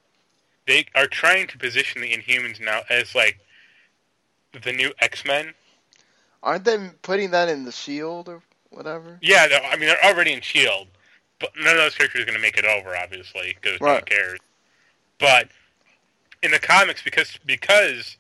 They 0.67 0.87
are 0.97 1.07
trying 1.07 1.47
to 1.47 1.57
position 1.59 2.03
the 2.03 2.13
Inhumans 2.13 2.61
now 2.61 2.81
as 2.91 3.15
like 3.15 3.39
the 4.61 4.73
new 4.73 4.93
X 5.01 5.25
Men. 5.25 5.55
Aren't 6.43 6.65
they 6.65 6.91
putting 7.03 7.31
that 7.31 7.49
in 7.49 7.65
the 7.65 7.71
Shield 7.73 8.29
or 8.29 8.43
whatever? 8.71 9.19
Yeah, 9.23 9.47
I 9.71 9.77
mean 9.77 9.87
they're 9.89 10.05
already 10.05 10.33
in 10.33 10.41
Shield, 10.41 10.89
but 11.41 11.51
none 11.57 11.73
of 11.73 11.79
those 11.79 11.95
characters 11.95 12.23
are 12.23 12.27
going 12.27 12.37
to 12.37 12.43
make 12.43 12.59
it 12.59 12.65
over, 12.65 12.97
obviously, 12.97 13.57
because 13.61 13.81
no 13.81 13.95
one 13.95 14.03
cares. 14.03 14.39
But 15.19 15.49
in 16.43 16.51
the 16.51 16.59
comics, 16.59 17.03
because 17.03 17.39
because 17.47 18.17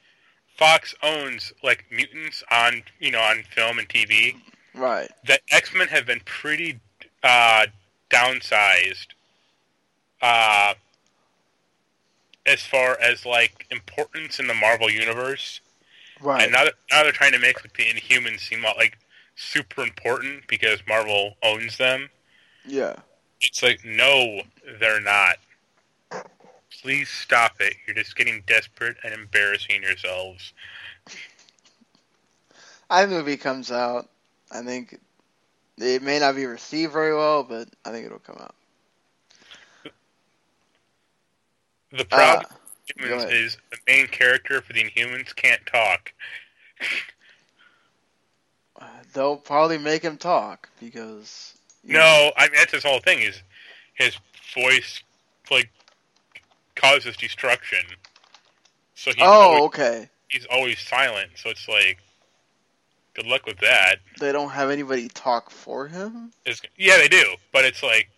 Fox 0.56 0.94
owns 1.02 1.52
like 1.62 1.84
mutants 1.90 2.42
on 2.50 2.82
you 3.00 3.10
know 3.10 3.20
on 3.20 3.42
film 3.54 3.78
and 3.78 3.88
TV, 3.88 4.36
Right. 4.74 5.10
the 5.26 5.38
X 5.52 5.72
Men 5.74 5.88
have 5.88 6.06
been 6.06 6.20
pretty 6.24 6.80
uh, 7.22 7.66
downsized. 8.10 9.06
Uh, 10.20 10.74
as 12.46 12.62
far 12.62 12.98
as 13.00 13.26
like 13.26 13.66
importance 13.70 14.38
in 14.40 14.46
the 14.46 14.54
Marvel 14.54 14.90
universe, 14.90 15.60
Right. 16.20 16.42
and 16.42 16.52
now 16.52 16.64
that 16.64 16.74
now 16.90 17.02
they're 17.02 17.12
trying 17.12 17.32
to 17.32 17.38
make 17.38 17.62
like 17.62 17.76
the 17.76 17.84
Inhumans 17.84 18.40
seem 18.40 18.62
like 18.62 18.98
super 19.36 19.82
important 19.82 20.46
because 20.48 20.80
Marvel 20.88 21.36
owns 21.42 21.76
them. 21.76 22.08
Yeah. 22.66 22.96
It's 23.42 23.62
like 23.62 23.84
no, 23.84 24.42
they're 24.80 25.00
not. 25.00 25.36
Please 26.82 27.08
stop 27.10 27.54
it. 27.60 27.74
You're 27.86 27.96
just 27.96 28.16
getting 28.16 28.42
desperate 28.46 28.96
and 29.04 29.14
embarrassing 29.14 29.82
yourselves. 29.82 30.52
iMovie 32.90 33.40
comes 33.40 33.72
out. 33.72 34.08
I 34.52 34.62
think 34.62 34.98
it 35.78 36.02
may 36.02 36.18
not 36.20 36.36
be 36.36 36.46
received 36.46 36.92
very 36.92 37.14
well, 37.14 37.44
but 37.44 37.68
I 37.84 37.90
think 37.90 38.06
it'll 38.06 38.18
come 38.20 38.38
out. 38.40 38.54
The 41.92 42.04
problem 42.06 42.44
Uh, 43.00 43.00
Inhumans 43.00 43.26
is 43.30 43.58
the 43.70 43.78
main 43.88 44.08
character 44.08 44.62
for 44.62 44.72
the 44.74 44.84
Inhumans 44.84 45.34
can't 45.36 45.64
talk. 45.66 46.12
They'll 49.14 49.38
probably 49.38 49.78
make 49.78 50.02
him 50.02 50.18
talk 50.18 50.70
because 50.80 51.57
No, 51.88 52.32
I 52.36 52.46
mean 52.46 52.56
that's 52.56 52.72
his 52.72 52.84
whole 52.84 53.00
thing. 53.00 53.20
Is 53.20 53.42
his 53.94 54.16
voice 54.54 55.02
like 55.50 55.70
causes 56.76 57.16
destruction? 57.16 57.80
So 58.94 59.10
he's 59.10 59.22
Oh, 59.22 59.42
always, 59.44 59.62
okay. 59.62 60.10
he's 60.28 60.46
always 60.50 60.78
silent. 60.80 61.30
So 61.36 61.50
it's 61.50 61.68
like, 61.68 61.98
good 63.14 63.26
luck 63.26 63.46
with 63.46 63.58
that. 63.58 63.96
They 64.20 64.32
don't 64.32 64.50
have 64.50 64.70
anybody 64.70 65.08
talk 65.08 65.50
for 65.50 65.88
him. 65.88 66.32
It's, 66.44 66.60
yeah, 66.76 66.96
they 66.98 67.08
do, 67.08 67.24
but 67.52 67.64
it's 67.64 67.82
like, 67.82 68.08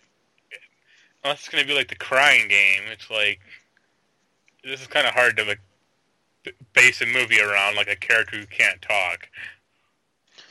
unless 1.23 1.41
it's 1.41 1.49
gonna 1.49 1.65
be 1.65 1.75
like 1.75 1.89
the 1.89 1.97
crying 1.97 2.49
game, 2.49 2.83
it's 2.91 3.11
like 3.11 3.41
this 4.65 4.81
is 4.81 4.87
kind 4.87 5.07
of 5.07 5.15
hard 5.15 5.37
to 5.37 5.45
like 5.45 5.61
base 6.73 7.01
a 7.03 7.07
movie 7.07 7.41
around 7.41 7.77
like 7.77 7.89
a 7.89 7.97
character 7.97 8.39
who 8.39 8.47
can't 8.47 8.81
talk. 8.83 9.29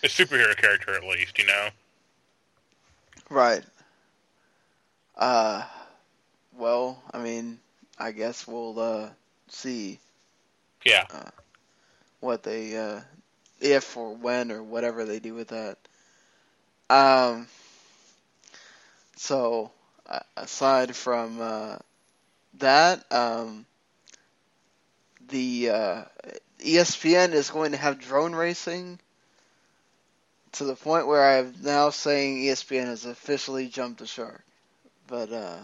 A 0.04 0.08
superhero 0.08 0.56
character, 0.56 0.96
at 0.96 1.04
least, 1.04 1.38
you 1.38 1.46
know. 1.46 1.70
Right. 3.30 3.64
Uh, 5.16 5.66
well, 6.58 7.02
I 7.14 7.20
mean, 7.20 7.60
I 7.98 8.12
guess 8.12 8.48
we'll 8.48 8.80
uh 8.80 9.10
see 9.50 10.00
Yeah. 10.86 11.06
what 12.20 12.44
they 12.44 12.76
uh 12.78 13.02
if 13.60 13.96
or 13.98 14.14
when 14.16 14.52
or 14.52 14.64
whatever 14.64 15.06
they 15.06 15.20
do 15.20 15.34
with 15.34 15.50
that. 15.50 15.78
Um. 16.90 17.48
So, 19.18 19.72
uh, 20.08 20.20
aside 20.36 20.96
from 20.96 21.40
uh, 21.42 21.78
that, 22.60 23.12
um, 23.12 23.66
the 25.30 25.70
uh, 25.70 26.04
ESPN 26.60 27.34
is 27.34 27.50
going 27.50 27.72
to 27.72 27.78
have 27.78 28.00
drone 28.00 28.34
racing 28.36 29.00
to 30.54 30.64
the 30.66 30.76
point 30.76 31.08
where 31.08 31.24
I'm 31.24 31.54
now 31.62 31.90
saying 31.90 32.38
ESPN 32.38 32.86
has 32.86 33.06
officially 33.06 33.68
jumped 33.68 34.00
the 34.00 34.08
shark. 34.08 34.44
But 35.08 35.32
uh, 35.32 35.58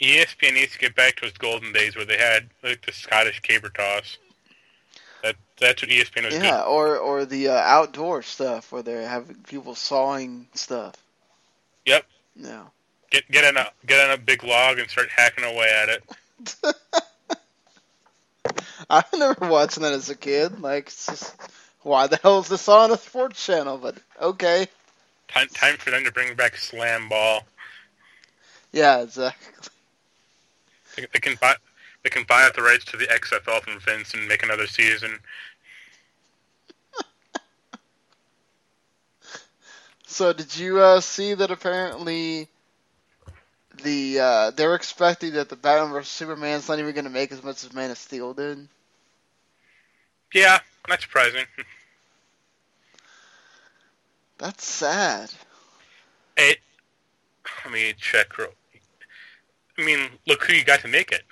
ESPN 0.00 0.54
needs 0.54 0.72
to 0.72 0.78
get 0.78 0.94
back 0.94 1.16
to 1.16 1.26
its 1.26 1.38
golden 1.38 1.72
days 1.72 1.96
where 1.96 2.04
they 2.04 2.16
had 2.16 2.48
like 2.62 2.84
the 2.84 2.92
Scottish 2.92 3.40
caber 3.40 3.68
toss. 3.70 4.18
That 5.22 5.36
that's 5.58 5.82
what 5.82 5.90
ESPN 5.90 6.24
was 6.26 6.34
yeah, 6.34 6.62
or 6.62 6.96
or 6.96 7.24
the 7.24 7.48
uh, 7.48 7.54
outdoor 7.54 8.22
stuff 8.22 8.72
where 8.72 8.82
they're 8.82 9.08
having 9.08 9.36
people 9.48 9.74
sawing 9.74 10.46
stuff. 10.54 10.94
Yep. 11.84 12.06
Yeah. 12.36 12.62
Get 13.10 13.30
get 13.30 13.44
on 13.44 13.56
a 13.56 13.70
get 13.86 14.08
on 14.08 14.14
a 14.14 14.18
big 14.18 14.44
log 14.44 14.78
and 14.78 14.88
start 14.88 15.08
hacking 15.10 15.44
away 15.44 15.68
at 15.70 15.88
it. 15.88 16.04
I 18.88 19.04
remember 19.12 19.48
watching 19.48 19.82
that 19.82 19.92
as 19.92 20.08
a 20.10 20.16
kid. 20.16 20.60
Like, 20.60 20.86
it's 20.86 21.06
just, 21.06 21.36
why 21.82 22.06
the 22.06 22.16
hell 22.16 22.40
is 22.40 22.48
this 22.48 22.68
on 22.68 22.90
a 22.90 22.96
sports 22.96 23.44
channel? 23.44 23.78
But 23.78 23.96
okay. 24.20 24.66
Time 25.28 25.48
time 25.48 25.76
for 25.76 25.90
them 25.90 26.04
to 26.04 26.12
bring 26.12 26.34
back 26.34 26.56
slam 26.56 27.08
ball. 27.08 27.44
Yeah, 28.72 29.02
exactly. 29.02 29.54
They, 30.96 31.06
they 31.12 31.20
can 31.20 31.36
buy 31.40 31.54
they 32.02 32.10
can 32.10 32.24
buy 32.28 32.44
out 32.44 32.54
the 32.54 32.62
rights 32.62 32.84
to 32.86 32.96
the 32.96 33.06
XFL 33.06 33.62
from 33.62 33.78
Vince 33.80 34.14
and 34.14 34.26
make 34.28 34.42
another 34.42 34.66
season. 34.66 35.18
So 40.06 40.32
did 40.32 40.58
you 40.58 40.80
uh, 40.80 41.00
see 41.00 41.34
that 41.34 41.52
apparently 41.52 42.48
the 43.84 44.18
uh, 44.18 44.50
they're 44.50 44.74
expecting 44.74 45.34
that 45.34 45.48
the 45.48 45.54
Batman 45.56 45.92
vs 45.92 46.08
Superman's 46.08 46.68
not 46.68 46.80
even 46.80 46.92
going 46.94 47.04
to 47.04 47.10
make 47.10 47.30
as 47.30 47.44
much 47.44 47.64
as 47.64 47.72
Man 47.72 47.92
of 47.92 47.96
Steel 47.96 48.34
did? 48.34 48.66
Yeah, 50.34 50.58
not 50.88 51.00
surprising. 51.00 51.44
That's 54.38 54.64
sad. 54.64 55.30
It. 56.36 56.58
Let 57.64 57.72
me 57.72 57.94
check. 57.98 58.38
Real, 58.38 58.48
I 59.78 59.84
mean, 59.84 60.08
look 60.26 60.44
who 60.44 60.54
you 60.54 60.64
got 60.64 60.80
to 60.80 60.88
make 60.88 61.12
it. 61.12 61.22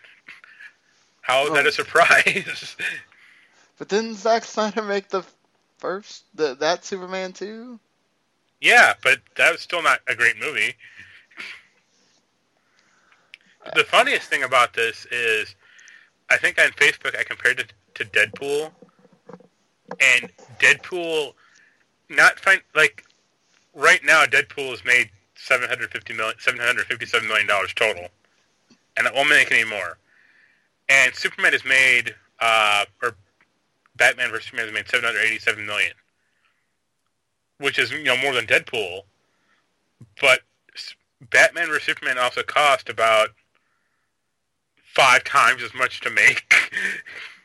How 1.21 1.47
is 1.47 1.53
that 1.53 1.67
a 1.67 1.73
surprise? 1.73 2.77
But 3.79 3.87
didn't 3.87 4.17
Zack 4.17 4.45
Snyder 4.45 4.83
make 4.83 5.09
the 5.09 5.25
first 5.79 6.25
the 6.35 6.55
that 6.57 6.85
Superman 6.85 7.33
too? 7.33 7.79
yeah, 8.61 8.95
but 9.03 9.21
that 9.37 9.53
was 9.53 9.61
still 9.61 9.83
not 9.83 10.01
a 10.09 10.15
great 10.15 10.39
movie. 10.39 10.75
The 13.75 13.85
funniest 13.85 14.29
thing 14.29 14.43
about 14.43 14.73
this 14.73 15.07
is, 15.11 15.55
I 16.31 16.39
think 16.39 16.59
on 16.61 16.71
Facebook 16.71 17.19
I 17.19 17.23
compared 17.23 17.61
it 17.61 17.73
to 17.95 18.05
Deadpool, 18.05 18.73
and 20.01 20.31
Deadpool, 20.59 21.35
not 22.09 22.39
find 22.39 22.61
like 22.75 23.05
right 23.75 24.01
now 24.05 24.25
Deadpool 24.25 24.71
has 24.71 24.85
made 24.85 25.11
seven 25.35 25.69
hundred 25.69 25.91
fifty 25.91 26.13
million, 26.13 26.35
seven 26.39 26.61
hundred 26.61 26.87
fifty-seven 26.87 27.27
million 27.29 27.47
dollars 27.47 27.73
total, 27.75 28.09
and 28.97 29.07
it 29.07 29.15
won't 29.15 29.29
make 29.29 29.51
any 29.53 29.69
more. 29.69 29.99
And 30.89 31.15
Superman 31.15 31.53
has 31.53 31.65
made, 31.65 32.15
uh, 32.41 32.85
or 33.03 33.15
Batman 33.97 34.31
vs 34.31 34.47
Superman 34.47 34.67
has 34.67 34.75
made 34.75 34.89
seven 34.89 35.05
hundred 35.05 35.21
eighty-seven 35.21 35.67
million, 35.67 35.93
which 37.59 37.79
is 37.79 37.91
you 37.91 38.05
know 38.05 38.17
more 38.17 38.35
than 38.35 38.47
Deadpool, 38.47 39.03
but 40.21 40.41
Batman 41.31 41.67
vs 41.69 41.85
Superman 41.85 42.19
also 42.19 42.43
cost 42.43 42.89
about 42.89 43.31
five 44.85 45.25
times 45.25 45.63
as 45.63 45.75
much 45.75 46.01
to 46.01 46.11
make. 46.11 46.53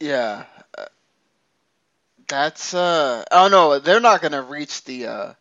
Yeah. 0.00 0.44
uh, 0.78 0.86
That's 2.28 2.74
uh 2.74 3.24
oh 3.32 3.48
no, 3.48 3.78
they're 3.80 4.00
not 4.00 4.20
going 4.22 4.32
to 4.32 4.42
reach 4.42 4.84
the 4.84 5.06
uh 5.06 5.34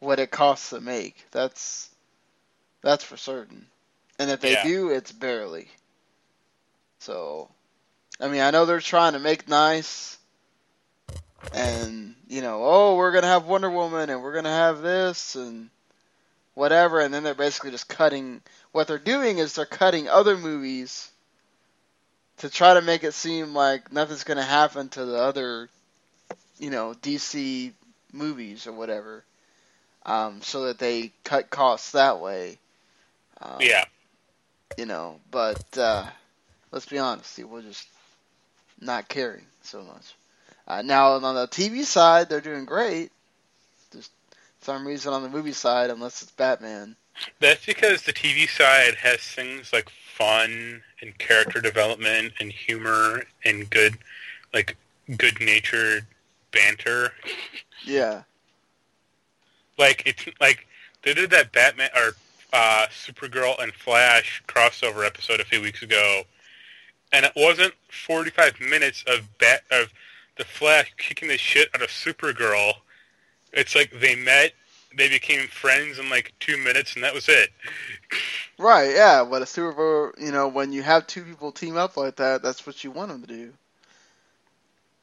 what 0.00 0.20
it 0.20 0.30
costs 0.30 0.70
to 0.70 0.80
make. 0.80 1.24
That's 1.32 1.90
that's 2.82 3.04
for 3.04 3.16
certain. 3.16 3.66
And 4.18 4.30
if 4.30 4.40
they 4.40 4.56
Yeah. 4.56 4.56
do, 4.56 4.90
it's 4.90 5.12
barely. 5.12 5.68
So 7.00 7.50
I 8.20 8.28
mean, 8.28 8.42
I 8.42 8.50
know 8.52 8.66
they're 8.66 8.80
trying 8.80 9.14
to 9.14 9.20
make 9.20 9.48
nice 9.48 10.18
and 11.52 12.14
you 12.28 12.42
know, 12.42 12.62
oh, 12.64 12.96
we're 12.96 13.12
going 13.12 13.22
to 13.22 13.28
have 13.28 13.46
Wonder 13.46 13.70
Woman 13.70 14.10
and 14.10 14.22
we're 14.22 14.32
going 14.32 14.44
to 14.44 14.50
have 14.50 14.82
this 14.82 15.36
and 15.36 15.70
whatever 16.54 17.00
and 17.00 17.14
then 17.14 17.22
they're 17.24 17.34
basically 17.34 17.70
just 17.72 17.88
cutting 17.88 18.42
what 18.72 18.86
they're 18.88 18.98
doing 18.98 19.38
is 19.38 19.54
they're 19.54 19.66
cutting 19.66 20.08
other 20.08 20.36
movies 20.36 21.10
to 22.38 22.48
try 22.48 22.74
to 22.74 22.82
make 22.82 23.04
it 23.04 23.14
seem 23.14 23.54
like 23.54 23.92
nothing's 23.92 24.24
going 24.24 24.36
to 24.38 24.42
happen 24.44 24.88
to 24.90 25.04
the 25.04 25.16
other, 25.16 25.68
you 26.58 26.70
know, 26.70 26.94
DC 27.02 27.72
movies 28.12 28.66
or 28.66 28.72
whatever, 28.72 29.24
um, 30.06 30.40
so 30.42 30.66
that 30.66 30.78
they 30.78 31.12
cut 31.24 31.50
costs 31.50 31.92
that 31.92 32.20
way. 32.20 32.58
Um, 33.40 33.58
yeah, 33.60 33.84
You 34.76 34.86
know, 34.86 35.20
but 35.30 35.78
uh, 35.78 36.06
let's 36.72 36.86
be 36.86 36.98
honest, 36.98 37.30
see, 37.30 37.44
we're 37.44 37.62
just 37.62 37.86
not 38.80 39.08
caring 39.08 39.44
so 39.62 39.82
much. 39.82 40.14
Uh, 40.66 40.82
now 40.82 41.12
on 41.12 41.34
the 41.34 41.48
TV 41.48 41.84
side, 41.84 42.28
they're 42.28 42.40
doing 42.40 42.64
great. 42.64 43.10
Just 43.92 44.10
some 44.60 44.86
reason 44.86 45.12
on 45.12 45.22
the 45.22 45.28
movie 45.28 45.52
side, 45.52 45.90
unless 45.90 46.22
it's 46.22 46.32
Batman. 46.32 46.94
that's 47.40 47.64
because 47.64 48.02
the 48.02 48.12
TV 48.12 48.48
side 48.48 48.94
has 48.96 49.20
things 49.20 49.72
like 49.72 49.90
fun 50.18 50.82
and 51.00 51.16
character 51.18 51.60
development 51.60 52.32
and 52.40 52.50
humor 52.50 53.22
and 53.44 53.70
good, 53.70 53.96
like 54.52 54.76
good-natured 55.16 56.04
banter. 56.50 57.12
Yeah. 57.84 58.22
Like 59.78 60.02
it's 60.04 60.26
like 60.40 60.66
they 61.02 61.14
did 61.14 61.30
that 61.30 61.52
Batman 61.52 61.90
or 61.94 62.16
uh, 62.52 62.86
Supergirl 62.90 63.62
and 63.62 63.72
Flash 63.72 64.42
crossover 64.48 65.06
episode 65.06 65.40
a 65.40 65.44
few 65.44 65.62
weeks 65.62 65.82
ago, 65.82 66.22
and 67.12 67.24
it 67.24 67.32
wasn't 67.36 67.74
forty-five 67.88 68.58
minutes 68.60 69.04
of 69.06 69.28
bat 69.38 69.62
of 69.70 69.92
the 70.36 70.44
Flash 70.44 70.92
kicking 70.98 71.28
the 71.28 71.38
shit 71.38 71.68
out 71.74 71.82
of 71.82 71.90
Supergirl. 71.90 72.72
It's 73.52 73.76
like 73.76 73.92
they 74.00 74.16
met, 74.16 74.52
they 74.96 75.08
became 75.08 75.48
friends 75.48 75.98
in 75.98 76.10
like 76.10 76.32
two 76.40 76.56
minutes, 76.58 76.94
and 76.94 77.04
that 77.04 77.14
was 77.14 77.28
it. 77.28 77.50
Right, 78.58 78.94
yeah, 78.94 79.24
but 79.24 79.42
a 79.42 79.46
Super 79.46 79.72
Bowl, 79.72 80.12
you 80.24 80.32
know, 80.32 80.48
when 80.48 80.72
you 80.72 80.82
have 80.82 81.06
two 81.06 81.24
people 81.24 81.52
team 81.52 81.76
up 81.76 81.96
like 81.96 82.16
that, 82.16 82.42
that's 82.42 82.66
what 82.66 82.84
you 82.84 82.90
want 82.90 83.10
them 83.10 83.22
to 83.22 83.26
do. 83.28 83.52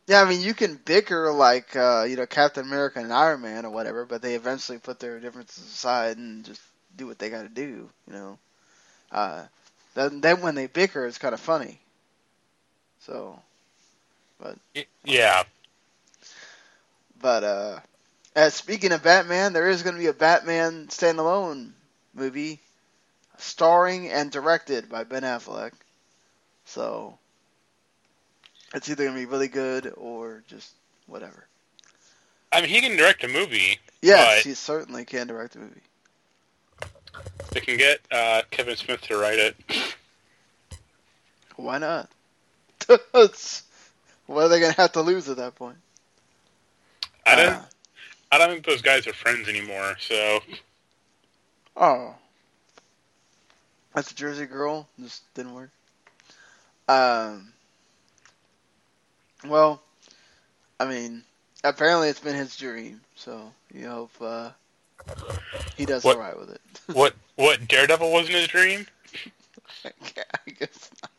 Yeah, 0.07 0.21
I 0.21 0.29
mean, 0.29 0.41
you 0.41 0.53
can 0.53 0.75
bicker 0.85 1.31
like, 1.31 1.75
uh, 1.75 2.05
you 2.07 2.15
know, 2.15 2.25
Captain 2.27 2.65
America 2.65 2.99
and 2.99 3.13
Iron 3.13 3.41
Man 3.41 3.65
or 3.65 3.71
whatever, 3.71 4.05
but 4.05 4.21
they 4.21 4.35
eventually 4.35 4.77
put 4.77 4.99
their 4.99 5.19
differences 5.19 5.63
aside 5.65 6.17
and 6.17 6.45
just 6.45 6.61
do 6.95 7.07
what 7.07 7.19
they 7.19 7.29
got 7.29 7.43
to 7.43 7.49
do, 7.49 7.89
you 8.07 8.13
know. 8.13 8.39
Uh, 9.11 9.45
then, 9.95 10.21
then 10.21 10.41
when 10.41 10.55
they 10.55 10.67
bicker, 10.67 11.05
it's 11.05 11.17
kind 11.17 11.33
of 11.33 11.39
funny. 11.39 11.79
So, 12.99 13.39
but 14.39 14.57
Yeah, 15.03 15.43
but 17.21 17.43
uh, 17.43 17.79
as 18.35 18.53
speaking 18.53 18.91
of 18.91 19.03
Batman, 19.03 19.53
there 19.53 19.69
is 19.69 19.81
going 19.81 19.95
to 19.95 20.01
be 20.01 20.07
a 20.07 20.13
Batman 20.13 20.87
standalone 20.87 21.71
movie, 22.13 22.59
starring 23.37 24.09
and 24.09 24.31
directed 24.31 24.89
by 24.89 25.03
Ben 25.03 25.23
Affleck. 25.23 25.71
So 26.65 27.17
it's 28.73 28.89
either 28.89 29.05
going 29.05 29.15
to 29.15 29.21
be 29.21 29.25
really 29.25 29.47
good 29.47 29.93
or 29.95 30.43
just 30.47 30.71
whatever. 31.07 31.47
I 32.51 32.61
mean 32.61 32.69
he 32.69 32.81
can 32.81 32.95
direct 32.95 33.23
a 33.23 33.27
movie. 33.27 33.79
Yes, 34.01 34.43
he 34.43 34.53
certainly 34.53 35.05
can 35.05 35.27
direct 35.27 35.55
a 35.55 35.59
movie. 35.59 35.81
they 37.51 37.59
can 37.59 37.77
get 37.77 37.99
uh, 38.11 38.43
Kevin 38.51 38.75
Smith 38.75 39.01
to 39.01 39.17
write 39.17 39.39
it. 39.39 39.55
Why 41.55 41.77
not? 41.77 42.09
What 44.27 44.45
are 44.45 44.49
they 44.49 44.59
going 44.59 44.73
to 44.73 44.81
have 44.81 44.93
to 44.93 45.01
lose 45.01 45.29
at 45.29 45.37
that 45.37 45.53
point? 45.53 45.77
I 47.27 47.35
don't. 47.35 47.61
I 48.31 48.37
don't 48.37 48.49
think 48.49 48.65
those 48.65 48.81
guys 48.81 49.07
are 49.07 49.13
friends 49.13 49.47
anymore. 49.47 49.95
So 49.99 50.39
Oh. 51.77 52.15
That's 53.93 54.11
a 54.11 54.15
Jersey 54.15 54.45
girl. 54.45 54.87
Just 55.01 55.21
didn't 55.33 55.53
work. 55.53 55.69
Um. 56.87 57.51
Well, 59.47 59.81
I 60.79 60.85
mean, 60.85 61.23
apparently 61.63 62.09
it's 62.09 62.19
been 62.19 62.35
his 62.35 62.55
dream, 62.57 62.99
so 63.15 63.51
you 63.73 63.87
hope 63.87 64.11
uh, 64.19 64.49
he 65.77 65.85
does 65.85 66.03
What- 66.03 66.17
alright 66.17 66.37
with 66.39 66.49
it. 66.51 66.61
what? 66.95 67.13
What? 67.35 67.67
Daredevil 67.67 68.11
wasn't 68.11 68.35
his 68.35 68.47
dream. 68.47 68.85
I 69.85 69.91
guess 70.59 70.89
not. 71.01 71.11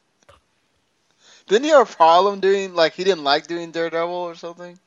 Didn't 1.48 1.64
he 1.64 1.70
have 1.70 1.88
a 1.88 1.94
problem 1.94 2.40
doing 2.40 2.74
like 2.74 2.94
he 2.94 3.04
didn't 3.04 3.24
like 3.24 3.46
doing 3.46 3.70
Daredevil 3.70 4.14
or 4.14 4.34
something? 4.34 4.78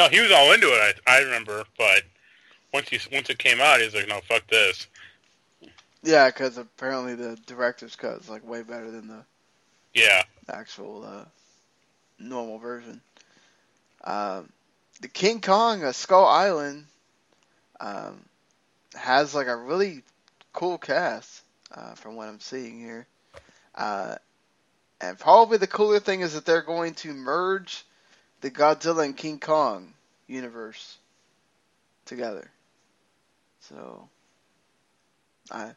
No, 0.00 0.08
he 0.08 0.20
was 0.20 0.32
all 0.32 0.52
into 0.52 0.68
it. 0.68 1.00
I, 1.06 1.16
I 1.16 1.20
remember, 1.20 1.64
but 1.76 2.04
once 2.72 2.88
he 2.88 2.98
once 3.12 3.28
it 3.28 3.38
came 3.38 3.60
out, 3.60 3.80
he 3.80 3.84
was 3.84 3.94
like, 3.94 4.08
"No, 4.08 4.20
fuck 4.22 4.46
this." 4.48 4.86
Yeah, 6.02 6.28
because 6.28 6.58
apparently 6.58 7.14
the 7.14 7.36
director's 7.46 7.96
cut 7.96 8.20
is 8.20 8.28
like 8.30 8.46
way 8.46 8.62
better 8.62 8.90
than 8.90 9.08
the 9.08 9.24
Yeah, 9.94 10.22
actual 10.48 11.04
uh, 11.04 11.24
normal 12.18 12.58
version. 12.58 13.02
Um, 14.04 14.50
the 15.00 15.08
King 15.08 15.40
Kong 15.40 15.84
uh, 15.84 15.92
Skull 15.92 16.26
Island 16.26 16.86
um, 17.80 18.24
has 18.94 19.34
like 19.34 19.48
a 19.48 19.56
really 19.56 20.02
cool 20.52 20.78
cast 20.78 21.42
uh, 21.74 21.94
from 21.94 22.16
what 22.16 22.28
I'm 22.28 22.40
seeing 22.40 22.80
here. 22.80 23.06
Uh, 23.74 24.16
and 25.00 25.18
probably 25.18 25.58
the 25.58 25.66
cooler 25.66 26.00
thing 26.00 26.20
is 26.22 26.34
that 26.34 26.44
they're 26.46 26.62
going 26.62 26.94
to 26.96 27.12
merge 27.14 27.84
the 28.40 28.50
Godzilla 28.50 29.04
and 29.04 29.16
King 29.16 29.38
Kong 29.38 29.92
universe 30.26 30.98
together. 32.06 32.50
So, 33.60 34.08
I 35.50 35.72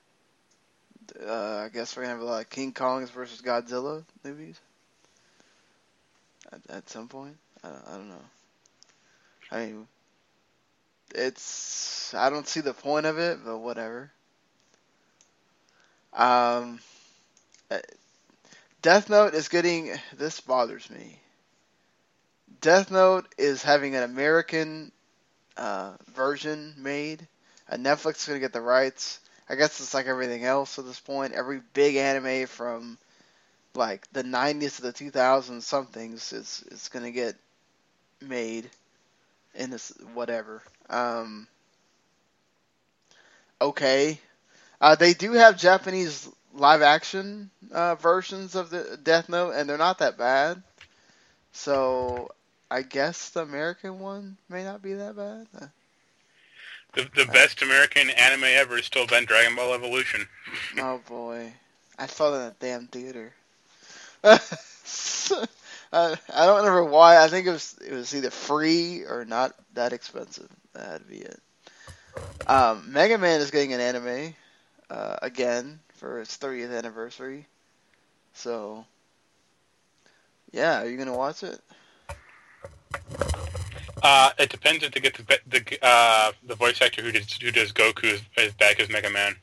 uh, 1.26 1.66
I 1.66 1.70
guess 1.74 1.96
we're 1.96 2.04
gonna 2.04 2.14
have 2.14 2.22
a 2.22 2.26
lot 2.26 2.42
of 2.42 2.50
King 2.50 2.74
Kongs 2.74 3.10
versus 3.10 3.42
Godzilla 3.42 4.04
movies 4.24 4.60
at, 6.52 6.60
at 6.70 6.90
some 6.90 7.08
point. 7.08 7.36
I 7.64 7.70
I 7.70 7.98
don't 7.98 8.10
know. 8.10 8.26
I 9.52 9.66
mean, 9.66 9.88
it's 11.14 12.14
I 12.14 12.30
don't 12.30 12.48
see 12.48 12.62
the 12.62 12.74
point 12.74 13.06
of 13.06 13.20
it, 13.20 13.40
but 13.44 13.60
whatever. 13.60 14.12
Um, 16.14 16.80
uh, 17.72 17.80
Death 18.82 19.10
Note 19.10 19.34
is 19.34 19.48
getting 19.48 19.92
this 20.18 20.40
bothers 20.40 20.90
me. 20.90 21.20
Death 22.62 22.92
Note 22.92 23.34
is 23.38 23.64
having 23.64 23.96
an 23.96 24.04
American 24.04 24.92
uh, 25.58 25.94
version 26.14 26.76
made. 26.78 27.28
Uh, 27.70 27.78
Netflix 27.78 28.18
is 28.18 28.26
gonna 28.28 28.40
get 28.40 28.54
the 28.54 28.62
rights. 28.62 29.20
I 29.50 29.56
guess 29.56 29.80
it's 29.82 29.94
like 29.94 30.08
everything 30.08 30.46
else 30.46 30.80
at 30.80 30.86
this 30.86 31.00
point. 31.00 31.34
Every 31.34 31.62
big 31.74 31.96
anime 31.98 32.48
from 32.48 32.98
like 33.76 34.12
the 34.14 34.24
90s 34.24 34.78
to 34.78 34.84
the 34.84 34.94
2000s 34.94 35.66
somethings 35.66 36.34
is 36.34 36.64
is 36.72 36.90
gonna 36.90 37.12
get 37.12 37.36
made 38.22 38.70
in 39.56 39.70
this 39.72 39.92
whatever. 40.14 40.62
Um, 40.90 41.48
okay, 43.62 44.20
uh, 44.82 44.96
they 44.96 45.14
do 45.14 45.34
have 45.34 45.58
Japanese 45.58 46.30
live 46.54 46.82
action 46.82 47.52
uh, 47.72 47.96
versions 47.96 48.56
of 48.56 48.70
the 48.70 49.00
Death 49.04 49.30
Note, 49.30 49.52
and 49.52 49.70
they're 49.70 49.78
not 49.78 50.00
that 50.00 50.18
bad. 50.18 50.64
So 51.54 52.32
I 52.74 52.82
guess 52.82 53.30
the 53.30 53.42
American 53.44 54.00
one 54.00 54.38
may 54.50 54.64
not 54.64 54.82
be 54.82 54.94
that 54.96 55.16
bad. 55.16 55.48
Uh, 55.62 55.68
The, 56.94 57.10
the 57.16 57.26
best 57.32 57.62
American 57.62 58.10
anime 58.12 58.46
ever 58.46 58.78
has 58.78 58.86
still 58.86 59.08
been 59.08 59.26
Dragon 59.26 59.56
Ball 59.56 59.74
Evolution. 59.74 60.28
oh 60.80 61.00
boy, 61.08 61.54
I 62.00 62.08
saw 62.08 62.32
that 62.32 62.40
in 62.42 62.52
a 62.52 62.56
damn 62.60 62.88
theater. 62.88 63.34
I, 64.24 64.40
I 65.94 66.46
don't 66.46 66.58
remember 66.58 66.86
why. 66.86 67.24
I 67.24 67.28
think 67.28 67.48
it 67.48 67.52
was 67.52 67.76
it 67.86 67.94
was 67.94 68.16
either 68.16 68.32
free 68.32 69.04
or 69.04 69.26
not 69.26 69.54
that 69.76 69.94
expensive. 69.94 70.50
That'd 70.74 71.08
be 71.08 71.18
it. 71.20 71.40
Um, 72.48 72.92
Mega 72.92 73.18
Man 73.18 73.42
is 73.42 73.52
getting 73.52 73.74
an 73.74 73.80
anime 73.82 74.34
uh, 74.90 75.18
again 75.22 75.80
for 75.96 76.22
its 76.22 76.38
30th 76.38 76.78
anniversary. 76.78 77.48
So, 78.34 78.86
yeah, 80.52 80.82
are 80.82 80.88
you 80.88 80.98
gonna 80.98 81.16
watch 81.18 81.44
it? 81.44 81.60
Uh, 84.02 84.32
it 84.38 84.50
depends 84.50 84.84
if 84.84 84.92
they 84.92 85.00
get 85.00 85.16
the 85.16 85.40
the 85.48 85.80
uh, 85.82 86.32
the 86.46 86.56
voice 86.56 86.82
actor 86.82 87.02
who 87.02 87.12
does 87.12 87.38
who 87.42 87.52
does 87.52 87.72
Goku 87.72 88.20
is 88.38 88.54
back 88.54 88.80
as 88.80 88.90
Mega 88.90 89.10
Man. 89.10 89.36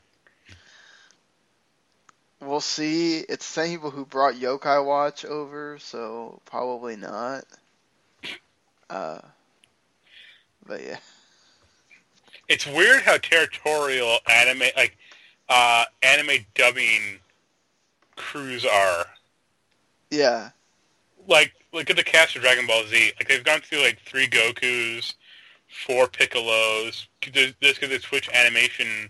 We'll 2.39 2.61
see. 2.61 3.19
It's 3.19 3.47
the 3.47 3.61
same 3.61 3.71
people 3.71 3.91
who 3.91 4.05
brought 4.05 4.33
Yokai 4.33 4.83
Watch 4.83 5.25
over, 5.25 5.77
so 5.79 6.41
probably 6.45 6.95
not. 6.95 7.45
Uh, 8.89 9.21
but 10.65 10.83
yeah. 10.83 10.97
It's 12.47 12.67
weird 12.67 13.03
how 13.03 13.17
territorial 13.17 14.17
anime 14.29 14.69
like 14.75 14.97
uh, 15.49 15.85
anime 16.03 16.45
dubbing 16.55 17.19
crews 18.15 18.65
are. 18.65 19.05
Yeah. 20.09 20.49
Like 21.27 21.53
look 21.73 21.89
at 21.89 21.95
the 21.95 22.03
cast 22.03 22.35
of 22.35 22.41
Dragon 22.41 22.67
Ball 22.67 22.85
Z. 22.87 23.13
Like 23.19 23.27
they've 23.27 23.43
gone 23.43 23.61
through 23.61 23.81
like 23.81 23.99
three 24.05 24.27
Gokus, 24.27 25.13
four 25.85 26.07
Piccolos. 26.07 27.05
There's 27.33 27.53
because 27.61 27.89
they 27.89 27.99
switch 27.99 28.29
animation 28.29 29.09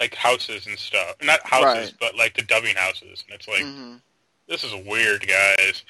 like 0.00 0.14
houses 0.14 0.66
and 0.66 0.78
stuff. 0.78 1.16
Not 1.22 1.46
houses, 1.46 1.92
Right. 1.92 1.94
but 2.00 2.16
like 2.16 2.34
the 2.34 2.42
dubbing 2.42 2.76
houses. 2.76 3.24
And 3.26 3.34
it's 3.34 3.48
like 3.48 3.64
Mhm. 3.64 4.00
this 4.46 4.64
is 4.64 4.74
weird, 4.86 5.26
guys. 5.26 5.82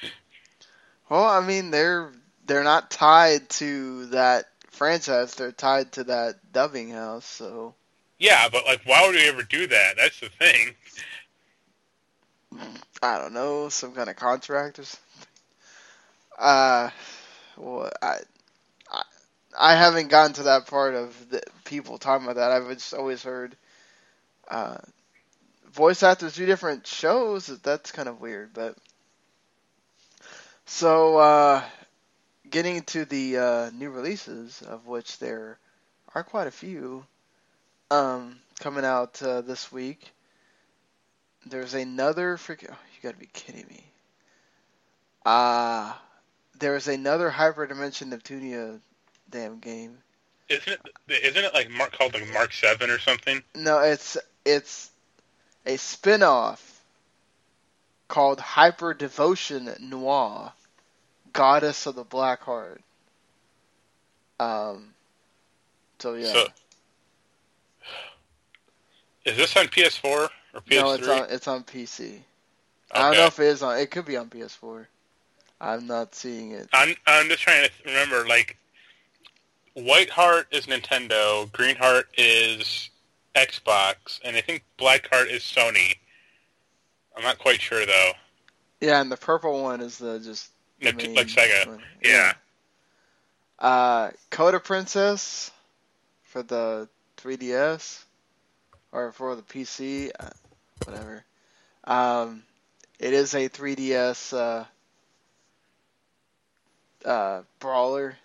Well, 1.09 1.25
I 1.25 1.41
mean, 1.41 1.71
they're 1.71 2.11
they're 2.45 2.63
not 2.63 2.89
tied 2.89 3.49
to 3.49 4.07
that 4.07 4.49
franchise. 4.71 5.35
They're 5.35 5.51
tied 5.51 5.91
to 5.93 6.03
that 6.05 6.51
dubbing 6.51 6.89
house. 6.91 7.25
So 7.25 7.75
Yeah, 8.17 8.49
but 8.49 8.65
like, 8.65 8.81
why 8.85 9.05
would 9.05 9.15
we 9.15 9.27
ever 9.27 9.43
do 9.43 9.67
that? 9.67 9.95
That's 9.97 10.19
the 10.19 10.29
thing. 10.29 10.75
I 13.01 13.17
don't 13.17 13.33
know, 13.33 13.69
some 13.69 13.93
kind 13.93 14.09
of 14.09 14.15
contract 14.15 14.79
or 14.79 14.83
something. 14.83 15.05
Uh, 16.39 16.89
well, 17.57 17.91
I, 18.01 18.17
I, 18.91 19.03
I 19.59 19.75
haven't 19.75 20.09
gotten 20.09 20.33
to 20.35 20.43
that 20.43 20.67
part 20.67 20.95
of 20.95 21.29
the 21.29 21.43
people 21.65 21.97
talking 21.97 22.25
about 22.25 22.37
that. 22.37 22.51
I've 22.51 22.69
just 22.69 22.93
always 22.93 23.23
heard, 23.23 23.55
uh, 24.49 24.77
voice 25.71 26.03
actors 26.03 26.35
do 26.35 26.45
different 26.45 26.87
shows. 26.87 27.47
That's 27.47 27.91
kind 27.91 28.09
of 28.09 28.21
weird, 28.21 28.53
but 28.53 28.77
so 30.65 31.17
uh, 31.17 31.63
getting 32.49 32.83
to 32.83 33.05
the 33.05 33.37
uh, 33.37 33.69
new 33.71 33.89
releases, 33.89 34.61
of 34.61 34.87
which 34.87 35.19
there 35.19 35.59
are 36.15 36.23
quite 36.23 36.47
a 36.47 36.51
few, 36.51 37.05
um, 37.91 38.39
coming 38.59 38.85
out 38.85 39.21
uh, 39.23 39.41
this 39.41 39.71
week. 39.71 40.11
There's 41.45 41.73
another 41.73 42.37
freaking. 42.37 42.71
Oh, 42.71 42.77
you 42.95 43.01
gotta 43.03 43.17
be 43.17 43.29
kidding 43.33 43.65
me. 43.69 43.83
Uh, 45.25 45.93
there's 46.59 46.87
another 46.87 47.31
Hyperdimension 47.31 48.13
Neptunia 48.13 48.79
damn 49.29 49.59
game. 49.59 49.97
Isn't 50.49 50.79
it? 51.07 51.23
Isn't 51.23 51.43
it 51.43 51.53
like 51.53 51.69
Mark 51.69 51.97
called 51.97 52.13
like 52.13 52.31
Mark 52.33 52.53
Seven 52.53 52.89
or 52.89 52.99
something? 52.99 53.43
No, 53.55 53.79
it's 53.79 54.17
it's 54.45 54.91
a 55.65 55.77
spin-off 55.77 56.81
called 58.07 58.39
Hyper 58.39 58.93
Devotion 58.93 59.71
Noir, 59.79 60.51
Goddess 61.33 61.85
of 61.85 61.95
the 61.95 62.03
Black 62.03 62.41
Heart. 62.41 62.81
Um. 64.39 64.93
So 65.99 66.15
yeah. 66.15 66.33
So, 66.33 66.47
is 69.25 69.37
this 69.37 69.55
on 69.55 69.67
PS4 69.67 70.03
or 70.05 70.29
PS3? 70.61 70.81
no, 70.81 70.91
it's 70.93 71.07
on 71.07 71.27
it's 71.29 71.47
on 71.47 71.63
PC. 71.63 72.19
I 72.91 73.01
don't 73.01 73.17
know 73.17 73.25
if 73.27 73.39
it 73.39 73.45
is 73.45 73.61
on. 73.61 73.77
It 73.77 73.91
could 73.91 74.05
be 74.05 74.17
on 74.17 74.29
PS4. 74.29 74.87
I'm 75.61 75.87
not 75.87 76.15
seeing 76.15 76.51
it. 76.51 76.69
I'm 76.73 76.95
I'm 77.05 77.27
just 77.27 77.41
trying 77.41 77.65
to 77.65 77.71
remember. 77.85 78.27
Like, 78.27 78.57
White 79.73 80.09
Heart 80.09 80.47
is 80.51 80.65
Nintendo, 80.67 81.51
Green 81.51 81.75
Heart 81.75 82.07
is 82.17 82.89
Xbox, 83.35 84.19
and 84.23 84.35
I 84.35 84.41
think 84.41 84.63
Black 84.77 85.09
Heart 85.09 85.29
is 85.29 85.43
Sony. 85.43 85.95
I'm 87.15 87.23
not 87.23 87.39
quite 87.39 87.61
sure 87.61 87.85
though. 87.85 88.11
Yeah, 88.79 89.01
and 89.01 89.11
the 89.11 89.17
purple 89.17 89.61
one 89.61 89.81
is 89.81 89.97
the 89.97 90.19
just 90.19 90.49
the 90.81 90.91
Nint- 90.93 91.07
main 91.07 91.15
like 91.15 91.27
Sega. 91.27 91.67
one. 91.67 91.81
Yeah. 92.01 92.33
Uh, 93.59 94.11
Coda 94.29 94.59
Princess 94.61 95.51
for 96.23 96.41
the 96.43 96.87
3DS 97.17 98.03
or 98.93 99.11
for 99.11 99.35
the 99.35 99.41
PC, 99.41 100.11
uh, 100.17 100.29
whatever. 100.85 101.25
Um, 101.83 102.43
it 102.99 103.13
is 103.13 103.33
a 103.33 103.49
3DS 103.49 104.33
uh, 104.33 104.63
uh, 107.05 107.41
brawler. 107.59 108.17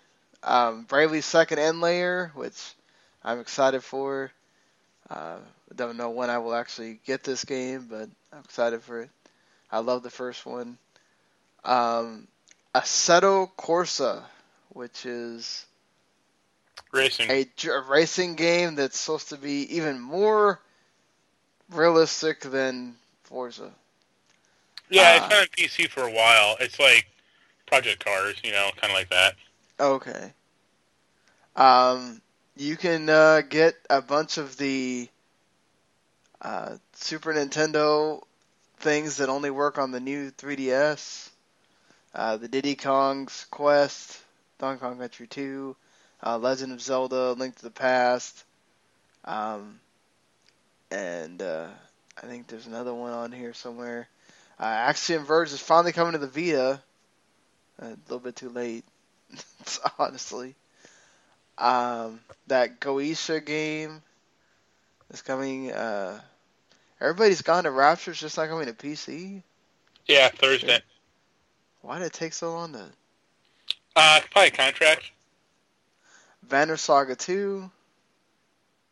Um, 0.43 0.83
Bravely 0.83 1.21
Second 1.21 1.59
End 1.59 1.81
Layer, 1.81 2.31
which 2.35 2.73
I'm 3.23 3.39
excited 3.39 3.83
for. 3.83 4.31
Uh, 5.09 5.37
don't 5.75 5.97
know 5.97 6.11
when 6.11 6.29
I 6.29 6.37
will 6.39 6.55
actually 6.55 6.99
get 7.05 7.23
this 7.23 7.43
game, 7.45 7.87
but 7.89 8.09
I'm 8.31 8.39
excited 8.43 8.81
for 8.83 9.01
it. 9.01 9.09
I 9.71 9.79
love 9.79 10.03
the 10.03 10.09
first 10.11 10.45
one. 10.45 10.77
Um, 11.63 12.27
Assetto 12.75 13.49
Corsa, 13.57 14.23
which 14.69 15.05
is 15.05 15.65
Racing. 16.91 17.29
a, 17.29 17.45
a 17.67 17.81
racing 17.81 18.35
game 18.35 18.75
that's 18.75 18.99
supposed 18.99 19.29
to 19.29 19.37
be 19.37 19.75
even 19.77 19.99
more 19.99 20.59
realistic 21.71 22.41
than 22.41 22.95
Forza. 23.23 23.71
Yeah, 24.89 25.13
Uh, 25.13 25.17
it's 25.17 25.27
been 25.27 25.37
on 25.39 25.47
PC 25.47 25.89
for 25.89 26.03
a 26.03 26.11
while. 26.11 26.57
It's 26.59 26.79
like 26.79 27.07
Project 27.75 28.05
Cars, 28.05 28.35
you 28.41 28.53
know, 28.53 28.69
kind 28.77 28.89
of 28.89 28.97
like 28.97 29.09
that. 29.09 29.35
Okay. 29.77 30.31
Um, 31.57 32.21
you 32.55 32.77
can 32.77 33.09
uh, 33.09 33.41
get 33.41 33.75
a 33.89 34.01
bunch 34.01 34.37
of 34.37 34.55
the 34.55 35.09
uh, 36.41 36.77
Super 36.93 37.33
Nintendo 37.33 38.21
things 38.77 39.17
that 39.17 39.27
only 39.27 39.49
work 39.49 39.77
on 39.77 39.91
the 39.91 39.99
new 39.99 40.31
3DS. 40.31 41.29
Uh, 42.13 42.37
the 42.37 42.47
Diddy 42.47 42.75
Kong's 42.75 43.45
Quest, 43.51 44.21
Donkey 44.57 44.79
Kong 44.79 44.97
Country 44.97 45.27
2, 45.27 45.75
uh, 46.25 46.37
Legend 46.37 46.71
of 46.71 46.81
Zelda, 46.81 47.33
Link 47.33 47.57
to 47.57 47.63
the 47.63 47.71
Past, 47.71 48.45
um, 49.25 49.81
and 50.91 51.41
uh, 51.41 51.67
I 52.23 52.25
think 52.25 52.47
there's 52.47 52.67
another 52.67 52.93
one 52.93 53.11
on 53.11 53.33
here 53.33 53.53
somewhere. 53.53 54.07
Uh, 54.57 54.63
Axiom 54.63 55.25
Verge 55.25 55.51
is 55.51 55.59
finally 55.59 55.91
coming 55.91 56.13
to 56.13 56.19
the 56.19 56.27
Vita. 56.27 56.81
A 57.79 57.89
little 58.07 58.19
bit 58.19 58.35
too 58.35 58.49
late, 58.49 58.85
honestly. 59.99 60.55
Um, 61.57 62.19
that 62.47 62.79
Goisha 62.79 63.43
game 63.45 64.01
is 65.11 65.21
coming. 65.21 65.71
Uh, 65.71 66.19
everybody's 66.99 67.41
gone 67.41 67.63
to 67.63 67.71
Rapture. 67.71 68.11
It's 68.11 68.19
just 68.19 68.37
not 68.37 68.49
coming 68.49 68.67
to 68.67 68.73
PC. 68.73 69.41
Yeah, 70.07 70.29
Thursday. 70.29 70.79
Why 71.81 71.99
did 71.99 72.07
it 72.07 72.13
take 72.13 72.33
so 72.33 72.53
long 72.53 72.73
to? 72.73 72.85
Uh, 73.95 74.19
probably 74.31 74.51
contract. 74.51 75.11
Banner 76.43 76.77
Saga 76.77 77.15
2, 77.15 77.69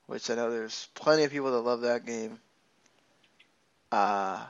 which 0.07 0.29
I 0.29 0.35
know 0.35 0.49
there's 0.49 0.87
plenty 0.95 1.23
of 1.23 1.31
people 1.31 1.51
that 1.51 1.59
love 1.59 1.81
that 1.81 2.05
game. 2.05 2.39
Uh, 3.91 4.43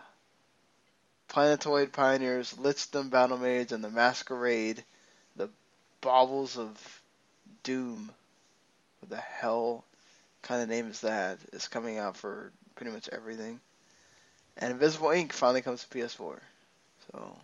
Planetoid 1.34 1.92
Pioneers, 1.92 2.54
Lichdom 2.54 3.10
Battle 3.10 3.40
Mage, 3.40 3.72
and 3.72 3.84
the 3.84 3.90
Masquerade, 3.90 4.84
the 5.36 5.50
Baubles 6.00 6.60
of 6.60 7.02
Doom. 7.64 8.12
What 9.00 9.10
the 9.10 9.18
hell 9.18 9.84
kind 10.44 10.62
of 10.62 10.70
name 10.70 10.88
is 10.92 11.02
that? 11.02 11.40
Is 11.52 11.68
coming 11.68 11.98
out 11.98 12.16
for 12.16 12.52
pretty 12.76 12.92
much 12.92 13.10
everything. 13.12 13.60
And 14.58 14.74
Invisible, 14.74 15.08
Inc. 15.08 15.32
finally 15.32 15.64
comes 15.64 15.84
to 15.84 15.98
PS4. 15.98 16.38
So. 17.12 17.36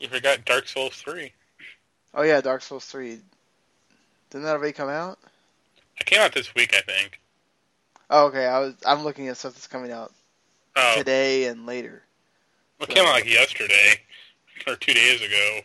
You 0.00 0.08
forgot 0.08 0.44
Dark 0.44 0.66
Souls 0.66 0.96
3. 0.96 1.32
Oh 2.14 2.22
yeah, 2.22 2.40
Dark 2.40 2.62
Souls 2.62 2.84
3. 2.84 3.20
Didn't 4.30 4.44
that 4.44 4.56
already 4.56 4.72
come 4.72 4.88
out? 4.88 5.20
It 6.00 6.06
came 6.06 6.18
out 6.18 6.32
this 6.32 6.52
week, 6.56 6.74
I 6.74 6.80
think. 6.80 7.20
Oh, 8.10 8.26
okay. 8.26 8.46
I 8.46 8.58
was 8.58 8.74
I'm 8.84 9.04
looking 9.04 9.28
at 9.28 9.36
stuff 9.36 9.54
that's 9.54 9.68
coming 9.68 9.92
out 9.92 10.12
Oh, 10.74 10.94
today 10.96 11.44
and 11.44 11.64
later. 11.64 12.02
It 12.80 12.88
came 12.88 13.04
out 13.04 13.12
like 13.12 13.26
yesterday 13.26 14.00
or 14.66 14.76
two 14.76 14.94
days 14.94 15.20
ago. 15.22 15.60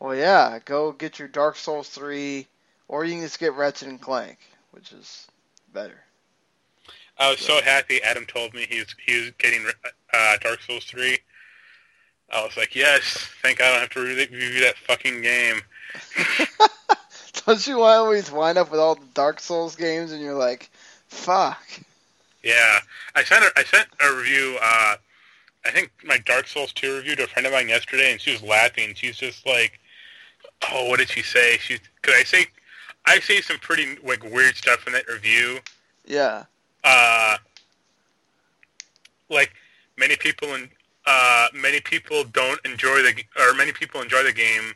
Well, 0.00 0.14
yeah, 0.14 0.58
go 0.64 0.92
get 0.92 1.18
your 1.18 1.28
Dark 1.28 1.56
Souls 1.56 1.88
3, 1.88 2.46
or 2.88 3.04
you 3.04 3.14
can 3.14 3.22
just 3.22 3.38
get 3.38 3.54
Ratchet 3.54 3.88
and 3.88 4.00
Clank, 4.00 4.38
which 4.72 4.92
is 4.92 5.26
better. 5.72 6.02
I 7.18 7.30
was 7.30 7.40
so 7.40 7.62
happy. 7.62 8.02
Adam 8.02 8.26
told 8.26 8.52
me 8.52 8.66
he 8.68 8.80
was 8.80 8.94
he 9.04 9.20
was 9.20 9.30
getting 9.38 9.66
uh, 10.12 10.36
Dark 10.40 10.60
Souls 10.60 10.84
3. 10.84 11.18
I 12.32 12.44
was 12.44 12.56
like, 12.56 12.74
yes, 12.74 13.28
thank 13.42 13.58
God 13.58 13.66
I 13.66 13.70
don't 13.72 13.80
have 13.80 13.90
to 13.90 14.00
review 14.00 14.60
that 14.60 14.76
fucking 14.76 15.22
game. 15.22 15.60
Don't 17.46 17.64
you 17.66 17.82
always 17.82 18.32
wind 18.32 18.58
up 18.58 18.72
with 18.72 18.80
all 18.80 18.96
the 18.96 19.06
Dark 19.14 19.38
Souls 19.38 19.76
games, 19.76 20.10
and 20.10 20.20
you're 20.20 20.34
like, 20.34 20.68
fuck. 21.06 21.62
Yeah, 22.42 22.80
I 23.14 23.22
sent 23.22 23.44
a, 23.44 23.52
I 23.56 23.62
sent 23.62 23.86
a 24.00 24.16
review. 24.16 24.58
Uh, 24.60 24.96
I 25.66 25.70
think 25.70 25.90
my 26.04 26.18
Dark 26.18 26.46
Souls 26.46 26.72
2 26.72 26.96
review 26.96 27.16
to 27.16 27.24
a 27.24 27.26
friend 27.26 27.46
of 27.46 27.52
mine 27.52 27.68
yesterday, 27.68 28.12
and 28.12 28.20
she 28.20 28.32
was 28.32 28.42
laughing. 28.42 28.94
She's 28.94 29.16
just 29.16 29.44
like, 29.46 29.80
"Oh, 30.70 30.88
what 30.88 30.98
did 30.98 31.10
she 31.10 31.22
say?" 31.22 31.58
She 31.58 31.78
because 32.00 32.14
I 32.18 32.24
say 32.24 32.46
I 33.04 33.20
say 33.20 33.40
some 33.40 33.58
pretty 33.58 33.98
like 34.04 34.22
weird 34.22 34.56
stuff 34.56 34.86
in 34.86 34.92
that 34.92 35.08
review. 35.08 35.58
Yeah. 36.04 36.44
Uh, 36.84 37.36
like 39.28 39.52
many 39.98 40.16
people 40.16 40.54
in 40.54 40.70
uh, 41.06 41.48
many 41.54 41.80
people 41.80 42.24
don't 42.24 42.60
enjoy 42.64 43.02
the 43.02 43.24
or 43.38 43.54
many 43.54 43.72
people 43.72 44.00
enjoy 44.00 44.22
the 44.22 44.32
game. 44.32 44.72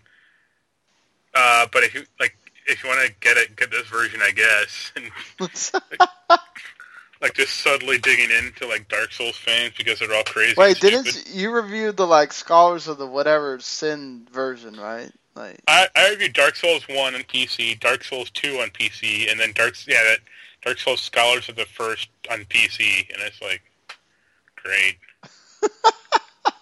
Uh, 1.34 1.66
but 1.72 1.82
if 1.82 1.94
you 1.94 2.04
like, 2.18 2.36
if 2.66 2.82
you 2.82 2.88
want 2.88 3.06
to 3.06 3.12
get 3.20 3.36
it, 3.36 3.56
get 3.56 3.70
this 3.70 3.86
version, 3.86 4.20
I 4.22 4.32
guess. 4.32 4.92
And, 5.00 5.10
like 5.40 6.60
just 7.34 7.58
subtly 7.60 7.98
digging 7.98 8.30
into 8.30 8.66
like 8.66 8.88
Dark 8.88 9.12
Souls 9.12 9.36
fans 9.36 9.74
because 9.76 9.98
they're 9.98 10.14
all 10.14 10.24
crazy. 10.24 10.54
Wait, 10.56 10.80
didn't 10.80 11.06
stupid. 11.06 11.32
you 11.32 11.50
reviewed 11.50 11.96
the 11.96 12.06
like 12.06 12.32
Scholars 12.32 12.88
of 12.88 12.98
the 12.98 13.06
whatever 13.06 13.58
Sin 13.60 14.26
version, 14.32 14.74
right? 14.74 15.10
Like, 15.34 15.60
I, 15.68 15.88
I 15.94 16.10
reviewed 16.10 16.32
Dark 16.32 16.56
Souls 16.56 16.82
one 16.88 17.14
on 17.14 17.22
PC, 17.22 17.78
Dark 17.78 18.04
Souls 18.04 18.30
two 18.30 18.58
on 18.58 18.70
PC, 18.70 19.30
and 19.30 19.38
then 19.38 19.52
Dark 19.52 19.74
yeah 19.86 20.02
that 20.02 20.18
Dark 20.62 20.78
Souls 20.78 21.00
Scholars 21.00 21.48
of 21.48 21.56
the 21.56 21.66
first 21.66 22.08
on 22.30 22.44
PC, 22.46 23.10
and 23.12 23.22
it's 23.22 23.40
like 23.40 23.62
great. 24.56 24.96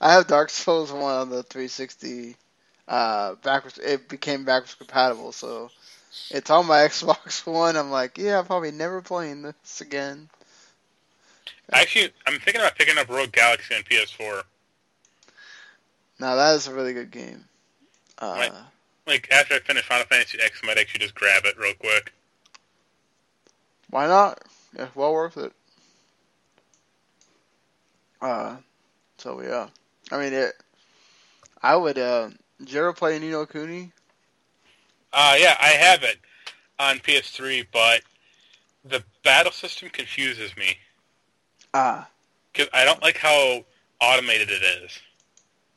I 0.00 0.12
have 0.12 0.26
Dark 0.26 0.50
Souls 0.50 0.92
one 0.92 1.14
on 1.14 1.30
the 1.30 1.42
360. 1.44 2.36
Uh, 2.88 3.34
backwards, 3.36 3.78
it 3.78 4.08
became 4.08 4.44
backwards 4.44 4.74
compatible, 4.74 5.32
so 5.32 5.70
it's 6.30 6.50
on 6.50 6.66
my 6.66 6.78
Xbox 6.88 7.46
One. 7.46 7.76
I'm 7.76 7.90
like, 7.90 8.18
yeah, 8.18 8.38
I'm 8.38 8.46
probably 8.46 8.70
never 8.72 9.02
playing 9.02 9.42
this 9.42 9.80
again. 9.80 10.28
Actually, 11.72 12.12
I'm 12.26 12.38
thinking 12.38 12.60
about 12.60 12.76
picking 12.76 12.96
up 12.98 13.08
Rogue 13.08 13.32
Galaxy 13.32 13.74
on 13.74 13.82
PS4. 13.82 14.42
Now 16.20 16.36
that 16.36 16.54
is 16.54 16.68
a 16.68 16.74
really 16.74 16.92
good 16.94 17.10
game. 17.10 17.44
Uh, 18.18 18.34
Right. 18.38 18.52
Like 19.06 19.28
after 19.30 19.54
I 19.54 19.58
finish 19.60 19.84
Final 19.84 20.06
Fantasy 20.06 20.38
X, 20.42 20.60
I 20.62 20.66
might 20.66 20.78
actually 20.78 21.00
just 21.00 21.14
grab 21.14 21.44
it 21.44 21.56
real 21.58 21.74
quick. 21.74 22.12
Why 23.90 24.06
not? 24.08 24.42
Yeah, 24.76 24.88
well 24.96 25.12
worth 25.12 25.36
it. 25.36 25.52
Uh, 28.20 28.56
so 29.18 29.40
yeah, 29.42 29.68
I 30.10 30.18
mean 30.18 30.32
it. 30.32 30.54
I 31.62 31.76
would. 31.76 31.98
Uh, 31.98 32.30
did 32.58 32.72
you 32.72 32.80
ever 32.80 32.92
play 32.92 33.18
Ni 33.18 33.30
no 33.30 33.46
Kuni? 33.46 33.92
Uh, 35.12 35.36
yeah, 35.38 35.56
I 35.60 35.68
have 35.68 36.02
it 36.02 36.18
on 36.78 36.98
PS3, 37.00 37.66
but 37.72 38.02
the 38.84 39.02
battle 39.24 39.52
system 39.52 39.88
confuses 39.90 40.56
me 40.56 40.76
Ah, 41.74 42.08
because 42.52 42.68
I 42.72 42.84
don't 42.84 43.02
like 43.02 43.18
how 43.18 43.64
automated 44.00 44.50
it 44.50 44.62
is. 44.62 44.98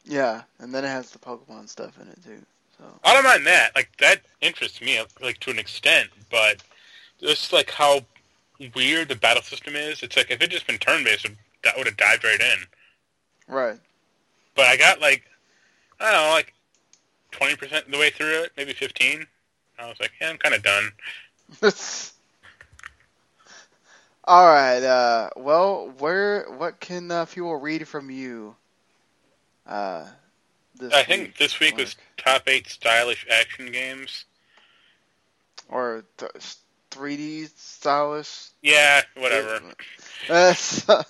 yeah, 0.05 0.43
and 0.59 0.73
then 0.73 0.83
it 0.83 0.87
has 0.89 1.11
the 1.11 1.19
Pokemon 1.19 1.69
stuff 1.69 1.99
in 2.01 2.07
it 2.07 2.23
too. 2.23 2.45
So 2.77 2.85
I 3.03 3.13
don't 3.13 3.23
mind 3.23 3.45
that. 3.47 3.75
Like 3.75 3.89
that 3.99 4.21
interests 4.41 4.81
me, 4.81 5.01
like 5.21 5.39
to 5.39 5.51
an 5.51 5.59
extent, 5.59 6.09
but 6.31 6.63
just 7.19 7.51
like 7.53 7.71
how 7.71 8.01
weird 8.75 9.09
the 9.09 9.15
battle 9.15 9.43
system 9.43 9.75
is. 9.75 10.03
It's 10.03 10.17
like 10.17 10.31
if 10.31 10.41
it 10.41 10.49
just 10.51 10.67
been 10.67 10.77
turn 10.77 11.03
based, 11.03 11.27
that 11.63 11.77
would 11.77 11.87
have 11.87 11.97
dived 11.97 12.23
right 12.23 12.39
in. 12.39 12.59
right. 13.47 13.79
But 14.55 14.65
I 14.67 14.77
got 14.77 15.01
like 15.01 15.23
I 15.99 16.11
don't 16.11 16.23
know, 16.23 16.29
like 16.31 16.53
twenty 17.31 17.55
percent 17.55 17.89
the 17.91 17.97
way 17.97 18.09
through 18.09 18.43
it, 18.43 18.51
maybe 18.57 18.73
fifteen. 18.73 19.25
I 19.77 19.87
was 19.87 19.99
like, 19.99 20.11
yeah, 20.19 20.29
I'm 20.29 20.37
kind 20.37 20.55
of 20.55 20.63
done. 20.63 20.91
All 24.25 24.45
right. 24.47 24.83
Uh, 24.83 25.29
well, 25.37 25.91
where 25.97 26.45
what 26.51 26.79
can 26.79 27.09
uh, 27.09 27.25
people 27.25 27.55
read 27.55 27.87
from 27.87 28.09
you? 28.11 28.55
Uh, 29.65 30.05
this 30.75 30.93
I 30.93 31.03
think 31.03 31.21
week? 31.23 31.37
this 31.37 31.59
week 31.59 31.77
was 31.77 31.95
top 32.17 32.43
eight 32.47 32.67
stylish 32.67 33.25
action 33.31 33.71
games. 33.71 34.25
or 35.69 36.03
th- 36.17 36.31
3D 36.91 37.49
stylish. 37.55 38.49
Yeah, 38.61 39.01
whatever. 39.15 39.61
Uh, 40.29 40.53
so- 40.55 41.03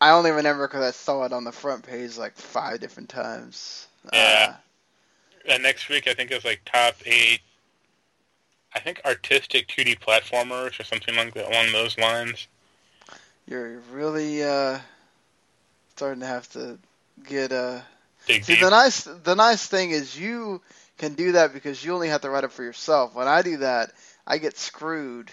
I 0.00 0.10
only 0.10 0.30
remember 0.32 0.66
because 0.66 0.82
I 0.84 0.90
saw 0.90 1.24
it 1.24 1.32
on 1.32 1.44
the 1.44 1.52
front 1.52 1.84
page 1.86 2.16
like 2.18 2.36
five 2.36 2.80
different 2.80 3.08
times. 3.08 3.86
Yeah. 4.12 4.56
And 5.48 5.62
next 5.62 5.88
week, 5.88 6.06
I 6.06 6.14
think 6.14 6.30
it's 6.30 6.44
like 6.44 6.60
top 6.64 6.94
eight. 7.04 7.40
I 8.74 8.80
think 8.80 9.00
artistic 9.04 9.68
2D 9.68 9.98
platformers 10.00 10.80
or 10.80 10.84
something 10.84 11.14
like 11.14 11.34
that, 11.34 11.50
along 11.50 11.72
those 11.72 11.98
lines. 11.98 12.46
You're 13.46 13.78
really 13.92 14.42
uh, 14.42 14.78
starting 15.94 16.20
to 16.20 16.26
have 16.26 16.48
to 16.52 16.78
get 17.28 17.52
uh. 17.52 17.80
Dig 18.26 18.44
See, 18.44 18.54
deep. 18.54 18.62
the 18.62 18.70
nice 18.70 19.02
the 19.02 19.34
nice 19.34 19.66
thing 19.66 19.90
is 19.90 20.18
you 20.18 20.62
can 20.96 21.14
do 21.14 21.32
that 21.32 21.52
because 21.52 21.84
you 21.84 21.92
only 21.92 22.08
have 22.08 22.20
to 22.20 22.30
write 22.30 22.44
it 22.44 22.52
for 22.52 22.62
yourself. 22.62 23.16
When 23.16 23.26
I 23.26 23.42
do 23.42 23.56
that, 23.58 23.92
I 24.24 24.38
get 24.38 24.56
screwed 24.56 25.28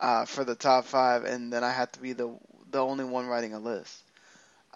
uh, 0.00 0.24
for 0.24 0.44
the 0.44 0.56
top 0.56 0.86
five, 0.86 1.24
and 1.24 1.52
then 1.52 1.62
I 1.62 1.70
have 1.70 1.92
to 1.92 2.00
be 2.00 2.12
the 2.12 2.34
the 2.70 2.80
only 2.80 3.04
one 3.04 3.26
writing 3.26 3.54
a 3.54 3.60
list. 3.60 4.02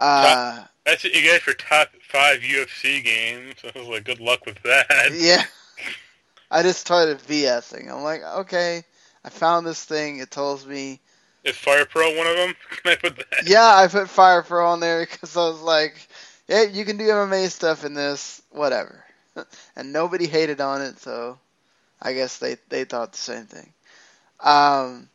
Uh, 0.01 0.65
That's 0.87 1.05
what 1.05 1.15
you 1.15 1.23
get 1.23 1.43
for 1.43 1.53
top 1.53 1.91
five 2.09 2.41
UFC 2.41 3.05
games. 3.05 3.55
I 3.75 3.79
was 3.79 3.89
like, 3.89 4.05
good 4.05 4.21
luck 4.21 4.47
with 4.47 4.61
that. 4.63 5.13
yeah, 5.15 5.45
I 6.51 6.63
just 6.63 6.81
started 6.81 7.19
VSing. 7.19 7.93
I'm 7.93 8.03
like, 8.03 8.23
okay, 8.23 8.83
I 9.25 9.29
found 9.29 9.67
this 9.67 9.85
thing. 9.85 10.19
It 10.19 10.31
tells 10.31 10.67
me 10.67 11.01
Is 11.45 11.57
Fire 11.57 11.85
Pro 11.85 12.17
one 12.17 12.27
of 12.27 12.37
them? 12.37 12.55
Can 12.71 12.93
I 12.93 12.97
put 12.97 13.17
that? 13.17 13.47
yeah, 13.47 13.77
I 13.77 13.87
put 13.89 14.09
Fire 14.09 14.43
Pro 14.43 14.67
on 14.69 14.81
there 14.81 15.07
because 15.07 15.37
I 15.37 15.49
was 15.49 15.61
like, 15.61 15.95
yeah, 16.49 16.63
you 16.63 16.85
can 16.85 16.97
do 16.97 17.05
MMA 17.05 17.51
stuff 17.51 17.85
in 17.85 17.95
this, 17.95 18.43
whatever. 18.51 19.05
and 19.77 19.93
nobody 19.93 20.27
hated 20.27 20.61
on 20.61 20.83
it, 20.83 20.99
so 20.99 21.39
I 22.01 22.15
guess 22.15 22.39
they 22.39 22.57
they 22.71 22.85
thought 22.85 23.13
the 23.13 23.19
same 23.19 23.45
thing. 23.45 23.73
Um, 24.41 25.09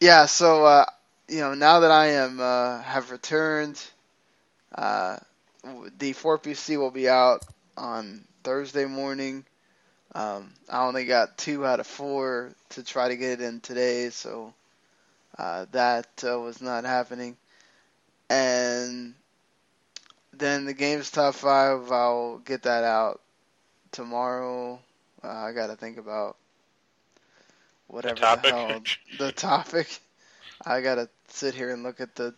yeah, 0.00 0.26
so 0.26 0.66
uh, 0.66 0.86
you 1.32 1.40
know, 1.40 1.54
now 1.54 1.80
that 1.80 1.90
I 1.90 2.08
am 2.08 2.40
uh, 2.40 2.82
have 2.82 3.10
returned, 3.10 3.82
uh, 4.74 5.16
the 5.98 6.12
4PC 6.12 6.76
will 6.76 6.90
be 6.90 7.08
out 7.08 7.42
on 7.74 8.22
Thursday 8.44 8.84
morning. 8.84 9.46
Um, 10.14 10.52
I 10.68 10.86
only 10.86 11.06
got 11.06 11.38
two 11.38 11.64
out 11.64 11.80
of 11.80 11.86
four 11.86 12.52
to 12.70 12.84
try 12.84 13.08
to 13.08 13.16
get 13.16 13.40
it 13.40 13.40
in 13.40 13.60
today, 13.60 14.10
so 14.10 14.52
uh, 15.38 15.64
that 15.72 16.06
uh, 16.22 16.38
was 16.38 16.60
not 16.60 16.84
happening. 16.84 17.38
And 18.28 19.14
then 20.34 20.66
the 20.66 20.74
game's 20.74 21.10
top 21.10 21.34
five, 21.34 21.90
I'll 21.90 22.38
get 22.44 22.64
that 22.64 22.84
out 22.84 23.22
tomorrow. 23.90 24.78
Uh, 25.24 25.28
I 25.28 25.52
got 25.52 25.68
to 25.68 25.76
think 25.76 25.96
about 25.96 26.36
whatever 27.86 28.16
the, 28.16 28.20
topic? 28.20 28.50
hell 28.50 28.82
the 29.18 29.32
topic. 29.32 29.98
I 30.64 30.80
got 30.80 30.96
to 30.96 31.08
sit 31.28 31.54
here 31.54 31.70
and 31.70 31.82
look 31.82 32.00
at 32.00 32.14
the 32.14 32.34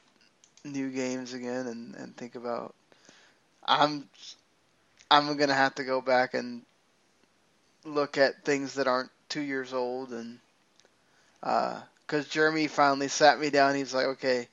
new 0.64 0.90
games 0.90 1.34
again 1.34 1.66
and, 1.66 1.94
and 1.94 2.16
think 2.16 2.34
about. 2.34 2.74
I'm 3.66 4.08
I'm 5.10 5.36
gonna 5.36 5.54
have 5.54 5.74
to 5.76 5.84
go 5.84 6.00
back 6.00 6.34
and 6.34 6.62
look 7.84 8.18
at 8.18 8.44
things 8.44 8.74
that 8.74 8.86
aren't 8.86 9.10
two 9.28 9.40
years 9.40 9.72
old, 9.72 10.10
and 10.12 10.38
uh, 11.42 11.80
because 12.06 12.28
Jeremy 12.28 12.66
finally 12.66 13.08
sat 13.08 13.38
me 13.38 13.50
down, 13.50 13.74
he's 13.74 13.94
like, 13.94 14.06
okay, 14.06 14.48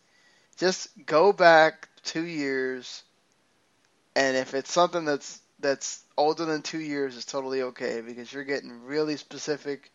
just 0.57 0.89
go 1.05 1.33
back 1.33 1.89
two 2.03 2.25
years, 2.25 3.03
and 4.15 4.37
if 4.37 4.53
it's 4.53 4.71
something 4.71 5.05
that's 5.05 5.41
that's 5.59 6.03
older 6.17 6.45
than 6.45 6.61
two 6.61 6.79
years, 6.79 7.15
it's 7.15 7.25
totally 7.25 7.61
okay 7.63 8.01
because 8.01 8.31
you're 8.31 8.43
getting 8.43 8.83
really 8.83 9.17
specific, 9.17 9.91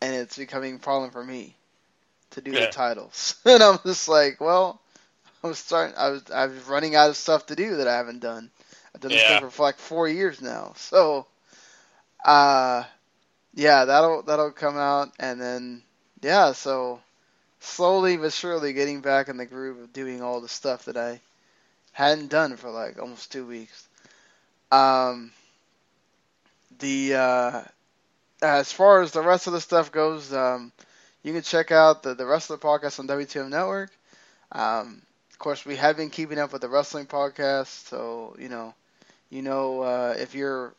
and 0.00 0.14
it's 0.14 0.36
becoming 0.36 0.76
a 0.76 0.78
problem 0.78 1.10
for 1.10 1.24
me 1.24 1.56
to 2.32 2.42
do 2.42 2.52
Yeah. 2.52 2.60
the 2.60 2.68
titles. 2.68 3.36
and 3.46 3.62
I'm 3.62 3.78
just 3.84 4.08
like, 4.08 4.40
well, 4.40 4.80
I 5.44 5.48
was 5.48 5.58
starting, 5.58 5.96
I 5.96 6.10
was, 6.10 6.30
I 6.30 6.46
was 6.46 6.62
running 6.68 6.94
out 6.96 7.10
of 7.10 7.16
stuff 7.16 7.46
to 7.46 7.56
do 7.56 7.76
that 7.76 7.88
I 7.88 7.96
haven't 7.96 8.20
done. 8.20 8.50
I've 8.94 9.00
done 9.00 9.12
this 9.12 9.22
Yeah. 9.22 9.26
paper 9.26 9.50
for 9.50 9.62
like 9.62 9.78
four 9.78 10.08
years 10.08 10.40
now, 10.42 10.72
so, 10.76 11.26
uh, 12.24 12.84
yeah, 13.54 13.84
that'll 13.86 14.22
that'll 14.22 14.52
come 14.52 14.76
out, 14.78 15.10
and 15.18 15.40
then 15.40 15.82
yeah, 16.22 16.52
so 16.52 17.00
slowly 17.60 18.16
but 18.16 18.32
surely 18.32 18.72
getting 18.72 19.00
back 19.00 19.28
in 19.28 19.36
the 19.36 19.46
groove 19.46 19.80
of 19.80 19.92
doing 19.92 20.22
all 20.22 20.40
the 20.40 20.48
stuff 20.48 20.86
that 20.86 20.96
I 20.96 21.20
hadn't 21.92 22.28
done 22.30 22.56
for 22.56 22.70
like 22.70 22.98
almost 23.00 23.32
two 23.32 23.46
weeks. 23.46 23.88
Um, 24.72 25.32
the 26.78 27.14
uh, 27.14 27.62
as 28.42 28.72
far 28.72 29.02
as 29.02 29.12
the 29.12 29.22
rest 29.22 29.46
of 29.46 29.52
the 29.52 29.60
stuff 29.60 29.92
goes, 29.92 30.32
um, 30.32 30.72
you 31.22 31.32
can 31.32 31.42
check 31.42 31.70
out 31.70 32.02
the, 32.02 32.14
the 32.14 32.24
the 32.24 32.58
podcast 32.58 32.98
on 33.00 33.06
WTM 33.06 33.50
Network. 33.50 33.90
Um, 34.52 35.02
of 35.30 35.38
course, 35.38 35.64
we 35.64 35.76
have 35.76 35.96
been 35.96 36.10
keeping 36.10 36.38
up 36.38 36.52
with 36.52 36.62
the 36.62 36.68
wrestling 36.68 37.06
podcast, 37.06 37.88
so 37.88 38.36
you 38.38 38.48
know, 38.48 38.74
you 39.30 39.42
know, 39.42 39.82
uh, 39.82 40.14
if 40.18 40.34
you're 40.34 40.74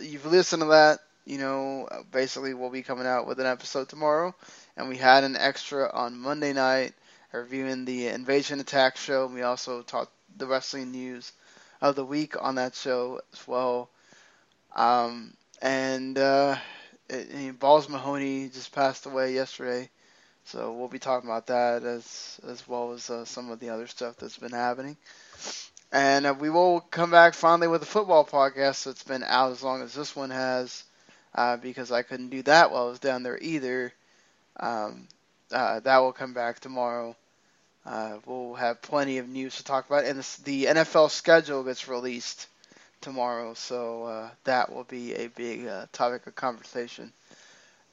you've 0.00 0.26
listened 0.26 0.62
to 0.62 0.68
that, 0.68 1.00
you 1.26 1.38
know, 1.38 1.88
uh, 1.90 2.02
basically 2.12 2.54
we'll 2.54 2.70
be 2.70 2.82
coming 2.82 3.06
out 3.06 3.26
with 3.26 3.40
an 3.40 3.46
episode 3.46 3.88
tomorrow, 3.88 4.34
and 4.76 4.88
we 4.88 4.96
had 4.96 5.24
an 5.24 5.36
extra 5.36 5.90
on 5.92 6.18
Monday 6.18 6.52
night 6.52 6.94
reviewing 7.32 7.84
the 7.84 8.08
Invasion 8.08 8.60
Attack 8.60 8.96
show. 8.96 9.26
We 9.26 9.42
also 9.42 9.82
talked 9.82 10.12
the 10.36 10.46
wrestling 10.46 10.92
news 10.92 11.32
of 11.80 11.96
the 11.96 12.04
week 12.04 12.34
on 12.40 12.56
that 12.56 12.74
show 12.74 13.20
as 13.32 13.46
well. 13.48 13.88
Um, 14.74 15.34
and 15.60 16.18
uh, 16.18 16.56
it, 17.12 17.58
Balls 17.58 17.88
Mahoney 17.88 18.48
just 18.48 18.72
passed 18.72 19.06
away 19.06 19.34
yesterday, 19.34 19.88
so 20.44 20.72
we'll 20.72 20.88
be 20.88 20.98
talking 20.98 21.28
about 21.28 21.46
that 21.46 21.84
as 21.84 22.40
as 22.48 22.66
well 22.66 22.92
as 22.92 23.08
uh, 23.10 23.24
some 23.24 23.50
of 23.50 23.60
the 23.60 23.70
other 23.70 23.86
stuff 23.86 24.16
that's 24.16 24.38
been 24.38 24.52
happening. 24.52 24.96
And 25.92 26.26
uh, 26.26 26.34
we 26.38 26.48
will 26.48 26.80
come 26.80 27.10
back 27.10 27.34
finally 27.34 27.68
with 27.68 27.82
a 27.82 27.86
football 27.86 28.24
podcast 28.24 28.84
that's 28.84 29.04
been 29.04 29.24
out 29.24 29.52
as 29.52 29.62
long 29.62 29.82
as 29.82 29.92
this 29.92 30.16
one 30.16 30.30
has, 30.30 30.84
uh, 31.34 31.58
because 31.58 31.92
I 31.92 32.02
couldn't 32.02 32.30
do 32.30 32.42
that 32.42 32.70
while 32.70 32.86
I 32.86 32.90
was 32.90 32.98
down 32.98 33.22
there 33.22 33.38
either. 33.40 33.92
Um, 34.58 35.06
uh, 35.52 35.80
that 35.80 35.98
will 35.98 36.12
come 36.12 36.32
back 36.32 36.60
tomorrow. 36.60 37.14
Uh, 37.84 38.18
we'll 38.26 38.54
have 38.54 38.80
plenty 38.80 39.18
of 39.18 39.28
news 39.28 39.56
to 39.56 39.64
talk 39.64 39.86
about, 39.86 40.04
and 40.04 40.18
the 40.44 40.66
NFL 40.66 41.10
schedule 41.10 41.64
gets 41.64 41.88
released 41.88 42.46
tomorrow, 43.02 43.54
so 43.54 44.04
uh, 44.04 44.30
that 44.44 44.72
will 44.72 44.84
be 44.84 45.14
a 45.14 45.28
big 45.28 45.66
uh, 45.66 45.86
topic 45.92 46.26
of 46.26 46.34
conversation 46.36 47.12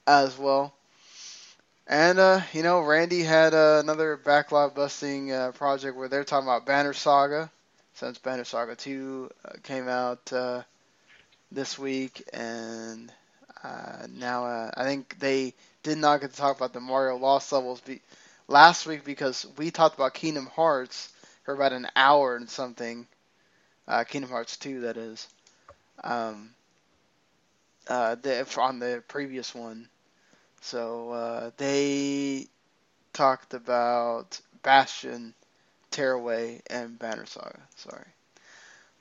as 0.08 0.38
well. 0.38 0.74
And 1.88 2.20
uh, 2.20 2.42
you 2.54 2.64
know, 2.64 2.82
Randy 2.82 3.24
had 3.24 3.54
uh, 3.54 3.80
another 3.84 4.18
backlog 4.18 4.76
busting 4.76 5.32
uh, 5.32 5.52
project 5.54 5.98
where 5.98 6.08
they're 6.08 6.24
talking 6.24 6.48
about 6.48 6.66
Banner 6.66 6.94
Saga, 6.94 7.52
since 7.96 8.18
Banner 8.20 8.46
Saga 8.46 8.76
2 8.76 9.30
uh, 9.46 9.52
came 9.64 9.88
out 9.90 10.32
this 11.52 11.80
week, 11.80 12.24
and 12.34 13.12
now 14.16 14.46
I 14.78 14.84
think 14.84 15.18
they 15.20 15.56
did 15.84 15.98
not 15.98 16.22
get 16.22 16.32
to 16.32 16.38
talk 16.38 16.58
about 16.58 16.74
the 16.74 16.80
Mario 16.80 17.18
Lost 17.18 17.52
levels 17.52 17.82
be- 17.82 18.02
last 18.48 18.86
week 18.86 19.04
because 19.06 19.46
we 19.58 19.72
talked 19.72 19.96
about 19.96 20.14
Kingdom 20.14 20.48
Hearts 20.48 21.12
for 21.44 21.54
about 21.54 21.74
an 21.74 21.88
hour 21.96 22.36
and 22.36 22.50
something. 22.50 23.08
Uh, 23.90 24.04
Kingdom 24.04 24.30
Hearts 24.30 24.56
2, 24.58 24.82
that 24.82 24.98
is. 24.98 25.28
Um, 26.04 26.52
uh, 27.88 28.16
the, 28.22 28.48
on 28.60 28.78
the 28.78 29.04
previous 29.08 29.56
one. 29.56 29.90
So 30.62 31.12
uh, 31.12 31.52
they 31.58 32.46
talked 33.14 33.56
about 33.56 34.40
Bastion, 34.62 35.34
Tearaway, 35.90 36.62
and 36.70 37.00
Banner 37.00 37.26
Saga. 37.26 37.60
Sorry. 37.76 38.06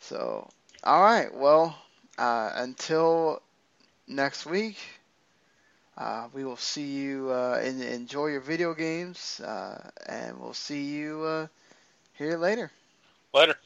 So, 0.01 0.49
all 0.83 1.03
right. 1.03 1.35
Well, 1.35 1.77
uh, 2.17 2.51
until 2.55 3.43
next 4.07 4.47
week, 4.47 4.79
uh, 5.99 6.29
we 6.33 6.45
will 6.45 6.57
see 6.57 6.87
you. 6.87 7.31
Uh, 7.31 7.61
and 7.63 7.83
enjoy 7.83 8.29
your 8.29 8.41
video 8.41 8.73
games, 8.73 9.41
uh, 9.41 9.91
and 10.07 10.41
we'll 10.41 10.55
see 10.55 10.85
you 10.85 11.23
uh, 11.25 11.47
here 12.15 12.39
later. 12.39 12.71
Later. 13.35 13.57